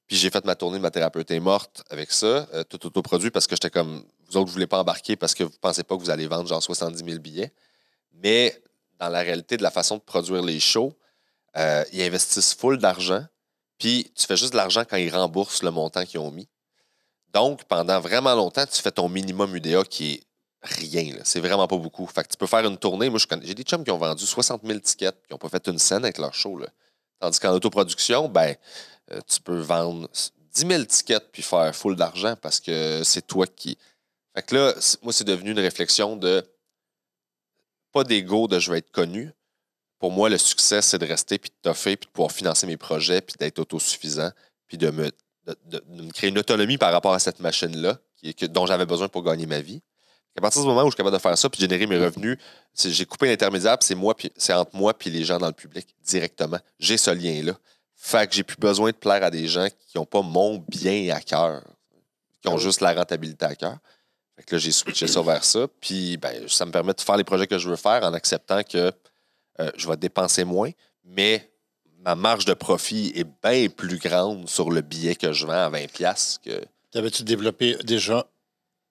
Puis 0.07 0.16
j'ai 0.16 0.30
fait 0.30 0.44
ma 0.44 0.54
tournée 0.54 0.78
de 0.78 0.82
ma 0.82 0.90
thérapeute 0.90 1.30
est 1.30 1.40
morte 1.40 1.82
avec 1.90 2.12
ça, 2.12 2.46
euh, 2.54 2.64
tout 2.64 2.86
autoproduit 2.86 3.30
parce 3.30 3.46
que 3.46 3.57
j'étais 3.57 3.70
comme 3.70 4.04
vous 4.28 4.36
autres, 4.36 4.46
vous 4.46 4.54
voulez 4.54 4.66
pas 4.66 4.80
embarquer 4.80 5.16
parce 5.16 5.34
que 5.34 5.44
vous 5.44 5.59
pensez 5.61 5.82
pas 5.82 5.96
que 5.96 6.00
vous 6.00 6.11
allez 6.11 6.26
vendre 6.26 6.48
genre 6.48 6.62
70 6.62 7.04
000 7.04 7.18
billets. 7.18 7.52
Mais 8.14 8.61
dans 8.98 9.09
la 9.09 9.20
réalité 9.20 9.57
de 9.57 9.62
la 9.62 9.70
façon 9.70 9.96
de 9.96 10.02
produire 10.02 10.42
les 10.42 10.61
shows, 10.61 10.92
euh, 11.57 11.84
ils 11.92 12.02
investissent 12.02 12.54
full 12.54 12.78
d'argent. 12.78 13.24
Puis 13.78 14.11
tu 14.14 14.26
fais 14.26 14.36
juste 14.36 14.52
de 14.52 14.57
l'argent 14.57 14.84
quand 14.88 14.96
ils 14.96 15.14
remboursent 15.14 15.62
le 15.62 15.70
montant 15.70 16.04
qu'ils 16.04 16.20
ont 16.20 16.30
mis. 16.30 16.48
Donc, 17.32 17.64
pendant 17.64 18.00
vraiment 18.00 18.34
longtemps, 18.34 18.64
tu 18.66 18.80
fais 18.80 18.90
ton 18.90 19.09
minimum 19.09 19.54
UDA 19.54 19.84
qui 19.84 20.12
est 20.14 20.20
rien. 20.62 21.12
C'est 21.24 21.40
vraiment 21.40 21.66
pas 21.66 21.76
beaucoup. 21.76 22.07
Fait 22.07 22.22
que 22.22 22.28
tu 22.28 22.36
peux 22.36 22.46
faire 22.46 22.64
une 22.64 22.78
tournée. 22.78 23.11
Moi, 23.11 23.20
j'ai 23.42 23.54
des 23.54 23.62
chums 23.62 23.84
qui 23.84 23.90
ont 23.90 23.98
vendu 23.98 24.24
60 24.24 24.62
000 24.64 24.78
tickets 24.80 25.16
qui 25.26 25.32
n'ont 25.32 25.38
pas 25.38 25.48
fait 25.48 25.66
une 25.68 25.78
scène 25.78 26.04
avec 26.04 26.18
leur 26.18 26.34
show. 26.34 26.57
là. 26.59 26.66
Tandis 27.20 27.38
qu'en 27.38 27.52
autoproduction, 27.52 28.28
ben, 28.28 28.57
tu 29.26 29.40
peux 29.40 29.59
vendre 29.59 30.09
10 30.54 30.66
000 30.66 30.84
tickets 30.84 31.30
puis 31.32 31.42
faire 31.42 31.74
full 31.74 31.96
d'argent 31.96 32.34
parce 32.40 32.61
que 32.61 33.02
c'est 33.04 33.26
toi 33.26 33.46
qui. 33.46 33.78
Fait 34.34 34.42
que 34.42 34.54
là, 34.54 34.74
moi, 35.02 35.12
c'est 35.12 35.24
devenu 35.24 35.50
une 35.52 35.61
réflexion 35.61 36.16
de 36.16 36.44
pas 37.92 38.04
d'ego 38.04 38.48
de 38.48 38.59
je 38.59 38.70
vais 38.70 38.78
être 38.78 38.90
connu. 38.90 39.32
Pour 39.98 40.12
moi, 40.12 40.28
le 40.28 40.38
succès, 40.38 40.82
c'est 40.82 40.98
de 40.98 41.07
rester 41.07 41.38
puis 41.38 41.50
de 41.50 41.57
toffer 41.62 41.96
puis 41.96 42.07
de 42.07 42.12
pouvoir 42.12 42.32
financer 42.32 42.66
mes 42.66 42.76
projets 42.76 43.20
puis 43.20 43.36
d'être 43.38 43.59
autosuffisant 43.59 44.30
puis 44.66 44.76
de 44.76 44.90
me, 44.90 45.11
créer 46.12 46.30
une 46.30 46.38
autonomie 46.38 46.76
par 46.76 46.92
rapport 46.92 47.14
à 47.14 47.18
cette 47.18 47.40
machine-là 47.40 47.98
dont 48.50 48.66
j'avais 48.66 48.86
besoin 48.86 49.09
pour 49.09 49.22
gagner 49.22 49.46
ma 49.46 49.61
vie. 49.61 49.80
À 50.36 50.40
partir 50.42 50.61
du 50.61 50.68
moment 50.68 50.82
où 50.82 50.86
je 50.86 50.90
suis 50.90 50.96
capable 50.96 51.16
de 51.16 51.22
faire 51.22 51.38
ça 51.38 51.48
puis 51.48 51.59
de 51.59 51.70
générer 51.70 51.86
mes 51.86 51.98
revenus, 51.98 52.36
j'ai 52.74 53.07
coupé 53.07 53.26
l'intermédiaire, 53.26 53.78
c'est 53.80 53.94
moi, 53.94 54.14
c'est 54.36 54.52
entre 54.52 54.76
moi 54.76 54.92
puis 54.92 55.09
les 55.09 55.24
gens 55.24 55.38
dans 55.38 55.46
le 55.46 55.54
public 55.54 55.86
directement. 56.04 56.59
J'ai 56.78 56.98
ce 56.98 57.11
lien-là. 57.11 57.59
Fait 57.97 58.28
que 58.28 58.34
j'ai 58.34 58.44
plus 58.44 58.59
besoin 58.59 58.90
de 58.90 58.97
plaire 58.97 59.22
à 59.24 59.30
des 59.30 59.49
gens 59.49 59.66
qui 59.88 59.97
n'ont 59.97 60.05
pas 60.05 60.22
mon 60.22 60.59
bien 60.68 61.14
à 61.14 61.20
cœur, 61.20 61.62
qui 62.40 62.49
ont 62.49 62.59
juste 62.59 62.80
la 62.80 62.94
rentabilité 62.94 63.44
à 63.47 63.55
cœur. 63.55 63.78
Fait 64.36 64.42
que 64.44 64.55
là, 64.55 64.59
j'ai 64.59 64.70
switché 64.70 65.07
ça 65.07 65.22
vers 65.22 65.42
ça. 65.44 65.66
Puis 65.80 66.16
ben, 66.18 66.47
ça 66.49 66.66
me 66.66 66.70
permet 66.70 66.92
de 66.92 67.01
faire 67.01 67.16
les 67.16 67.24
projets 67.24 67.47
que 67.47 67.59
je 67.59 67.68
veux 67.68 67.76
faire 67.76 68.05
en 68.05 68.12
acceptant 68.12 68.62
que 68.62 68.92
euh, 69.61 69.70
je 69.76 69.88
vais 69.88 69.97
dépenser 69.97 70.44
moins, 70.44 70.70
mais 71.05 71.51
ma 72.01 72.14
marge 72.14 72.44
de 72.44 72.53
profit 72.55 73.12
est 73.14 73.26
bien 73.42 73.68
plus 73.68 73.99
grande 73.99 74.49
sur 74.49 74.70
le 74.70 74.82
billet 74.82 75.14
que 75.14 75.32
je 75.32 75.47
vends 75.47 75.53
à 75.66 75.70
20$ 75.70 75.88
piastres 75.88 76.40
que. 76.42 76.62
T'avais-tu 76.90 77.22
développé 77.24 77.76
déjà 77.82 78.26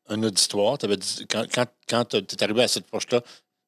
un 0.10 0.22
auditoire? 0.24 0.78
Dit- 0.80 1.26
quand 1.30 1.46
quand, 1.54 1.66
quand 1.88 2.06
tu 2.06 2.18
es 2.18 2.44
arrivé 2.44 2.64
à 2.64 2.68
cette 2.68 2.88
proche-là, 2.88 3.22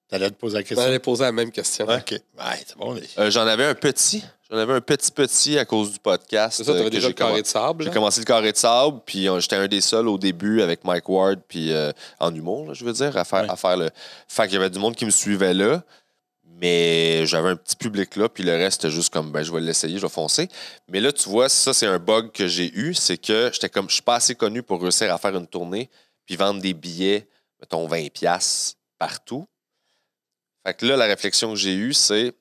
tu 0.10 0.16
allais 0.16 0.30
te 0.30 0.36
poser 0.36 0.56
la 0.56 0.60
On 0.62 0.64
question. 0.64 1.00
poser 1.00 1.24
la 1.24 1.32
même 1.32 1.52
question. 1.52 1.86
OK. 1.86 2.12
Ouais, 2.12 2.22
c'est 2.66 2.78
bon. 2.78 2.94
les- 2.94 3.04
Euh, 3.18 3.30
J'en 3.32 3.46
avais 3.48 3.66
un 3.66 3.76
petit. 3.76 4.24
J'en 4.50 4.58
avais 4.58 4.74
un 4.74 4.82
petit 4.82 5.12
petit 5.12 5.60
à 5.60 5.66
cause 5.66 5.92
du 5.92 6.00
podcast. 6.00 6.56
C'est 6.58 6.64
ça, 6.64 6.72
euh, 6.72 6.76
t'avais 6.76 6.86
que 6.86 6.92
déjà 6.92 7.02
j'ai 7.08 7.08
le 7.10 7.14
carré 7.16 7.42
de 7.42 7.48
sable. 7.48 7.84
J'ai 7.84 7.90
là? 7.90 7.94
commencé 7.94 8.22
le 8.22 8.26
carré 8.26 8.52
de 8.54 8.58
sable, 8.58 9.02
puis 9.06 9.28
euh, 9.28 9.40
j'étais 9.42 9.58
un 9.58 9.68
des 9.68 9.82
seuls 9.82 10.08
au 10.08 10.18
début 10.18 10.62
avec 10.62 10.86
Mike 10.86 11.10
Ward, 11.10 11.42
puis 11.48 11.74
euh, 11.74 11.92
en 12.20 12.34
humour, 12.34 12.68
là, 12.68 12.74
je 12.74 12.86
veux 12.86 12.94
dire, 12.94 13.18
à 13.18 13.26
faire, 13.26 13.44
Ouais. 13.44 13.50
à 13.52 13.56
faire 13.58 13.76
le. 13.76 13.90
Fait 14.30 14.44
qu'il 14.44 14.54
y 14.54 14.56
avait 14.58 14.70
du 14.70 14.80
monde 14.80 14.96
qui 14.96 15.04
me 15.06 15.12
suivait 15.12 15.54
là, 15.54 15.84
mais 16.60 17.26
j'avais 17.26 17.50
un 17.50 17.56
petit 17.58 17.76
public 17.76 18.16
là, 18.16 18.30
puis 18.30 18.44
le 18.44 18.54
reste, 18.54 18.82
c'était 18.82 18.94
juste 18.94 19.12
comme, 19.14 19.32
ben, 19.32 19.44
je 19.44 19.52
vais 19.52 19.60
l'essayer, 19.60 19.98
je 19.98 20.04
vais 20.04 20.10
foncer. 20.10 20.48
Mais 20.88 21.02
là, 21.02 21.12
tu 21.12 21.28
vois, 21.30 21.50
ça, 21.50 21.74
c'est 21.74 21.86
un 21.86 22.00
bug 22.00 22.32
que 22.32 22.48
j'ai 22.48 22.72
eu, 22.74 22.94
c'est 22.94 23.18
que 23.18 23.50
j'étais 23.54 23.70
comme, 23.70 23.90
je 23.90 23.96
suis 23.96 24.02
pas 24.02 24.16
assez 24.16 24.34
connu 24.36 24.64
pour 24.64 24.82
réussir 24.82 25.14
à 25.14 25.18
faire 25.18 25.36
une 25.36 25.48
tournée, 25.48 25.90
puis 26.26 26.36
vendre 26.38 26.62
des 26.62 26.74
billets, 26.74 27.28
mettons, 27.60 27.86
20$ 27.88 28.76
partout. 28.98 29.46
Fait 30.68 30.74
que 30.74 30.86
là, 30.86 30.98
la 30.98 31.06
réflexion 31.06 31.52
que 31.52 31.56
j'ai 31.56 31.74
eue, 31.74 31.94
c'est 31.94 32.34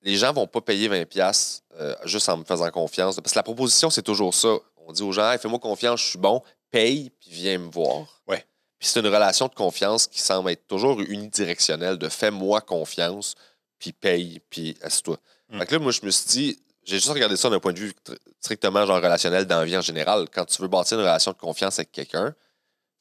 les 0.00 0.16
gens 0.16 0.32
vont 0.32 0.46
pas 0.46 0.62
payer 0.62 0.88
20$ 0.88 1.60
euh, 1.78 1.94
juste 2.06 2.26
en 2.30 2.38
me 2.38 2.44
faisant 2.44 2.70
confiance. 2.70 3.16
Parce 3.16 3.32
que 3.34 3.38
la 3.38 3.42
proposition, 3.42 3.90
c'est 3.90 4.02
toujours 4.02 4.32
ça. 4.32 4.56
On 4.86 4.92
dit 4.92 5.02
aux 5.02 5.12
gens, 5.12 5.30
Hey, 5.30 5.38
fais-moi 5.38 5.58
confiance, 5.58 6.00
je 6.00 6.06
suis 6.06 6.18
bon, 6.18 6.42
paye, 6.70 7.10
puis 7.20 7.28
viens 7.30 7.58
me 7.58 7.70
voir. 7.70 8.22
Ouais. 8.26 8.42
Puis 8.78 8.88
c'est 8.88 9.00
une 9.00 9.08
relation 9.08 9.48
de 9.48 9.54
confiance 9.54 10.06
qui 10.06 10.22
semble 10.22 10.50
être 10.50 10.66
toujours 10.66 10.98
unidirectionnelle, 10.98 11.98
de 11.98 12.08
fais-moi 12.08 12.62
confiance, 12.62 13.34
puis 13.78 13.92
paye, 13.92 14.40
puis 14.48 14.74
assieds-toi. 14.80 15.18
Mm. 15.50 15.58
Fait 15.58 15.66
que 15.66 15.74
là, 15.74 15.78
moi, 15.80 15.92
je 15.92 16.00
me 16.06 16.10
suis 16.10 16.26
dit, 16.26 16.62
j'ai 16.84 16.96
juste 16.96 17.10
regardé 17.10 17.36
ça 17.36 17.50
d'un 17.50 17.60
point 17.60 17.74
de 17.74 17.80
vue 17.80 17.92
tr- 18.02 18.16
strictement 18.40 18.86
genre 18.86 19.02
relationnel 19.02 19.44
dans 19.44 19.58
la 19.58 19.66
vie 19.66 19.76
en 19.76 19.82
général. 19.82 20.26
Quand 20.32 20.46
tu 20.46 20.62
veux 20.62 20.68
bâtir 20.68 20.98
une 20.98 21.04
relation 21.04 21.32
de 21.32 21.36
confiance 21.36 21.78
avec 21.78 21.92
quelqu'un, 21.92 22.34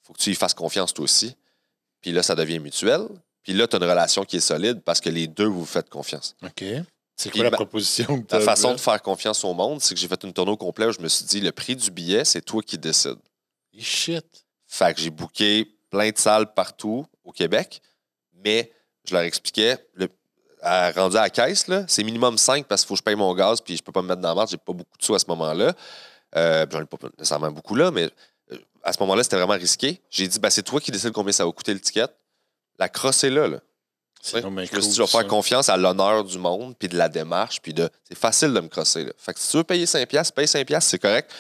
faut 0.03 0.11
que 0.11 0.19
tu 0.19 0.31
y 0.31 0.35
fasses 0.35 0.53
confiance 0.53 0.93
toi 0.93 1.05
aussi. 1.05 1.37
Puis 2.01 2.11
là, 2.11 2.21
ça 2.21 2.35
devient 2.35 2.59
mutuel. 2.59 3.07
Puis 3.47 3.55
là, 3.55 3.65
tu 3.65 3.77
as 3.77 3.79
une 3.79 3.85
relation 3.89 4.25
qui 4.25 4.35
est 4.35 4.41
solide 4.41 4.81
parce 4.83 4.99
que 4.99 5.07
les 5.09 5.25
deux, 5.27 5.45
vous 5.45 5.61
vous 5.61 5.65
faites 5.65 5.89
confiance. 5.89 6.35
OK. 6.43 6.65
C'est 7.15 7.29
quoi 7.31 7.45
la 7.45 7.49
ma- 7.49 7.55
proposition? 7.55 8.21
que 8.21 8.35
La 8.35 8.41
façon 8.41 8.73
de 8.73 8.77
faire 8.77 9.01
confiance 9.01 9.41
au 9.45 9.53
monde, 9.53 9.79
c'est 9.81 9.95
que 9.95 10.01
j'ai 10.01 10.07
fait 10.09 10.21
une 10.25 10.33
tournée 10.33 10.51
au 10.51 10.57
complet 10.57 10.85
où 10.87 10.91
je 10.91 10.99
me 10.99 11.07
suis 11.07 11.23
dit, 11.23 11.39
le 11.39 11.53
prix 11.53 11.77
du 11.77 11.89
billet, 11.89 12.25
c'est 12.25 12.41
toi 12.41 12.61
qui 12.61 12.77
décides. 12.77 13.15
Shit. 13.79 14.25
Fait 14.67 14.93
que 14.93 14.99
j'ai 14.99 15.09
booké 15.11 15.65
plein 15.89 16.09
de 16.09 16.17
salles 16.17 16.53
partout 16.53 17.05
au 17.23 17.31
Québec, 17.31 17.81
mais 18.43 18.69
je 19.07 19.13
leur 19.13 19.23
expliquais, 19.23 19.77
le, 19.93 20.09
à- 20.61 20.91
rendu 20.91 21.15
à 21.15 21.21
la 21.21 21.29
caisse, 21.29 21.67
c'est 21.87 22.03
minimum 22.03 22.37
5 22.37 22.65
parce 22.67 22.81
qu'il 22.81 22.89
faut 22.89 22.95
que 22.95 22.99
je 22.99 23.03
paye 23.03 23.15
mon 23.15 23.33
gaz 23.33 23.61
puis 23.61 23.77
je 23.77 23.81
peux 23.81 23.93
pas 23.93 24.01
me 24.01 24.09
mettre 24.09 24.21
dans 24.21 24.27
la 24.27 24.35
marge, 24.35 24.49
j'ai 24.49 24.57
pas 24.57 24.73
beaucoup 24.73 24.97
de 24.99 25.03
sous 25.05 25.15
à 25.15 25.19
ce 25.19 25.25
moment-là. 25.29 25.73
Euh, 26.35 26.65
J'en 26.69 26.81
ai 26.81 26.85
pas 26.85 26.97
nécessairement 27.17 27.51
beaucoup 27.51 27.75
là, 27.75 27.91
mais 27.91 28.09
euh, 28.51 28.57
à 28.83 28.91
ce 28.91 28.99
moment-là, 28.99 29.23
c'était 29.23 29.37
vraiment 29.37 29.53
risqué. 29.57 30.01
J'ai 30.09 30.27
dit, 30.27 30.37
ben, 30.37 30.49
c'est 30.49 30.63
toi 30.63 30.81
qui 30.81 30.91
décides 30.91 31.13
combien 31.13 31.31
ça 31.31 31.45
va 31.45 31.51
coûter 31.53 31.73
le 31.73 31.79
ticket. 31.79 32.07
La 32.79 32.89
crosse 32.89 33.23
est 33.23 33.29
là. 33.29 33.47
là. 33.47 33.59
C'est 34.21 34.41
je 34.65 34.75
me 34.75 34.81
suis 34.81 34.89
dit, 34.91 34.95
je 34.97 35.01
vais 35.01 35.07
faire 35.07 35.27
confiance 35.27 35.69
à 35.69 35.77
l'honneur 35.77 36.23
du 36.23 36.37
monde, 36.37 36.75
puis 36.77 36.87
de 36.89 36.97
la 36.97 37.07
démarche, 37.09 37.61
puis 37.61 37.73
de. 37.73 37.89
C'est 38.07 38.17
facile 38.17 38.53
de 38.53 38.59
me 38.59 38.67
crosser. 38.67 39.03
Là. 39.05 39.11
Fait 39.17 39.33
que 39.33 39.39
si 39.39 39.49
tu 39.51 39.57
veux 39.57 39.63
payer 39.63 39.85
5$, 39.85 40.31
paye 40.33 40.45
5$, 40.45 40.81
c'est 40.81 40.99
correct. 40.99 41.31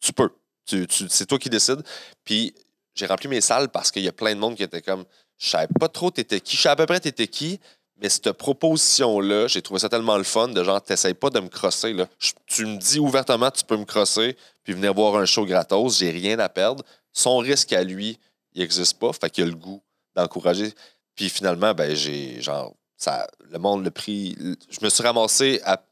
Tu 0.00 0.12
peux. 0.12 0.30
Tu, 0.66 0.86
tu- 0.86 1.08
c'est 1.08 1.26
toi 1.26 1.38
qui 1.38 1.48
décides. 1.50 1.82
Puis 2.24 2.54
j'ai 2.94 3.06
rempli 3.06 3.28
mes 3.28 3.40
salles 3.40 3.68
parce 3.70 3.90
qu'il 3.90 4.02
y 4.02 4.08
a 4.08 4.12
plein 4.12 4.34
de 4.34 4.40
monde 4.40 4.54
qui 4.56 4.62
était 4.62 4.82
comme. 4.82 5.04
Je 5.38 5.48
savais 5.48 5.66
pas 5.78 5.88
trop 5.88 6.10
t'étais 6.10 6.40
qui. 6.40 6.56
Je 6.56 6.62
savais 6.62 6.72
à 6.72 6.76
peu 6.76 6.86
près 6.86 7.00
t'étais 7.00 7.26
qui, 7.26 7.58
mais 8.00 8.08
cette 8.10 8.32
proposition-là, 8.32 9.46
j'ai 9.48 9.62
trouvé 9.62 9.80
ça 9.80 9.88
tellement 9.88 10.18
le 10.18 10.22
fun 10.22 10.48
de 10.48 10.62
genre, 10.62 10.80
t'essayes 10.82 11.14
pas 11.14 11.30
de 11.30 11.40
me 11.40 11.48
crosser. 11.48 11.94
Là. 11.94 12.06
Je- 12.18 12.32
tu 12.46 12.66
me 12.66 12.76
dis 12.76 12.98
ouvertement, 13.00 13.50
tu 13.50 13.64
peux 13.64 13.76
me 13.78 13.84
crosser, 13.86 14.36
puis 14.62 14.74
venir 14.74 14.92
voir 14.94 15.16
un 15.16 15.24
show 15.24 15.44
gratos, 15.46 15.98
j'ai 15.98 16.10
rien 16.10 16.38
à 16.38 16.48
perdre. 16.50 16.84
Son 17.12 17.38
risque 17.38 17.72
à 17.72 17.82
lui, 17.82 18.18
il 18.52 18.60
n'existe 18.60 18.98
pas. 18.98 19.12
Fait 19.14 19.30
qu'il 19.30 19.44
a 19.44 19.46
le 19.46 19.54
goût 19.54 19.82
d'encourager. 20.16 20.72
Puis 21.14 21.28
finalement, 21.28 21.74
ben, 21.74 21.94
j'ai 21.94 22.40
genre, 22.40 22.74
ça, 22.96 23.26
le 23.50 23.58
monde, 23.58 23.84
le 23.84 23.90
prix, 23.90 24.36
je 24.70 24.78
me 24.84 24.88
suis 24.88 25.02
ramassé 25.02 25.60
à- 25.64 25.82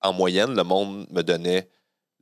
en 0.00 0.12
moyenne, 0.12 0.54
le 0.54 0.62
monde 0.64 1.06
me 1.10 1.22
donnait 1.22 1.68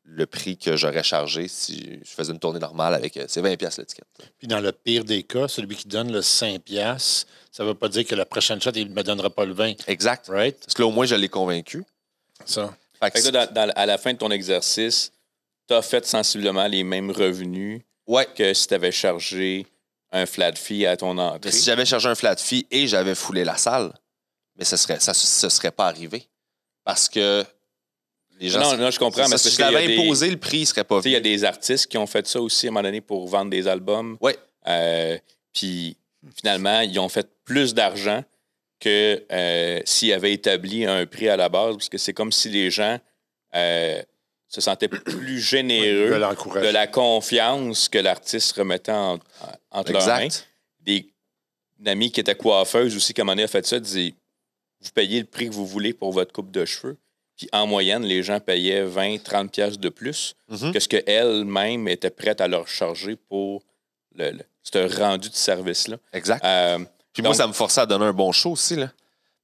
le 0.08 0.24
prix 0.24 0.56
que 0.56 0.76
j'aurais 0.76 1.02
chargé 1.02 1.48
si 1.48 1.98
je 2.04 2.10
faisais 2.10 2.32
une 2.32 2.38
tournée 2.38 2.60
normale 2.60 2.94
avec. 2.94 3.16
euh, 3.16 3.24
C'est 3.28 3.42
20$ 3.42 3.56
piastres 3.56 3.80
l'étiquette. 3.80 4.06
Puis 4.38 4.46
dans 4.46 4.60
le 4.60 4.70
pire 4.70 5.04
des 5.04 5.24
cas, 5.24 5.48
celui 5.48 5.74
qui 5.76 5.88
donne 5.88 6.12
le 6.12 6.22
5 6.22 6.60
piastres, 6.62 7.26
ça 7.50 7.64
ne 7.64 7.68
veut 7.68 7.74
pas 7.74 7.88
dire 7.88 8.06
que 8.06 8.14
la 8.14 8.24
prochaine 8.24 8.60
shot, 8.62 8.70
il 8.76 8.88
ne 8.90 8.94
me 8.94 9.02
donnera 9.02 9.30
pas 9.30 9.44
le 9.44 9.52
20. 9.52 9.88
Exact. 9.88 10.28
Right? 10.28 10.58
Parce 10.60 10.74
que 10.74 10.82
là, 10.82 10.86
au 10.88 10.92
moins, 10.92 11.06
je 11.06 11.16
l'ai 11.16 11.28
convaincu. 11.28 11.84
Ça. 12.44 12.72
Fait 13.02 13.10
que 13.10 13.18
Fait 13.20 13.28
que 13.30 13.34
là, 13.34 13.46
dans- 13.46 13.52
dans- 13.66 13.72
à 13.74 13.84
la 13.86 13.98
fin 13.98 14.12
de 14.12 14.18
ton 14.18 14.30
exercice, 14.30 15.12
tu 15.68 15.74
as 15.74 15.82
fait 15.82 16.06
sensiblement 16.06 16.66
les 16.68 16.84
mêmes 16.84 17.10
revenus 17.10 17.82
ouais. 18.06 18.26
que 18.36 18.54
si 18.54 18.68
tu 18.68 18.74
avais 18.74 18.92
chargé 18.92 19.66
un 20.12 20.26
flat 20.26 20.54
fee 20.54 20.86
à 20.86 20.96
ton 20.96 21.16
entrée. 21.18 21.40
Mais 21.44 21.52
si 21.52 21.64
j'avais 21.64 21.84
chargé 21.84 22.08
un 22.08 22.14
flat 22.14 22.36
fee 22.36 22.66
et 22.70 22.86
j'avais 22.86 23.14
foulé 23.14 23.44
la 23.44 23.56
salle, 23.56 23.92
mais 24.56 24.64
ce 24.64 24.76
serait, 24.76 25.00
ça 25.00 25.12
ne 25.12 25.50
serait 25.50 25.70
pas 25.70 25.86
arrivé. 25.86 26.28
Parce 26.84 27.08
que 27.08 27.44
les 28.38 28.48
gens. 28.48 28.60
non, 28.60 28.76
non, 28.76 28.90
je 28.90 28.98
comprends. 28.98 29.28
Mais 29.28 29.38
si 29.38 29.50
je 29.50 29.60
l'avais 29.60 29.86
des- 29.86 29.98
imposé, 29.98 30.30
le 30.30 30.36
prix 30.36 30.60
ne 30.60 30.64
serait 30.66 30.84
pas 30.84 31.00
il 31.04 31.10
y 31.10 31.16
a 31.16 31.20
des 31.20 31.44
artistes 31.44 31.86
qui 31.86 31.98
ont 31.98 32.06
fait 32.06 32.26
ça 32.26 32.40
aussi 32.40 32.66
à 32.66 32.68
un 32.68 32.72
moment 32.72 32.82
donné 32.82 33.00
pour 33.00 33.26
vendre 33.26 33.50
des 33.50 33.66
albums. 33.66 34.16
Ouais. 34.20 34.36
Euh, 34.68 35.18
puis 35.52 35.96
finalement, 36.36 36.80
ils 36.80 36.98
ont 36.98 37.08
fait 37.08 37.28
plus 37.44 37.74
d'argent 37.74 38.22
que 38.78 39.24
euh, 39.32 39.80
s'ils 39.84 40.12
avaient 40.12 40.32
établi 40.32 40.84
un 40.84 41.06
prix 41.06 41.28
à 41.28 41.36
la 41.36 41.48
base, 41.48 41.76
parce 41.76 41.88
que 41.88 41.98
c'est 41.98 42.12
comme 42.12 42.30
si 42.32 42.48
les 42.50 42.70
gens 42.70 42.98
euh, 43.54 44.02
se 44.48 44.60
sentaient 44.60 44.88
plus 44.88 45.40
généreux 45.40 46.10
de 46.10 46.68
la 46.72 46.86
confiance 46.86 47.88
que 47.88 47.98
l'artiste 47.98 48.56
remettait 48.56 48.92
en- 48.92 49.14
en- 49.14 49.18
entre 49.70 49.92
leurs 49.92 50.06
mains. 50.06 50.28
Des, 50.80 51.08
une 51.80 51.88
amie 51.88 52.10
qui 52.12 52.20
était 52.20 52.34
coiffeuse 52.34 52.96
aussi, 52.96 53.12
comme 53.12 53.28
on 53.28 53.36
a 53.38 53.46
fait 53.46 53.66
ça, 53.66 53.78
disait 53.80 54.14
Vous 54.80 54.90
payez 54.94 55.20
le 55.20 55.26
prix 55.26 55.48
que 55.48 55.54
vous 55.54 55.66
voulez 55.66 55.92
pour 55.94 56.12
votre 56.12 56.32
coupe 56.32 56.50
de 56.50 56.64
cheveux. 56.64 56.96
Puis 57.36 57.48
en 57.52 57.66
moyenne, 57.66 58.02
les 58.04 58.22
gens 58.22 58.40
payaient 58.40 58.84
20, 58.84 59.22
30 59.22 59.50
pièces 59.50 59.78
de 59.78 59.88
plus 59.88 60.36
Mhm. 60.48 60.72
que 60.72 60.80
ce 60.80 60.86
qu'elle-même 60.88 61.88
était 61.88 62.10
prête 62.10 62.40
à 62.40 62.46
leur 62.48 62.68
charger 62.68 63.16
pour 63.16 63.62
le, 64.14 64.30
le- 64.30 64.44
ce 64.62 64.98
rendu 65.00 65.28
de 65.28 65.34
service-là. 65.34 65.96
Exact. 66.12 66.44
Euh, 66.44 66.78
Puis 67.12 67.22
moi, 67.22 67.34
ça 67.34 67.46
me 67.46 67.52
forçait 67.52 67.80
à 67.80 67.86
donner 67.86 68.04
un 68.06 68.12
bon 68.12 68.32
show 68.32 68.52
aussi. 68.52 68.76
Là. 68.76 68.90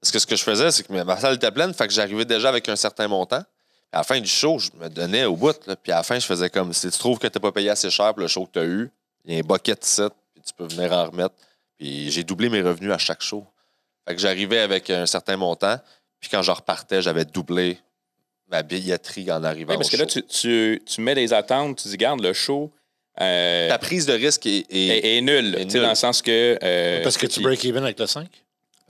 Parce 0.01 0.11
que 0.13 0.19
ce 0.19 0.27
que 0.27 0.37
je 0.37 0.43
faisais, 0.43 0.71
c'est 0.71 0.87
que 0.87 0.93
ma 0.93 1.17
salle 1.19 1.35
était 1.37 1.51
pleine, 1.51 1.73
fait 1.75 1.87
que 1.89 1.93
j'arrivais 1.95 2.25
déjà 2.25 2.49
avec 2.51 2.69
un 2.69 2.77
certain 2.77 3.09
montant. 3.09 3.43
À 3.93 3.99
la 3.99 4.05
fin 4.05 4.21
du 4.21 4.29
show, 4.29 4.59
je 4.59 4.71
me 4.81 4.89
donnais 4.89 5.25
au 5.27 5.37
bout. 5.37 5.55
là. 5.67 5.77
Puis 5.77 5.93
à 5.93 5.97
la 5.97 6.03
fin, 6.03 6.19
je 6.19 6.25
faisais 6.27 6.49
comme 6.51 6.73
si 6.73 6.91
tu 6.91 6.99
trouves 6.99 7.19
que 7.19 7.27
tu 7.27 7.37
n'as 7.37 7.41
pas 7.43 7.53
payé 7.53 7.69
assez 7.71 7.91
cher 7.91 8.13
pour 8.15 8.21
le 8.21 8.27
show 8.29 8.47
que 8.47 8.53
tu 8.53 8.59
as 8.59 8.65
eu, 8.65 8.91
il 9.25 9.35
y 9.35 9.37
a 9.37 9.41
un 9.41 9.43
bucket 9.43 9.85
ici, 9.87 10.03
puis 10.35 10.43
tu 10.47 10.53
peux 10.55 10.67
venir 10.67 10.93
en 10.93 11.07
remettre. 11.11 11.35
Puis 11.79 12.11
j'ai 12.11 12.25
doublé 12.25 12.49
mes 12.49 12.63
revenus 12.63 12.91
à 12.93 12.99
chaque 12.99 13.21
show. 13.23 13.45
Fait 14.09 14.15
que 14.15 14.21
j'arrivais 14.21 14.59
avec 14.61 14.89
un 14.91 15.07
certain 15.07 15.37
montant, 15.37 15.79
puis 16.21 16.29
quand 16.31 16.43
je 16.43 16.51
repartais, 16.51 17.03
j'avais 17.03 17.25
doublé 17.25 17.79
ma 18.51 18.63
billetterie 18.63 19.31
en 19.31 19.45
arrivant 19.45 19.73
oui, 19.73 19.79
parce 19.79 19.89
au 19.89 19.93
que 19.93 19.97
là, 20.03 20.07
tu, 20.07 20.23
tu- 20.25 20.83
tu 20.85 21.01
mets 21.01 21.15
des 21.15 21.33
attentes, 21.33 21.83
tu 21.83 21.89
dis, 21.89 21.97
garde, 21.97 22.21
le 22.21 22.33
show 22.33 22.71
euh, 23.21 23.69
Ta 23.69 23.79
prise 23.79 24.07
de 24.07 24.13
risque 24.15 24.47
est, 24.47 24.65
est- 24.71 24.87
est, 24.89 25.17
est 25.19 25.21
nul. 25.21 25.51
nulle. 25.51 25.83
Dans 25.83 25.89
le 25.91 25.95
sens 25.95 26.23
que. 26.23 26.59
euh, 26.63 27.03
Parce 27.03 27.19
que 27.19 27.27
tu 27.27 27.35
puis- 27.35 27.43
break 27.45 27.65
even 27.67 27.85
avec 27.85 27.99
le 27.99 28.07
5? 28.07 28.27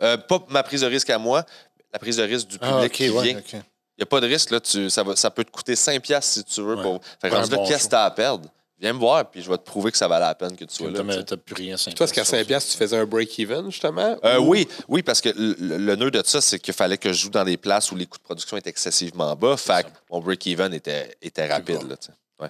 euh, 0.01 0.17
pas 0.17 0.45
ma 0.49 0.63
prise 0.63 0.81
de 0.83 0.87
risque 0.87 1.11
à 1.11 1.19
moi, 1.19 1.45
la 1.93 1.99
prise 1.99 2.17
de 2.19 2.23
risque 2.23 2.47
du 2.49 2.59
public 2.59 2.75
Ah, 2.79 2.85
ok, 2.85 2.91
qui 2.93 3.11
ouais, 3.11 3.23
vient. 3.25 3.39
ok. 3.39 3.57
Il 3.99 4.01
n'y 4.01 4.05
a 4.05 4.07
pas 4.07 4.21
de 4.21 4.27
risque, 4.27 4.51
là. 4.51 4.61
Tu, 4.61 4.89
ça, 4.89 5.03
va, 5.03 5.17
ça 5.17 5.31
peut 5.31 5.45
te 5.45 5.51
coûter 5.51 5.75
5$ 5.75 6.01
piastres 6.01 6.33
si 6.33 6.45
tu 6.45 6.63
veux. 6.63 6.77
Ouais. 6.77 6.83
Pour... 6.83 7.01
Fait 7.21 7.29
que 7.31 7.55
bon 7.55 7.67
qu'est-ce 7.67 7.85
que 7.85 7.91
tu 7.91 7.97
as 7.97 8.05
à 8.05 8.11
perdre? 8.11 8.49
Viens 8.83 8.95
me 8.95 8.99
voir, 8.99 9.31
puis 9.31 9.41
je 9.41 9.49
vais 9.49 9.59
te 9.59 9.63
prouver 9.63 9.93
que 9.93 9.97
ça 9.97 10.09
valait 10.09 10.27
la 10.27 10.35
peine 10.35 10.57
que 10.57 10.65
tu 10.65 10.75
sois 10.75 10.91
là. 10.91 11.05
Tu 11.17 11.25
t'as 11.25 11.37
plus 11.37 11.55
rien. 11.55 11.77
Toi, 11.77 12.05
est-ce 12.05 12.13
qu'à 12.13 12.25
5 12.25 12.45
piastres, 12.45 12.73
tu 12.73 12.77
faisais 12.77 12.97
un 12.97 13.07
break-even, 13.07 13.71
justement? 13.71 14.19
Euh, 14.25 14.41
Ou- 14.41 14.49
oui, 14.49 14.69
oui, 14.89 15.05
parce 15.05 15.21
que 15.21 15.29
le, 15.37 15.95
nœud 15.95 16.11
de 16.11 16.21
ça, 16.25 16.41
c'est 16.41 16.59
qu'il 16.59 16.75
fallait 16.75 16.99
que 16.99 17.13
je 17.13 17.23
joue 17.23 17.31
dans 17.31 17.45
des 17.45 17.57
places 17.57 17.93
où 17.93 17.97
les 17.97 18.07
coûts 18.07 18.19
de 18.19 18.25
production 18.25 18.57
étaient 18.57 18.71
excessivement 18.71 19.37
bas. 19.37 19.57
Fait 19.57 19.85
que 19.85 19.89
mon 20.11 20.19
break-even 20.19 20.75
était, 20.75 21.17
était 21.23 21.47
rapide. 21.47 21.89
Là, 21.89 21.97
tu 21.97 22.07
sais. 22.07 22.13
ouais. 22.41 22.49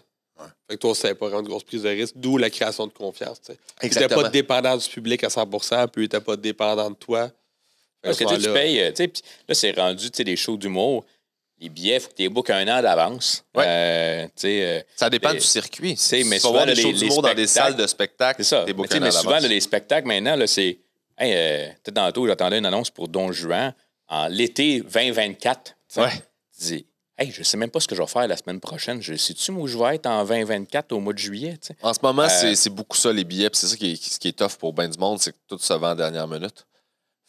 Fait 0.70 0.76
que 0.76 0.80
toi, 0.80 0.94
c'était 0.94 1.14
pas 1.14 1.26
vraiment 1.26 1.42
une 1.42 1.48
grosse 1.48 1.64
prise 1.64 1.82
de 1.82 1.90
risque, 1.90 2.14
d'où 2.16 2.38
la 2.38 2.48
création 2.48 2.86
de 2.86 2.92
confiance. 2.92 3.38
Tu 3.42 3.50
n'étais 3.50 3.86
Exactement. 3.86 4.22
pas 4.22 4.28
dépendant 4.30 4.76
du 4.78 4.88
public 4.88 5.22
à 5.24 5.28
100% 5.28 5.88
puis 5.88 5.90
tu 5.92 6.00
n'étais 6.00 6.20
pas 6.20 6.36
dépendant 6.36 6.88
de 6.88 6.96
toi. 6.96 7.30
Parce 8.00 8.16
que 8.16 8.42
tu 8.42 8.52
payes, 8.54 8.80
euh, 8.80 8.90
tu 8.90 8.96
sais, 8.96 9.08
puis 9.08 9.22
là, 9.46 9.54
c'est 9.54 9.72
rendu, 9.72 10.10
tu 10.10 10.16
sais, 10.16 10.24
des 10.24 10.36
shows 10.36 10.56
d'humour. 10.56 11.04
Les 11.62 11.68
billets, 11.68 11.94
il 11.94 12.00
faut 12.00 12.08
que 12.08 12.14
tu 12.14 12.22
les 12.22 12.28
bookes 12.28 12.50
un 12.50 12.66
an 12.66 12.82
d'avance. 12.82 13.44
Ouais. 13.54 13.64
Euh, 13.66 14.26
euh, 14.44 14.82
Ça 14.96 15.08
dépend 15.08 15.32
du 15.32 15.40
circuit. 15.40 15.96
mais 16.26 16.38
souvent, 16.40 16.54
voir 16.54 16.66
des 16.66 16.74
les- 16.74 16.82
shows 16.82 16.90
les 16.92 17.08
dans 17.08 17.34
des 17.34 17.46
spectacles- 17.46 17.48
salles 17.48 17.76
de 17.76 17.86
spectacle. 17.86 18.44
c'est 18.44 18.50
ça. 18.50 18.60
t'es 18.62 18.66
Mais, 18.66 18.72
booké 18.72 18.88
tu 18.88 18.94
sais, 18.94 19.00
un 19.00 19.04
mais 19.06 19.16
an 19.16 19.20
souvent, 19.20 19.38
là, 19.38 19.46
les 19.48 19.60
spectacles, 19.60 20.08
maintenant, 20.08 20.34
là, 20.34 20.46
c'est. 20.48 20.78
Hey, 21.16 21.32
euh, 21.36 21.68
peut-être 21.84 21.94
tantôt, 21.94 22.26
j'attendais 22.26 22.58
une 22.58 22.66
annonce 22.66 22.90
pour 22.90 23.06
Don 23.06 23.30
Juan 23.30 23.72
en 24.08 24.26
l'été 24.26 24.80
2024. 24.80 25.62
tu 25.64 25.72
sais. 25.86 26.00
Ouais. 26.00 26.10
Tu 26.58 26.64
dis, 26.64 26.86
hey, 27.16 27.30
je 27.30 27.44
sais 27.44 27.56
même 27.56 27.70
pas 27.70 27.78
ce 27.78 27.86
que 27.86 27.94
je 27.94 28.00
vais 28.02 28.08
faire 28.08 28.26
la 28.26 28.36
semaine 28.36 28.58
prochaine. 28.58 29.00
Je 29.00 29.14
sais-tu 29.14 29.52
où 29.52 29.68
je 29.68 29.78
vais 29.78 29.94
être 29.94 30.06
en 30.06 30.24
2024 30.24 30.90
au 30.90 30.98
mois 30.98 31.12
de 31.12 31.18
juillet? 31.18 31.58
En 31.82 31.94
ce 31.94 32.00
moment, 32.02 32.24
Euh, 32.24 32.54
c'est- 32.56 32.70
beaucoup 32.70 32.96
ça, 32.96 33.12
les 33.12 33.22
billets. 33.22 33.50
C'est 33.52 33.68
ça 33.68 33.76
qui 33.76 33.92
est, 33.92 33.96
qui- 33.96 34.18
qui 34.18 34.28
est 34.28 34.32
tough 34.32 34.56
pour 34.58 34.72
ben 34.72 34.88
du 34.88 34.98
monde, 34.98 35.20
c'est 35.20 35.30
que 35.30 35.38
tout 35.48 35.58
se 35.58 35.72
vend 35.74 35.90
en 35.92 35.94
dernière 35.94 36.26
minute. 36.26 36.66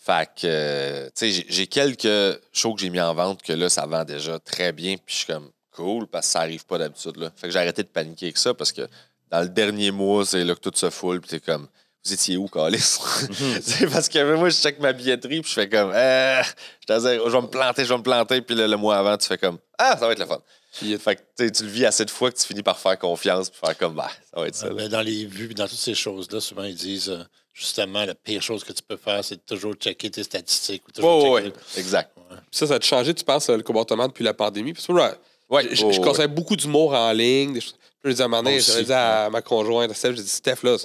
Fait 0.05 0.27
que, 0.35 0.41
euh, 0.45 1.05
tu 1.15 1.31
sais, 1.31 1.45
j'ai- 1.47 1.67
quelques 1.67 2.39
shows 2.51 2.73
que 2.73 2.81
j'ai 2.81 2.89
mis 2.89 2.99
en 2.99 3.13
vente 3.13 3.41
que 3.41 3.53
là, 3.53 3.69
ça 3.69 3.85
vend 3.85 4.03
déjà 4.03 4.37
très 4.39 4.73
bien. 4.73 4.95
Puis 4.97 5.13
je 5.13 5.15
suis 5.19 5.25
comme, 5.27 5.49
cool, 5.71 6.07
parce 6.07 6.25
que 6.27 6.31
ça 6.33 6.39
arrive 6.41 6.65
pas 6.65 6.77
d'habitude. 6.77 7.15
là. 7.17 7.31
Fait 7.35 7.47
que 7.47 7.53
j'ai 7.53 7.59
arrêté 7.59 7.83
de 7.83 7.87
paniquer 7.87 8.25
avec 8.27 8.37
ça 8.37 8.53
parce 8.53 8.71
que 8.73 8.81
dans 9.31 9.41
le 9.41 9.47
dernier 9.49 9.91
mois, 9.91 10.25
c'est 10.25 10.43
là 10.43 10.55
que 10.55 10.59
tout 10.59 10.73
se 10.75 10.89
foule. 10.89 11.21
Puis 11.21 11.29
t'es 11.29 11.39
comme, 11.39 11.67
vous 12.05 12.11
étiez 12.13 12.35
où, 12.35 12.47
Calis? 12.49 12.79
c'est 13.61 13.87
parce 13.89 14.09
que 14.09 14.35
moi, 14.35 14.49
je 14.49 14.55
check 14.57 14.77
ma 14.79 14.91
billetterie. 14.91 15.39
Puis 15.41 15.49
je 15.51 15.53
fais 15.55 15.69
comme, 15.69 15.91
euh, 15.93 16.43
je, 16.89 16.93
je 16.95 17.31
vais 17.31 17.41
me 17.41 17.47
planter, 17.47 17.85
je 17.85 17.89
vais 17.93 17.97
me 17.97 18.03
planter. 18.03 18.41
Puis 18.41 18.55
là, 18.55 18.67
le 18.67 18.75
mois 18.75 18.97
avant, 18.97 19.17
tu 19.17 19.25
fais 19.25 19.37
comme, 19.37 19.57
ah, 19.77 19.95
ça 19.97 20.05
va 20.05 20.11
être 20.11 20.19
le 20.19 20.25
fun. 20.25 20.41
Puis, 20.77 20.97
fait 20.97 21.15
que 21.37 21.49
tu 21.49 21.63
le 21.63 21.69
vis 21.69 21.85
assez 21.85 22.03
de 22.03 22.09
fois 22.11 22.29
que 22.31 22.37
tu 22.37 22.45
finis 22.45 22.63
par 22.63 22.77
faire 22.77 22.99
confiance. 22.99 23.49
Puis 23.49 23.59
faire 23.65 23.77
comme, 23.77 23.93
bah, 23.95 24.11
ça 24.33 24.41
va 24.41 24.47
être 24.47 24.55
ça. 24.55 24.67
là. 24.67 24.73
Mais 24.75 24.89
dans 24.89 25.01
les 25.01 25.25
vues, 25.25 25.53
dans 25.53 25.67
toutes 25.67 25.77
ces 25.77 25.95
choses-là, 25.95 26.41
souvent, 26.41 26.63
ils 26.63 26.75
disent 26.75 27.09
euh, 27.09 27.23
justement, 27.53 28.05
la 28.05 28.15
pire 28.15 28.41
chose 28.41 28.63
que 28.63 28.73
tu 28.73 28.81
peux 28.83 28.97
faire, 28.97 29.23
c'est 29.23 29.35
de 29.35 29.41
toujours 29.55 29.73
checker 29.75 30.09
tes 30.09 30.23
statistiques. 30.23 30.83
Ou 30.87 30.91
toujours 30.91 31.23
Ouais, 31.23 31.29
ouais, 31.31 31.41
checker- 31.43 31.55
ouais. 31.75 31.79
Exact. 31.79 32.17
Ça, 32.51 32.67
ça 32.67 32.75
a 32.75 32.79
changé, 32.81 33.13
tu 33.13 33.23
penses, 33.23 33.49
le 33.49 33.61
comportement 33.63 34.07
depuis 34.07 34.23
la 34.23 34.33
pandémie? 34.33 34.73
Parce 34.73 34.87
que 34.87 34.91
moi, 34.91 35.13
Ouais, 35.49 35.63
je, 35.69 35.75
je- 35.75 35.75
je 35.75 35.85
ouais. 35.85 36.01
conseille 36.01 36.27
beaucoup 36.27 36.55
d'humour 36.55 36.93
en 36.93 37.11
ligne. 37.11 37.53
Des 37.53 37.61
choses. 37.61 37.75
Puis 38.01 38.11
je 38.11 38.15
dis 38.17 38.21
à 38.21 38.25
un 38.25 38.43
dit 38.43 38.91
à 38.93 39.29
ma 39.29 39.41
conjointe, 39.41 39.91
à 39.91 39.93
Steph, 39.93 40.15
j'ai 40.15 40.23
dit, 40.23 40.27
Steph, 40.29 40.63
là, 40.63 40.75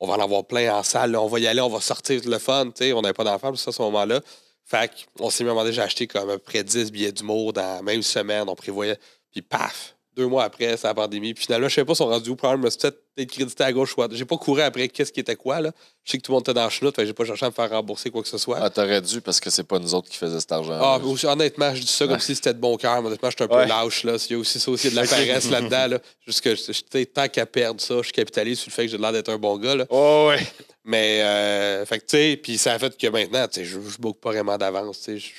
on 0.00 0.06
va 0.06 0.14
en 0.14 0.20
avoir 0.20 0.44
plein 0.44 0.74
en 0.76 0.82
salle, 0.82 1.12
là, 1.12 1.20
on 1.22 1.26
va 1.26 1.40
y 1.40 1.46
aller, 1.46 1.60
on 1.60 1.68
va 1.68 1.80
sortir 1.80 2.20
le 2.24 2.38
fun. 2.38 2.66
tu 2.66 2.72
sais, 2.84 2.92
on 2.92 3.00
n'avait 3.00 3.14
pas 3.14 3.24
d'enfants, 3.24 3.54
ça, 3.56 3.70
à 3.70 3.72
ce 3.72 3.82
moment-là. 3.82 4.20
Fait 4.64 4.90
qu'on 5.16 5.30
s'est 5.30 5.44
mis 5.44 5.48
à 5.48 5.52
un 5.52 5.54
moment 5.54 5.64
donné, 5.64 5.74
j'ai 5.74 5.80
acheté 5.82 6.06
comme 6.06 6.28
à 6.28 6.34
peu 6.34 6.38
près 6.40 6.62
10 6.62 6.92
billets 6.92 7.10
d'humour 7.12 7.52
dans 7.54 7.76
la 7.76 7.82
même 7.82 8.02
semaine, 8.02 8.44
on 8.48 8.54
prévoyait. 8.54 8.98
Puis 9.32 9.40
paf, 9.40 9.96
deux 10.14 10.26
mois 10.26 10.44
après, 10.44 10.76
c'est 10.76 10.86
la 10.86 10.94
pandémie. 10.94 11.32
Puis 11.32 11.44
finalement, 11.46 11.68
je 11.68 11.74
sais 11.76 11.84
pas 11.86 11.94
si 11.94 12.02
on 12.02 12.06
rendu 12.08 12.28
où, 12.30 12.36
probablement, 12.36 12.68
je 12.70 12.76
peut-être 12.76 13.02
peut-être 13.18 13.30
crédité 13.32 13.64
à 13.64 13.72
gauche 13.72 13.96
ou 13.96 14.02
à 14.02 14.06
droite. 14.08 14.16
J'ai 14.18 14.24
pas 14.24 14.36
couru 14.36 14.62
après 14.62 14.88
qu'est-ce 14.88 15.12
qui 15.12 15.20
était 15.20 15.36
quoi, 15.36 15.60
là. 15.60 15.72
Je 16.04 16.12
sais 16.12 16.18
que 16.18 16.22
tout 16.22 16.32
le 16.32 16.36
monde 16.36 16.42
était 16.44 16.54
dans 16.54 16.64
le 16.64 16.70
chenoute, 16.70 16.94
fait 16.96 17.02
que 17.02 17.06
j'ai 17.06 17.12
pas 17.12 17.24
cherché 17.24 17.44
à 17.44 17.48
me 17.50 17.54
faire 17.54 17.68
rembourser 17.68 18.10
quoi 18.10 18.22
que 18.22 18.28
ce 18.28 18.38
soit. 18.38 18.58
Ah, 18.62 18.70
t'aurais 18.70 19.00
dû 19.02 19.20
parce 19.20 19.40
que 19.40 19.50
c'est 19.50 19.64
pas 19.64 19.78
nous 19.78 19.94
autres 19.94 20.08
qui 20.08 20.16
faisaient 20.16 20.40
cet 20.40 20.52
argent. 20.52 20.78
Ah, 20.80 20.98
aussi, 21.04 21.26
honnêtement, 21.26 21.74
je 21.74 21.80
dis 21.82 21.86
ça 21.86 22.06
comme 22.06 22.18
si 22.20 22.34
c'était 22.34 22.54
de 22.54 22.58
bon 22.60 22.76
cœur. 22.76 23.00
mais 23.02 23.08
Honnêtement, 23.08 23.28
je 23.30 23.36
suis 23.36 23.44
un 23.44 23.48
peu 23.48 23.56
Ouais. 23.56 23.66
lâche. 23.66 24.04
Là. 24.04 24.16
Il 24.30 24.32
y 24.32 24.36
a 24.36 24.38
aussi 24.38 24.58
ça 24.60 24.70
aussi, 24.70 24.90
de 24.90 24.96
la 24.96 25.06
paresse 25.06 25.50
là-dedans. 25.50 25.86
Là. 25.88 25.98
Juste 26.26 26.40
que, 26.40 27.04
tant 27.04 27.28
qu'à 27.28 27.44
perdre 27.44 27.80
ça, 27.80 27.96
je 28.02 28.10
capitalise 28.10 28.58
sur 28.60 28.70
le 28.70 28.74
fait 28.74 28.86
que 28.86 28.92
j'ai 28.92 28.98
l'air 28.98 29.12
d'être 29.12 29.28
un 29.28 29.38
bon 29.38 29.58
gars. 29.58 29.74
Là. 29.74 29.84
Oh, 29.90 30.28
ouais. 30.30 30.46
Mais, 30.84 31.20
euh, 31.22 31.84
fait 31.84 31.98
que, 31.98 32.06
tu 32.06 32.16
sais, 32.16 32.40
puis 32.42 32.56
ça 32.56 32.72
a 32.72 32.78
fait 32.78 32.96
que 32.96 33.06
maintenant, 33.08 33.46
tu 33.46 33.60
sais, 33.60 33.64
je 33.66 33.76
ne 33.78 33.82
book 33.98 34.18
pas 34.20 34.30
vraiment 34.30 34.56
d'avance. 34.56 35.02
tu 35.02 35.20
sais. 35.20 35.32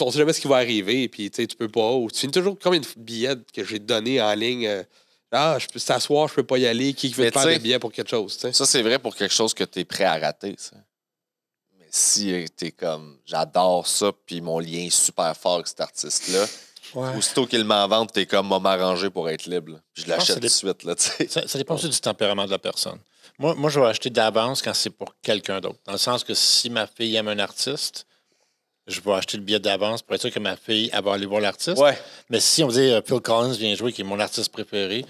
On 0.00 0.10
sait 0.12 0.18
jamais 0.18 0.32
ce 0.32 0.40
qui 0.40 0.46
va 0.46 0.56
arriver. 0.56 1.08
Puis, 1.08 1.28
tu 1.30 1.42
sais, 1.42 1.46
tu 1.48 1.56
peux 1.56 1.68
pas. 1.68 1.98
Tu 2.12 2.20
finis 2.20 2.32
toujours 2.32 2.56
combien 2.62 2.78
de 2.78 2.86
billets 2.96 3.34
que 3.52 3.64
j'ai 3.64 3.80
donnés 3.80 4.20
en 4.22 4.32
ligne. 4.34 4.66
euh, 4.68 4.82
ah, 5.32 5.58
je 5.58 5.66
peux 5.66 5.78
s'asseoir, 5.78 6.28
je 6.28 6.34
peux 6.34 6.42
pas 6.44 6.58
y 6.58 6.66
aller. 6.66 6.92
Qui 6.94 7.08
veut 7.08 7.30
faire 7.30 7.42
tu 7.42 7.48
des 7.48 7.58
billets 7.58 7.78
pour 7.78 7.92
quelque 7.92 8.10
chose, 8.10 8.34
tu 8.36 8.40
sais? 8.42 8.52
Ça, 8.52 8.66
c'est 8.66 8.82
vrai 8.82 8.98
pour 8.98 9.14
quelque 9.16 9.34
chose 9.34 9.54
que 9.54 9.64
t'es 9.64 9.84
prêt 9.84 10.04
à 10.04 10.18
rater, 10.18 10.54
ça. 10.58 10.76
Mais 11.78 11.86
si 11.90 12.32
euh, 12.32 12.46
t'es 12.56 12.70
comme, 12.70 13.18
j'adore 13.24 13.86
ça, 13.86 14.12
puis 14.26 14.40
mon 14.40 14.58
lien 14.58 14.86
est 14.86 14.90
super 14.90 15.36
fort 15.36 15.54
avec 15.54 15.66
cet 15.68 15.80
artiste-là, 15.80 16.46
Ouais. 16.94 17.16
aussitôt 17.16 17.46
qu'il 17.46 17.64
m'en 17.64 17.88
vente, 17.88 18.12
t'es 18.12 18.26
comme, 18.26 18.48
m'a 18.48 18.58
m'arranger 18.58 19.08
pour 19.08 19.30
être 19.30 19.46
libre. 19.46 19.72
là. 19.72 19.78
Puis 19.94 20.02
je 20.04 20.10
l'achète 20.10 20.36
tout 20.36 20.42
de 20.42 20.48
suite, 20.48 20.82
là, 20.84 20.94
tu. 20.94 21.26
Ça, 21.26 21.48
ça 21.48 21.56
dépend 21.56 21.74
aussi 21.76 21.88
du 21.88 21.98
tempérament 21.98 22.44
de 22.44 22.50
la 22.50 22.58
personne. 22.58 22.98
Moi, 23.38 23.54
moi 23.54 23.70
je 23.70 23.80
vais 23.80 23.86
acheter 23.86 24.10
d'avance 24.10 24.60
quand 24.60 24.74
c'est 24.74 24.90
pour 24.90 25.14
quelqu'un 25.22 25.58
d'autre. 25.60 25.78
Dans 25.86 25.92
le 25.92 25.98
sens 25.98 26.22
que 26.22 26.34
si 26.34 26.68
ma 26.68 26.86
fille 26.86 27.16
aime 27.16 27.28
un 27.28 27.38
artiste, 27.38 28.06
je 28.86 29.00
vais 29.00 29.12
acheter 29.12 29.36
le 29.36 29.42
billet 29.42 29.60
d'avance 29.60 30.02
pour 30.02 30.14
être 30.14 30.22
sûr 30.22 30.30
que 30.30 30.40
ma 30.40 30.56
fille 30.56 30.90
elle 30.92 31.04
va 31.04 31.12
aller 31.14 31.26
voir 31.26 31.40
l'artiste. 31.40 31.78
Ouais. 31.78 31.98
Mais 32.30 32.40
si 32.40 32.62
on 32.64 32.68
me 32.68 32.72
dit 32.72 32.80
euh, 32.80 33.00
Phil 33.04 33.20
Collins 33.20 33.52
vient 33.52 33.74
jouer, 33.74 33.92
qui 33.92 34.02
est 34.02 34.04
mon 34.04 34.18
artiste 34.18 34.50
préféré, 34.52 35.04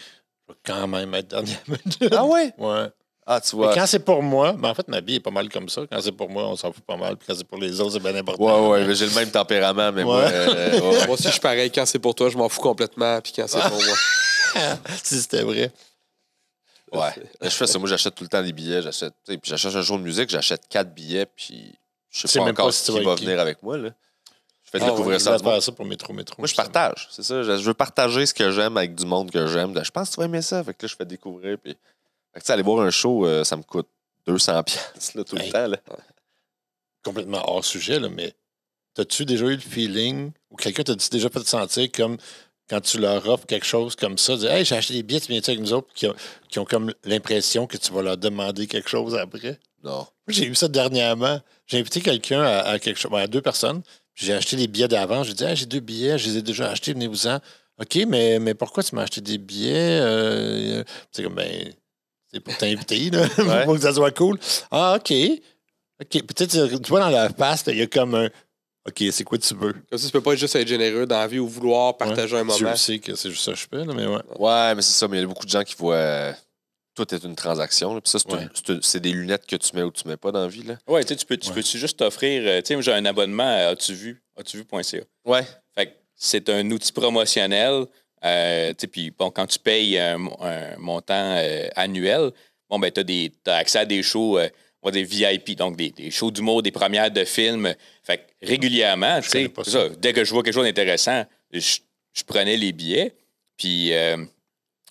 je 0.49 0.53
vais 0.53 0.59
quand 0.64 0.87
même 0.87 1.14
être 1.14 1.29
dernière 1.29 1.62
minute. 1.66 2.14
Ah 2.14 2.25
ouais? 2.25 2.53
Ouais. 2.59 2.89
Ah, 3.25 3.41
tu 3.41 3.55
Mais 3.55 3.62
vois. 3.62 3.75
quand 3.75 3.87
c'est 3.87 4.05
pour 4.05 4.20
moi, 4.23 4.53
ben 4.53 4.70
en 4.70 4.75
fait, 4.75 4.89
ma 4.89 5.01
vie 5.01 5.14
est 5.16 5.20
pas 5.20 5.31
mal 5.31 5.49
comme 5.49 5.68
ça. 5.68 5.83
Quand 5.91 6.01
c'est 6.03 6.11
pour 6.12 6.29
moi, 6.29 6.49
on 6.49 6.57
s'en 6.57 6.73
fout 6.73 6.85
pas 6.85 6.97
mal. 6.97 7.16
Puis 7.16 7.29
quand 7.29 7.35
c'est 7.37 7.47
pour 7.47 7.59
les 7.59 7.81
autres, 7.81 7.93
c'est 7.93 8.01
bien 8.01 8.16
important. 8.16 8.43
Ouais, 8.43 8.81
ouais, 8.81 8.85
mais 8.85 8.95
j'ai 8.97 9.07
le 9.07 9.14
même 9.14 9.31
tempérament, 9.31 9.93
mais 9.93 10.03
moi. 10.03 10.23
Euh, 10.23 10.81
ouais. 10.81 10.81
Moi 11.07 11.14
aussi, 11.14 11.25
je 11.25 11.31
suis 11.31 11.41
pareil. 11.41 11.70
Quand 11.70 11.87
c'est 11.87 12.01
pour 12.01 12.16
toi, 12.16 12.31
je 12.31 12.37
m'en 12.37 12.49
fous 12.49 12.61
complètement. 12.61 13.20
Puis 13.20 13.33
quand 13.37 13.47
c'est 13.47 13.61
pour 13.61 13.70
moi. 13.70 14.77
si 15.05 15.20
c'était 15.20 15.43
vrai. 15.43 15.70
Ouais. 16.91 17.11
Je 17.41 17.49
fais 17.49 17.66
ça. 17.68 17.79
Moi, 17.79 17.89
j'achète 17.89 18.14
tout 18.16 18.25
le 18.25 18.29
temps 18.29 18.43
des 18.43 18.53
billets. 18.53 18.83
J'achète, 18.83 19.14
puis 19.25 19.39
j'achète 19.45 19.75
un 19.77 19.83
jour 19.83 19.99
de 19.99 20.03
musique, 20.03 20.29
j'achète 20.29 20.62
quatre 20.68 20.93
billets, 20.93 21.27
puis 21.27 21.79
je 22.13 22.27
sais 22.29 22.39
pas 22.39 22.45
même 22.45 22.53
encore 22.55 22.67
pas 22.67 22.73
si 22.73 22.85
tu 22.85 22.99
qui 22.99 23.05
va 23.05 23.15
qui. 23.17 23.25
venir 23.25 23.41
avec 23.41 23.63
moi, 23.63 23.77
là. 23.79 23.91
Je 24.65 24.71
fais 24.71 24.79
Ah, 24.85 24.91
découvrir 24.91 25.19
Je 25.19 25.25
ça 25.25 25.33
vais 25.33 25.39
du 25.39 25.43
monde. 25.45 25.53
faire 25.55 25.63
ça 25.63 25.73
pour 25.73 25.85
métro, 25.85 26.13
métro. 26.13 26.37
Moi, 26.39 26.47
je 26.47 26.55
partage, 26.55 27.09
c'est 27.11 27.23
ça. 27.25 27.43
Je 27.43 27.57
je 27.59 27.63
veux 27.63 27.75
partager 27.75 28.25
ce 28.27 28.33
que 28.35 28.51
j'aime 28.53 28.77
avec 28.77 28.95
du 28.95 29.05
monde 29.05 29.31
que 29.31 29.47
j'aime. 29.49 29.75
Je 29.85 29.91
pense 29.91 30.09
que 30.11 30.15
tu 30.15 30.21
vas 30.21 30.27
aimer 30.27 30.41
ça. 30.43 30.63
Fait 30.65 30.73
que 30.75 30.85
là, 30.87 30.89
je 30.89 30.97
fais 30.97 31.05
découvrir. 31.05 31.59
Puis... 31.59 31.73
Fait 31.73 31.79
que, 32.35 32.41
tu 32.41 32.47
sais, 32.47 32.53
aller 32.53 32.63
voir 32.63 32.81
un 32.81 32.91
show, 32.91 33.27
euh, 33.27 33.45
ça 33.45 33.57
me 33.57 33.63
coûte 33.63 33.89
200 34.27 34.63
piastres, 34.63 35.17
là, 35.19 35.25
tout 35.25 35.37
Hey. 35.37 35.47
le 35.49 35.53
temps. 35.53 35.67
Là. 35.67 35.77
complètement 37.05 37.43
hors 37.49 37.65
sujet, 37.65 37.99
là, 37.99 38.09
mais 38.09 38.35
as-tu 38.97 39.25
déjà 39.25 39.47
eu 39.47 39.55
le 39.55 39.61
feeling 39.61 40.33
ou 40.51 40.57
quelqu'un 40.57 40.85
t'a 40.85 40.95
déjà 40.95 41.29
fait 41.29 41.41
te 41.41 41.49
sentir 41.49 41.91
comme 41.93 42.17
quand 42.71 42.81
tu 42.81 42.99
leur 42.99 43.29
offres 43.29 43.47
quelque 43.47 43.67
chose 43.67 43.97
comme 43.97 44.17
ça, 44.19 44.37
dire 44.37 44.53
Hey, 44.53 44.65
j'ai 44.65 44.77
acheté 44.77 44.95
des 44.95 45.03
billets, 45.03 45.21
tu 45.21 45.33
viens-tu 45.33 45.51
avec 45.51 45.61
nous 45.61 45.73
autres, 45.73 45.89
qui 45.95 46.07
ont, 46.07 46.15
qui 46.49 46.59
ont 46.61 46.65
comme 46.65 46.95
l'impression 47.05 47.67
que 47.67 47.77
tu 47.77 47.93
vas 47.93 48.03
leur 48.03 48.17
demander 48.17 48.67
quelque 48.67 48.89
chose 48.89 49.15
après? 49.17 49.59
Non. 49.83 50.07
Moi, 50.27 50.35
j'ai 50.35 50.47
eu 50.47 50.55
ça 50.55 50.68
dernièrement. 50.68 51.41
J'ai 51.66 51.79
invité 51.79 52.01
quelqu'un 52.01 52.43
à, 52.43 52.61
à 52.61 52.79
quelque 52.79 52.99
chose, 52.99 53.11
ben, 53.11 53.18
à 53.18 53.27
deux 53.27 53.43
personnes. 53.43 53.83
J'ai 54.14 54.33
acheté 54.35 54.57
des 54.57 54.66
billets 54.68 54.89
d'avance. 54.89 55.27
J'ai 55.27 55.35
dit, 55.35 55.45
Ah, 55.45 55.55
j'ai 55.55 55.66
deux 55.66 55.81
billets, 55.81 56.18
je 56.18 56.29
les 56.31 56.37
ai 56.39 56.43
déjà 56.43 56.70
achetés, 56.70 56.93
venez-vous-en. 56.93 57.39
OK, 57.81 57.99
mais, 58.07 58.39
mais 58.39 58.55
pourquoi 58.55 58.83
tu 58.83 58.95
m'as 58.95 59.03
acheté 59.03 59.20
des 59.20 59.39
billets? 59.39 59.99
Euh, 60.01 60.85
c'est 61.11 61.23
comme, 61.23 61.35
ben, 61.35 61.73
c'est 62.33 62.41
pour 62.41 62.57
t'inviter, 62.57 63.11
là, 63.11 63.27
Ouais. 63.39 63.64
pour 63.64 63.75
que 63.75 63.81
ça 63.81 63.93
soit 63.95 64.11
cool. 64.12 64.39
Ah, 64.70 64.97
OK. 64.97 65.12
OK. 66.01 66.23
Peut-être, 66.27 66.79
tu 66.81 66.89
vois, 66.89 67.01
dans 67.01 67.09
la 67.11 67.29
face, 67.31 67.64
il 67.68 67.79
y 67.79 67.83
a 67.83 67.87
comme 67.87 68.14
un, 68.14 68.29
OK, 68.87 69.03
c'est 69.11 69.25
quoi 69.25 69.39
tu 69.39 69.55
veux? 69.55 69.73
Comme 69.73 69.99
ça, 69.99 70.07
tu 70.07 70.12
peux 70.12 70.20
pas 70.20 70.35
juste 70.37 70.55
être 70.57 70.66
généreux 70.68 71.07
dans 71.07 71.18
la 71.18 71.27
vie 71.29 71.39
ou 71.39 71.49
vouloir 71.49 71.97
partager 71.97 72.37
un 72.37 72.45
moment. 72.45 72.70
le 72.70 72.77
sais 72.77 72.99
que 72.99 73.14
c'est 73.14 73.31
juste 73.31 73.45
ça 73.45 73.53
que 73.53 73.59
je 73.59 73.66
fais, 73.70 73.85
là, 73.85 73.95
mais 73.95 74.07
ouais. 74.07 74.20
Ouais, 74.39 74.75
mais 74.75 74.83
c'est 74.83 74.93
ça. 74.93 75.09
Mais 75.09 75.18
il 75.18 75.20
y 75.20 75.25
a 75.25 75.27
beaucoup 75.27 75.47
de 75.47 75.51
gens 75.51 75.62
qui 75.62 75.75
voient. 75.79 76.35
Tout 76.95 77.14
est 77.14 77.24
une 77.24 77.34
transaction. 77.36 78.01
Puis 78.01 78.11
ça, 78.11 78.18
c'est, 78.18 78.32
Ouais. 78.32 78.43
une- 78.43 78.51
c'est 78.55 78.68
une- 78.72 78.82
c'est 78.82 79.01
des 79.01 79.12
lunettes 79.12 79.47
que 79.47 79.57
tu 79.57 79.74
mets 79.74 79.82
ou 79.82 79.90
tu 79.90 80.07
mets 80.07 80.16
pas 80.16 80.30
dans 80.32 80.43
la 80.43 80.49
vie. 80.49 80.62
Là. 80.62 80.76
Ouais, 80.86 81.03
tu 81.03 81.09
sais, 81.09 81.16
tu 81.16 81.26
peux, 81.26 81.36
tu 81.36 81.49
Ouais. 81.49 81.55
peux-tu 81.55 81.78
juste 81.78 81.99
t'offrir. 81.99 82.43
euh, 82.45 82.61
Tu 82.61 82.68
sais, 82.68 82.74
moi, 82.74 82.82
j'ai 82.82 82.93
un 82.93 83.05
abonnement 83.05 83.43
à 83.47 83.68
as-tu 83.70 83.95
vu, 83.95 84.22
as-tu 84.36 84.59
vu.ca. 84.59 85.01
Ouais. 85.24 85.43
Fait 85.74 85.86
que 85.86 85.90
c'est 86.14 86.49
un 86.49 86.70
outil 86.70 86.93
promotionnel. 86.93 87.86
euh, 88.24 88.72
puis 88.93 89.11
bon, 89.11 89.30
quand 89.32 89.47
tu 89.49 89.59
payes 89.59 89.99
un, 89.99 90.16
mo- 90.18 90.36
un 90.40 90.76
montant 90.78 91.34
euh, 91.38 91.66
annuel, 91.74 92.30
bon, 92.70 92.78
ben, 92.78 92.90
tu 92.93 93.01
as, 93.51 93.55
accès 93.57 93.80
à 93.80 93.84
des 93.84 94.01
shows, 94.05 94.38
euh, 94.38 94.49
on 94.80 94.88
va 94.88 94.93
dire 94.93 95.05
VIP, 95.05 95.57
donc 95.57 95.76
des, 95.76 95.90
des 95.90 96.11
shows 96.12 96.30
d'humour, 96.30 96.62
des 96.62 96.70
premières 96.70 97.11
de 97.11 97.24
films. 97.24 97.74
Fait 98.05 98.18
que 98.18 98.47
régulièrement, 98.47 99.20
tu 99.20 99.28
sais, 99.28 99.51
dès 99.99 100.12
que 100.12 100.24
je 100.24 100.30
vois 100.32 100.45
quelque 100.45 100.55
chose 100.55 100.64
d'intéressant, 100.66 101.24
je, 101.53 101.78
je 102.12 102.22
prenais 102.24 102.57
les 102.57 102.70
billets. 102.72 103.12
Puis, 103.57 103.93
euh, 103.93 104.16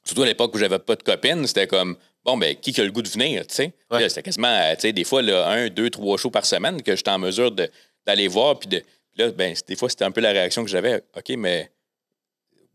surtout 0.04 0.24
à 0.24 0.26
l'époque 0.26 0.54
où 0.56 0.58
j'avais 0.58 0.80
pas 0.80 0.95
de 0.95 1.04
copine, 1.04 1.45
c'était 1.47 1.68
comme, 1.68 1.95
bon, 2.26 2.38
ben, 2.38 2.56
qui 2.56 2.74
qui 2.74 2.82
a 2.82 2.84
le 2.84 2.91
goût 2.91 3.02
de 3.02 3.10
venir, 3.10 3.45
tu 3.47 3.56
sais? 3.56 3.74
Ouais. 3.89 4.08
C'était 4.10 4.24
quasiment, 4.24 4.47
euh, 4.47 4.74
tu 4.76 4.82
sais, 4.82 4.93
des 4.93 5.04
fois, 5.04 5.22
là, 5.22 5.47
un, 5.49 5.70
deux, 5.70 5.89
trois 5.89 6.18
shows 6.18 6.32
par 6.32 6.45
semaine 6.45 6.82
que 6.82 6.95
j'étais 6.95 7.12
en 7.12 7.20
mesure 7.20 7.52
de- 7.52 7.70
d'aller 8.06 8.28
voir. 8.28 8.58
Puis 8.60 8.70
de, 8.70 8.82
là, 9.18 9.30
ben, 9.32 9.56
des 9.68 9.76
fois, 9.76 9.89
c'était 9.89 10.06
un 10.06 10.12
peu 10.12 10.22
la 10.22 10.32
réaction 10.32 10.64
que 10.64 10.70
j'avais. 10.70 11.04
OK, 11.16 11.30
mais 11.38 11.72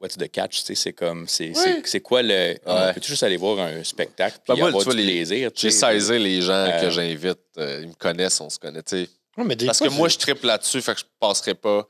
what's 0.01 0.17
the 0.17 0.31
catch? 0.31 0.61
Tu 0.61 0.67
sais, 0.67 0.75
c'est 0.75 0.93
comme, 0.93 1.27
c'est 1.29 1.53
quoi 2.03 2.23
le. 2.23 2.57
Ouais. 2.67 2.93
Peux-tu 2.95 3.09
juste 3.09 3.23
aller 3.23 3.37
voir 3.37 3.59
un 3.61 3.83
spectacle 3.85 4.39
Ben, 4.47 4.55
puis 4.55 4.61
moi, 4.61 4.69
avoir 4.69 4.85
tu 4.85 4.91
du 4.91 4.97
les- 4.97 5.13
plaisir? 5.13 5.53
tu 5.53 5.63
J'ai 5.63 5.71
sais? 5.71 5.79
saisi 5.99 6.19
les 6.19 6.41
gens 6.43 6.53
Euh, 6.53 6.81
que 6.81 6.91
j'invite. 6.91 7.39
euh, 7.59 7.81
ils 7.83 7.89
me 7.89 7.95
connaissent, 7.95 8.41
on 8.41 8.51
se 8.51 8.59
connaît. 8.59 8.83
tu 8.83 9.05
sais. 9.05 9.09
Ouais, 9.37 9.57
Parce 9.67 9.79
fois, 9.79 9.89
que 9.89 9.93
moi, 9.93 10.09
je 10.09 10.17
triple 10.17 10.47
là-dessus, 10.47 10.81
fait 10.81 10.95
que 10.95 11.01
je 11.01 11.05
passerai 11.21 11.55
pas. 11.55 11.87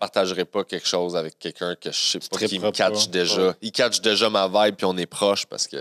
Je 0.00 0.06
partagerai 0.06 0.44
pas 0.44 0.62
quelque 0.62 0.86
chose 0.86 1.16
avec 1.16 1.40
quelqu'un 1.40 1.74
que 1.74 1.90
je 1.90 1.96
sais 1.98 2.18
pas 2.20 2.38
qui 2.38 2.60
me 2.60 2.70
catch 2.70 3.06
pas. 3.06 3.10
déjà. 3.10 3.56
Il 3.60 3.72
catch 3.72 4.00
déjà 4.00 4.30
ma 4.30 4.46
vibe, 4.46 4.76
puis 4.76 4.86
on 4.86 4.96
est 4.96 5.06
proche 5.06 5.44
parce 5.46 5.66
que. 5.66 5.76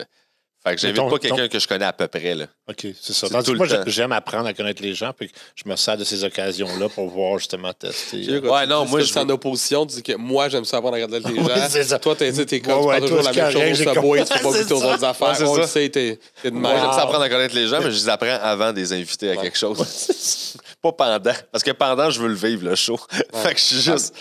Fait 0.64 0.74
que 0.74 0.82
j'invite 0.82 0.98
ton- 0.98 1.10
pas 1.10 1.20
quelqu'un 1.20 1.48
que 1.48 1.60
je 1.60 1.68
connais 1.68 1.86
à 1.86 1.94
peu 1.94 2.08
près. 2.08 2.34
Là. 2.34 2.48
OK, 2.68 2.88
c'est 3.00 3.14
ça. 3.14 3.28
C'est 3.28 3.30
Tandis 3.30 3.46
tout 3.46 3.58
que 3.58 3.64
le 3.64 3.76
moi, 3.76 3.84
j'aime 3.86 4.12
apprendre 4.12 4.48
à 4.48 4.54
connaître 4.56 4.82
les 4.82 4.96
gens, 4.96 5.14
puis 5.16 5.32
je 5.56 5.70
me 5.70 5.76
sers 5.76 5.96
de 5.98 6.04
ces 6.04 6.24
occasions-là 6.24 6.90
pour 6.90 7.08
voir 7.10 7.38
justement 7.38 7.72
tester. 7.74 8.42
Quand 8.42 8.50
Ouais, 8.56 8.66
non, 8.66 8.86
moi, 8.86 9.00
je 9.02 9.06
c'est 9.06 9.20
en 9.20 9.30
opposition, 9.30 9.86
tu 9.86 9.98
dis 9.98 10.04
que 10.04 10.14
moi, 10.18 10.50
j'aime 10.50 10.66
ça 10.66 10.78
apprendre 10.78 10.96
à 10.96 10.98
regarder 11.06 11.20
les 11.20 11.40
Ouais, 11.40 11.56
gens. 11.56 11.68
c'est 11.70 11.84
ça. 11.84 12.00
Toi, 12.00 12.16
t'es 12.16 12.32
t'es 12.34 12.56
Ouais, 12.56 12.60
comme, 12.60 12.82
tu 12.82 12.88
ouais, 12.88 12.98
prends 12.98 13.08
toujours 13.08 13.22
la 13.24 13.32
même 13.34 13.52
chose 13.52 13.62
au 13.88 13.94
Subway, 13.94 14.26
tu 14.26 14.34
peux 14.34 14.40
pas 14.40 14.52
goûter 14.52 14.74
aux 14.74 14.78
autres 14.78 14.98
Ouais, 15.00 15.04
affaires. 15.06 15.48
On 15.48 15.56
le 15.56 15.62
ça. 15.62 15.68
sait, 15.68 15.90
t'es 15.90 16.12
de 16.14 16.20
j'aime 16.44 16.64
ça 16.64 17.04
apprendre 17.04 17.22
à 17.22 17.30
connaître 17.30 17.54
les 17.56 17.68
gens, 17.68 17.78
mais 17.80 17.92
je 17.92 17.96
les 17.98 18.10
apprends 18.10 18.40
avant 18.42 18.74
de 18.74 18.78
les 18.80 18.92
inviter 18.94 19.30
à 19.30 19.36
Ouais. 19.36 19.44
quelque 19.44 19.58
chose. 19.60 19.78
pas 20.82 20.92
pendant. 20.92 21.34
Parce 21.52 21.64
que 21.64 21.72
pendant, 21.72 22.10
je 22.10 22.22
veux 22.22 22.28
le 22.28 22.34
vivre, 22.36 22.64
le 22.70 22.76
show. 22.76 22.98
fait 23.34 23.54
que 23.54 23.60
je 23.60 23.64
suis 23.66 23.82
juste. 23.82 24.16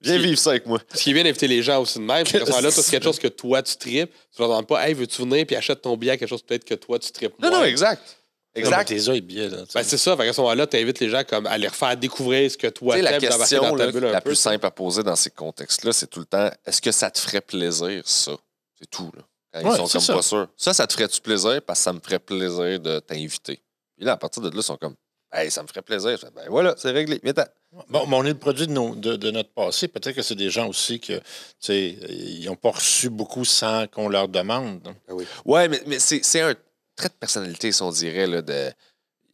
Viens 0.00 0.18
vivre 0.18 0.38
ça 0.38 0.50
avec 0.50 0.66
moi. 0.66 0.78
Ce 0.94 1.02
qui 1.02 1.10
est 1.10 1.14
bien 1.14 1.24
d'inviter 1.24 1.48
les 1.48 1.62
gens 1.62 1.80
aussi 1.82 1.98
de 1.98 2.04
même, 2.04 2.24
c'est 2.26 2.38
qu'à 2.38 2.46
ce 2.46 2.50
moment-là, 2.50 2.70
toi, 2.72 2.82
c'est 2.82 2.90
quelque 2.90 3.04
chose 3.10 3.18
que 3.18 3.28
toi, 3.28 3.62
tu 3.62 3.76
tripes. 3.76 4.10
Tu 4.34 4.40
leur 4.40 4.48
demandes 4.48 4.66
pas, 4.66 4.86
hey, 4.88 4.94
veux-tu 4.94 5.22
venir, 5.22 5.44
puis 5.46 5.56
achète 5.56 5.82
ton 5.82 5.96
billet 5.96 6.12
à 6.12 6.16
quelque 6.16 6.28
chose 6.28 6.42
peut-être 6.42 6.64
que 6.64 6.74
toi, 6.74 6.98
tu 6.98 7.10
tripes 7.12 7.34
Non, 7.40 7.50
non, 7.50 7.64
exact. 7.64 8.16
Exact. 8.54 8.86
Tes 8.88 9.08
œils 9.10 9.20
billets, 9.20 9.50
là. 9.50 9.58
Ben, 9.74 9.82
c'est 9.82 9.98
ça. 9.98 10.16
Fait 10.16 10.24
qu'à 10.24 10.32
ce 10.32 10.40
moment-là, 10.40 10.66
tu 10.66 10.78
invites 10.78 10.98
les 11.00 11.10
gens 11.10 11.22
comme 11.24 11.46
à 11.46 11.58
les 11.58 11.68
refaire 11.68 11.94
découvrir 11.96 12.50
ce 12.50 12.56
que 12.56 12.68
toi, 12.68 12.94
Tu 12.94 13.02
sais, 13.02 13.10
la 13.10 13.18
question 13.18 13.60
dans 13.62 13.76
ta 13.76 13.84
là, 13.86 13.92
bulle 13.92 14.06
un 14.06 14.12
la 14.12 14.20
peu. 14.22 14.30
plus 14.30 14.36
simple 14.36 14.64
à 14.64 14.70
poser 14.70 15.02
dans 15.02 15.14
ces 15.16 15.28
contextes-là, 15.30 15.92
c'est 15.92 16.06
tout 16.06 16.20
le 16.20 16.24
temps 16.24 16.48
est-ce 16.64 16.80
que 16.80 16.90
ça 16.90 17.10
te 17.10 17.18
ferait 17.18 17.42
plaisir, 17.42 18.00
ça? 18.06 18.32
C'est 18.78 18.88
tout. 18.90 19.10
Là. 19.14 19.22
Quand 19.52 19.68
Ouais, 19.68 19.74
ils 19.74 19.76
sont 19.76 19.88
comme 19.88 20.00
ça. 20.00 20.14
pas 20.14 20.22
sûrs. 20.22 20.48
Ça, 20.56 20.72
ça 20.72 20.86
te 20.86 20.92
ferait-tu 20.94 21.20
plaisir? 21.20 21.60
Parce 21.66 21.80
que 21.80 21.84
ça 21.84 21.92
me 21.92 22.00
ferait 22.00 22.18
plaisir 22.18 22.80
de 22.80 22.98
t'inviter. 23.00 23.60
Puis 23.96 24.06
là, 24.06 24.12
à 24.12 24.16
partir 24.16 24.40
de 24.42 24.48
là, 24.48 24.54
ils 24.56 24.62
sont 24.62 24.76
comme 24.78 24.94
Hey, 25.36 25.50
ça 25.50 25.62
me 25.62 25.68
ferait 25.68 25.82
plaisir. 25.82 26.18
Fais, 26.18 26.28
Ben 26.34 26.46
voilà, 26.48 26.74
c'est 26.78 26.90
réglé. 26.90 27.20
Viens-t'en. 27.22 27.44
Bon, 27.88 28.06
mais 28.06 28.16
on 28.16 28.24
est 28.24 28.28
le 28.30 28.38
produit 28.38 28.66
de, 28.66 28.72
nos- 28.72 28.94
de- 28.94 29.16
de 29.16 29.30
notre 29.30 29.50
passé. 29.52 29.86
Peut-être 29.88 30.16
que 30.16 30.22
c'est 30.22 30.34
des 30.34 30.48
gens 30.50 30.66
aussi 30.68 30.98
que, 30.98 31.18
tu 31.18 31.22
sais, 31.60 31.88
ils 32.08 32.46
n'ont 32.46 32.56
pas 32.56 32.70
reçu 32.70 33.10
beaucoup 33.10 33.44
sans 33.44 33.86
qu'on 33.86 34.08
leur 34.08 34.28
demande. 34.28 34.94
Ah 35.08 35.14
oui. 35.14 35.26
Ouais, 35.44 35.68
mais, 35.68 35.82
mais 35.86 35.98
c'est 35.98 36.24
c'est 36.24 36.40
un 36.40 36.54
trait 36.96 37.08
de 37.08 37.14
personnalité, 37.14 37.70
si 37.72 37.82
on 37.82 37.90
dirait, 37.90 38.26
là, 38.26 38.40
de. 38.40 38.72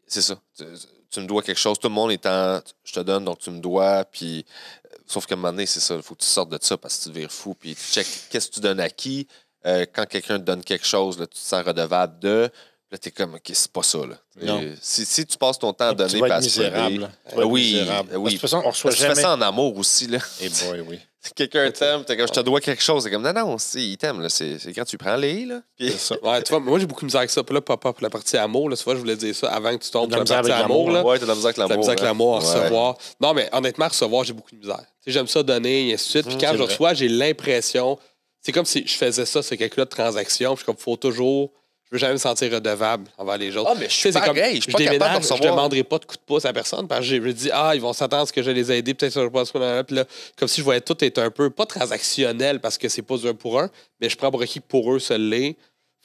C'est 0.09 0.23
ça. 0.23 0.41
Tu, 0.59 0.65
tu 1.11 1.21
me 1.21 1.27
dois 1.27 1.43
quelque 1.43 1.59
chose. 1.61 1.79
Tout 1.79 1.89
le 1.89 1.95
monde 1.95 2.11
est 2.11 2.27
en. 2.27 2.61
Je 2.85 2.93
te 2.95 3.01
donne, 3.01 3.25
donc 3.25 3.39
tu 3.39 3.51
me 3.51 3.61
dois. 3.61 4.05
Puis. 4.05 4.45
euh, 4.87 4.97
Sauf 5.07 5.27
qu'à 5.27 5.35
un 5.35 5.37
moment 5.37 5.53
donné, 5.53 5.67
c'est 5.67 5.81
ça. 5.81 5.95
Il 5.95 6.03
faut 6.03 6.15
que 6.15 6.23
tu 6.23 6.27
sortes 6.27 6.51
de 6.51 6.59
ça 6.61 6.77
parce 6.79 6.97
que 6.99 7.03
tu 7.05 7.11
te 7.11 7.15
vires 7.19 7.31
fou. 7.33 7.55
Puis 7.55 7.75
tu 7.77 7.83
check 7.83 8.07
qu'est-ce 8.31 8.49
que 8.49 8.55
tu 8.55 8.61
donnes 8.61 8.81
à 8.81 8.91
qui. 8.91 9.29
Euh, 9.67 9.85
quand 9.93 10.07
quelqu'un 10.07 10.39
te 10.41 10.45
donne 10.45 10.65
quelque 10.65 10.87
chose, 10.87 11.19
là, 11.21 11.27
tu 11.27 11.35
te 11.39 11.45
sens 11.45 11.63
redevable 11.65 12.19
de. 12.19 12.51
Là, 12.93 12.99
t'es 12.99 13.11
comme, 13.11 13.34
OK, 13.36 13.40
c'est 13.55 13.72
pas 13.72 13.82
ça. 13.82 13.99
Là. 14.01 14.16
Non. 14.43 14.61
Et 14.61 14.74
Si, 14.82 15.07
si 15.07 15.24
tu 15.24 15.38
passes 15.38 15.59
ton 15.59 15.72
temps 15.72 15.86
à 15.88 15.90
Tu 15.95 16.18
donner 16.18 16.36
misérable. 16.40 16.95
Tu 16.95 17.01
vas 17.01 17.07
Euh, 17.07 17.40
être 17.40 17.47
oui, 17.47 17.62
misérable. 17.72 18.11
euh, 18.12 18.16
oui. 18.18 18.22
Parce 18.22 18.24
que 18.24 18.28
De 18.28 18.30
toute 18.32 18.40
façon, 18.43 18.62
on 18.66 18.68
reçoit 18.70 18.90
Parce 18.90 18.95
que 18.97 19.01
tu 19.01 19.03
jamais. 19.09 19.14
fais 19.14 19.22
ça 19.22 19.32
en 19.34 19.40
amour 19.40 19.78
aussi. 19.78 20.07
Là. 20.09 20.18
Eh 20.43 20.49
boy, 20.51 20.80
oui. 20.86 20.99
Quelqu'un 21.36 21.70
t'aime, 21.70 22.05
t'es 22.05 22.16
comme, 22.18 22.26
je 22.26 22.32
te 22.32 22.40
dois 22.40 22.61
quelque 22.61 22.82
chose. 22.82 23.05
C'est 23.05 23.11
comme, 23.11 23.22
non, 23.22 23.32
non, 23.32 23.57
si, 23.57 23.93
il 23.93 23.97
t'aime. 23.97 24.20
là. 24.20 24.28
C'est 24.28 24.59
c'est 24.59 24.74
quand 24.74 24.84
tu 24.84 24.99
prends 24.99 25.16
les. 25.16 25.47
Là. 25.47 25.62
Puis- 25.78 25.90
C'est 25.93 25.99
ça. 25.99 26.16
Ouais, 26.22 26.43
tu 26.43 26.51
vois, 26.51 26.61
moi, 26.61 26.78
j'ai 26.78 26.84
beaucoup 26.86 27.01
de 27.01 27.07
misère 27.07 27.20
avec 27.20 27.30
ça. 27.30 27.43
Puis 27.43 27.55
là, 27.55 27.62
papa, 27.62 27.95
pour 27.95 28.03
la 28.03 28.11
partie 28.11 28.36
amour, 28.36 28.68
là, 28.68 28.76
tu 28.76 28.84
vois, 28.84 28.95
je 28.95 28.99
voulais 29.01 29.16
dire 29.16 29.34
ça 29.34 29.51
avant 29.51 29.74
que 29.74 29.82
tu 29.82 29.90
tombes 29.90 30.11
De 30.11 30.16
la 30.16 30.26
sur 30.26 30.34
la 30.34 30.43
misère 30.43 30.43
partie 30.43 30.53
avec 30.53 30.64
amour. 30.66 30.90
l'amour, 30.90 30.93
Là. 30.93 31.05
Ouais, 31.05 31.18
t'as 31.18 31.24
de 31.24 31.28
la 31.30 31.34
misère 31.36 31.47
avec 31.47 31.57
T'as 31.57 31.62
l'amour. 31.62 31.72
la 31.72 31.78
misère 31.78 31.90
avec 31.93 32.01
hein. 32.01 32.05
l'amour, 32.05 32.36
à 32.36 32.38
Ouais. 32.40 32.45
recevoir. 32.61 32.99
Non, 33.22 33.32
mais 33.32 33.49
honnêtement, 33.53 33.88
recevoir, 33.88 34.24
j'ai 34.24 34.32
beaucoup 34.34 34.51
de 34.55 34.61
misère. 34.61 34.76
Tu 34.80 34.84
sais, 35.05 35.11
J'aime 35.12 35.28
ça 35.28 35.43
donner, 35.43 35.88
et 35.88 35.95
ainsi 35.95 36.05
de 36.09 36.11
suite. 36.11 36.26
Puis 36.26 36.34
quand 36.34 36.49
c'est 36.49 36.53
je 36.59 36.62
vrai. 36.62 36.66
reçois, 36.72 36.93
j'ai 36.93 37.09
l'impression. 37.09 37.99
C'est 38.43 38.53
comme 38.53 38.66
si 38.66 38.84
je 38.86 38.95
faisais 38.95 39.24
ça, 39.24 39.43
c'est 39.43 39.57
quelque 39.57 39.76
chose 39.76 39.84
de 39.84 39.90
transaction. 39.90 40.51
Puis 40.57 40.61
je 40.61 40.64
suis 40.64 40.66
comme, 40.66 40.76
faut 40.76 40.97
toujours. 40.97 41.53
Je 41.93 41.97
veux 41.97 42.01
jamais 42.01 42.14
me 42.14 42.18
sentir 42.18 42.51
redevable 42.51 43.05
envers 43.18 43.36
les 43.36 43.55
autres. 43.55 43.68
Ah, 43.70 43.76
mais 43.78 43.86
je 43.86 43.95
suis 43.95 44.11
pareil, 44.12 44.26
comme, 44.34 44.55
je 44.57 44.61
suis 44.62 44.72
pas 44.72 44.78
déménage, 44.78 44.99
capable 45.12 45.20
de 45.28 45.36
Je 45.36 45.43
demanderai 45.51 45.84
pas 45.84 45.99
de 45.99 46.05
coup 46.07 46.16
de 46.16 46.22
pouce 46.24 46.47
à 46.47 46.53
personne 46.55 46.88
parce 46.88 47.01
que 47.03 47.07
je 47.07 47.16
me 47.16 47.32
dis, 47.34 47.51
ah, 47.53 47.72
ils 47.74 47.82
vont 47.82 47.93
s'attendre 47.93 48.22
à 48.22 48.26
ce 48.26 48.32
que 48.32 48.43
je 48.43 48.51
les 48.51 48.72
aider, 48.72 48.95
peut-être 48.95 49.12
ça, 49.12 49.20
je 49.20 49.26
pense 49.28 49.53
que 49.53 49.82
Puis 49.82 49.97
là, 49.97 50.07
comme 50.38 50.49
si 50.49 50.61
je 50.62 50.64
voyais 50.64 50.80
tout 50.80 50.97
être 51.05 51.18
un 51.18 51.30
peu, 51.30 51.51
pas 51.51 51.66
transactionnel 51.66 52.61
parce 52.61 52.78
que 52.78 52.88
c'est 52.88 53.03
pas 53.03 53.18
du 53.18 53.28
un 53.28 53.34
pour 53.34 53.61
un, 53.61 53.68
mais 54.01 54.09
je 54.09 54.16
prends 54.16 54.30
pour 54.30 54.40
acquis 54.40 54.61
pour 54.61 54.90
eux, 54.95 54.99
ça 55.01 55.18
l'est. 55.18 55.55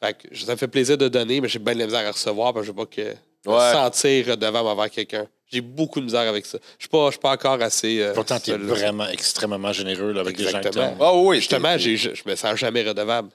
Fait 0.03 0.13
que 0.13 0.35
ça 0.37 0.51
me 0.51 0.57
fait 0.57 0.67
plaisir 0.67 0.97
de 0.97 1.07
donner, 1.07 1.39
mais 1.39 1.47
j'ai 1.47 1.57
bien 1.59 1.73
de 1.73 1.79
la 1.79 1.85
misère 1.85 2.05
à 2.05 2.11
recevoir 2.11 2.53
parce 2.53 2.65
que 2.67 2.73
je 2.73 2.77
veux 2.77 2.85
pas 2.85 2.93
que 2.93 3.01
me 3.49 3.53
Ouais. 3.53 3.71
sentir 3.71 4.27
redevable 4.27 4.67
envers 4.67 4.89
quelqu'un. 4.89 5.25
J'ai 5.49 5.61
beaucoup 5.61 6.01
de 6.01 6.05
misère 6.05 6.27
avec 6.27 6.45
ça. 6.45 6.57
Je 6.77 6.83
suis 6.83 6.89
pas, 6.89 7.05
je 7.05 7.11
suis 7.11 7.19
pas 7.21 7.31
encore 7.31 7.61
assez. 7.61 8.01
euh, 8.01 8.13
Pourtant, 8.13 8.37
tu 8.41 8.51
es 8.51 8.57
là. 8.57 8.65
vraiment 8.65 9.07
extrêmement 9.07 9.71
généreux 9.71 10.11
là, 10.11 10.19
avec 10.19 10.37
les 10.37 10.49
gens 10.49 10.59
que. 10.59 10.67
Ah 10.99 11.15
oui, 11.15 11.37
Justement, 11.37 11.77
je, 11.77 11.95
je 11.95 12.09
me 12.25 12.35
sens 12.35 12.57
jamais 12.57 12.83
redevable. 12.83 13.29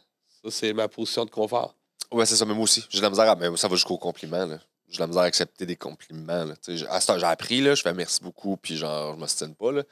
Ça, 0.44 0.50
c'est 0.50 0.74
ma 0.74 0.86
position 0.88 1.24
de 1.24 1.30
confort. 1.30 1.74
Ouais, 2.12 2.26
c'est 2.26 2.36
ça, 2.36 2.44
mais 2.44 2.54
moi 2.54 2.64
aussi. 2.64 2.84
J'ai 2.90 2.98
de 2.98 3.02
la 3.02 3.10
misère 3.10 3.30
à. 3.30 3.34
Mais 3.36 3.56
ça 3.56 3.68
va 3.68 3.74
jusqu'au 3.76 3.98
compliment, 3.98 4.44
là. 4.46 4.58
J'ai 4.88 4.96
de 4.96 5.00
la 5.02 5.06
misère 5.06 5.22
à 5.22 5.26
accepter 5.26 5.64
des 5.66 5.76
compliments, 5.76 6.44
là. 6.44 6.54
J'ai- 6.68 6.86
à 6.88 7.00
ce 7.00 7.06
temps, 7.06 7.18
j'ai 7.18 7.24
appris, 7.26 7.60
là. 7.60 7.74
Je 7.74 7.82
fais 7.82 7.92
merci 7.94 8.20
beaucoup, 8.22 8.56
puis 8.56 8.76
genre, 8.76 9.14
je 9.14 9.18
m'ostine 9.20 9.54
pas, 9.54 9.72
là. 9.72 9.82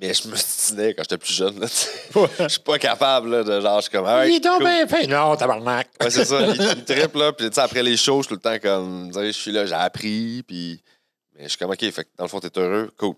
Mais 0.00 0.12
je 0.12 0.26
me 0.28 0.34
stinais 0.36 0.92
quand 0.94 1.02
j'étais 1.04 1.18
plus 1.18 1.32
jeune, 1.32 1.58
là. 1.60 1.66
Je 1.68 2.48
suis 2.48 2.60
pas 2.60 2.78
capable, 2.78 3.30
là, 3.30 3.44
de 3.44 3.60
genre, 3.60 3.76
je 3.78 3.82
suis 3.82 3.90
comme. 3.92 4.06
Ah, 4.06 4.18
ouais, 4.20 4.30
Il 4.30 4.36
est 4.36 4.40
donc 4.40 4.58
cool. 4.58 4.64
bien 4.66 4.86
fait. 4.88 5.06
Non, 5.06 5.36
tabarnak. 5.36 5.88
Ouais, 6.00 6.10
c'est 6.10 6.24
ça. 6.24 6.40
Il, 6.40 6.60
il 6.60 6.84
trippe, 6.84 7.14
là. 7.14 7.32
Puis, 7.32 7.48
tu 7.48 7.54
sais, 7.54 7.60
après 7.60 7.82
les 7.82 7.96
shows, 7.96 8.22
je 8.22 8.28
suis 8.28 8.36
tout 8.36 8.40
le 8.44 8.58
temps 8.58 8.58
comme. 8.60 9.12
Je 9.14 9.30
suis 9.32 9.52
là, 9.52 9.66
j'ai 9.66 9.74
appris, 9.74 10.42
puis. 10.46 10.82
Mais 11.36 11.44
je 11.44 11.48
suis 11.50 11.58
comme, 11.58 11.70
OK, 11.70 11.90
fait 11.90 12.08
dans 12.16 12.24
le 12.24 12.28
fond, 12.28 12.38
t'es 12.40 12.50
heureux. 12.58 12.90
Cool. 12.96 13.14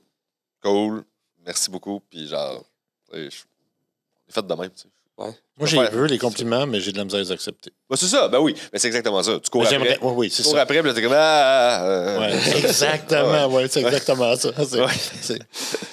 Cool. 0.63 1.05
Merci 1.45 1.71
beaucoup. 1.71 2.01
Puis, 2.11 2.27
genre, 2.29 2.65
je- 3.13 3.19
on 3.19 4.29
est 4.29 4.33
fait 4.33 4.47
de 4.47 4.55
même, 4.55 4.71
tu 4.71 4.89
Moi, 5.19 5.67
j'ai 5.67 5.79
Ouais. 5.79 5.91
vu 5.91 6.07
les 6.07 6.19
compliments, 6.19 6.67
mais 6.67 6.81
j'ai 6.81 6.93
de 6.93 6.99
la 6.99 7.05
misère 7.05 7.21
à 7.21 7.23
les 7.23 7.33
accepter. 7.33 7.71
Ben, 7.89 7.97
c'est 7.97 8.09
ça, 8.09 8.29
ben 8.29 8.39
oui. 8.41 8.55
Mais 8.71 8.79
c'est 8.79 8.89
exactement 8.89 9.23
ça. 9.23 9.39
Tu 9.43 9.49
cours 9.49 9.63
Mais 9.63 9.75
après. 9.75 9.99
Oui, 10.03 10.13
oui, 10.17 10.31
Tu 10.31 10.43
cours 10.43 10.53
ça. 10.53 10.61
après, 10.61 10.83
puis 10.83 10.93
t'es 10.93 11.01
comme. 11.01 11.15
Ah, 11.17 11.83
euh, 11.87 12.19
Ouais, 12.21 12.33
c'est 12.43 12.59
exactement, 12.59 13.47
ouais, 13.55 13.67
c'est 13.71 13.81
exactement 13.81 14.37
ça. 14.37 14.51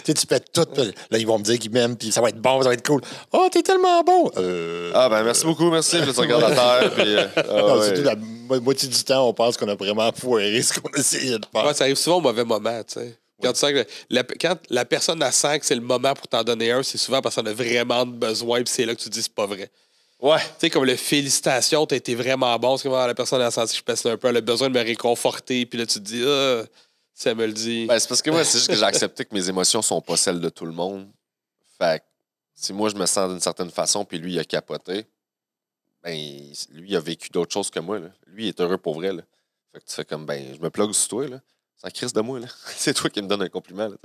Tu 0.03 0.11
sais, 0.11 0.13
tu 0.13 0.27
pètes 0.27 0.51
tout, 0.51 0.65
puis 0.65 0.91
là, 1.11 1.17
ils 1.17 1.25
vont 1.25 1.39
me 1.39 1.43
dire 1.45 1.57
qu'ils 1.57 1.71
m'aiment, 1.71 1.95
puis 1.95 2.11
ça 2.11 2.19
va 2.19 2.27
être 2.27 2.41
bon, 2.41 2.61
ça 2.61 2.67
va 2.67 2.73
être 2.73 2.85
cool. 2.85 2.99
Oh, 3.31 3.47
t'es 3.49 3.61
tellement 3.63 4.03
bon! 4.03 4.29
Euh, 4.35 4.91
Ah, 4.93 5.07
ben 5.07 5.23
merci 5.23 5.45
beaucoup, 5.45 5.69
merci. 5.71 5.95
Puis 5.97 6.07
là, 6.07 6.13
tu 6.13 6.19
regardes 6.19 6.41
la 6.41 6.51
terre, 6.51 6.91
puis. 6.93 7.15
euh, 7.15 7.27
ah, 7.37 7.41
non, 7.61 7.79
ouais. 7.79 7.85
Surtout 7.85 8.03
la 8.03 8.15
mo- 8.17 8.59
moitié 8.59 8.89
du 8.89 9.03
temps, 9.05 9.25
on 9.29 9.33
pense 9.33 9.55
qu'on 9.55 9.69
a 9.69 9.75
vraiment 9.75 10.11
foiré 10.11 10.61
ce 10.61 10.77
qu'on 10.77 10.89
essayait 10.97 11.39
de 11.39 11.45
faire. 11.49 11.65
Ouais, 11.65 11.73
ça 11.73 11.85
arrive 11.85 11.95
souvent 11.95 12.17
au 12.17 12.21
mauvais 12.21 12.43
moment, 12.43 12.81
tu 12.83 12.99
sais. 12.99 13.17
Quand, 13.43 13.53
tu 13.53 13.59
sens 13.59 13.71
que 13.71 13.85
la, 14.09 14.23
quand 14.23 14.57
la 14.69 14.85
personne 14.85 15.19
la 15.19 15.31
sent 15.31 15.59
que 15.59 15.65
c'est 15.65 15.75
le 15.75 15.81
moment 15.81 16.13
pour 16.13 16.27
t'en 16.27 16.43
donner 16.43 16.71
un, 16.71 16.83
c'est 16.83 16.97
souvent 16.97 17.21
parce 17.21 17.35
qu'on 17.35 17.45
a 17.45 17.53
vraiment 17.53 18.05
besoin, 18.05 18.63
puis 18.63 18.73
c'est 18.73 18.85
là 18.85 18.95
que 18.95 19.01
tu 19.01 19.09
te 19.09 19.13
dis 19.13 19.23
c'est 19.23 19.33
pas 19.33 19.45
vrai. 19.45 19.69
Ouais. 20.19 20.39
Tu 20.39 20.45
sais, 20.59 20.69
comme 20.69 20.85
le 20.85 20.95
félicitations, 20.95 21.85
t'as 21.85 21.97
été 21.97 22.15
vraiment 22.15 22.57
bon, 22.57 22.77
c'est 22.77 22.83
comme 22.87 22.97
ah, 22.97 23.07
la 23.07 23.13
personne 23.13 23.41
a 23.41 23.51
senti 23.51 23.73
que 23.73 23.79
je 23.79 23.83
pèse 23.83 24.05
un 24.05 24.17
peu, 24.17 24.29
elle 24.29 24.37
a 24.37 24.41
besoin 24.41 24.69
de 24.69 24.73
me 24.73 24.83
réconforter, 24.83 25.65
puis 25.65 25.77
là 25.77 25.85
tu 25.85 25.95
te 25.95 25.99
dis, 25.99 26.23
ah, 26.25 26.63
ça 27.13 27.35
me 27.35 27.45
le 27.45 27.53
dit. 27.53 27.85
Ben, 27.85 27.99
c'est 27.99 28.07
parce 28.07 28.21
que 28.21 28.31
moi, 28.31 28.43
c'est 28.43 28.57
juste 28.57 28.69
que 28.69 28.75
j'ai 28.75 28.83
accepté 28.83 29.25
que 29.25 29.33
mes 29.35 29.47
émotions 29.47 29.81
sont 29.81 30.01
pas 30.01 30.17
celles 30.17 30.39
de 30.39 30.49
tout 30.49 30.65
le 30.65 30.71
monde. 30.71 31.07
Fait 31.77 31.99
que 31.99 32.05
si 32.55 32.73
moi, 32.73 32.89
je 32.89 32.95
me 32.95 33.05
sens 33.05 33.29
d'une 33.29 33.39
certaine 33.39 33.69
façon, 33.69 34.03
puis 34.05 34.17
lui, 34.17 34.33
il 34.33 34.39
a 34.39 34.45
capoté, 34.45 35.05
ben, 36.01 36.13
lui, 36.71 36.89
il 36.89 36.95
a 36.95 36.99
vécu 36.99 37.29
d'autres 37.29 37.53
choses 37.53 37.69
que 37.69 37.79
moi. 37.79 37.99
Là. 37.99 38.09
Lui, 38.27 38.45
il 38.45 38.47
est 38.49 38.59
heureux 38.59 38.77
pour 38.77 38.95
vrai. 38.95 39.13
Là. 39.13 39.23
Fait 39.71 39.79
que 39.79 39.85
tu 39.85 39.93
fais 39.93 40.05
comme, 40.05 40.25
ben, 40.25 40.55
je 40.55 40.59
me 40.59 40.69
plug 40.69 40.91
sur 40.93 41.07
toi. 41.09 41.27
Là. 41.27 41.41
En 41.83 41.89
crise 41.89 42.13
de 42.13 42.21
moi. 42.21 42.39
là. 42.39 42.47
c'est 42.77 42.93
toi 42.93 43.09
qui 43.09 43.21
me 43.21 43.27
donne 43.27 43.41
un 43.41 43.49
compliment. 43.49 43.87
Là, 43.87 43.95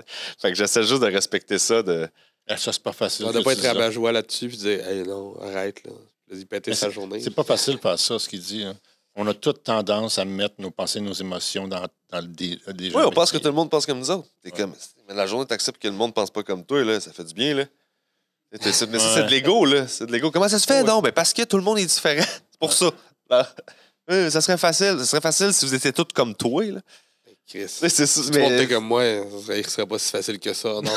fait 0.41 0.51
que 0.51 0.55
j'essaie 0.57 0.83
juste 0.83 1.01
de 1.03 1.07
respecter 1.07 1.59
ça. 1.59 1.83
De... 1.83 2.09
Ah, 2.49 2.57
Ça, 2.57 2.73
c'est 2.73 2.83
pas 2.83 2.93
facile. 2.93 3.27
on 3.27 3.33
doit 3.33 3.43
pas 3.43 3.53
être 3.53 3.63
rabat-joie 3.67 4.13
là-dessus, 4.13 4.49
puis 4.49 4.57
dire, 4.57 4.87
hey, 4.89 5.03
non, 5.05 5.41
arrête, 5.41 5.83
là. 5.85 5.93
Vas-y, 6.31 6.45
péter 6.45 6.75
sa 6.75 6.91
journée. 6.91 7.21
C'est 7.21 7.31
pas 7.31 7.45
facile 7.45 7.77
de 7.77 7.81
faire 7.81 7.99
ça, 7.99 8.19
ce 8.19 8.29
qu'il 8.29 8.41
dit. 8.41 8.63
hein. 8.65 8.77
On 9.17 9.27
a 9.27 9.35
toute 9.35 9.63
tendance 9.65 10.19
à 10.19 10.25
mettre 10.25 10.55
nos 10.59 10.71
pensées, 10.71 11.01
nos 11.01 11.13
émotions 11.15 11.67
dans, 11.67 11.87
dans 12.11 12.21
le 12.21 12.27
dé, 12.29 12.61
le 12.67 12.73
déjà 12.73 12.99
Oui, 12.99 13.05
on 13.07 13.11
pense 13.11 13.33
que 13.33 13.39
tout 13.39 13.49
le 13.49 13.53
monde 13.55 13.71
pense 13.71 13.85
comme 13.87 13.99
nous 13.99 14.11
autres. 14.11 14.29
T'es 14.43 14.53
Ouais. 14.53 14.59
comme, 14.59 14.75
mais 15.09 15.15
la 15.15 15.27
journée, 15.27 15.47
t'acceptes 15.47 15.81
que 15.83 15.89
le 15.89 15.95
monde 15.95 16.15
pense 16.15 16.31
pas 16.31 16.43
comme 16.43 16.65
toi. 16.65 16.85
Là. 16.85 17.01
Ça 17.01 17.13
fait 17.13 17.25
du 17.25 17.35
bien. 17.35 17.55
Là. 17.55 17.65
Mais 18.53 18.59
ça, 18.73 18.87
Ouais. 18.87 18.99
c'est 18.99 19.25
de 19.25 19.31
l'ego. 19.31 19.65
là. 19.65 19.87
C'est 19.89 20.07
de 20.07 20.13
l'ego. 20.13 20.31
Comment 20.31 20.49
ça 20.49 20.59
se 20.59 20.67
fait, 20.67 20.81
Ouais. 20.81 20.87
non? 20.87 21.01
Ben, 21.03 21.13
parce 21.13 21.33
que 21.33 21.43
tout 21.43 21.57
le 21.57 21.63
monde 21.63 21.79
est 21.79 21.87
différent. 21.87 22.23
C'est 22.51 22.59
pour 22.61 22.73
ça. 22.73 22.91
Alors, 23.31 23.47
euh, 24.11 24.31
ça 24.31 24.41
serait 24.41 24.57
facile. 24.57 24.97
Ça 25.01 25.05
serait 25.07 25.21
facile 25.21 25.53
si 25.53 25.67
vous 25.67 25.75
étiez 25.75 25.93
tous 25.93 26.07
comme 26.15 26.35
toi. 26.35 26.65
Là. 26.65 26.81
Chris. 27.49 27.65
C'est 27.69 27.89
ça, 27.89 28.07
Si 28.07 28.29
était 28.29 28.67
comme 28.69 28.85
moi, 28.85 29.03
ça 29.47 29.63
serait, 29.71 29.87
pas 29.87 29.99
si 29.99 30.11
facile 30.11 30.39
que 30.39 30.53
ça, 30.53 30.69
non? 30.69 30.83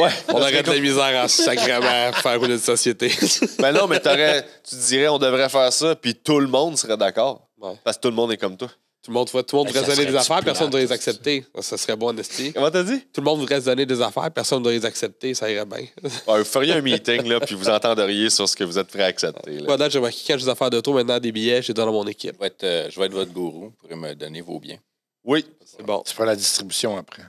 Ouais. 0.00 0.10
On 0.28 0.34
aurait 0.40 0.62
de 0.62 0.70
la 0.70 0.78
misère 0.78 1.24
en 1.24 1.26
sacrément 1.26 1.84
à 1.84 2.12
faire 2.22 2.38
rouler 2.38 2.52
une 2.54 2.60
société. 2.60 3.10
Ben 3.58 3.72
non, 3.72 3.88
mais 3.88 3.98
t'aurais- 3.98 4.46
tu 4.68 4.76
dirais 4.76 5.08
on 5.08 5.18
devrait 5.18 5.48
faire 5.48 5.72
ça, 5.72 5.96
puis 5.96 6.14
tout 6.14 6.38
le 6.38 6.46
monde 6.46 6.78
serait 6.78 6.96
d'accord. 6.96 7.48
Ouais. 7.60 7.72
Parce 7.82 7.96
que 7.96 8.02
tout 8.02 8.08
le 8.08 8.14
monde 8.14 8.30
est 8.30 8.36
comme 8.36 8.56
toi. 8.56 8.68
Tout 9.02 9.10
le 9.10 9.14
monde, 9.14 9.28
tout 9.28 9.36
le 9.36 9.56
monde 9.56 9.66
voudrait 9.66 9.82
donner 9.96 10.06
des 10.06 10.14
affaires, 10.14 10.44
personne 10.44 10.66
ne 10.66 10.70
voudrait 10.70 10.82
les 10.82 10.92
accepter. 10.92 11.44
Ça 11.60 11.76
serait 11.76 11.96
bon 11.96 12.16
esti. 12.20 12.52
Comment 12.52 12.70
t'as 12.70 12.84
dit? 12.84 13.00
Tout 13.12 13.20
le 13.20 13.24
monde 13.24 13.40
voudrait 13.40 13.60
se 13.60 13.64
donner 13.64 13.84
des 13.84 14.00
affaires, 14.00 14.30
personne 14.30 14.58
ne 14.58 14.62
voudrait 14.62 14.78
les 14.78 14.86
accepter, 14.86 15.34
ça 15.34 15.50
irait 15.50 15.64
bien. 15.66 15.86
Ouais, 16.28 16.38
vous 16.38 16.44
feriez 16.44 16.74
un 16.74 16.82
meeting, 16.82 17.26
là, 17.26 17.40
puis 17.40 17.56
vous 17.56 17.68
entendriez 17.68 18.30
sur 18.30 18.48
ce 18.48 18.54
que 18.54 18.62
vous 18.62 18.78
êtes 18.78 18.86
prêt 18.88 19.02
à 19.02 19.06
accepter. 19.06 19.52
là. 19.58 19.62
Voilà, 19.66 19.88
j'ai 19.88 19.98
remarqué 19.98 20.18
quand 20.28 20.38
j'ai 20.38 20.44
des 20.44 20.50
affaires 20.50 20.70
d'auto, 20.70 20.92
maintenant 20.92 21.18
des 21.18 21.32
billets, 21.32 21.62
j'ai 21.62 21.72
donné 21.72 21.88
à 21.88 21.92
mon 21.92 22.06
équipe. 22.06 22.34
Je 22.36 22.38
vais 22.40 22.46
être, 22.46 22.62
euh, 22.64 22.86
je 22.90 23.00
vais 23.00 23.06
être 23.06 23.12
votre 23.14 23.32
gourou. 23.32 23.64
Vous 23.64 23.72
pourrez 23.80 23.96
me 23.96 24.14
donner 24.14 24.40
vos 24.40 24.60
biens. 24.60 24.78
Oui. 25.24 25.44
C'est 25.64 25.82
bon. 25.82 26.02
Tu 26.06 26.12
feras 26.14 26.26
la 26.26 26.36
distribution 26.36 26.96
après. 26.96 27.22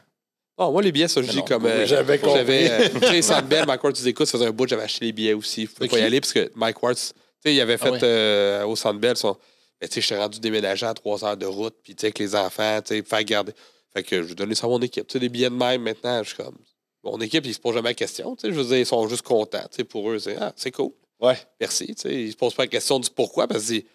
Moi, 0.58 0.82
les 0.84 0.92
billets, 0.92 1.08
ça, 1.08 1.22
je 1.24 1.28
Mais 1.28 1.34
dis 1.34 1.44
comme. 1.44 1.66
euh, 1.66 1.88
j'avais 1.88 2.20
compris. 2.20 2.38
J'avais. 2.38 2.70
euh, 2.70 2.90
Tu 3.02 3.08
sais, 3.08 3.22
Sandbell, 3.24 3.66
Mike 3.66 3.84
Ward, 3.84 3.96
tu 3.96 4.08
écoutes, 4.08 4.28
ça 4.28 4.34
faisait 4.34 4.46
un 4.46 4.52
bout, 4.52 4.68
j'avais 4.68 4.84
acheté 4.84 5.06
les 5.06 5.12
billets 5.12 5.34
aussi. 5.34 5.66
Je 5.66 5.72
pouvais 5.72 5.86
Ok. 5.88 5.92
pas 5.92 6.00
y 6.00 6.04
aller 6.04 6.22
parce 6.22 6.34
que 6.34 6.52
Mike 6.54 6.84
Ward, 6.84 6.96
tu 6.96 7.02
sais, 7.02 7.56
il 7.56 7.60
avait 7.62 7.78
fait 7.80 7.88
Ah 7.88 7.92
ouais. 7.94 8.00
euh, 8.04 8.66
au 8.66 8.76
Sandbell 8.76 9.18
son. 9.18 9.36
Ben, 9.80 9.88
tu 9.90 9.96
sais, 9.96 10.02
j'étais 10.02 10.18
rendu 10.22 10.40
déménager 10.40 10.86
à 10.86 10.94
trois 10.94 11.26
heures 11.26 11.36
de 11.38 11.48
route, 11.48 11.74
puis 11.82 11.96
tu 11.96 12.02
sais, 12.02 12.08
avec 12.08 12.20
les 12.20 12.36
enfants, 12.36 12.80
tu 12.86 12.96
sais, 12.96 13.02
faire 13.04 13.24
garder. 13.24 13.54
Fait 13.92 14.04
que 14.04 14.22
je 14.22 14.36
donnais 14.36 14.54
ça 14.54 14.68
à 14.68 14.70
mon 14.70 14.80
équipe. 14.82 15.08
Tu 15.08 15.14
sais, 15.14 15.20
des 15.20 15.30
billets 15.30 15.50
de 15.50 15.56
même 15.56 15.82
maintenant, 15.82 16.22
je 16.22 16.28
suis 16.30 16.38
comme. 16.38 16.58
Mon 17.04 17.20
équipe, 17.22 17.44
ils 17.48 17.56
se 17.56 17.60
posent 17.60 17.74
jamais 17.74 17.90
la 17.90 17.96
question. 17.96 18.36
Tu 18.36 18.42
sais, 18.48 18.54
je 18.54 18.60
veux 18.60 18.66
dire, 18.66 18.78
ils 18.78 18.86
sont 18.86 19.08
juste 19.08 19.24
contents. 19.24 19.64
Tu 19.72 19.78
sais, 19.78 19.84
pour 19.84 20.12
eux, 20.12 20.20
c'est 20.20 20.38
ah, 20.40 20.54
c'est 20.56 20.70
cool. 20.70 20.92
Ouais. 21.20 21.38
Merci. 21.60 21.88
Tu 21.88 22.02
sais, 22.04 22.14
ils 22.14 22.32
se 22.34 22.38
posent 22.38 22.54
pas 22.54 22.64
la 22.64 22.68
question 22.68 23.00
du 23.00 23.10
pourquoi 23.10 23.48
parce 23.48 23.66
qu'ils 23.66 23.82
disent 23.82 23.90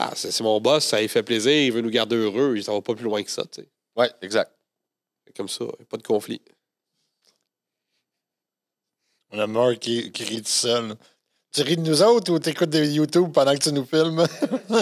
Ah, 0.00 0.12
c'est 0.14 0.40
mon 0.42 0.60
boss, 0.60 0.84
ça 0.84 1.00
lui 1.00 1.08
fait 1.08 1.24
plaisir, 1.24 1.50
il 1.52 1.72
veut 1.72 1.80
nous 1.80 1.90
garder 1.90 2.14
heureux, 2.14 2.54
il 2.56 2.62
s'en 2.62 2.74
va 2.74 2.80
pas 2.80 2.94
plus 2.94 3.02
loin 3.02 3.20
que 3.20 3.30
ça. 3.30 3.42
Tu 3.50 3.62
sais. 3.62 3.68
Ouais, 3.96 4.08
exact. 4.22 4.52
Comme 5.36 5.48
ça, 5.48 5.64
pas 5.90 5.96
de 5.96 6.04
conflit. 6.04 6.40
On 9.32 9.40
a 9.40 9.46
Mark 9.48 9.80
qui, 9.80 10.12
qui 10.12 10.22
rit 10.22 10.42
tout 10.42 10.48
seul. 10.48 10.94
Tu 11.52 11.62
ris 11.62 11.76
de 11.76 11.82
nous 11.82 12.00
autres 12.02 12.32
ou 12.32 12.38
t'écoutes 12.38 12.70
des 12.70 12.88
YouTube 12.94 13.32
pendant 13.32 13.52
que 13.54 13.58
tu 13.58 13.72
nous 13.72 13.84
filmes? 13.84 14.24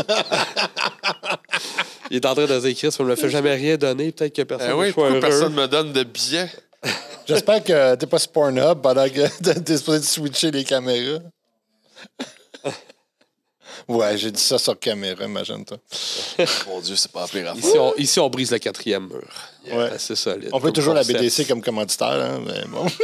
Il 2.10 2.16
est 2.16 2.26
en 2.26 2.34
train 2.34 2.46
de 2.46 2.60
dire 2.60 2.76
Chris, 2.76 2.94
on 2.98 3.04
ne 3.04 3.08
me 3.10 3.16
fait 3.16 3.30
jamais 3.30 3.54
rien 3.54 3.76
donner, 3.76 4.12
peut-être 4.12 4.34
que 4.36 4.42
personne 4.42 4.68
Ben 4.68 4.76
ne 4.76 4.80
oui, 4.80 4.92
heureux. 4.96 5.20
personne 5.20 5.54
me 5.54 5.66
donne 5.66 5.92
de 5.92 6.04
billets? 6.04 6.50
J'espère 7.26 7.64
que 7.64 7.94
t'es 7.94 8.06
pas 8.06 8.18
sur 8.18 8.32
Pornhub 8.32 8.82
pendant 8.82 9.08
que 9.08 9.26
t'es 9.60 9.76
supposé 9.78 10.00
de 10.00 10.04
switcher 10.04 10.50
les 10.50 10.64
caméras. 10.64 11.20
Ouais, 13.88 14.18
j'ai 14.18 14.30
dit 14.32 14.40
ça 14.40 14.58
sur 14.58 14.78
caméra, 14.78 15.24
imagine-toi. 15.24 15.78
Mon 16.66 16.80
Dieu, 16.80 16.96
c'est 16.96 17.12
pas 17.12 17.22
affaire. 17.24 17.54
Ici 17.56 17.78
on, 17.78 17.94
ici, 17.96 18.18
on 18.18 18.28
brise 18.28 18.50
le 18.50 18.58
quatrième 18.58 19.06
mur. 19.06 19.22
Ouais. 19.72 19.90
C'est 19.98 20.16
solide. 20.16 20.50
On 20.52 20.60
peut 20.60 20.72
toujours 20.72 20.94
la. 20.94 21.04
BDC 21.04 21.46
comme 21.46 21.62
commanditaire, 21.62 22.08
hein, 22.08 22.40
mais 22.44 22.64
bon. 22.66 22.86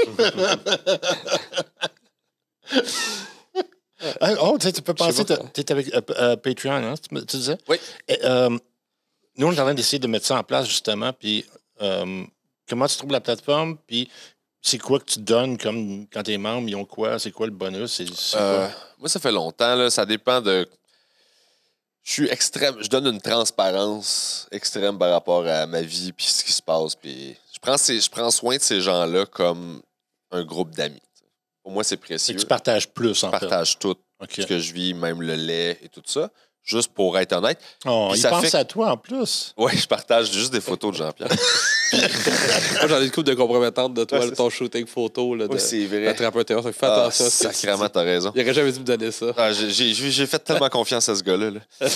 Ah, 4.20 4.32
oh, 4.40 4.56
tu 4.58 4.66
sais, 4.66 4.72
tu 4.72 4.82
peux 4.82 4.94
penser, 4.94 5.24
tu 5.24 5.32
es 5.32 5.72
avec 5.72 5.94
euh, 5.94 6.00
euh, 6.18 6.36
Patreon, 6.36 6.72
hein, 6.72 6.94
tu, 7.08 7.36
disais? 7.36 7.56
Oui. 7.68 7.76
Et, 8.08 8.18
euh, 8.24 8.50
nous, 9.36 9.46
on 9.46 9.52
est 9.52 9.60
en 9.60 9.64
train 9.64 9.74
d'essayer 9.74 10.00
de 10.00 10.08
mettre 10.08 10.26
ça 10.26 10.36
en 10.36 10.42
place, 10.42 10.66
justement, 10.66 11.12
puis 11.12 11.44
euh, 11.80 12.24
comment 12.68 12.86
tu 12.88 12.96
trouves 12.96 13.12
la 13.12 13.20
plateforme, 13.20 13.78
puis 13.86 14.10
c'est 14.60 14.78
quoi 14.78 14.98
que 14.98 15.04
tu 15.04 15.20
donnes 15.20 15.56
comme 15.56 16.06
quand 16.12 16.22
t'es 16.24 16.36
membre, 16.36 16.68
ils 16.68 16.74
ont 16.74 16.84
quoi, 16.84 17.18
c'est 17.18 17.30
quoi 17.30 17.46
le 17.46 17.52
bonus? 17.52 17.92
C'est, 17.92 18.12
c'est 18.12 18.36
Euh, 18.38 18.66
quoi? 18.66 18.76
Moi, 19.02 19.08
ça 19.08 19.18
fait 19.18 19.32
longtemps, 19.32 19.74
là, 19.74 19.90
ça 19.90 20.06
dépend 20.06 20.40
de. 20.40 20.64
Je 22.04 22.12
suis 22.12 22.28
extrême. 22.28 22.76
Je 22.80 22.88
donne 22.88 23.06
une 23.08 23.20
transparence 23.20 24.46
extrême 24.52 24.96
par 24.96 25.10
rapport 25.10 25.44
à 25.46 25.66
ma 25.66 25.82
vie 25.82 26.12
puis 26.12 26.26
ce 26.26 26.44
qui 26.44 26.52
se 26.52 26.62
passe. 26.62 26.94
Puis 26.94 27.36
je 27.52 27.58
prends, 27.60 27.76
ces- 27.76 28.00
je 28.00 28.08
prends 28.10 28.30
soin 28.30 28.56
de 28.56 28.62
ces 28.62 28.80
gens-là 28.80 29.26
comme 29.26 29.82
un 30.30 30.44
groupe 30.44 30.70
d'amis. 30.70 31.02
Pour 31.62 31.72
moi, 31.72 31.82
c'est 31.84 31.96
précieux. 31.96 32.34
que 32.34 32.40
tu 32.40 32.46
partages 32.46 32.88
plus, 32.88 33.22
en 33.24 33.28
Je 33.28 33.30
partage 33.38 33.78
tout 33.78 33.96
ce 34.28 34.46
que 34.46 34.58
je 34.60 34.72
vis, 34.72 34.94
même 34.94 35.20
le 35.20 35.34
lait 35.34 35.78
et 35.82 35.88
tout 35.88 36.02
ça. 36.06 36.30
Juste 36.64 36.92
pour 36.94 37.18
être 37.18 37.32
honnête. 37.32 37.58
Oh, 37.86 38.08
Puis 38.10 38.18
il 38.18 38.22
ça 38.22 38.30
pense 38.30 38.42
fait- 38.44 38.54
à 38.56 38.64
toi, 38.64 38.92
en 38.92 38.96
plus. 38.96 39.52
Ouais, 39.56 39.76
je 39.76 39.86
partage 39.86 40.30
juste 40.30 40.52
des 40.52 40.60
photos 40.60 40.92
de 40.92 40.96
Jean-Pierre. 40.98 41.28
Moi, 41.92 42.86
j'en 42.88 43.00
ai 43.00 43.04
une 43.04 43.10
couple 43.10 43.28
de 43.30 43.34
compromettantes 43.34 43.94
de 43.94 44.04
toi, 44.04 44.20
Ouais, 44.20 44.26
c'est 44.28 44.36
ton 44.36 44.48
shooting 44.48 44.86
photo. 44.86 45.34
Là, 45.34 45.48
de, 45.48 45.52
Oui, 45.54 45.60
c'est 45.60 45.84
vrai. 45.86 46.04
d'attraper 46.04 46.38
un 46.40 46.44
terrain. 46.44 46.62
Fait 46.62 46.70
que 46.70 46.76
Fais 46.78 46.86
Ah, 46.86 47.00
attention. 47.02 47.24
c'est- 47.28 47.52
sacrément, 47.52 47.88
t'as 47.88 48.02
raison. 48.02 48.32
Il 48.34 48.42
aurait 48.42 48.54
jamais 48.54 48.70
dû 48.72 48.78
me 48.78 48.84
donner 48.84 49.10
ça. 49.10 49.26
Ah, 49.36 49.52
j'ai- 49.52 49.70
j'ai 49.70 49.92
j'ai 49.92 50.26
fait 50.26 50.38
tellement 50.38 50.68
confiance 50.68 51.08
à 51.08 51.16
ce 51.16 51.22
gars-là. 51.22 51.50
là. 51.50 51.60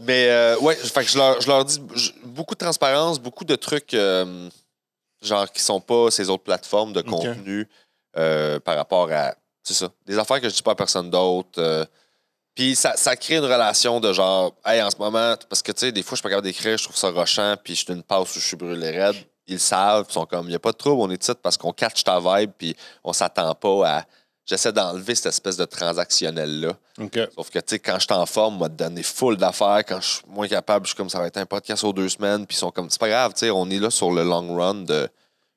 Mais 0.00 0.28
euh, 0.28 0.58
ouais, 0.58 0.74
fait 0.76 1.04
que 1.04 1.10
je 1.10 1.18
leur, 1.18 1.40
je 1.40 1.46
leur 1.48 1.64
dis 1.64 1.80
beaucoup 2.24 2.54
de 2.54 2.58
transparence, 2.60 3.18
beaucoup 3.20 3.44
de 3.44 3.54
trucs 3.56 3.94
euh, 3.94 4.48
genre 5.22 5.50
qui 5.50 5.62
sont 5.62 5.80
pas 5.80 6.10
ces 6.10 6.28
autres 6.30 6.44
plateformes 6.44 6.92
de 6.92 7.00
contenu 7.00 7.68
euh, 8.16 8.58
par 8.60 8.76
rapport 8.76 9.08
à 9.12 9.34
c'est 9.62 9.74
ça, 9.74 9.90
des 10.06 10.18
affaires 10.18 10.40
que 10.40 10.48
je 10.48 10.54
dis 10.54 10.62
pas 10.62 10.72
à 10.72 10.74
personne 10.76 11.10
d'autre. 11.10 11.58
euh. 11.58 11.84
Puis 12.58 12.74
ça, 12.74 12.96
ça 12.96 13.14
crée 13.14 13.36
une 13.36 13.44
relation 13.44 14.00
de 14.00 14.12
genre 14.12 14.52
hey 14.66 14.82
en 14.82 14.90
ce 14.90 14.96
moment 14.96 15.36
parce 15.48 15.62
que 15.62 15.70
tu 15.70 15.78
sais 15.78 15.92
des 15.92 16.02
fois 16.02 16.16
je 16.16 16.16
suis 16.16 16.22
pas 16.24 16.30
capable 16.30 16.44
d'écrire, 16.48 16.76
je 16.76 16.82
trouve 16.82 16.96
ça 16.96 17.08
rochant 17.08 17.54
puis 17.62 17.76
je 17.76 17.84
suis 17.84 17.94
d'une 17.94 18.02
passe 18.02 18.34
où 18.34 18.40
je 18.40 18.46
suis 18.46 18.56
brûlé 18.56 18.90
raide. 18.90 19.14
Ils 19.46 19.60
savent, 19.60 20.06
ils 20.08 20.12
sont 20.12 20.26
comme 20.26 20.48
il 20.48 20.52
y 20.52 20.56
a 20.56 20.58
pas 20.58 20.72
de 20.72 20.76
trouble, 20.76 21.00
on 21.00 21.08
est 21.08 21.18
titre 21.18 21.38
parce 21.40 21.56
qu'on 21.56 21.72
catch 21.72 22.02
ta 22.02 22.18
vibe 22.18 22.50
puis 22.58 22.74
on 23.04 23.12
s'attend 23.12 23.54
pas 23.54 23.88
à 23.88 24.04
j'essaie 24.44 24.72
d'enlever 24.72 25.14
cette 25.14 25.26
espèce 25.26 25.56
de 25.56 25.66
transactionnel 25.66 26.60
là. 26.60 26.76
OK. 26.98 27.20
Sauf 27.36 27.48
que, 27.50 27.60
tu 27.60 27.64
sais, 27.68 27.78
quand 27.78 27.94
je 28.00 28.06
suis 28.06 28.12
en 28.12 28.26
forme, 28.26 28.58
m'a 28.58 28.68
donné 28.68 29.04
full 29.04 29.36
d'affaires. 29.36 29.84
Quand 29.86 30.00
je 30.00 30.08
suis 30.08 30.22
moins 30.26 30.48
capable, 30.48 30.86
je 30.86 30.90
suis 30.90 30.96
comme 30.96 31.10
ça 31.10 31.20
va 31.20 31.28
être 31.28 31.36
un 31.36 31.46
podcast 31.46 31.84
aux 31.84 31.92
deux 31.92 32.08
semaines. 32.08 32.44
Puis 32.44 32.56
ils 32.56 32.60
sont 32.60 32.72
comme, 32.72 32.90
c'est 32.90 32.98
pas 32.98 33.08
grave, 33.08 33.34
tu 33.34 33.40
sais, 33.40 33.50
on 33.50 33.70
est 33.70 33.78
là 33.78 33.90
sur 33.90 34.10
le 34.10 34.24
long 34.24 34.56
run 34.56 34.82
de. 34.82 35.08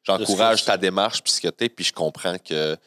J'encourage 0.04 0.66
ta 0.66 0.78
démarche, 0.78 1.24
puis 1.24 1.32
ce 1.32 1.42
que 1.42 1.48
t'es, 1.48 1.70
puis 1.70 1.86
je 1.86 1.94
comprends 1.94 2.38
que 2.38 2.78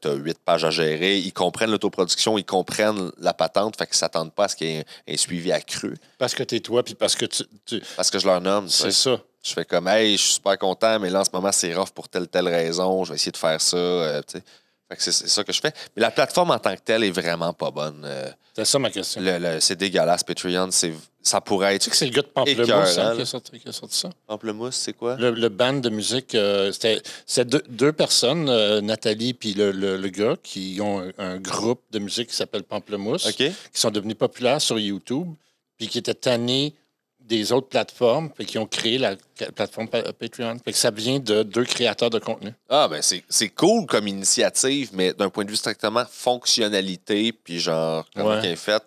tu 0.00 0.08
as 0.08 0.12
huit 0.14 0.38
pages 0.44 0.64
à 0.64 0.70
gérer. 0.70 1.18
Ils 1.18 1.32
comprennent 1.32 1.70
l'autoproduction, 1.70 2.38
ils 2.38 2.44
comprennent 2.44 3.10
la 3.18 3.34
patente, 3.34 3.76
fait 3.76 3.86
qu'ils 3.86 3.96
s'attendent 3.96 4.32
pas 4.32 4.44
à 4.44 4.48
ce 4.48 4.56
qu'il 4.56 4.66
y 4.68 4.70
ait 4.76 4.84
un, 5.08 5.12
un 5.14 5.16
suivi 5.16 5.52
accru. 5.52 5.96
Parce 6.18 6.34
que 6.34 6.42
t'es 6.42 6.60
toi, 6.60 6.82
puis 6.82 6.94
parce 6.94 7.14
que 7.14 7.26
tu. 7.26 7.44
tu- 7.66 7.82
Parce 7.96 8.10
que 8.10 8.18
je 8.18 8.26
leur 8.26 8.40
nomme. 8.40 8.66
tu 8.66 8.72
c'est 8.72 8.90
ça. 8.90 9.20
Je 9.44 9.52
fais 9.52 9.64
comme, 9.64 9.86
hey, 9.88 10.16
je 10.16 10.22
suis 10.22 10.32
super 10.34 10.58
content, 10.58 10.98
mais 10.98 11.10
là, 11.10 11.20
en 11.20 11.24
ce 11.24 11.30
moment, 11.32 11.52
c'est 11.52 11.72
rough 11.74 11.90
pour 11.90 12.08
telle, 12.08 12.26
telle 12.28 12.48
raison. 12.48 13.04
Je 13.04 13.10
vais 13.10 13.14
essayer 13.16 13.32
de 13.32 13.36
faire 13.36 13.60
ça. 13.60 13.76
euh, 13.76 14.20
tu 14.26 14.38
sais. 14.38 14.44
Fait 14.90 14.96
que 14.96 15.02
c'est 15.02 15.12
c'est 15.12 15.28
ça 15.28 15.44
que 15.44 15.52
je 15.52 15.60
fais. 15.60 15.72
Mais 15.94 16.02
la 16.02 16.10
plateforme 16.10 16.50
en 16.50 16.58
tant 16.58 16.74
que 16.74 16.80
telle 16.80 17.04
est 17.04 17.10
vraiment 17.10 17.52
pas 17.52 17.70
bonne. 17.70 18.02
euh, 18.04 18.30
C'est 18.58 18.64
ça 18.72 18.78
ma 18.78 18.90
question. 18.90 19.20
le- 19.20 19.38
le- 19.38 19.60
c'est 19.60 19.76
dégueulasse, 19.76 20.24
Patreon. 20.24 20.70
c'est- 20.70 20.92
Ça 21.22 21.40
pourrait 21.42 21.74
être. 21.74 21.82
Tu 21.82 21.84
sais 21.86 21.90
que 21.90 21.96
c'est 21.96 22.06
le 22.06 22.12
gars 22.12 22.22
de 22.22 22.26
Pamplemousse 22.28 22.96
hein, 22.98 23.12
qui, 23.16 23.20
a 23.22 23.26
sorti, 23.26 23.58
qui 23.60 23.68
a 23.68 23.72
sorti 23.72 23.96
ça? 23.98 24.08
Pamplemousse, 24.26 24.76
c'est 24.76 24.94
quoi? 24.94 25.16
Le, 25.16 25.30
le 25.32 25.48
band 25.50 25.74
de 25.74 25.90
musique, 25.90 26.34
euh, 26.34 26.72
c'était 26.72 27.02
c'était 27.26 27.44
deux, 27.44 27.62
deux 27.68 27.92
personnes, 27.92 28.48
euh, 28.48 28.80
Nathalie 28.80 29.34
puis 29.34 29.52
le, 29.52 30.08
gars, 30.08 30.36
qui 30.42 30.78
ont 30.80 31.00
un, 31.00 31.12
un 31.18 31.36
groupe 31.38 31.82
de 31.90 31.98
musique 31.98 32.28
qui 32.30 32.36
s'appelle 32.36 32.62
Pamplemousse, 32.62 33.26
qui 33.72 33.80
sont 33.80 33.90
devenus 33.90 34.16
populaires 34.16 34.60
sur 34.62 34.78
YouTube, 34.78 35.28
puis 35.76 35.86
qui 35.88 35.98
étaient 35.98 36.14
tannés 36.14 36.74
des 37.28 37.52
autres 37.52 37.68
plateformes, 37.68 38.30
qui 38.46 38.58
ont 38.58 38.66
créé 38.66 38.96
la, 38.98 39.14
la 39.40 39.52
plateforme 39.52 39.86
Pa- 39.88 40.12
Patreon. 40.12 40.56
Fait 40.64 40.72
que 40.72 40.78
ça 40.78 40.90
vient 40.90 41.18
de 41.20 41.42
deux 41.42 41.64
créateurs 41.64 42.10
de 42.10 42.18
contenu. 42.18 42.52
Ah, 42.68 42.88
ben 42.88 43.02
c'est 43.02 43.22
c'est 43.28 43.50
cool 43.50 43.86
comme 43.86 44.08
initiative, 44.08 44.90
mais 44.94 45.12
d'un 45.12 45.28
point 45.28 45.44
de 45.44 45.50
vue 45.50 45.56
strictement 45.56 46.04
fonctionnalité, 46.10 47.32
puis 47.32 47.60
genre, 47.60 48.04
comment 48.14 48.30
Ouais. 48.30 48.38
elle 48.42 48.52
est 48.52 48.56
faite, 48.56 48.84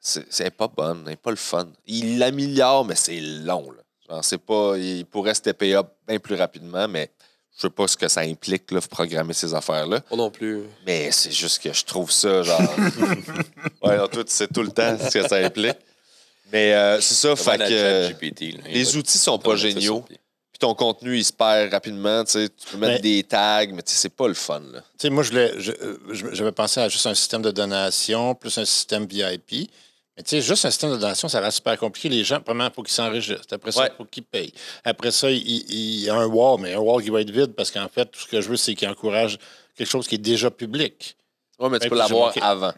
c'est 0.00 0.50
pas 0.56 0.68
bonne, 0.68 1.04
c'est 1.06 1.16
pas 1.20 1.30
le 1.30 1.36
fun. 1.36 1.68
Il 1.86 2.18
l'améliore, 2.18 2.84
mais 2.84 2.94
c'est 2.96 3.20
long, 3.20 3.70
là. 3.70 3.82
Genre, 4.08 4.24
c'est 4.24 4.38
pas. 4.38 4.74
Il 4.76 5.04
pourrait 5.06 5.34
stepper 5.34 5.74
up 5.76 5.88
bien 6.08 6.18
plus 6.18 6.34
rapidement, 6.34 6.88
mais 6.88 7.10
je 7.56 7.62
sais 7.62 7.70
pas 7.70 7.86
ce 7.86 7.96
que 7.96 8.08
ça 8.08 8.22
implique, 8.22 8.70
là, 8.72 8.80
programmer 8.80 9.34
ces 9.34 9.54
affaires-là. 9.54 10.00
Moi 10.10 10.16
non 10.16 10.30
plus. 10.30 10.62
Mais 10.86 11.10
c'est 11.12 11.30
juste 11.32 11.62
que 11.62 11.72
je 11.72 11.84
trouve 11.84 12.10
ça, 12.10 12.42
genre. 12.42 12.60
ouais, 13.82 13.96
non, 13.98 14.08
toi, 14.08 14.24
tu 14.24 14.32
sais 14.32 14.48
tout 14.48 14.62
le 14.62 14.70
temps 14.70 14.96
ce 14.98 15.18
que 15.18 15.28
ça 15.28 15.36
implique. 15.36 15.76
Mais 16.52 16.74
euh, 16.74 17.00
c'est 17.00 17.14
ça, 17.14 17.36
fait 17.36 17.58
que. 17.58 18.68
Les 18.68 18.96
outils 18.96 19.18
sont 19.18 19.38
pas 19.38 19.56
géniaux. 19.56 20.04
Puis 20.08 20.58
ton 20.58 20.74
contenu, 20.74 21.16
il 21.16 21.24
se 21.24 21.32
perd 21.32 21.72
rapidement. 21.72 22.24
Tu 22.24 22.32
sais, 22.32 22.48
tu 22.48 22.66
peux 22.72 22.76
mettre 22.78 22.94
Mais- 22.94 22.98
des 23.00 23.22
tags, 23.22 23.66
mais 23.72 23.82
tu 23.82 23.92
sais, 23.92 23.98
c'est 23.98 24.08
pas 24.14 24.28
le 24.28 24.34
fun. 24.34 24.60
Là. 24.72 24.80
Tu 24.80 24.86
sais, 24.98 25.10
moi, 25.10 25.22
je 25.22 25.30
voulais- 25.30 25.52
je- 25.58 25.70
euh, 25.72 25.98
je- 26.10 26.26
j'avais 26.34 26.52
pensé 26.52 26.80
à 26.80 26.88
juste 26.88 27.06
un 27.06 27.14
système 27.14 27.40
de 27.42 27.50
donation 27.50 28.34
plus 28.34 28.58
un 28.58 28.64
système 28.64 29.06
VIP. 29.06 29.70
Mais 30.16 30.24
tu 30.24 30.30
sais, 30.30 30.40
juste 30.42 30.64
un 30.66 30.70
système 30.70 30.90
de 30.90 30.96
donation, 30.96 31.28
ça 31.28 31.40
reste 31.40 31.58
super 31.58 31.78
compliqué. 31.78 32.08
Les 32.08 32.24
gens, 32.24 32.40
premièrement, 32.40 32.70
il 32.70 32.74
faut 32.74 32.82
qu'ils 32.82 32.92
s'enregistrent. 32.94 33.54
Après 33.54 33.70
ça, 33.72 33.82
il 33.86 33.90
Ouais. 33.90 33.94
faut 33.96 34.04
qu'ils 34.04 34.24
payent. 34.24 34.52
Après 34.84 35.12
ça, 35.12 35.30
il, 35.30 36.00
y 36.00 36.10
a 36.10 36.14
un 36.16 36.26
wall, 36.26 36.60
mais 36.60 36.74
un 36.74 36.78
wall 36.80 37.02
qui 37.02 37.10
va 37.10 37.20
être 37.20 37.30
vide 37.30 37.52
parce 37.54 37.70
qu'en 37.70 37.88
fait, 37.88 38.06
tout 38.06 38.20
ce 38.20 38.26
que 38.26 38.40
je 38.40 38.48
veux, 38.48 38.56
c'est 38.56 38.74
qu'il 38.74 38.88
encourage 38.88 39.38
quelque 39.76 39.88
chose 39.88 40.08
qui 40.08 40.16
est 40.16 40.18
déjà 40.18 40.50
public. 40.50 41.16
Ouais, 41.60 41.68
mais 41.70 41.78
tu 41.78 41.84
Ouais, 41.84 41.90
peux 41.90 41.96
l'avoir 41.96 42.34
avant. 42.42 42.72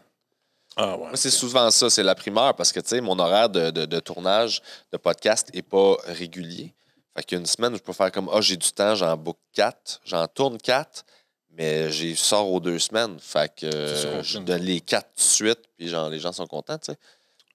Ah 0.75 0.91
ouais. 0.97 1.07
Moi, 1.07 1.15
c'est 1.15 1.29
souvent 1.29 1.69
ça, 1.71 1.89
c'est 1.89 2.03
la 2.03 2.15
primeur 2.15 2.55
parce 2.55 2.71
que, 2.71 2.79
tu 2.79 2.89
sais, 2.89 3.01
mon 3.01 3.17
horaire 3.19 3.49
de, 3.49 3.69
de- 3.71 3.85
de 3.85 3.99
tournage 3.99 4.61
de 4.91 4.97
podcast 4.97 5.49
n'est 5.53 5.61
pas 5.61 5.95
régulier. 6.05 6.73
Fait 7.15 7.23
qu'une 7.23 7.45
semaine, 7.45 7.75
je 7.75 7.79
peux 7.81 7.93
faire 7.93 8.11
comme, 8.11 8.29
ah, 8.33 8.41
j'ai 8.41 8.57
du 8.57 8.71
temps, 8.71 8.95
j'en 8.95 9.15
book 9.15 9.37
quatre, 9.53 10.01
j'en 10.03 10.27
tourne 10.27 10.57
quatre, 10.57 11.05
mais 11.51 11.91
j'ai 11.91 12.15
sors 12.15 12.51
aux 12.51 12.59
deux 12.59 12.79
semaines. 12.79 13.19
Fait 13.19 13.53
que 13.55 13.67
euh, 13.67 14.23
je 14.23 14.39
donne 14.39 14.61
les 14.63 14.81
quatre 14.81 15.09
tout 15.15 15.21
de 15.23 15.29
suite, 15.29 15.59
puis 15.77 15.89
genre, 15.89 16.09
les 16.09 16.19
gens 16.19 16.31
sont 16.31 16.47
contents, 16.47 16.77
tu 16.79 16.91
sais. 16.91 16.97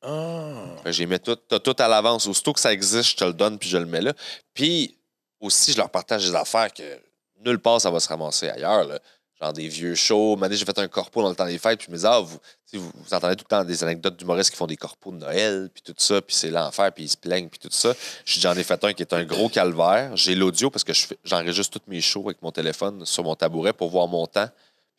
Ah. 0.03 0.77
Fait 0.79 0.85
que 0.85 0.93
j'ai 0.93 1.07
mis 1.07 1.19
tout, 1.19 1.35
t'as 1.35 1.59
tout 1.59 1.75
à 1.79 1.89
l'avance. 1.89 2.29
Aussitôt 2.29 2.53
que 2.53 2.61
ça 2.61 2.73
existe, 2.73 3.11
je 3.11 3.17
te 3.17 3.25
le 3.25 3.33
donne 3.33 3.59
puis 3.59 3.69
je 3.69 3.79
le 3.79 3.87
mets 3.87 4.01
là. 4.01 4.13
Puis 4.55 4.97
aussi, 5.41 5.73
je 5.73 5.77
leur 5.77 5.91
partage 5.91 6.25
des 6.25 6.35
affaires 6.37 6.73
que 6.73 7.01
nulle 7.45 7.59
part 7.59 7.81
ça 7.81 7.91
va 7.91 7.99
se 7.99 8.09
ramasser 8.09 8.49
ailleurs. 8.49 8.85
là. 8.85 9.01
Genre 9.41 9.53
des 9.53 9.69
vieux 9.69 9.95
shows. 9.95 10.37
Maintenant, 10.37 10.57
j'ai 10.57 10.65
fait 10.65 10.79
un 10.79 10.89
corpo 10.89 11.23
dans 11.23 11.29
le 11.29 11.37
temps 11.37 11.47
des 11.47 11.59
fêtes, 11.59 11.79
puis 11.79 11.87
je 11.87 11.93
me 11.93 11.97
disais, 11.97 12.09
ah, 12.11 12.21
vous, 12.21 12.91
entendez 13.13 13.37
tout 13.37 13.45
le 13.45 13.49
temps 13.49 13.65
des 13.65 13.85
anecdotes 13.85 14.17
d'humoristes 14.17 14.51
qui 14.51 14.57
font 14.57 14.67
des 14.67 14.77
corpos 14.77 15.13
de 15.13 15.19
Noël, 15.19 15.71
puis 15.73 15.83
tout 15.83 15.95
ça, 15.97 16.21
puis 16.21 16.35
c'est 16.35 16.51
l'enfer, 16.51 16.93
puis 16.93 17.05
ils 17.05 17.09
se 17.09 17.17
plaignent, 17.17 17.49
puis 17.49 17.61
tout 17.61 17.69
ça. 17.71 17.95
J'en 18.25 18.55
ai 18.57 18.65
fait 18.65 18.83
un 18.83 18.93
qui 18.93 19.03
est 19.03 19.13
un 19.13 19.25
gros 19.25 19.49
calvaire. 19.49 20.17
J'ai 20.17 20.35
l'audio 20.35 20.71
parce 20.71 20.83
que 20.83 20.93
j'enregistre 21.25 21.79
tous 21.79 21.89
mes 21.89 22.01
shows 22.01 22.25
avec 22.27 22.43
mon 22.43 22.51
téléphone 22.51 23.07
sur 23.07 23.23
mon 23.23 23.37
tabouret 23.37 23.73
pour 23.73 23.91
voir 23.91 24.09
mon 24.09 24.27
temps, 24.27 24.49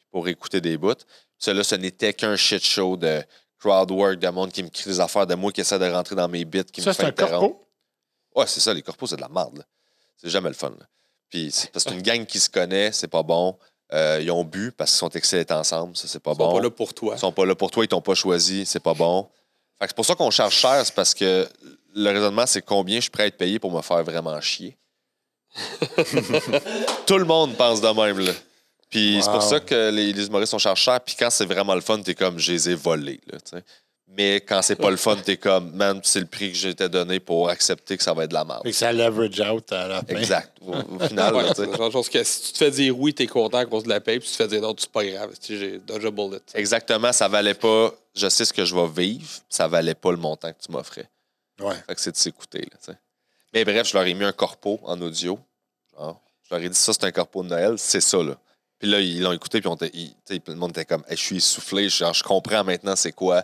pour 0.10 0.28
écouter 0.30 0.62
des 0.62 0.78
bouts. 0.78 0.94
Cela, 1.38 1.64
ce 1.64 1.76
n'était 1.76 2.14
qu'un 2.14 2.38
shit 2.38 2.64
show 2.64 2.96
de 2.96 3.22
crowd 3.60 3.92
work, 3.92 4.20
de 4.20 4.30
monde 4.30 4.52
qui 4.54 4.64
me 4.64 4.70
crie 4.70 4.90
des 4.90 5.00
affaires, 5.02 5.28
de 5.28 5.36
moi 5.36 5.52
qui 5.52 5.62
essaie 5.62 5.80
de 5.80 5.90
rentrer 5.90 6.16
dans 6.16 6.30
mes 6.30 6.46
bits, 6.46 6.64
qui 6.64 6.82
Ça, 6.82 6.92
me 6.92 6.94
fait 6.94 7.04
un 7.04 7.08
interrompre. 7.08 7.56
corpo? 7.56 7.68
Ouais, 8.36 8.48
c'est 8.48 8.62
ça, 8.62 8.74
les 8.74 8.82
corpos, 8.82 9.08
c'est 9.08 9.18
de 9.18 9.22
la 9.22 9.28
merde. 9.30 9.66
C'est 10.16 10.30
jamais 10.30 10.50
le 10.50 10.56
fun. 10.56 10.70
là. 10.70 10.86
Puis 11.30 11.52
parce 11.74 11.84
que 11.84 11.92
c'est 11.92 11.96
une 11.96 12.02
gang 12.02 12.26
qui 12.26 12.40
se 12.40 12.50
connaît, 12.50 12.92
c'est 12.92 13.08
pas 13.08 13.22
bon. 13.24 13.58
Euh, 13.92 14.20
ils 14.22 14.30
ont 14.32 14.44
bu 14.44 14.72
parce 14.72 14.92
qu'ils 14.92 15.00
sont 15.00 15.10
excellents 15.10 15.60
ensemble, 15.60 15.98
ça, 15.98 16.08
c'est 16.08 16.20
pas 16.20 16.32
Ils 16.32 16.38
sont 16.38 16.48
bon. 16.48 16.56
pas 16.58 16.62
là 16.62 16.70
pour 16.70 16.94
toi. 16.94 17.16
Ils 17.16 17.20
sont 17.20 17.32
pas 17.32 17.46
là 17.46 17.56
pour 17.56 17.72
toi, 17.72 17.84
ils 17.84 17.88
t'ont 17.88 18.02
pas 18.02 18.14
choisi, 18.16 18.66
c'est 18.66 18.80
pas 18.80 18.94
bon. 18.94 19.28
Fait 19.80 19.86
que 19.86 19.90
c'est 19.90 19.96
pour 19.96 20.06
ça 20.06 20.14
qu'on 20.16 20.30
charge 20.30 20.54
cher, 20.54 20.82
c'est 20.86 20.94
parce 20.94 21.14
que 21.14 21.48
le 21.96 22.10
raisonnement, 22.12 22.46
c'est 22.46 22.62
combien 22.62 22.98
je 22.98 23.02
suis 23.04 23.10
prêt 23.10 23.24
à 23.24 23.28
être 23.28 23.38
payé 23.38 23.58
pour 23.58 23.72
me 23.72 23.82
faire 23.82 24.04
vraiment 24.04 24.40
chier. 24.42 24.78
Tout 27.08 27.18
le 27.18 27.26
monde 27.26 27.56
pense 27.56 27.82
de 27.82 27.88
même, 27.88 28.20
là. 28.20 28.32
Puis 28.90 29.20
c'est 29.22 29.32
pour 29.32 29.42
ça 29.44 29.60
que 29.60 29.90
les, 29.92 30.14
les 30.14 30.26
humoristes 30.28 30.52
sont 30.52 30.58
charge 30.60 30.82
cher. 30.82 31.00
Puis 31.02 31.16
quand 31.18 31.30
c'est 31.30 31.46
vraiment 31.46 31.76
le 31.76 31.82
fun, 31.82 32.02
t'es 32.02 32.16
comme, 32.16 32.40
je 32.40 32.52
les 32.52 32.70
ai 32.72 32.76
volés, 32.76 33.22
là. 33.32 33.38
Mais 34.18 34.38
quand 34.42 34.62
c'est 34.62 34.76
pas 34.76 34.90
le 34.90 34.98
fun, 34.98 35.16
t'es 35.18 35.38
comme, 35.38 35.72
man, 35.72 36.02
c'est 36.04 36.20
le 36.20 36.26
prix 36.26 36.52
que 36.52 36.58
j'ai 36.58 36.70
été 36.70 36.90
donné 36.90 37.20
pour 37.20 37.48
accepter 37.50 37.96
que 37.96 38.04
ça 38.04 38.14
va 38.14 38.24
être 38.24 38.32
de 38.32 38.34
la 38.34 38.44
merde. 38.44 38.64
Fait 38.64 38.72
que 38.72 38.76
ça 38.76 38.92
leverage 38.92 39.40
out 39.40 39.72
à 39.72 39.88
la 39.88 40.02
fin. 40.02 40.16
Exact. 40.16 40.52
Au, 40.62 40.74
au 40.74 41.00
final, 41.08 41.36
Ouais, 41.36 41.44
là, 41.44 41.54
tu 41.54 41.64
sais. 41.64 41.78
genre 41.92 42.10
que 42.10 42.24
si 42.24 42.42
tu 42.48 42.52
te 42.54 42.58
fais 42.58 42.72
dire 42.72 42.98
oui, 43.00 43.14
t'es 43.14 43.28
content 43.28 43.60
à 43.60 43.66
cause 43.66 43.84
de 43.84 43.90
la 43.90 44.02
paye, 44.02 44.20
puis 44.20 44.28
tu 44.28 44.32
te 44.36 44.38
fais 44.44 44.48
dire 44.48 44.62
non, 44.62 44.76
c'est 44.78 44.92
pas 44.92 45.06
grave. 45.06 45.32
J'ai 45.48 45.78
dodge 45.80 46.08
bullet. 46.08 46.40
Exactement, 46.56 47.14
ça 47.14 47.28
valait 47.28 47.54
pas. 47.54 47.94
Je 48.16 48.28
sais 48.28 48.46
ce 48.46 48.52
que 48.52 48.66
je 48.66 48.76
vais 48.76 48.88
vivre, 48.88 49.28
ça 49.48 49.68
valait 49.68 49.96
pas 49.96 50.12
le 50.12 50.18
montant 50.18 50.52
que 50.52 50.58
tu 50.66 50.72
m'offrais. 50.72 51.08
Ouais. 51.62 51.76
Fait 51.88 51.96
que 51.96 52.02
c'est 52.02 52.12
de 52.12 52.18
s'écouter, 52.18 52.62
là, 52.62 52.78
tu 52.84 52.92
sais. 52.92 52.98
Mais 53.54 53.64
bref, 53.64 53.88
je 53.88 53.94
leur 53.96 54.06
ai 54.08 54.14
mis 54.16 54.26
un 54.26 54.32
corpo 54.32 54.80
en 54.84 55.00
audio. 55.02 55.40
Genre, 55.98 56.20
je 56.50 56.56
leur 56.56 56.64
ai 56.64 56.70
dit, 56.70 56.76
ça, 56.76 56.94
c'est 56.94 57.04
un 57.04 57.12
corpo 57.12 57.44
de 57.44 57.50
Noël, 57.50 57.76
c'est 57.78 58.02
ça, 58.02 58.18
là. 58.24 58.36
Puis 58.80 58.90
là, 58.90 59.00
ils 59.02 59.22
l'ont 59.22 59.34
écouté, 59.34 59.60
puis 59.60 59.70
on 59.70 59.78
ils- 59.94 60.16
le 60.48 60.56
monde 60.56 60.72
était 60.72 60.86
comme, 60.86 61.04
Hey, 61.10 61.18
je 61.18 61.22
suis 61.24 61.38
essoufflé, 61.38 61.90
genre, 61.90 62.14
je 62.14 62.24
comprends 62.24 62.64
maintenant 62.64 62.96
c'est 62.96 63.12
quoi. 63.12 63.44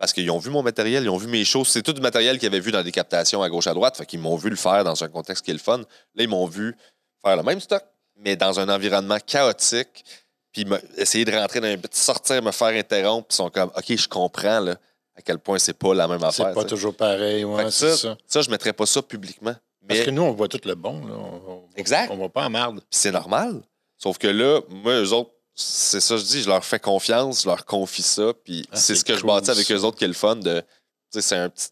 Parce 0.00 0.14
qu'ils 0.14 0.30
ont 0.30 0.38
vu 0.38 0.48
mon 0.50 0.62
matériel, 0.62 1.04
ils 1.04 1.10
ont 1.10 1.18
vu 1.18 1.28
mes 1.28 1.44
choses. 1.44 1.68
C'est 1.68 1.82
tout 1.82 1.92
du 1.92 2.00
matériel 2.00 2.38
qu'ils 2.38 2.48
avaient 2.48 2.58
vu 2.58 2.72
dans 2.72 2.82
des 2.82 2.90
captations 2.90 3.42
à 3.42 3.50
gauche, 3.50 3.66
à 3.66 3.74
droite. 3.74 3.96
Fait 3.98 4.06
qu'ils 4.06 4.18
m'ont 4.18 4.34
vu 4.36 4.48
le 4.48 4.56
faire 4.56 4.82
dans 4.82 5.04
un 5.04 5.08
contexte 5.08 5.44
qui 5.44 5.50
est 5.50 5.54
le 5.54 5.60
fun. 5.60 5.76
Là, 5.78 5.84
ils 6.24 6.28
m'ont 6.28 6.46
vu 6.46 6.74
faire 7.22 7.36
le 7.36 7.42
même 7.42 7.60
stock, 7.60 7.82
mais 8.16 8.34
dans 8.34 8.58
un 8.58 8.68
environnement 8.70 9.18
chaotique. 9.24 10.04
Puis 10.52 10.64
me- 10.64 10.80
essayer 10.96 11.24
de 11.24 11.32
rentrer 11.32 11.60
dans 11.60 11.68
un 11.68 11.76
but, 11.76 11.94
sortir, 11.94 12.42
me 12.42 12.50
faire 12.50 12.68
interrompre. 12.68 13.28
Puis 13.28 13.34
ils 13.34 13.36
sont 13.36 13.50
comme, 13.50 13.70
OK, 13.76 13.84
je 13.94 14.08
comprends, 14.08 14.58
là, 14.60 14.76
à 15.16 15.22
quel 15.22 15.38
point 15.38 15.58
c'est 15.58 15.74
pas 15.78 15.92
la 15.94 16.08
même 16.08 16.24
affaire. 16.24 16.48
C'est 16.48 16.54
pas 16.54 16.64
toujours 16.64 16.96
pareil, 16.96 17.44
ouais, 17.44 17.70
ça, 17.70 17.94
ça. 17.96 18.16
ça, 18.26 18.40
je 18.42 18.50
mettrais 18.50 18.72
pas 18.72 18.86
ça 18.86 19.02
publiquement. 19.02 19.54
Parce 19.86 20.00
que 20.00 20.10
nous, 20.10 20.22
on 20.22 20.32
voit 20.32 20.48
tout 20.48 20.60
le 20.64 20.74
bon. 20.74 21.04
Là. 21.06 21.14
On, 21.14 21.62
Exact. 21.76 22.10
On 22.10 22.16
va 22.16 22.28
pas 22.28 22.46
en 22.46 22.50
marde. 22.50 22.80
C'est 22.90 23.12
normal. 23.12 23.60
Sauf 23.98 24.16
que 24.18 24.28
là, 24.28 24.60
moi, 24.70 24.94
eux 25.02 25.12
autres, 25.12 25.30
c'est 25.60 26.00
ça 26.00 26.14
que 26.14 26.20
je 26.20 26.26
dis, 26.26 26.42
je 26.42 26.48
leur 26.48 26.64
fais 26.64 26.78
confiance, 26.80 27.42
je 27.42 27.48
leur 27.48 27.64
confie 27.64 28.02
ça, 28.02 28.32
puis 28.44 28.66
Ah, 28.72 28.76
c'est 28.76 28.94
ce 28.94 29.04
que 29.04 29.14
je 29.14 29.20
cool, 29.20 29.28
bâtis 29.28 29.50
avec 29.50 29.66
ça. 29.66 29.74
eux 29.74 29.84
autres 29.84 29.98
qui 29.98 30.04
est 30.04 30.08
le 30.08 30.14
fun 30.14 30.36
de. 30.36 30.60
Tu 30.60 30.66
sais, 31.10 31.20
c'est 31.22 31.36
un 31.36 31.48
petit. 31.50 31.68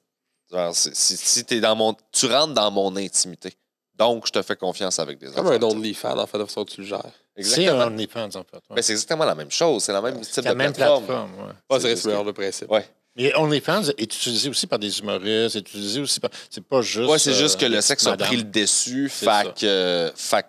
genre, 0.50 0.74
si 0.74 0.90
si 0.94 1.44
t'es 1.44 1.60
dans 1.60 1.74
mon. 1.76 1.94
Tu 2.12 2.26
rentres 2.26 2.54
dans 2.54 2.70
mon 2.70 2.94
intimité. 2.96 3.54
Donc, 3.96 4.26
je 4.28 4.32
te 4.32 4.40
fais 4.42 4.54
confiance 4.54 4.98
avec 5.00 5.18
des 5.18 5.26
Comme 5.32 5.46
affaires, 5.46 5.56
un 5.56 5.58
tu 5.58 5.70
sais. 5.70 5.76
OnlyFans, 5.76 6.18
en 6.18 6.26
fait, 6.28 6.38
de 6.38 6.44
façon 6.44 6.64
que 6.64 6.70
tu 6.70 6.82
le 6.82 6.86
gères. 6.86 7.02
C'est 7.36 7.40
Exactement. 7.40 7.80
un 7.80 7.86
OnlyFans, 7.88 8.26
en 8.26 8.30
fait. 8.30 8.40
ouais. 8.54 8.76
Ben, 8.76 8.82
c'est 8.82 8.92
exactement 8.92 9.24
la 9.24 9.34
même 9.34 9.50
chose. 9.50 9.82
C'est 9.82 9.92
la 9.92 10.00
même 10.00 10.20
type 10.20 10.30
C'est 10.32 10.42
la 10.42 10.52
de 10.52 10.56
même 10.56 10.72
plateforme. 10.72 11.04
plateforme. 11.04 11.32
ouais. 11.34 11.76
Ouais, 11.84 11.96
C'est 11.96 12.04
le 12.24 12.32
principe. 12.32 12.70
Ouais. 12.70 12.88
Mais 13.16 13.34
OnlyFans 13.34 13.82
est 13.96 14.02
utilisé 14.14 14.48
aussi 14.48 14.68
par 14.68 14.78
des 14.78 14.96
humoristes, 15.00 15.56
est 15.56 15.58
utilisé 15.60 15.98
aussi 16.00 16.20
par. 16.20 16.30
C'est 16.48 16.60
pas 16.64 16.80
juste. 16.82 17.10
Ouais, 17.10 17.18
c'est 17.18 17.34
juste 17.34 17.56
euh, 17.56 17.60
que 17.62 17.64
le 17.66 17.74
les 17.76 17.82
sexe 17.82 18.04
petites 18.04 18.20
a 18.22 18.24
pris 18.24 18.36
le 18.36 18.44
dessus. 18.44 19.10
Euh, 19.24 19.48
tu 19.56 19.66
sais, 19.66 20.44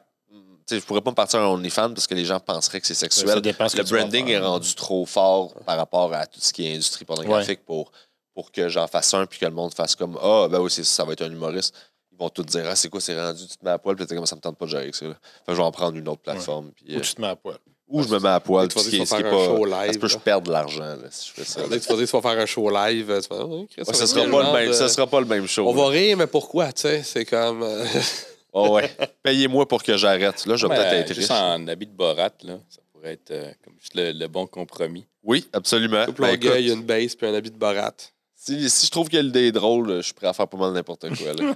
je 0.70 0.80
pourrais 0.80 1.02
pas 1.02 1.12
me 1.12 1.16
partir 1.16 1.40
un 1.40 1.48
OnlyFans 1.48 1.94
parce 1.94 2.06
que 2.08 2.14
les 2.16 2.26
gens 2.26 2.40
penseraient 2.40 2.80
que 2.82 2.88
c'est 2.88 2.94
Ça 2.94 3.02
sexuel. 3.10 3.41
le 3.44 3.84
branding 3.84 4.28
est 4.30 4.40
rendu 4.40 4.76
trop 4.76 5.06
fort 5.06 5.54
par 5.66 5.78
rapport 5.78 6.14
à 6.14 6.26
tout 6.28 6.40
ce 6.40 6.52
qui 6.54 6.68
est 6.68 6.74
industrie 6.74 7.06
pornographique 7.06 7.66
pour, 7.66 7.91
pour 8.34 8.52
que 8.52 8.70
j'en 8.70 8.88
fasse 8.88 9.14
un 9.14 9.26
puis 9.26 9.40
que 9.40 9.46
le 9.46 9.52
monde 9.52 9.74
fasse 9.74 9.96
comme 9.96 10.18
Ah, 10.22 10.48
ben 10.50 10.60
oui, 10.60 10.70
ça, 10.72 10.84
ça 10.84 11.04
va 11.06 11.14
être 11.14 11.22
un 11.24 11.32
humoriste. 11.32 11.74
Ils 12.12 12.18
vont 12.18 12.30
tous 12.30 12.44
dire 12.44 12.66
Ah, 12.68 12.76
c'est 12.76 12.90
quoi, 12.90 13.00
c'est 13.02 13.20
rendu, 13.20 13.48
tu 13.48 13.58
te 13.58 13.64
mets 13.66 13.72
à 13.72 13.78
poil, 13.78 13.96
puis 13.96 14.06
comme 14.08 14.26
ça 14.26 14.36
me 14.36 14.41
tente 14.41 14.58
pas 14.58 14.66
de 14.66 14.72
gérer 14.72 14.84
avec 14.84 14.96
ça. 14.96 15.06
là. 15.06 15.14
Fait 15.14 15.46
que 15.48 15.54
je 15.54 15.58
vais 15.58 15.64
en 15.64 15.72
prendre 15.72 15.98
une 15.98 16.08
autre 16.08 16.22
plateforme. 16.22 16.72
puis, 16.76 16.94
Ou 16.96 17.00
euh, 17.00 17.02
tu 17.02 17.16
te 17.16 17.22
mets 17.22 17.28
à 17.28 17.36
poil. 17.36 17.58
ou 17.88 18.04
je 18.04 18.08
me 18.10 18.20
mets 18.20 18.30
à 18.30 18.40
poil, 18.40 18.68
Tu 18.68 18.76
vas 18.78 18.84
ce 18.84 18.90
qui 18.90 18.98
que 18.98 19.04
est, 19.04 19.06
ce 19.06 19.16
qui 19.16 19.24
pas. 19.24 19.30
show 19.32 19.66
live, 19.66 19.94
Ça 19.94 20.00
que 20.00 20.08
je 20.08 20.14
là. 20.16 20.22
perde 20.24 20.46
de 20.46 20.52
l'argent 20.52 20.96
si 21.10 21.30
je 21.30 21.34
fais 21.34 21.44
ça. 21.46 21.62
Tu 21.64 21.70
vas 21.70 21.78
dire 21.78 21.96
tu 21.98 22.06
vas 22.06 22.22
faire 22.22 22.40
un 22.40 22.46
show 22.46 22.70
live, 22.70 23.06
tu 23.06 23.12
vas 23.30 23.38
dire, 23.38 23.50
oh, 23.50 23.66
Chris, 23.72 23.84
Ouais, 23.88 23.94
ça 23.94 24.06
sera 24.08 24.26
pas 24.30 24.44
le 24.44 24.52
même, 24.52 24.68
de- 24.70 24.74
ce 24.74 24.88
sera 24.90 25.08
pas 25.08 25.20
le 25.22 25.26
même 25.26 25.48
show. 25.48 25.68
On 25.68 25.74
là. 25.76 25.82
va 25.84 25.88
rire, 25.90 26.18
mais 26.18 26.28
pourquoi, 26.28 26.72
tu 26.74 26.82
sais? 26.82 27.02
C'est 27.04 27.26
comme. 27.26 27.66
Oh, 28.54 28.70
ouais. 28.76 28.90
Payez-moi 29.24 29.68
pour 29.68 29.84
que 29.84 29.96
j'arrête. 29.98 30.46
Là, 30.46 30.56
je 30.56 30.66
vais 30.68 30.76
peut-être 30.76 30.94
être 30.94 31.14
juste 31.14 31.32
riche. 31.32 31.40
en 31.40 31.68
habit 31.68 31.86
de 31.88 31.92
Borat, 31.92 32.32
là, 32.44 32.58
ça 32.70 32.82
pourrait 32.92 33.14
être 33.14 33.32
euh, 33.32 33.52
comme 33.64 33.74
juste 33.80 33.94
le, 33.96 34.12
le 34.12 34.28
bon 34.28 34.48
compromis. 34.48 35.06
Oui, 35.24 35.48
absolument. 35.54 36.06
Couple 36.06 36.22
Ben, 36.22 36.30
orgueil, 36.30 36.66
écoute, 36.68 36.80
une 36.80 36.86
base, 36.86 37.16
puis 37.16 37.28
un 37.28 37.34
habit 37.34 37.52
de 37.52 37.58
barat. 37.58 37.94
si, 38.36 38.70
si 38.70 38.86
je 38.86 38.92
trouve 38.92 39.10
que 39.10 39.18
l'idée 39.18 39.48
est 39.48 39.52
drôle, 39.52 39.98
je 39.98 40.02
suis 40.02 40.14
prêt 40.14 40.28
à 40.28 40.34
faire 40.34 40.48
pas 40.48 40.58
mal 40.58 40.74
n'importe 40.74 41.08
quoi. 41.18 41.34
Là. 41.34 41.56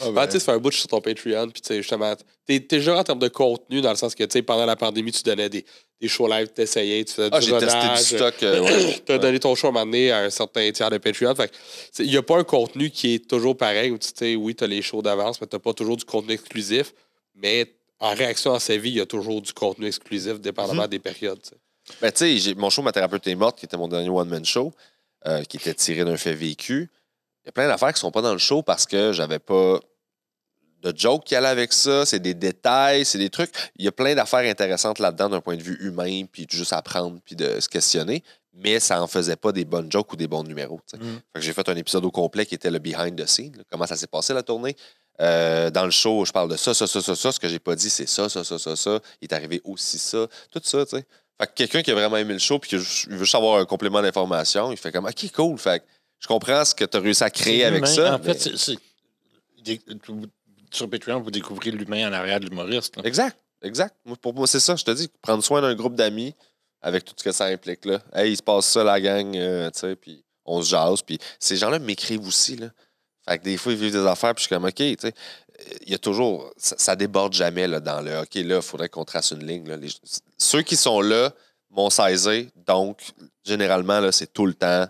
Ah, 0.00 0.10
Ben, 0.10 0.26
tu 0.26 0.32
sais, 0.32 0.40
fait 0.40 0.50
un 0.52 0.58
bout 0.58 0.72
sur 0.72 0.88
ton 0.88 1.00
Patreon, 1.00 1.48
puis 1.50 1.62
tu 1.62 1.68
sais, 1.68 1.76
justement, 1.76 2.14
t'es 2.46 2.80
genre 2.80 2.98
en 2.98 3.04
termes 3.04 3.20
de 3.20 3.28
contenu, 3.28 3.80
dans 3.80 3.90
le 3.90 3.96
sens 3.96 4.14
que, 4.14 4.24
tu 4.24 4.32
sais, 4.32 4.42
pendant 4.42 4.66
la 4.66 4.74
pandémie, 4.76 5.12
tu 5.12 5.22
donnais 5.22 5.48
des, 5.48 5.64
des 6.00 6.08
shows 6.08 6.26
live, 6.28 6.48
t'essayais, 6.48 7.04
tu 7.04 7.12
faisais 7.14 7.28
Ah, 7.32 7.38
du 7.38 7.46
j'ai 7.46 7.58
testé 7.58 7.88
du 7.88 7.96
stock. 8.16 8.42
euh, 8.42 8.60
ouais. 8.60 9.02
Tu 9.06 9.12
as 9.12 9.18
donné 9.18 9.38
ton 9.38 9.54
show 9.54 9.68
à 9.68 9.70
un 9.70 9.72
moment 9.72 9.86
donné 9.86 10.10
à 10.10 10.18
un 10.24 10.30
certain 10.30 10.70
tiers 10.72 10.90
de 10.90 10.98
Patreon. 10.98 11.34
Fait 11.36 11.50
il 12.00 12.06
n'y 12.10 12.16
a 12.16 12.22
pas 12.22 12.38
un 12.38 12.44
contenu 12.44 12.90
qui 12.90 13.14
est 13.14 13.28
toujours 13.28 13.56
pareil. 13.56 13.92
Où, 13.92 13.98
tu 13.98 14.08
sais, 14.14 14.34
oui, 14.34 14.54
tu 14.56 14.64
as 14.64 14.66
les 14.66 14.82
shows 14.82 15.00
d'avance, 15.02 15.40
mais 15.40 15.46
tu 15.46 15.54
n'as 15.54 15.60
pas 15.60 15.72
toujours 15.72 15.96
du 15.96 16.04
contenu 16.04 16.32
exclusif. 16.34 16.92
Mais 17.36 17.72
en 18.00 18.14
réaction 18.14 18.52
à 18.52 18.58
sa 18.60 18.76
vie, 18.76 18.90
il 18.90 18.96
y 18.96 19.00
a 19.00 19.06
toujours 19.06 19.40
du 19.40 19.52
contenu 19.52 19.86
exclusif, 19.86 20.40
dépendamment 20.40 20.82
Mhm. 20.82 20.88
des 20.88 20.98
périodes. 20.98 21.40
tu 21.40 21.50
sais. 21.50 21.56
Ben, 22.02 22.10
tu 22.10 22.18
sais, 22.18 22.36
j'ai- 22.38 22.54
mon 22.56 22.68
show 22.70 22.82
Ma 22.82 22.90
thérapeute 22.92 23.26
est 23.28 23.34
morte, 23.36 23.58
qui 23.60 23.66
était 23.66 23.76
mon 23.76 23.88
dernier 23.88 24.08
one-man 24.08 24.44
show, 24.44 24.72
euh, 25.26 25.42
qui 25.44 25.56
était 25.58 25.74
tiré 25.74 26.04
d'un 26.04 26.16
fait 26.16 26.34
vécu. 26.34 26.90
Il 27.44 27.48
y 27.48 27.50
a 27.50 27.52
plein 27.52 27.68
d'affaires 27.68 27.92
qui 27.92 28.00
sont 28.00 28.10
pas 28.10 28.22
dans 28.22 28.32
le 28.32 28.38
show 28.38 28.62
parce 28.62 28.86
que 28.86 29.12
j'avais 29.12 29.38
pas 29.38 29.78
de 30.82 30.96
joke 30.96 31.24
qui 31.24 31.34
allait 31.34 31.48
avec 31.48 31.72
ça. 31.72 32.06
C'est 32.06 32.20
des 32.20 32.34
détails, 32.34 33.04
c'est 33.04 33.18
des 33.18 33.30
trucs. 33.30 33.50
Il 33.76 33.84
y 33.84 33.88
a 33.88 33.92
plein 33.92 34.14
d'affaires 34.14 34.48
intéressantes 34.50 34.98
là-dedans 34.98 35.28
d'un 35.28 35.40
point 35.40 35.56
de 35.56 35.62
vue 35.62 35.76
humain, 35.80 36.24
puis 36.30 36.46
de 36.46 36.50
juste 36.50 36.72
apprendre, 36.72 37.18
puis 37.24 37.36
de 37.36 37.60
se 37.60 37.68
questionner. 37.68 38.22
Mais 38.54 38.80
ça 38.80 39.02
en 39.02 39.06
faisait 39.06 39.36
pas 39.36 39.52
des 39.52 39.64
bonnes 39.64 39.90
jokes 39.90 40.12
ou 40.12 40.16
des 40.16 40.28
bons 40.28 40.44
numéros. 40.44 40.80
Mm. 40.92 40.98
Fait 40.98 41.20
que 41.34 41.40
j'ai 41.40 41.52
fait 41.52 41.68
un 41.68 41.76
épisode 41.76 42.04
au 42.04 42.10
complet 42.10 42.46
qui 42.46 42.54
était 42.54 42.70
le 42.70 42.78
behind 42.78 43.20
the 43.20 43.26
scene, 43.26 43.56
là, 43.56 43.64
comment 43.70 43.86
ça 43.86 43.96
s'est 43.96 44.06
passé 44.06 44.32
la 44.32 44.42
tournée. 44.42 44.76
Euh, 45.20 45.70
dans 45.70 45.84
le 45.84 45.90
show, 45.90 46.24
je 46.24 46.32
parle 46.32 46.50
de 46.50 46.56
ça, 46.56 46.72
ça, 46.72 46.86
ça, 46.86 47.00
ça, 47.00 47.14
ça. 47.14 47.32
Ce 47.32 47.38
que 47.38 47.48
j'ai 47.48 47.58
pas 47.58 47.74
dit, 47.74 47.90
c'est 47.90 48.08
ça, 48.08 48.28
ça, 48.28 48.42
ça, 48.42 48.58
ça, 48.58 48.76
ça. 48.76 49.00
Il 49.20 49.28
est 49.28 49.34
arrivé 49.34 49.60
aussi 49.64 49.98
ça. 49.98 50.26
Tout 50.50 50.60
ça, 50.62 50.84
tu 50.84 50.96
sais. 50.96 51.06
Fait 51.40 51.46
que 51.48 51.52
quelqu'un 51.54 51.82
qui 51.82 51.90
a 51.90 51.94
vraiment 51.94 52.16
aimé 52.16 52.32
le 52.32 52.38
show 52.38 52.58
puis 52.58 52.70
qui 52.70 52.76
veut 52.76 53.18
juste 53.18 53.34
avoir 53.34 53.58
un 53.58 53.64
complément 53.64 54.00
d'information, 54.00 54.70
il 54.70 54.78
fait 54.78 54.92
comme 54.92 55.06
OK, 55.06 55.32
cool. 55.32 55.58
Fait 55.58 55.80
que 55.80 55.84
je 56.24 56.28
comprends 56.28 56.64
ce 56.64 56.74
que 56.74 56.86
tu 56.86 56.96
as 56.96 57.00
réussi 57.00 57.22
à 57.22 57.28
créer 57.28 57.66
avec 57.66 57.86
ça. 57.86 58.14
En 58.14 58.18
mais- 58.18 58.32
fait, 58.32 58.56
c'est- 58.56 58.78
Sur 60.72 60.88
Patreon, 60.88 61.20
vous 61.20 61.30
découvrez 61.30 61.70
l'humain 61.70 62.08
en 62.08 62.12
arrière 62.14 62.40
de 62.40 62.46
l'humoriste. 62.48 62.94
Exact, 63.04 63.36
exact. 63.62 63.94
Pour 64.22 64.32
moi, 64.32 64.46
c'est 64.46 64.58
ça. 64.58 64.74
Je 64.74 64.84
te 64.84 64.90
dis, 64.90 65.08
prendre 65.20 65.44
soin 65.44 65.60
d'un 65.60 65.74
groupe 65.74 65.94
d'amis 65.94 66.34
avec 66.80 67.04
tout 67.04 67.14
ce 67.16 67.22
que 67.22 67.30
ça 67.32 67.44
implique. 67.44 67.84
Là. 67.84 68.00
Hey, 68.14 68.32
il 68.32 68.36
se 68.38 68.42
passe 68.42 68.66
ça, 68.66 68.82
la 68.82 68.98
gang, 69.00 69.36
euh, 69.36 69.70
tu 69.70 69.80
sais, 69.80 69.96
puis 69.96 70.24
on 70.46 70.62
se 70.62 70.70
jase. 70.70 71.02
Puis 71.02 71.18
ces 71.38 71.56
gens-là 71.56 71.78
m'écrivent 71.78 72.26
aussi. 72.26 72.56
Là. 72.56 72.68
Fait 73.28 73.38
que 73.38 73.44
des 73.44 73.56
fois, 73.58 73.72
ils 73.72 73.78
vivent 73.78 73.92
des 73.92 74.06
affaires, 74.06 74.34
puis 74.34 74.42
je 74.44 74.46
suis 74.48 74.54
comme 74.56 74.64
OK, 74.64 74.74
tu 74.74 74.96
sais. 74.98 75.12
Il 75.86 75.92
y 75.92 75.94
a 75.94 75.98
toujours. 75.98 76.50
Ça, 76.56 76.74
ça 76.78 76.96
déborde 76.96 77.32
jamais 77.34 77.68
là, 77.68 77.78
dans 77.80 78.00
le 78.00 78.18
OK, 78.22 78.34
là, 78.34 78.56
il 78.56 78.62
faudrait 78.62 78.88
qu'on 78.88 79.04
trace 79.04 79.30
une 79.30 79.46
ligne. 79.46 79.68
là. 79.68 79.76
Les- 79.76 79.88
ceux 80.38 80.62
qui 80.62 80.76
sont 80.76 81.00
là 81.00 81.32
m'ont 81.70 81.90
saisi, 81.90 82.48
donc 82.66 82.98
généralement, 83.44 84.00
là, 84.00 84.10
c'est 84.10 84.32
tout 84.32 84.46
le 84.46 84.54
temps. 84.54 84.86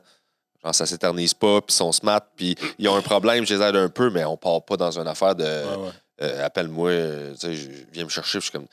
Genre, 0.64 0.74
ça 0.74 0.86
s'éternise 0.86 1.34
pas, 1.34 1.60
puis 1.60 1.72
ils 1.74 1.76
sont 1.76 1.92
smart, 1.92 2.22
puis 2.36 2.56
ils 2.78 2.88
ont 2.88 2.96
un 2.96 3.02
problème, 3.02 3.46
je 3.46 3.54
les 3.54 3.62
aide 3.62 3.76
un 3.76 3.88
peu, 3.90 4.10
mais 4.10 4.24
on 4.24 4.36
part 4.36 4.62
pas 4.64 4.76
dans 4.76 4.98
une 4.98 5.06
affaire 5.06 5.34
de. 5.34 5.44
Ouais, 5.44 5.76
ouais. 5.86 5.90
Euh, 6.22 6.46
appelle-moi, 6.46 6.90
euh, 6.90 7.34
tu 7.34 7.40
sais, 7.40 7.54
je- 7.56 7.70
viens 7.92 8.04
me 8.04 8.08
chercher. 8.08 8.38
puis 8.38 8.46
Je 8.46 8.50
suis 8.50 8.52
comme. 8.52 8.68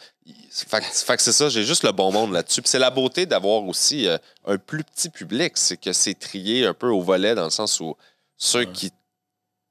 Fait, 0.52 0.80
que- 0.80 0.86
fait 0.96 1.18
que 1.18 1.24
c'est 1.24 1.32
ça, 1.32 1.50
j'ai 1.50 1.64
juste 1.64 1.84
le 1.84 1.92
bon 1.92 2.12
monde 2.12 2.32
là-dessus. 2.34 2.62
Puis 2.62 2.70
c'est 2.70 2.78
la 2.80 2.92
beauté 2.92 3.26
d'avoir 3.26 3.64
aussi 3.66 4.08
euh, 4.08 4.18
un 4.46 4.58
plus 4.60 4.84
petit 4.84 5.10
public, 5.10 5.54
c'est 5.58 5.76
que 5.78 5.92
c'est 5.92 6.14
trié 6.14 6.66
un 6.68 6.76
peu 6.76 6.88
au 6.90 7.02
volet 7.02 7.34
dans 7.34 7.46
le 7.46 7.50
sens 7.50 7.80
où 7.80 7.98
ceux 8.38 8.66
qui 8.66 8.92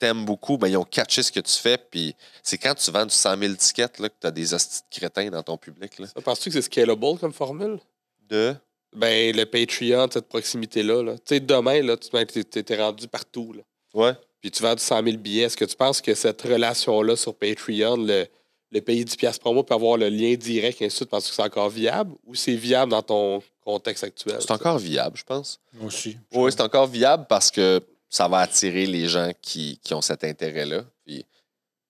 t'aiment 0.00 0.24
beaucoup, 0.24 0.58
ben, 0.58 0.66
ils 0.66 0.76
ont 0.76 0.84
catché 0.84 1.22
ce 1.22 1.30
que 1.30 1.38
tu 1.40 1.54
fais. 1.56 1.78
Puis 1.78 2.16
c'est 2.42 2.58
quand 2.58 2.74
tu 2.74 2.90
vends 2.90 3.06
du 3.06 3.14
100 3.14 3.38
000 3.38 3.54
tickets 3.54 3.98
là, 4.00 4.08
que 4.08 4.14
tu 4.20 4.26
as 4.26 4.30
des 4.32 4.52
hosties 4.52 4.80
de 4.92 4.98
crétins 4.98 5.28
dans 5.30 5.42
ton 5.44 5.56
public. 5.56 5.96
Là. 6.00 6.06
Ça, 6.08 6.20
Penses-tu 6.20 6.48
que 6.50 6.54
c'est 6.54 6.62
scalable 6.62 7.18
comme 7.20 7.32
formule? 7.32 7.78
De? 8.28 8.56
Ben, 8.96 9.34
le 9.36 9.44
Patreon, 9.44 10.08
cette 10.12 10.28
proximité-là. 10.28 11.02
Là. 11.02 11.12
Tu 11.18 11.22
sais, 11.36 11.40
demain, 11.40 11.80
là, 11.82 11.96
tu 11.96 12.10
ben, 12.10 12.24
t'es- 12.26 12.76
rendu 12.82 13.06
partout. 13.08 13.52
Là. 13.52 13.62
Ouais. 13.94 14.12
Puis 14.40 14.50
tu 14.50 14.62
vends 14.62 14.74
du 14.74 14.82
100 14.82 15.04
000 15.04 15.16
billets. 15.18 15.44
Est-ce 15.44 15.56
que 15.56 15.64
tu 15.64 15.76
penses 15.76 16.00
que 16.00 16.14
cette 16.14 16.42
relation-là 16.42 17.14
sur 17.14 17.34
Patreon, 17.34 17.96
le, 17.98 18.26
le 18.72 18.80
payer 18.80 19.04
10$ 19.04 19.16
piastres 19.16 19.52
mois 19.52 19.64
peut 19.64 19.74
avoir 19.74 19.96
le 19.96 20.08
lien 20.08 20.34
direct, 20.34 20.80
et 20.80 20.86
ainsi 20.86 20.94
de 20.94 20.96
suite, 20.98 21.10
penses 21.10 21.28
que 21.28 21.34
c'est 21.34 21.42
encore 21.42 21.68
viable 21.70 22.14
ou 22.26 22.34
c'est 22.34 22.54
viable 22.56 22.90
dans 22.90 23.02
ton 23.02 23.42
contexte 23.64 24.02
actuel? 24.04 24.38
C'est 24.40 24.50
encore 24.50 24.78
viable, 24.78 25.16
je 25.16 25.24
pense. 25.24 25.60
Moi 25.74 25.86
aussi. 25.86 26.16
Oui, 26.32 26.50
c'est 26.50 26.62
encore 26.62 26.86
viable 26.86 27.26
parce 27.28 27.50
que 27.50 27.80
ça 28.08 28.26
va 28.26 28.38
attirer 28.38 28.86
les 28.86 29.06
gens 29.06 29.30
qui, 29.40 29.78
qui 29.84 29.94
ont 29.94 30.00
cet 30.02 30.24
intérêt-là. 30.24 30.84
Puis 31.06 31.24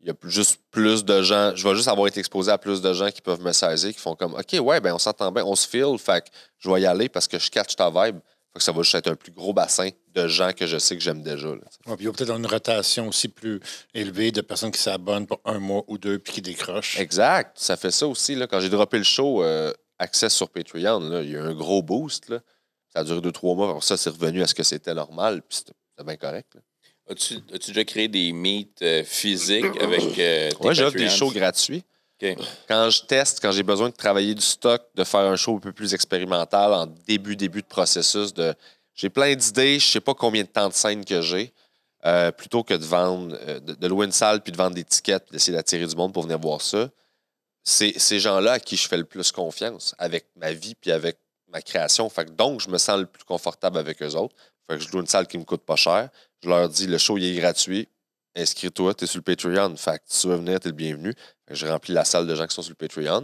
il 0.03 0.09
y 0.09 0.11
a 0.11 0.15
juste 0.25 0.61
plus 0.71 1.05
de 1.05 1.23
gens. 1.23 1.55
Je 1.55 1.69
vais 1.69 1.75
juste 1.75 1.89
avoir 1.89 2.07
été 2.07 2.21
exposé 2.21 2.51
à 2.51 2.59
plus 2.59 2.81
de 2.81 2.93
gens 2.93 3.11
qui 3.11 3.21
peuvent 3.21 3.43
me 3.43 3.53
saisir, 3.53 3.93
qui 3.93 3.99
font 4.01 4.15
comme 4.15 4.35
OK, 4.35 4.57
ouais, 4.61 4.81
ben 4.81 4.95
on 4.95 4.99
s'entend 4.99 5.31
bien, 5.31 5.45
on 5.45 5.55
se 5.55 5.69
file, 5.69 5.97
fait 5.99 6.25
que 6.25 6.31
je 6.59 6.71
vais 6.71 6.81
y 6.83 6.87
aller 6.87 7.09
parce 7.09 7.29
que 7.29 7.39
je 7.39 7.51
catch 7.51 7.77
ta 7.77 7.91
vibe. 7.91 8.19
Fait 8.53 8.59
que 8.59 8.65
ça 8.65 8.73
va 8.73 8.83
juste 8.83 8.97
être 8.97 9.09
un 9.09 9.15
plus 9.15 9.31
gros 9.31 9.53
bassin 9.53 9.91
de 10.13 10.27
gens 10.27 10.53
que 10.53 10.67
je 10.67 10.77
sais 10.79 10.97
que 10.97 11.03
j'aime 11.03 11.23
déjà. 11.23 11.47
là. 11.49 11.55
Ouais, 11.87 11.95
puis 11.97 11.99
il 12.01 12.05
y 12.07 12.09
a 12.09 12.13
peut-être 12.13 12.37
une 12.37 12.47
rotation 12.47 13.07
aussi 13.07 13.29
plus 13.29 13.61
élevée 13.95 14.33
de 14.33 14.41
personnes 14.41 14.73
qui 14.73 14.81
s'abonnent 14.81 15.27
pour 15.27 15.41
un 15.45 15.61
mois 15.61 15.85
ou 15.87 15.99
deux 15.99 16.19
puis 16.19 16.33
qui 16.33 16.43
décrochent. 16.43 16.99
Exact. 16.99 17.57
Ça 17.57 17.77
fait 17.77 17.93
ça 17.93 18.09
aussi. 18.09 18.35
Là. 18.35 18.49
Quand 18.49 18.59
j'ai 18.59 18.69
droppé 18.69 18.99
le 18.99 19.05
show, 19.05 19.45
euh, 19.45 19.73
Access 20.01 20.35
sur 20.35 20.49
Patreon, 20.49 20.99
là, 20.99 21.23
il 21.23 21.31
y 21.31 21.37
a 21.37 21.41
eu 21.41 21.43
un 21.43 21.55
gros 21.55 21.83
boost. 21.83 22.29
Là. 22.31 22.41
Ça 22.93 23.01
a 23.01 23.05
duré 23.05 23.21
deux, 23.21 23.31
trois 23.31 23.55
mois. 23.55 23.71
Après 23.71 23.83
ça, 23.83 23.97
c'est 23.97 24.11
revenu 24.11 24.43
à 24.43 24.49
ce 24.49 24.55
que 24.55 24.63
c'était 24.65 24.95
normal. 24.95 25.43
Puis 25.43 25.59
c'était 25.59 25.73
c'était 25.91 26.05
bien 26.07 26.17
correct. 26.17 26.55
là. 26.55 26.61
As-tu 27.09 27.41
déjà 27.69 27.85
créé 27.85 28.09
des 28.09 28.33
meets 28.33 28.83
euh, 28.83 29.03
physiques 29.05 29.81
avec 29.81 30.19
euh, 30.19 30.51
tes 30.51 30.67
Ouais, 30.67 30.75
j'offre 30.75 30.97
des 30.97 31.09
shows 31.09 31.33
gratuits. 31.33 31.85
Quand 32.69 32.91
je 32.91 33.03
teste, 33.03 33.41
quand 33.41 33.53
j'ai 33.53 33.63
besoin 33.63 33.89
de 33.89 33.95
travailler 33.95 34.35
du 34.35 34.43
stock, 34.43 34.83
de 34.95 35.05
faire 35.05 35.21
un 35.21 35.37
show 35.37 35.57
un 35.57 35.61
peu 35.61 35.73
plus 35.73 35.95
expérimental 35.95 36.73
en 36.73 36.87
début, 36.87 37.35
début 37.35 37.63
de 37.63 37.67
processus, 37.67 38.35
de 38.35 38.55
j'ai 38.95 39.09
plein 39.09 39.35
d'idées, 39.35 39.79
je 39.79 39.87
sais 39.87 40.01
pas 40.01 40.15
combien 40.15 40.43
de 40.43 40.49
temps 40.49 40.69
de 40.69 40.75
scène 40.75 41.05
que 41.05 41.23
j'ai, 41.23 41.53
euh, 42.05 42.31
plutôt 42.31 42.63
que 42.63 42.75
de 42.75 42.85
vendre, 42.85 43.37
euh, 43.41 43.61
de, 43.61 43.75
de 43.75 43.87
louer 43.87 44.07
une 44.07 44.13
salle 44.13 44.43
puis 44.43 44.53
de 44.53 44.57
vendre 44.57 44.75
des 44.75 44.85
tickets 44.85 45.25
puis 45.25 45.33
d'essayer 45.33 45.57
d'attirer 45.57 45.87
du 45.87 45.97
monde 45.97 46.13
pour 46.13 46.23
venir 46.25 46.39
voir 46.39 46.61
ça. 46.61 46.91
C'est 47.63 47.99
ces 47.99 48.21
gens-là 48.21 48.53
à 48.53 48.61
qui 48.61 48.77
je 48.77 48.89
fais 48.89 48.97
le 48.97 49.05
plus 49.05 49.33
confiance 49.33 49.95
avec 49.99 50.27
ma 50.37 50.53
vie 50.53 50.75
puis 50.75 50.93
avec 50.93 51.19
ma 51.49 51.63
création. 51.63 52.09
Fait 52.11 52.27
que 52.27 52.31
donc, 52.31 52.61
je 52.61 52.69
me 52.69 52.79
sens 52.79 52.99
le 53.01 53.07
plus 53.07 53.25
confortable 53.25 53.79
avec 53.79 54.03
eux 54.03 54.15
autres. 54.15 54.35
Fait 54.71 54.79
que 54.79 54.85
je 54.85 54.91
loue 54.93 55.01
une 55.01 55.07
salle 55.09 55.27
qui 55.27 55.37
me 55.37 55.43
coûte 55.43 55.63
pas 55.63 55.75
cher. 55.75 56.11
Je 56.45 56.49
leur 56.49 56.69
dis, 56.69 56.87
le 56.87 56.97
show, 56.97 57.19
il 57.19 57.25
est 57.25 57.41
gratuit. 57.41 57.89
Inscris-toi, 58.37 58.95
tu 58.95 59.03
es 59.03 59.07
sur 59.09 59.19
le 59.19 59.23
Patreon. 59.23 59.77
Fait 59.77 59.99
que 59.99 60.05
si 60.07 60.21
tu 60.21 60.29
veux 60.29 60.37
venir, 60.37 60.61
tu 60.61 60.69
es 60.69 60.71
le 60.71 60.77
bienvenu. 60.77 61.13
Je 61.51 61.67
remplis 61.67 61.93
la 61.93 62.05
salle 62.05 62.29
de 62.29 62.35
gens 62.37 62.47
qui 62.47 62.55
sont 62.55 62.63
sur 62.63 62.71
le 62.71 62.77
Patreon. 62.87 63.23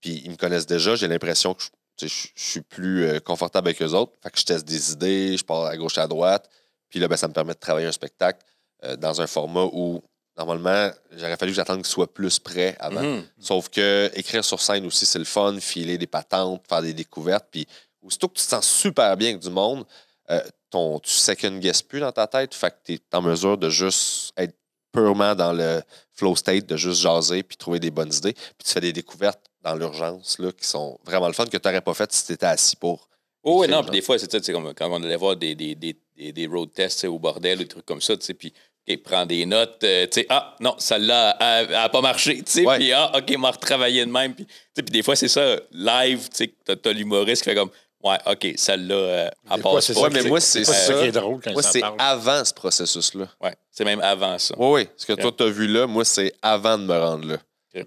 Puis 0.00 0.20
ils 0.24 0.30
me 0.32 0.36
connaissent 0.36 0.66
déjà. 0.66 0.96
J'ai 0.96 1.06
l'impression 1.06 1.54
que 1.54 1.62
je 2.02 2.26
suis 2.34 2.60
plus 2.62 3.04
euh, 3.04 3.20
confortable 3.20 3.68
avec 3.68 3.80
eux 3.82 3.92
autres. 3.92 4.14
Fait 4.20 4.30
que 4.30 4.40
je 4.40 4.44
teste 4.44 4.66
des 4.66 4.92
idées, 4.92 5.36
je 5.36 5.44
pars 5.44 5.64
à 5.66 5.76
gauche 5.76 5.96
à 5.96 6.08
droite. 6.08 6.50
Puis 6.88 6.98
là, 6.98 7.06
ben, 7.06 7.16
ça 7.16 7.28
me 7.28 7.32
permet 7.32 7.54
de 7.54 7.60
travailler 7.60 7.86
un 7.86 7.92
spectacle 7.92 8.44
euh, 8.82 8.96
dans 8.96 9.20
un 9.20 9.28
format 9.28 9.66
où, 9.72 10.02
normalement, 10.36 10.90
j'aurais 11.12 11.36
fallu 11.36 11.52
que 11.52 11.56
j'attende 11.56 11.82
qu'il 11.82 11.86
soit 11.86 12.12
plus 12.12 12.40
prêt 12.40 12.76
avant. 12.80 13.02
Mhm. 13.02 13.24
Sauf 13.38 13.68
que 13.68 14.10
écrire 14.14 14.44
sur 14.44 14.60
scène 14.60 14.84
aussi, 14.86 15.06
c'est 15.06 15.20
le 15.20 15.24
fun, 15.24 15.60
filer 15.60 15.98
des 15.98 16.08
patentes, 16.08 16.64
faire 16.68 16.82
des 16.82 16.94
découvertes. 16.94 17.46
Puis 17.48 17.68
aussitôt 18.02 18.26
que 18.26 18.34
tu 18.34 18.42
te 18.42 18.48
sens 18.48 18.66
super 18.66 19.16
bien 19.16 19.28
avec 19.28 19.40
du 19.40 19.50
monde, 19.50 19.84
euh, 20.30 20.40
ton, 20.70 20.98
tu 21.00 21.10
second 21.10 21.58
guess 21.58 21.82
plus 21.82 22.00
dans 22.00 22.12
ta 22.12 22.26
tête. 22.26 22.54
Fait 22.54 22.70
que 22.70 22.76
tu 22.84 22.92
es 22.94 23.00
en 23.12 23.22
mesure 23.22 23.58
de 23.58 23.68
juste 23.68 24.32
être 24.36 24.54
purement 24.92 25.34
dans 25.34 25.52
le 25.52 25.82
flow 26.12 26.36
state, 26.36 26.66
de 26.66 26.76
juste 26.76 27.00
jaser 27.00 27.42
puis 27.42 27.56
trouver 27.56 27.80
des 27.80 27.90
bonnes 27.90 28.12
idées. 28.12 28.32
Puis 28.32 28.64
tu 28.64 28.72
fais 28.72 28.80
des 28.80 28.92
découvertes 28.92 29.40
dans 29.62 29.74
l'urgence 29.74 30.38
là, 30.38 30.52
qui 30.52 30.66
sont 30.66 30.98
vraiment 31.04 31.26
le 31.26 31.32
fun 31.32 31.46
que 31.46 31.56
tu 31.56 31.68
n'aurais 31.68 31.80
pas 31.80 31.94
fait 31.94 32.10
si 32.12 32.26
tu 32.26 32.32
étais 32.32 32.46
assis 32.46 32.76
pour. 32.76 33.08
Oh, 33.42 33.62
oui, 33.62 33.68
non, 33.68 33.82
puis 33.82 33.92
des 33.92 34.02
fois, 34.02 34.18
c'est 34.18 34.30
ça, 34.30 34.38
tu 34.38 34.44
sais, 34.44 34.52
comme 34.52 34.74
quand 34.74 34.90
on 34.90 35.02
allait 35.02 35.16
voir 35.16 35.34
des, 35.34 35.54
des, 35.54 35.74
des, 35.74 35.96
des, 36.32 36.46
road 36.46 36.70
tests 36.74 37.04
au 37.04 37.18
bordel, 37.18 37.58
des 37.58 37.66
trucs 37.66 37.86
comme 37.86 38.02
ça, 38.02 38.14
tu 38.14 38.24
sais, 38.24 38.34
puis 38.34 38.52
OK, 38.86 39.02
prends 39.02 39.24
des 39.24 39.46
notes, 39.46 39.82
euh, 39.82 40.06
tu 40.06 40.20
sais, 40.20 40.26
ah, 40.28 40.56
non, 40.60 40.74
celle-là, 40.76 41.38
elle 41.40 41.70
n'a 41.70 41.88
pas 41.88 42.02
marché, 42.02 42.42
tu 42.42 42.52
sais, 42.52 42.64
puis 42.76 42.92
ah, 42.92 43.10
OK, 43.16 43.38
m'a 43.38 43.50
retravaillé 43.50 44.04
de 44.04 44.10
même, 44.10 44.34
puis 44.34 44.46
des 44.90 45.02
fois, 45.02 45.16
c'est 45.16 45.28
ça, 45.28 45.56
live, 45.72 46.28
tu 46.28 46.36
sais, 46.36 46.54
t'as 46.66 46.76
t'as 46.76 46.92
l'humoriste 46.92 47.42
qui 47.42 47.48
fait 47.48 47.56
comme, 47.56 47.70
ouais, 48.02 48.18
OK, 48.26 48.54
celle-là, 48.56 48.94
euh, 48.94 49.30
fois, 49.60 49.74
passe 49.74 49.86
c'est 49.86 49.94
pas. 49.94 50.00
ça 50.00 50.06
Ouais, 50.06 50.12
mais 50.12 50.28
moi, 50.28 50.40
c'est 50.40 50.64
ça. 50.64 50.94
qui 50.94 51.06
est 51.06 51.12
drôle 51.12 51.40
quand 51.42 51.52
Moi, 51.52 51.62
c'est 51.62 51.82
avant 51.98 52.44
ce 52.44 52.54
processus-là. 52.54 53.28
Ouais, 53.40 53.54
c'est 53.70 53.84
même 53.84 54.00
avant 54.00 54.38
ça. 54.38 54.54
Oui, 54.58 54.82
oui. 54.82 54.88
Ce 54.96 55.06
que 55.06 55.12
toi, 55.14 55.32
tu 55.36 55.42
as 55.44 55.48
vu 55.48 55.66
là, 55.66 55.86
moi, 55.86 56.04
c'est 56.04 56.32
avant 56.42 56.78
de 56.78 56.84
me 56.84 56.98
rendre 56.98 57.26
là. 57.26 57.38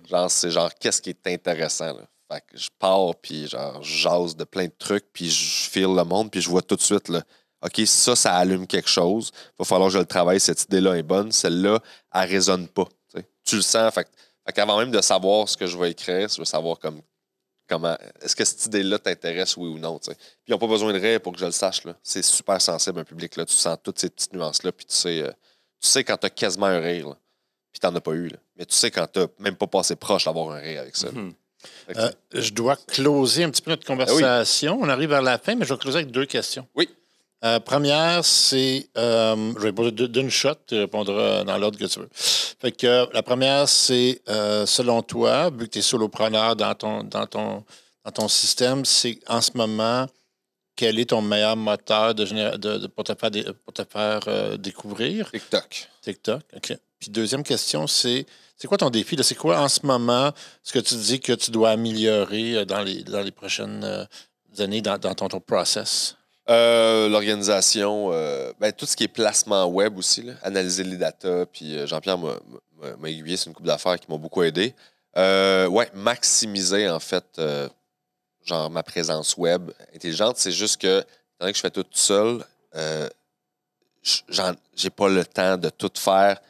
Genre, 0.10 0.32
c'est 0.32 0.52
genre, 0.52 0.72
qu'est-ce 0.80 1.02
qui 1.02 1.10
est 1.10 1.28
intéressant, 1.28 1.94
là? 1.94 2.08
Fait 2.32 2.40
que 2.40 2.58
je 2.58 2.70
pars, 2.80 3.14
puis 3.22 3.48
genre, 3.48 3.84
je 3.84 3.98
jase 3.98 4.36
de 4.36 4.46
plein 4.46 4.66
de 4.66 4.74
trucs, 4.78 5.06
puis 5.12 5.30
je 5.30 5.70
file 5.70 5.94
le 5.94 6.04
monde, 6.04 6.32
puis 6.32 6.42
je 6.42 6.50
vois 6.50 6.62
tout 6.62 6.78
de 6.78 6.82
suite, 6.82 7.10
là, 7.10 7.22
OK, 7.64 7.82
ça, 7.86 8.16
ça 8.16 8.36
allume 8.36 8.68
quelque 8.68 8.90
chose. 8.90 9.32
Il 9.34 9.60
va 9.60 9.66
falloir 9.66 9.88
que 9.88 9.94
je 9.94 10.00
le 10.00 10.06
travaille. 10.06 10.40
Cette 10.40 10.64
idée-là 10.64 10.96
est 10.96 11.04
bonne. 11.04 11.32
Celle-là, 11.32 11.80
elle 12.14 12.30
résonne 12.30 12.68
pas. 12.68 12.88
tu 13.46 13.56
le 13.56 13.62
sens. 13.62 13.94
Fait, 13.94 14.08
fait 14.46 14.54
qu'avant 14.54 14.78
même 14.78 14.92
de 14.92 15.02
savoir 15.02 15.48
ce 15.48 15.56
que 15.56 15.66
je 15.66 15.78
vais 15.78 15.92
écrire, 15.92 16.28
je 16.28 16.40
veux 16.40 16.46
savoir 16.46 16.78
comme, 16.78 17.02
comment. 17.68 17.98
Est-ce 18.22 18.36
que 18.36 18.46
cette 18.46 18.66
idée-là 18.66 19.00
t'intéresse, 19.00 19.58
oui 19.58 19.70
ou 19.70 19.80
non? 19.80 20.00
Puis 20.00 20.16
ils 20.48 20.52
n'ont 20.52 20.58
pas 20.58 20.68
besoin 20.68 20.94
de 20.94 21.00
rire 21.00 21.22
pour 21.22 21.34
que 21.34 21.40
je 21.40 21.46
le 21.46 21.52
sache. 21.52 21.84
là. 21.86 21.96
C'est 22.04 22.24
super 22.24 22.62
sensible, 22.62 23.00
un 23.00 23.04
public. 23.04 23.36
Là. 23.36 23.46
Tu 23.46 23.56
sens 23.56 23.78
toutes 23.84 24.00
ces 24.00 24.10
petites 24.10 24.34
nuances-là, 24.34 24.72
puis 24.72 24.86
tu 24.86 24.96
sais, 24.96 25.22
euh, 25.24 25.32
tu 25.80 25.88
sais 25.90 26.04
quand 26.04 26.18
tu 26.18 26.26
as 26.28 26.30
quasiment 26.30 26.68
un 26.68 26.80
rire, 26.80 27.10
là, 27.10 27.18
puis 27.72 27.80
tu 27.80 27.88
n'en 27.88 27.96
as 27.96 28.02
pas 28.02 28.12
eu. 28.12 28.28
là. 28.28 28.38
Mais 28.58 28.66
tu 28.66 28.76
sais 28.76 28.92
quand 28.92 29.08
tu 29.12 29.20
même 29.40 29.56
pas 29.56 29.68
passé 29.68 29.96
proche 29.96 30.26
d'avoir 30.26 30.52
un 30.52 30.60
rire 30.60 30.82
avec 30.82 30.96
ça. 30.96 31.12
Mhm. 31.12 31.34
Euh, 31.96 32.12
je 32.34 32.52
dois 32.52 32.76
closer 32.76 33.44
un 33.46 33.50
petit 33.50 33.62
peu 33.62 33.72
notre 33.72 33.86
conversation. 33.86 34.78
On 34.82 34.90
arrive 34.90 35.10
vers 35.10 35.22
la 35.22 35.38
fin, 35.38 35.56
mais 35.56 35.66
je 35.66 35.74
vais 35.74 35.80
closer 35.80 36.00
avec 36.00 36.12
deux 36.12 36.26
questions. 36.26 36.68
Oui. 36.76 36.90
Euh, 37.44 37.60
première, 37.60 38.24
c'est. 38.24 38.88
euh, 38.98 39.54
je 39.58 39.62
vais 39.64 39.74
poser 39.74 39.92
d'une 39.92 40.30
shot, 40.30 40.56
tu 40.66 40.76
répondras 40.80 41.44
dans 41.44 41.58
l'ordre 41.58 41.78
que 41.78 41.86
tu 41.86 42.00
veux. 42.00 42.10
Fait 42.14 42.72
que 42.72 42.88
euh, 42.88 43.06
la 43.14 43.22
première, 43.22 43.68
c'est 43.68 44.22
euh, 44.30 44.66
selon 44.66 45.02
toi, 45.02 45.50
vu 45.50 45.66
que 45.68 45.72
tu 45.74 45.80
es 45.80 45.82
solopreneur 45.82 46.56
dans 46.56 46.74
ton, 46.74 47.04
dans, 47.04 47.26
ton, 47.28 47.66
dans 48.06 48.12
ton 48.12 48.28
système, 48.30 48.86
c'est 48.86 49.20
en 49.28 49.42
ce 49.42 49.52
moment, 49.56 50.08
quel 50.78 50.98
est 51.00 51.10
ton 51.10 51.22
meilleur 51.22 51.58
moteur 51.58 52.16
de, 52.16 52.26
géné- 52.26 52.58
de- 52.58 52.78
de- 52.78 52.88
pour 52.88 53.04
te 53.04 53.14
faire, 53.14 53.30
pour 53.66 53.74
te 53.74 53.84
faire 53.84 54.58
découvrir? 54.58 55.30
TikTok. 55.32 55.90
TikTok. 56.02 56.42
OK. 56.56 56.78
Puis 57.00 57.10
deuxième 57.10 57.44
question, 57.44 57.88
c'est 57.88 58.26
c'est 58.56 58.68
quoi 58.68 58.78
ton 58.78 58.90
défi? 58.90 59.18
C'est 59.22 59.36
quoi 59.36 59.60
en 59.60 59.68
ce 59.68 59.86
moment 59.86 60.32
ce 60.64 60.72
que 60.72 60.80
tu 60.80 60.96
dis 60.96 61.20
que 61.20 61.34
tu 61.34 61.52
dois 61.52 61.72
améliorer 61.72 62.66
dans 62.66 62.80
les, 62.82 63.04
dans 63.04 63.20
les 63.22 63.32
prochaines 63.32 64.08
années 64.60 64.82
dans, 64.82 64.98
dans 64.98 65.14
ton, 65.14 65.28
ton 65.28 65.42
process? 65.42 66.16
Euh, 66.50 67.08
L'organisation, 67.08 68.10
euh, 68.12 68.52
ben, 68.60 68.74
tout 68.74 68.86
ce 68.86 68.98
qui 68.98 69.06
est 69.06 69.08
placement 69.08 69.66
web 69.66 69.98
aussi, 69.98 70.24
là, 70.24 70.34
analyser 70.44 70.84
les 70.84 70.98
datas. 70.98 71.46
Puis 71.46 71.78
euh, 71.78 71.88
Jean-Pierre 71.88 72.18
m'a- 72.18 72.40
aiguillé 73.08 73.38
sur 73.38 73.48
une 73.48 73.54
couple 73.54 73.68
d'affaires 73.68 73.98
qui 74.00 74.10
m'ont 74.10 74.20
beaucoup 74.20 74.44
aidé. 74.44 74.76
Ouais, 75.16 75.90
maximiser 75.94 76.90
en 76.90 77.00
fait, 77.00 77.42
genre 78.44 78.70
ma 78.70 78.84
présence 78.84 79.38
web 79.38 79.72
intelligente. 79.96 80.38
C'est 80.38 80.52
juste 80.52 80.82
que, 80.82 81.00
étant 81.00 81.50
que 81.50 81.56
je 81.56 81.62
fais 81.62 81.70
tout 81.72 81.86
seul, 81.92 82.44
j'ai 84.76 84.90
pas 84.90 85.08
le 85.08 85.24
temps 85.26 85.56
de 85.58 85.70
tout 85.70 85.92
faire 85.96 86.42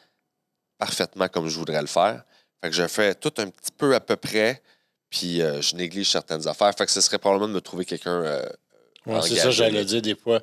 parfaitement 0.79 1.27
comme 1.27 1.47
je 1.49 1.59
voudrais 1.59 1.81
le 1.81 1.87
faire. 1.87 2.23
Fait 2.61 2.69
que 2.69 2.75
je 2.75 2.87
fais 2.87 3.13
tout 3.13 3.33
un 3.37 3.47
petit 3.47 3.71
peu 3.77 3.93
à 3.93 3.99
peu 3.99 4.15
près, 4.15 4.63
puis 5.11 5.37
je 5.39 5.75
néglige 5.75 6.09
certaines 6.09 6.47
affaires. 6.47 6.73
Fait 6.75 6.85
que 6.87 6.91
ce 6.91 7.01
serait 7.01 7.19
probablement 7.19 7.49
de 7.49 7.53
me 7.53 7.61
trouver 7.61 7.85
quelqu'un. 7.85 8.41
Ouais, 9.05 9.21
c'est 9.21 9.35
ça, 9.35 9.51
j'allais 9.51 9.85
dire 9.85 10.01
des 10.01 10.15
fois. 10.15 10.41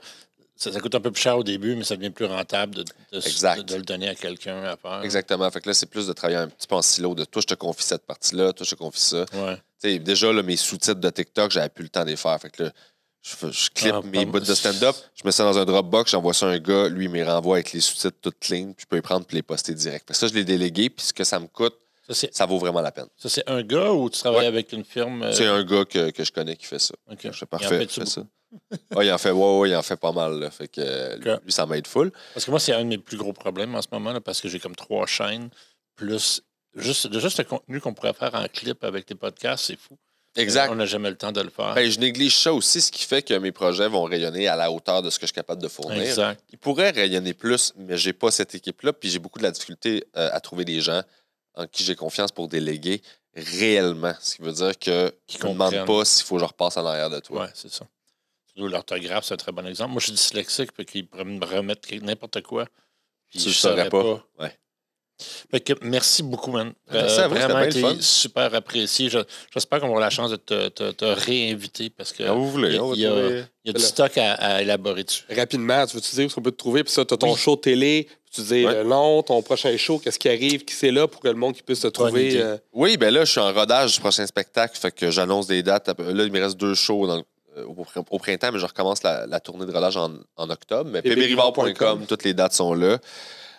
Ça, 0.56 0.70
ça 0.70 0.78
coûte 0.80 0.94
un 0.94 1.00
peu 1.00 1.10
plus 1.10 1.22
cher 1.22 1.38
au 1.38 1.42
début, 1.42 1.74
mais 1.74 1.84
ça 1.84 1.96
devient 1.96 2.10
plus 2.10 2.26
rentable 2.26 2.74
de, 2.74 2.82
de- 2.82 3.16
Exact. 3.16 3.60
de- 3.60 3.62
de 3.62 3.76
le 3.76 3.82
donner 3.82 4.08
à 4.10 4.14
quelqu'un 4.14 4.62
à 4.64 4.76
faire. 4.76 5.00
Exactement. 5.02 5.50
Fait 5.50 5.62
que 5.62 5.68
là, 5.70 5.74
c'est 5.74 5.86
plus 5.86 6.06
de 6.06 6.12
travailler 6.12 6.38
un 6.38 6.48
petit 6.48 6.66
peu 6.66 6.74
en 6.74 6.82
silo 6.82 7.14
de 7.14 7.24
toi, 7.24 7.40
je 7.40 7.46
te 7.46 7.54
confie 7.54 7.82
cette 7.82 8.04
partie-là, 8.04 8.52
toi, 8.52 8.66
je 8.66 8.70
te 8.70 8.74
confie 8.74 9.00
ça. 9.00 9.24
Ouais. 9.32 9.98
Déjà, 10.00 10.30
là, 10.30 10.42
mes 10.42 10.56
sous-titres 10.56 11.00
de 11.00 11.08
TikTok, 11.08 11.50
j'avais 11.50 11.70
plus 11.70 11.84
le 11.84 11.88
temps 11.88 12.04
de 12.04 12.10
les 12.10 12.16
faire. 12.16 12.38
Fait 12.38 12.50
que 12.50 12.64
là, 12.64 12.70
je, 13.22 13.30
je 13.50 13.70
clip 13.70 13.94
Ah, 13.94 14.02
mes 14.04 14.26
bouts 14.26 14.40
de 14.40 14.54
stand-up, 14.54 14.94
je 15.14 15.22
mets 15.24 15.32
ça 15.32 15.44
dans 15.44 15.56
un 15.56 15.64
Dropbox, 15.64 16.10
j'envoie 16.10 16.34
ça 16.34 16.46
à 16.46 16.50
un 16.50 16.58
gars, 16.58 16.88
lui, 16.90 17.06
il 17.06 17.10
me 17.10 17.14
les 17.16 17.24
renvoie 17.24 17.56
avec 17.56 17.72
les 17.72 17.80
sous-titres 17.80 18.18
toutes 18.20 18.38
clean, 18.40 18.72
puis 18.74 18.82
je 18.82 18.86
peux 18.86 18.96
les 18.96 19.02
prendre 19.02 19.24
puis 19.24 19.36
les 19.36 19.42
poster 19.42 19.72
direct. 19.72 20.08
Que 20.08 20.12
ça, 20.14 20.26
je 20.26 20.34
l'ai 20.34 20.44
délégué, 20.44 20.90
puis 20.90 21.06
ce 21.06 21.14
que 21.14 21.24
ça 21.24 21.40
me 21.40 21.46
coûte, 21.46 21.74
Ça, 22.10 22.44
vaut 22.44 22.58
vraiment 22.58 22.82
la 22.82 22.92
peine. 22.92 23.06
ça, 23.16 23.30
c'est 23.30 23.48
un 23.48 23.62
gars 23.62 23.92
ou 23.92 24.10
tu 24.10 24.18
travailles 24.18 24.40
Ouais. 24.40 24.46
avec 24.46 24.72
une 24.72 24.84
firme? 24.84 25.22
euh, 25.22 25.32
C'est 25.32 25.46
un 25.46 25.62
gars 25.64 25.86
que, 25.86 26.10
que 26.10 26.22
je 26.24 26.32
connais 26.32 26.56
qui 26.56 26.66
fait 26.66 26.78
ça. 26.80 26.94
OK. 27.10 27.20
Je 27.24 27.30
fais 27.30 27.46
parfait. 27.46 27.86
ça. 28.04 28.22
Ouais, 28.96 29.06
il 29.06 29.12
en 29.12 29.18
fait, 29.18 29.30
ouais, 29.30 29.58
ouais, 29.58 29.70
il 29.70 29.76
en 29.76 29.82
fait 29.82 29.96
pas 29.96 30.12
mal. 30.12 30.38
là. 30.40 30.50
Fait 30.50 30.68
que 30.68 31.16
lui, 31.44 31.52
ça 31.52 31.66
m'aide 31.66 31.86
full. 31.86 32.10
Parce 32.34 32.44
que 32.44 32.50
moi, 32.50 32.58
c'est 32.60 32.72
un 32.72 32.80
de 32.82 32.88
mes 32.88 32.98
plus 32.98 33.16
gros 33.16 33.32
problèmes 33.32 33.74
en 33.74 33.82
ce 33.82 33.88
moment, 33.92 34.12
là, 34.12 34.20
parce 34.20 34.40
que 34.40 34.48
j'ai 34.48 34.58
comme 34.58 34.74
trois 34.76 35.06
chaînes, 35.06 35.50
plus 35.96 36.42
juste, 36.74 37.12
juste 37.18 37.38
le 37.38 37.44
contenu 37.44 37.80
qu'on 37.80 37.94
pourrait 37.94 38.12
faire 38.14 38.34
en 38.34 38.46
clip 38.48 38.82
avec 38.84 39.08
les 39.08 39.16
podcasts, 39.16 39.66
c'est 39.66 39.78
fou. 39.78 39.96
Exact. 40.36 40.70
On 40.70 40.76
n'a 40.76 40.86
jamais 40.86 41.10
le 41.10 41.16
temps 41.16 41.32
de 41.32 41.40
le 41.40 41.50
faire. 41.50 41.74
Ben, 41.74 41.90
je 41.90 41.98
néglige 41.98 42.36
ça 42.36 42.52
aussi, 42.52 42.80
ce 42.80 42.92
qui 42.92 43.04
fait 43.04 43.22
que 43.22 43.34
mes 43.34 43.50
projets 43.50 43.88
vont 43.88 44.04
rayonner 44.04 44.46
à 44.46 44.54
la 44.54 44.70
hauteur 44.70 45.02
de 45.02 45.10
ce 45.10 45.18
que 45.18 45.22
je 45.22 45.32
suis 45.32 45.34
capable 45.34 45.60
de 45.60 45.66
fournir. 45.68 46.02
exact. 46.02 46.40
Ils 46.52 46.58
pourraient 46.58 46.90
rayonner 46.90 47.34
plus, 47.34 47.72
mais 47.76 47.96
j'ai 47.96 48.12
pas 48.12 48.30
cette 48.30 48.54
équipe-là, 48.54 48.92
puis 48.92 49.10
j'ai 49.10 49.18
beaucoup 49.18 49.38
de 49.40 49.44
la 49.44 49.50
difficulté 49.50 50.04
euh, 50.16 50.30
à 50.32 50.38
trouver 50.40 50.64
des 50.64 50.80
gens 50.80 51.02
en 51.56 51.66
qui 51.66 51.82
j'ai 51.82 51.96
confiance 51.96 52.30
pour 52.30 52.46
déléguer 52.46 53.02
réellement. 53.34 54.14
Ce 54.20 54.36
qui 54.36 54.42
veut 54.42 54.52
dire 54.52 54.78
que 54.78 55.12
Qui 55.26 55.38
ne 55.42 55.48
me 55.48 55.52
demande 55.52 55.84
pas 55.84 56.04
s'il 56.04 56.24
faut 56.24 56.36
que 56.36 56.40
je 56.42 56.46
repasse 56.46 56.76
en 56.76 56.86
arrière 56.86 57.10
de 57.10 57.18
toi. 57.18 57.42
Ouais, 57.42 57.50
c'est 57.54 57.72
ça. 57.72 57.84
L'orthographe, 58.68 59.24
c'est 59.24 59.34
un 59.34 59.36
très 59.38 59.52
bon 59.52 59.66
exemple. 59.66 59.90
Moi, 59.92 60.00
je 60.00 60.06
suis 60.06 60.14
dyslexique, 60.14 60.72
puis 60.72 60.84
qu'ils 60.84 61.06
pourraient 61.06 61.24
me 61.24 61.44
remettre 61.44 61.88
n'importe 62.02 62.42
quoi. 62.42 62.66
Puis 63.30 63.38
Tu 63.40 63.48
je 63.50 63.54
saurais 63.54 63.88
saurais 63.88 63.88
pas. 63.90 64.02
pas. 64.38 64.44
Ouais. 64.44 64.52
Fait 65.50 65.60
que 65.60 65.74
merci 65.82 66.22
beaucoup, 66.22 66.50
man. 66.50 66.68
Euh, 66.92 67.02
Merci 67.02 67.20
à 67.20 67.28
vous, 67.28 67.34
c'était 67.34 67.46
vraiment 67.46 67.64
été 67.66 68.00
super 68.02 68.54
apprécié. 68.54 69.10
Je- 69.10 69.18
J'espère 69.52 69.78
qu'on 69.80 69.86
va 69.88 69.90
avoir 69.90 70.00
la 70.00 70.08
chance 70.08 70.30
de 70.30 70.36
te, 70.36 70.68
te- 70.68 70.92
te 70.92 71.04
réinviter 71.04 71.90
parce 71.90 72.12
que 72.14 72.22
Quand 72.22 72.34
vous 72.36 72.50
voulez, 72.50 72.68
il 72.70 72.96
y 72.98 73.02
y 73.02 73.06
a, 73.06 73.44
y 73.66 73.68
a 73.70 73.72
du 73.74 73.82
stock 73.82 74.16
à, 74.16 74.32
à 74.32 74.62
élaborer 74.62 75.04
dessus. 75.04 75.24
Rapidement, 75.28 75.84
tu 75.86 75.96
veux-tu 75.96 76.14
dire 76.16 76.26
où 76.26 76.32
on 76.38 76.42
peut 76.42 76.50
te 76.52 76.56
trouver? 76.56 76.84
Puis 76.84 76.92
ça, 76.94 77.04
tu 77.04 77.12
as 77.12 77.18
ton 77.18 77.32
Oui. 77.34 77.38
show 77.38 77.54
télé. 77.56 78.08
Puis 78.08 78.16
tu 78.36 78.40
dis 78.48 78.64
Ouais. 78.64 78.72
le 78.76 78.84
nom, 78.84 79.22
ton 79.22 79.42
prochain 79.42 79.76
show, 79.76 79.98
qu'est-ce 79.98 80.18
qui 80.18 80.30
arrive, 80.30 80.64
qui 80.64 80.72
c'est 80.72 80.90
là 80.90 81.06
pour 81.06 81.20
que 81.20 81.28
le 81.28 81.34
monde 81.34 81.54
qui 81.54 81.62
puisse 81.62 81.80
te 81.80 81.88
trouver. 81.88 82.40
euh, 82.40 82.56
Oui, 82.72 82.96
ben 82.96 83.12
là, 83.12 83.26
je 83.26 83.30
suis 83.32 83.40
en 83.40 83.52
rodage 83.52 83.92
du 83.96 84.00
prochain 84.00 84.26
spectacle. 84.26 84.78
Fait 84.78 84.90
que 84.94 85.10
j'annonce 85.10 85.46
des 85.46 85.62
dates. 85.62 85.88
Là, 85.98 86.24
il 86.24 86.32
me 86.32 86.40
reste 86.40 86.56
deux 86.56 86.74
shows 86.74 87.06
dans 87.06 87.16
le- 87.16 87.20
euh, 87.20 87.24
au, 87.66 87.74
pr- 87.84 88.04
au 88.10 88.18
printemps, 88.18 88.50
mais 88.52 88.58
je 88.58 88.66
recommence 88.66 89.02
la, 89.02 89.26
la 89.26 89.40
tournée 89.40 89.66
de 89.66 89.72
rodage 89.72 89.96
en, 89.96 90.12
en 90.36 90.50
octobre. 90.50 90.90
Mais 90.92 91.02
pébérivard.com, 91.02 92.06
toutes 92.08 92.24
les 92.24 92.34
dates 92.34 92.52
sont 92.52 92.74
là. 92.74 92.98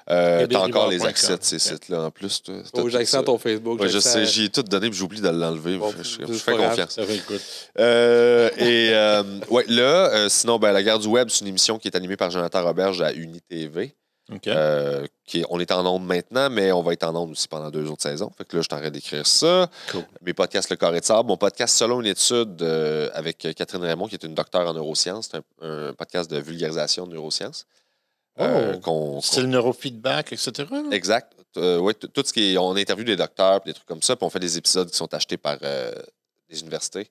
Euh, 0.10 0.48
T'as 0.48 0.60
encore 0.60 0.90
les 0.90 1.06
accès 1.06 1.38
de 1.38 1.44
ces 1.44 1.60
sites-là 1.60 2.02
en 2.06 2.12
plus. 2.12 2.42
que 2.42 2.90
j'accède 2.90 3.24
ton 3.24 3.38
Facebook. 3.38 3.80
Ouais, 3.80 3.88
je 3.88 4.00
sais, 4.00 4.26
j'y 4.26 4.46
ai 4.46 4.50
tout 4.50 4.64
donné, 4.64 4.90
puis 4.90 4.98
j'oublie 4.98 5.22
de 5.22 5.30
l'enlever. 5.30 5.78
Bon, 5.78 5.94
je, 6.02 6.34
fais 6.34 6.58
confiance. 6.58 7.00
Euh, 7.80 8.50
et 8.58 8.90
euh, 8.94 9.24
ouais, 9.50 9.64
là, 9.68 10.10
euh, 10.12 10.30
sinon, 10.30 10.58
ben, 10.60 10.72
La 10.72 10.84
guerre 10.84 11.00
du 11.00 11.08
web, 11.08 11.30
c'est 11.30 11.42
une 11.42 11.48
émission 11.48 11.78
qui 11.78 11.88
est 11.88 11.96
animée 11.96 12.18
par 12.18 12.32
Jonathan 12.32 12.64
Roberge 12.64 13.02
à 13.02 13.14
UniTV. 13.14 13.94
Euh, 14.48 15.06
qui 15.26 15.42
est- 15.42 15.46
on 15.50 15.60
est 15.60 15.72
en 15.72 15.86
onde 15.86 16.06
maintenant, 16.06 16.50
mais 16.50 16.72
on 16.72 16.82
va 16.82 16.94
être 16.94 17.04
en 17.04 17.16
onde 17.16 17.32
aussi 17.32 17.48
pendant 17.48 17.70
deux 17.70 17.90
autres 17.90 18.04
saisons. 18.04 18.32
Fait 18.38 18.46
que 18.46 18.56
là, 18.56 18.62
je 18.62 18.68
t'arrête 18.68 18.94
d'écrire 18.94 19.26
ça. 19.28 19.70
Cool. 19.92 20.04
Mes 20.22 20.34
podcasts 20.34 20.70
Le 20.70 20.76
Corps 20.78 20.96
et 20.96 21.00
de 21.00 21.06
Sable. 21.06 21.28
Mon 21.28 21.38
podcast 21.38 21.76
Selon 21.78 22.00
une 22.02 22.08
étude 22.08 22.62
euh, 22.62 23.10
avec 23.14 23.38
Catherine 23.56 23.82
Raymond, 23.84 24.08
qui 24.08 24.16
est 24.16 24.24
une 24.24 24.36
docteure 24.36 24.68
en 24.70 24.74
neurosciences. 24.74 25.30
C'est 25.32 25.38
un, 25.66 25.90
un 25.90 25.94
podcast 25.94 26.30
de 26.32 26.38
vulgarisation 26.40 27.06
de 27.08 27.14
neurosciences. 27.14 27.66
Euh, 28.40 28.76
Oh. 28.76 28.80
qu'on- 28.80 29.22
C'est 29.22 29.42
le 29.42 29.48
neurofeedback, 29.48 30.32
etc. 30.34 30.66
Exact. 30.92 31.34
Ouais, 31.58 31.94
tout 31.94 32.24
ce 32.26 32.32
qui 32.32 32.54
est. 32.54 32.58
On 32.58 32.76
interviewe 32.78 33.04
des 33.06 33.18
docteurs, 33.18 33.60
des 33.62 33.74
trucs 33.74 33.86
comme 33.88 34.02
ça, 34.02 34.16
puis 34.16 34.26
on 34.26 34.30
fait 34.30 34.40
des 34.40 34.58
épisodes 34.58 34.90
qui 34.90 34.96
sont 34.96 35.14
achetés 35.14 35.36
par 35.38 35.58
des 35.60 36.60
universités. 36.62 37.10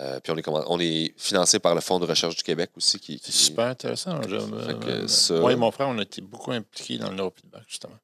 Euh, 0.00 0.20
puis 0.20 0.32
on 0.32 0.36
est, 0.36 0.42
commen- 0.42 0.64
on 0.68 0.78
est 0.78 1.12
financé 1.16 1.58
par 1.58 1.74
le 1.74 1.80
Fonds 1.80 1.98
de 1.98 2.06
recherche 2.06 2.36
du 2.36 2.42
Québec 2.42 2.70
aussi. 2.76 3.00
Qui, 3.00 3.20
C'est 3.22 3.32
super 3.32 3.66
intéressant. 3.66 4.20
Euh, 4.28 5.08
ça- 5.08 5.34
Moi 5.40 5.52
et 5.52 5.56
mon 5.56 5.70
frère, 5.72 5.88
on 5.88 5.98
a 5.98 6.02
été 6.02 6.20
beaucoup 6.20 6.52
impliqués 6.52 6.98
dans 6.98 7.10
le 7.10 7.16
neurofeedback, 7.16 7.62
justement. 7.66 7.96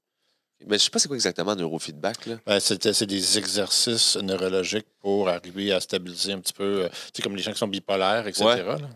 Mais 0.66 0.78
je 0.78 0.84
sais 0.84 0.90
pas 0.90 0.98
c'est 0.98 1.08
quoi 1.08 1.16
exactement 1.16 1.54
neurofeedback. 1.54 2.24
Là. 2.26 2.36
Ben, 2.46 2.58
c'est 2.58 3.04
des 3.04 3.38
exercices 3.38 4.16
neurologiques 4.16 4.86
pour 5.00 5.28
arriver 5.28 5.72
à 5.72 5.80
stabiliser 5.80 6.32
un 6.32 6.38
petit 6.40 6.54
peu, 6.54 6.84
euh, 6.84 6.88
tu 6.88 6.96
sais, 7.16 7.22
comme 7.22 7.36
les 7.36 7.42
gens 7.42 7.52
qui 7.52 7.58
sont 7.58 7.68
bipolaires, 7.68 8.26
etc. 8.26 8.44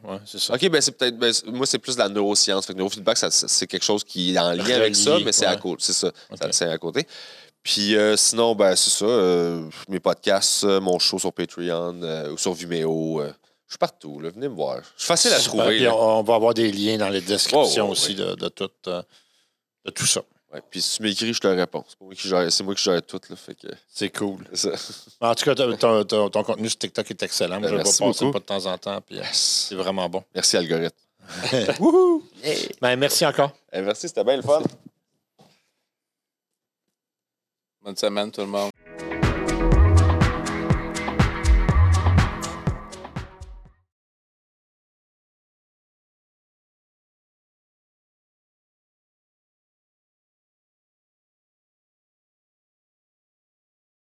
Ouais. 0.03 0.19
c'est 0.25 0.39
ça. 0.41 0.55
OK, 0.55 0.69
ben 0.71 0.81
c'est 0.81 0.93
peut-être. 0.93 1.19
ben, 1.19 1.31
moi, 1.49 1.67
c'est 1.67 1.79
plus 1.79 1.95
de 1.95 1.99
la 2.01 2.09
neuroscience. 2.09 2.65
Fait 2.67 2.73
que 2.73 2.79
neurofeedback, 2.79 3.19
c'est 3.31 3.67
quelque 3.67 3.85
chose 3.85 4.03
qui 4.03 4.35
est 4.35 4.39
en 4.39 4.53
lien 4.53 4.65
avec 4.77 4.97
ça, 4.97 5.19
mais 5.25 5.33
c'est 5.33 5.45
à 5.47 5.57
ça. 5.93 6.11
Ça- 6.41 6.53
C'est 6.53 6.65
à 6.71 6.79
côté. 6.79 7.07
Puis 7.63 7.97
euh, 7.97 8.17
sinon, 8.17 8.55
ben 8.55 8.75
c'est 8.77 8.91
ça. 8.91 9.05
euh, 9.05 9.69
mes 9.89 10.01
podcasts, 10.01 10.65
euh, 10.65 10.81
mon 10.81 10.99
show 10.99 11.19
sur 11.19 11.33
Patreon 11.33 12.01
euh, 12.03 12.33
ou 12.33 12.39
sur 12.39 12.53
Vimeo. 12.55 13.21
euh, 13.21 13.33
je 13.67 13.73
suis 13.73 13.79
partout. 13.79 14.21
Là, 14.21 14.31
venez 14.31 14.49
me 14.49 14.55
voir. 14.55 14.79
Je 14.97 15.03
suis 15.03 15.07
facile 15.09 15.33
à 15.33 15.39
Super. 15.39 15.59
trouver. 15.61 15.77
Puis 15.77 15.85
là. 15.85 15.95
on, 15.95 16.21
on 16.21 16.23
va 16.23 16.35
avoir 16.37 16.55
des 16.55 16.73
liens 16.73 16.97
dans 16.97 17.11
les 17.11 17.21
descriptions 17.21 17.83
Ouais, 17.85 17.89
ouais, 17.89 17.93
aussi 17.93 18.15
de, 18.15 18.35
de 18.35 18.49
tout, 18.49 18.71
euh, 18.87 19.03
de 19.85 19.91
tout 19.91 20.07
ça. 20.07 20.23
Ouais, 20.55 20.63
Puis 20.71 20.81
si 20.81 20.97
tu 20.97 21.03
m'écris, 21.03 21.35
je 21.35 21.41
te 21.41 21.47
réponds. 21.47 21.85
C'est 21.87 21.99
pas 21.99 22.05
moi 22.07 22.15
qui 22.15 22.27
gère- 22.27 22.51
C'est 22.51 22.65
moi 22.65 22.75
qui 22.75 22.83
gère 22.83 23.03
tout. 23.03 23.21
Là, 23.29 23.37
fait 23.37 23.55
que, 23.55 23.67
C'est 23.93 24.09
cool. 24.17 24.39
c'est 24.55 24.75
ça. 24.75 24.93
En 25.21 25.35
tout 25.35 25.45
cas, 25.45 25.55
ton, 25.55 25.77
ton- 25.77 26.05
ton- 26.05 26.31
ton 26.31 26.43
contenu 26.43 26.71
sur 26.71 26.79
TikTok 26.79 27.11
est 27.11 27.23
excellent. 27.23 27.61
Moi, 27.61 27.69
Ben, 27.69 27.69
je 27.69 27.75
le 27.75 27.83
vois 27.83 27.85
merci 27.85 27.99
passer 28.03 28.25
beaucoup. 28.25 28.33
pas 28.33 28.39
de 28.39 28.45
temps 28.63 28.73
en 28.73 28.79
temps. 28.79 29.01
Puis, 29.03 29.19
euh, 29.19 29.23
c'est 29.33 29.75
vraiment 29.75 30.09
bon. 30.09 30.25
Merci, 30.35 30.57
algorithme. 30.57 30.97
Ben, 32.81 32.97
merci 32.97 33.27
encore. 33.27 33.51
Eh, 33.71 33.83
merci, 33.83 34.09
c'était 34.09 34.25
bien 34.25 34.37
le 34.37 34.43
fun. 34.43 34.63
Bonne 37.83 37.97
semaine, 37.97 38.31
tout 38.31 38.41
le 38.41 38.47
monde. 38.49 38.71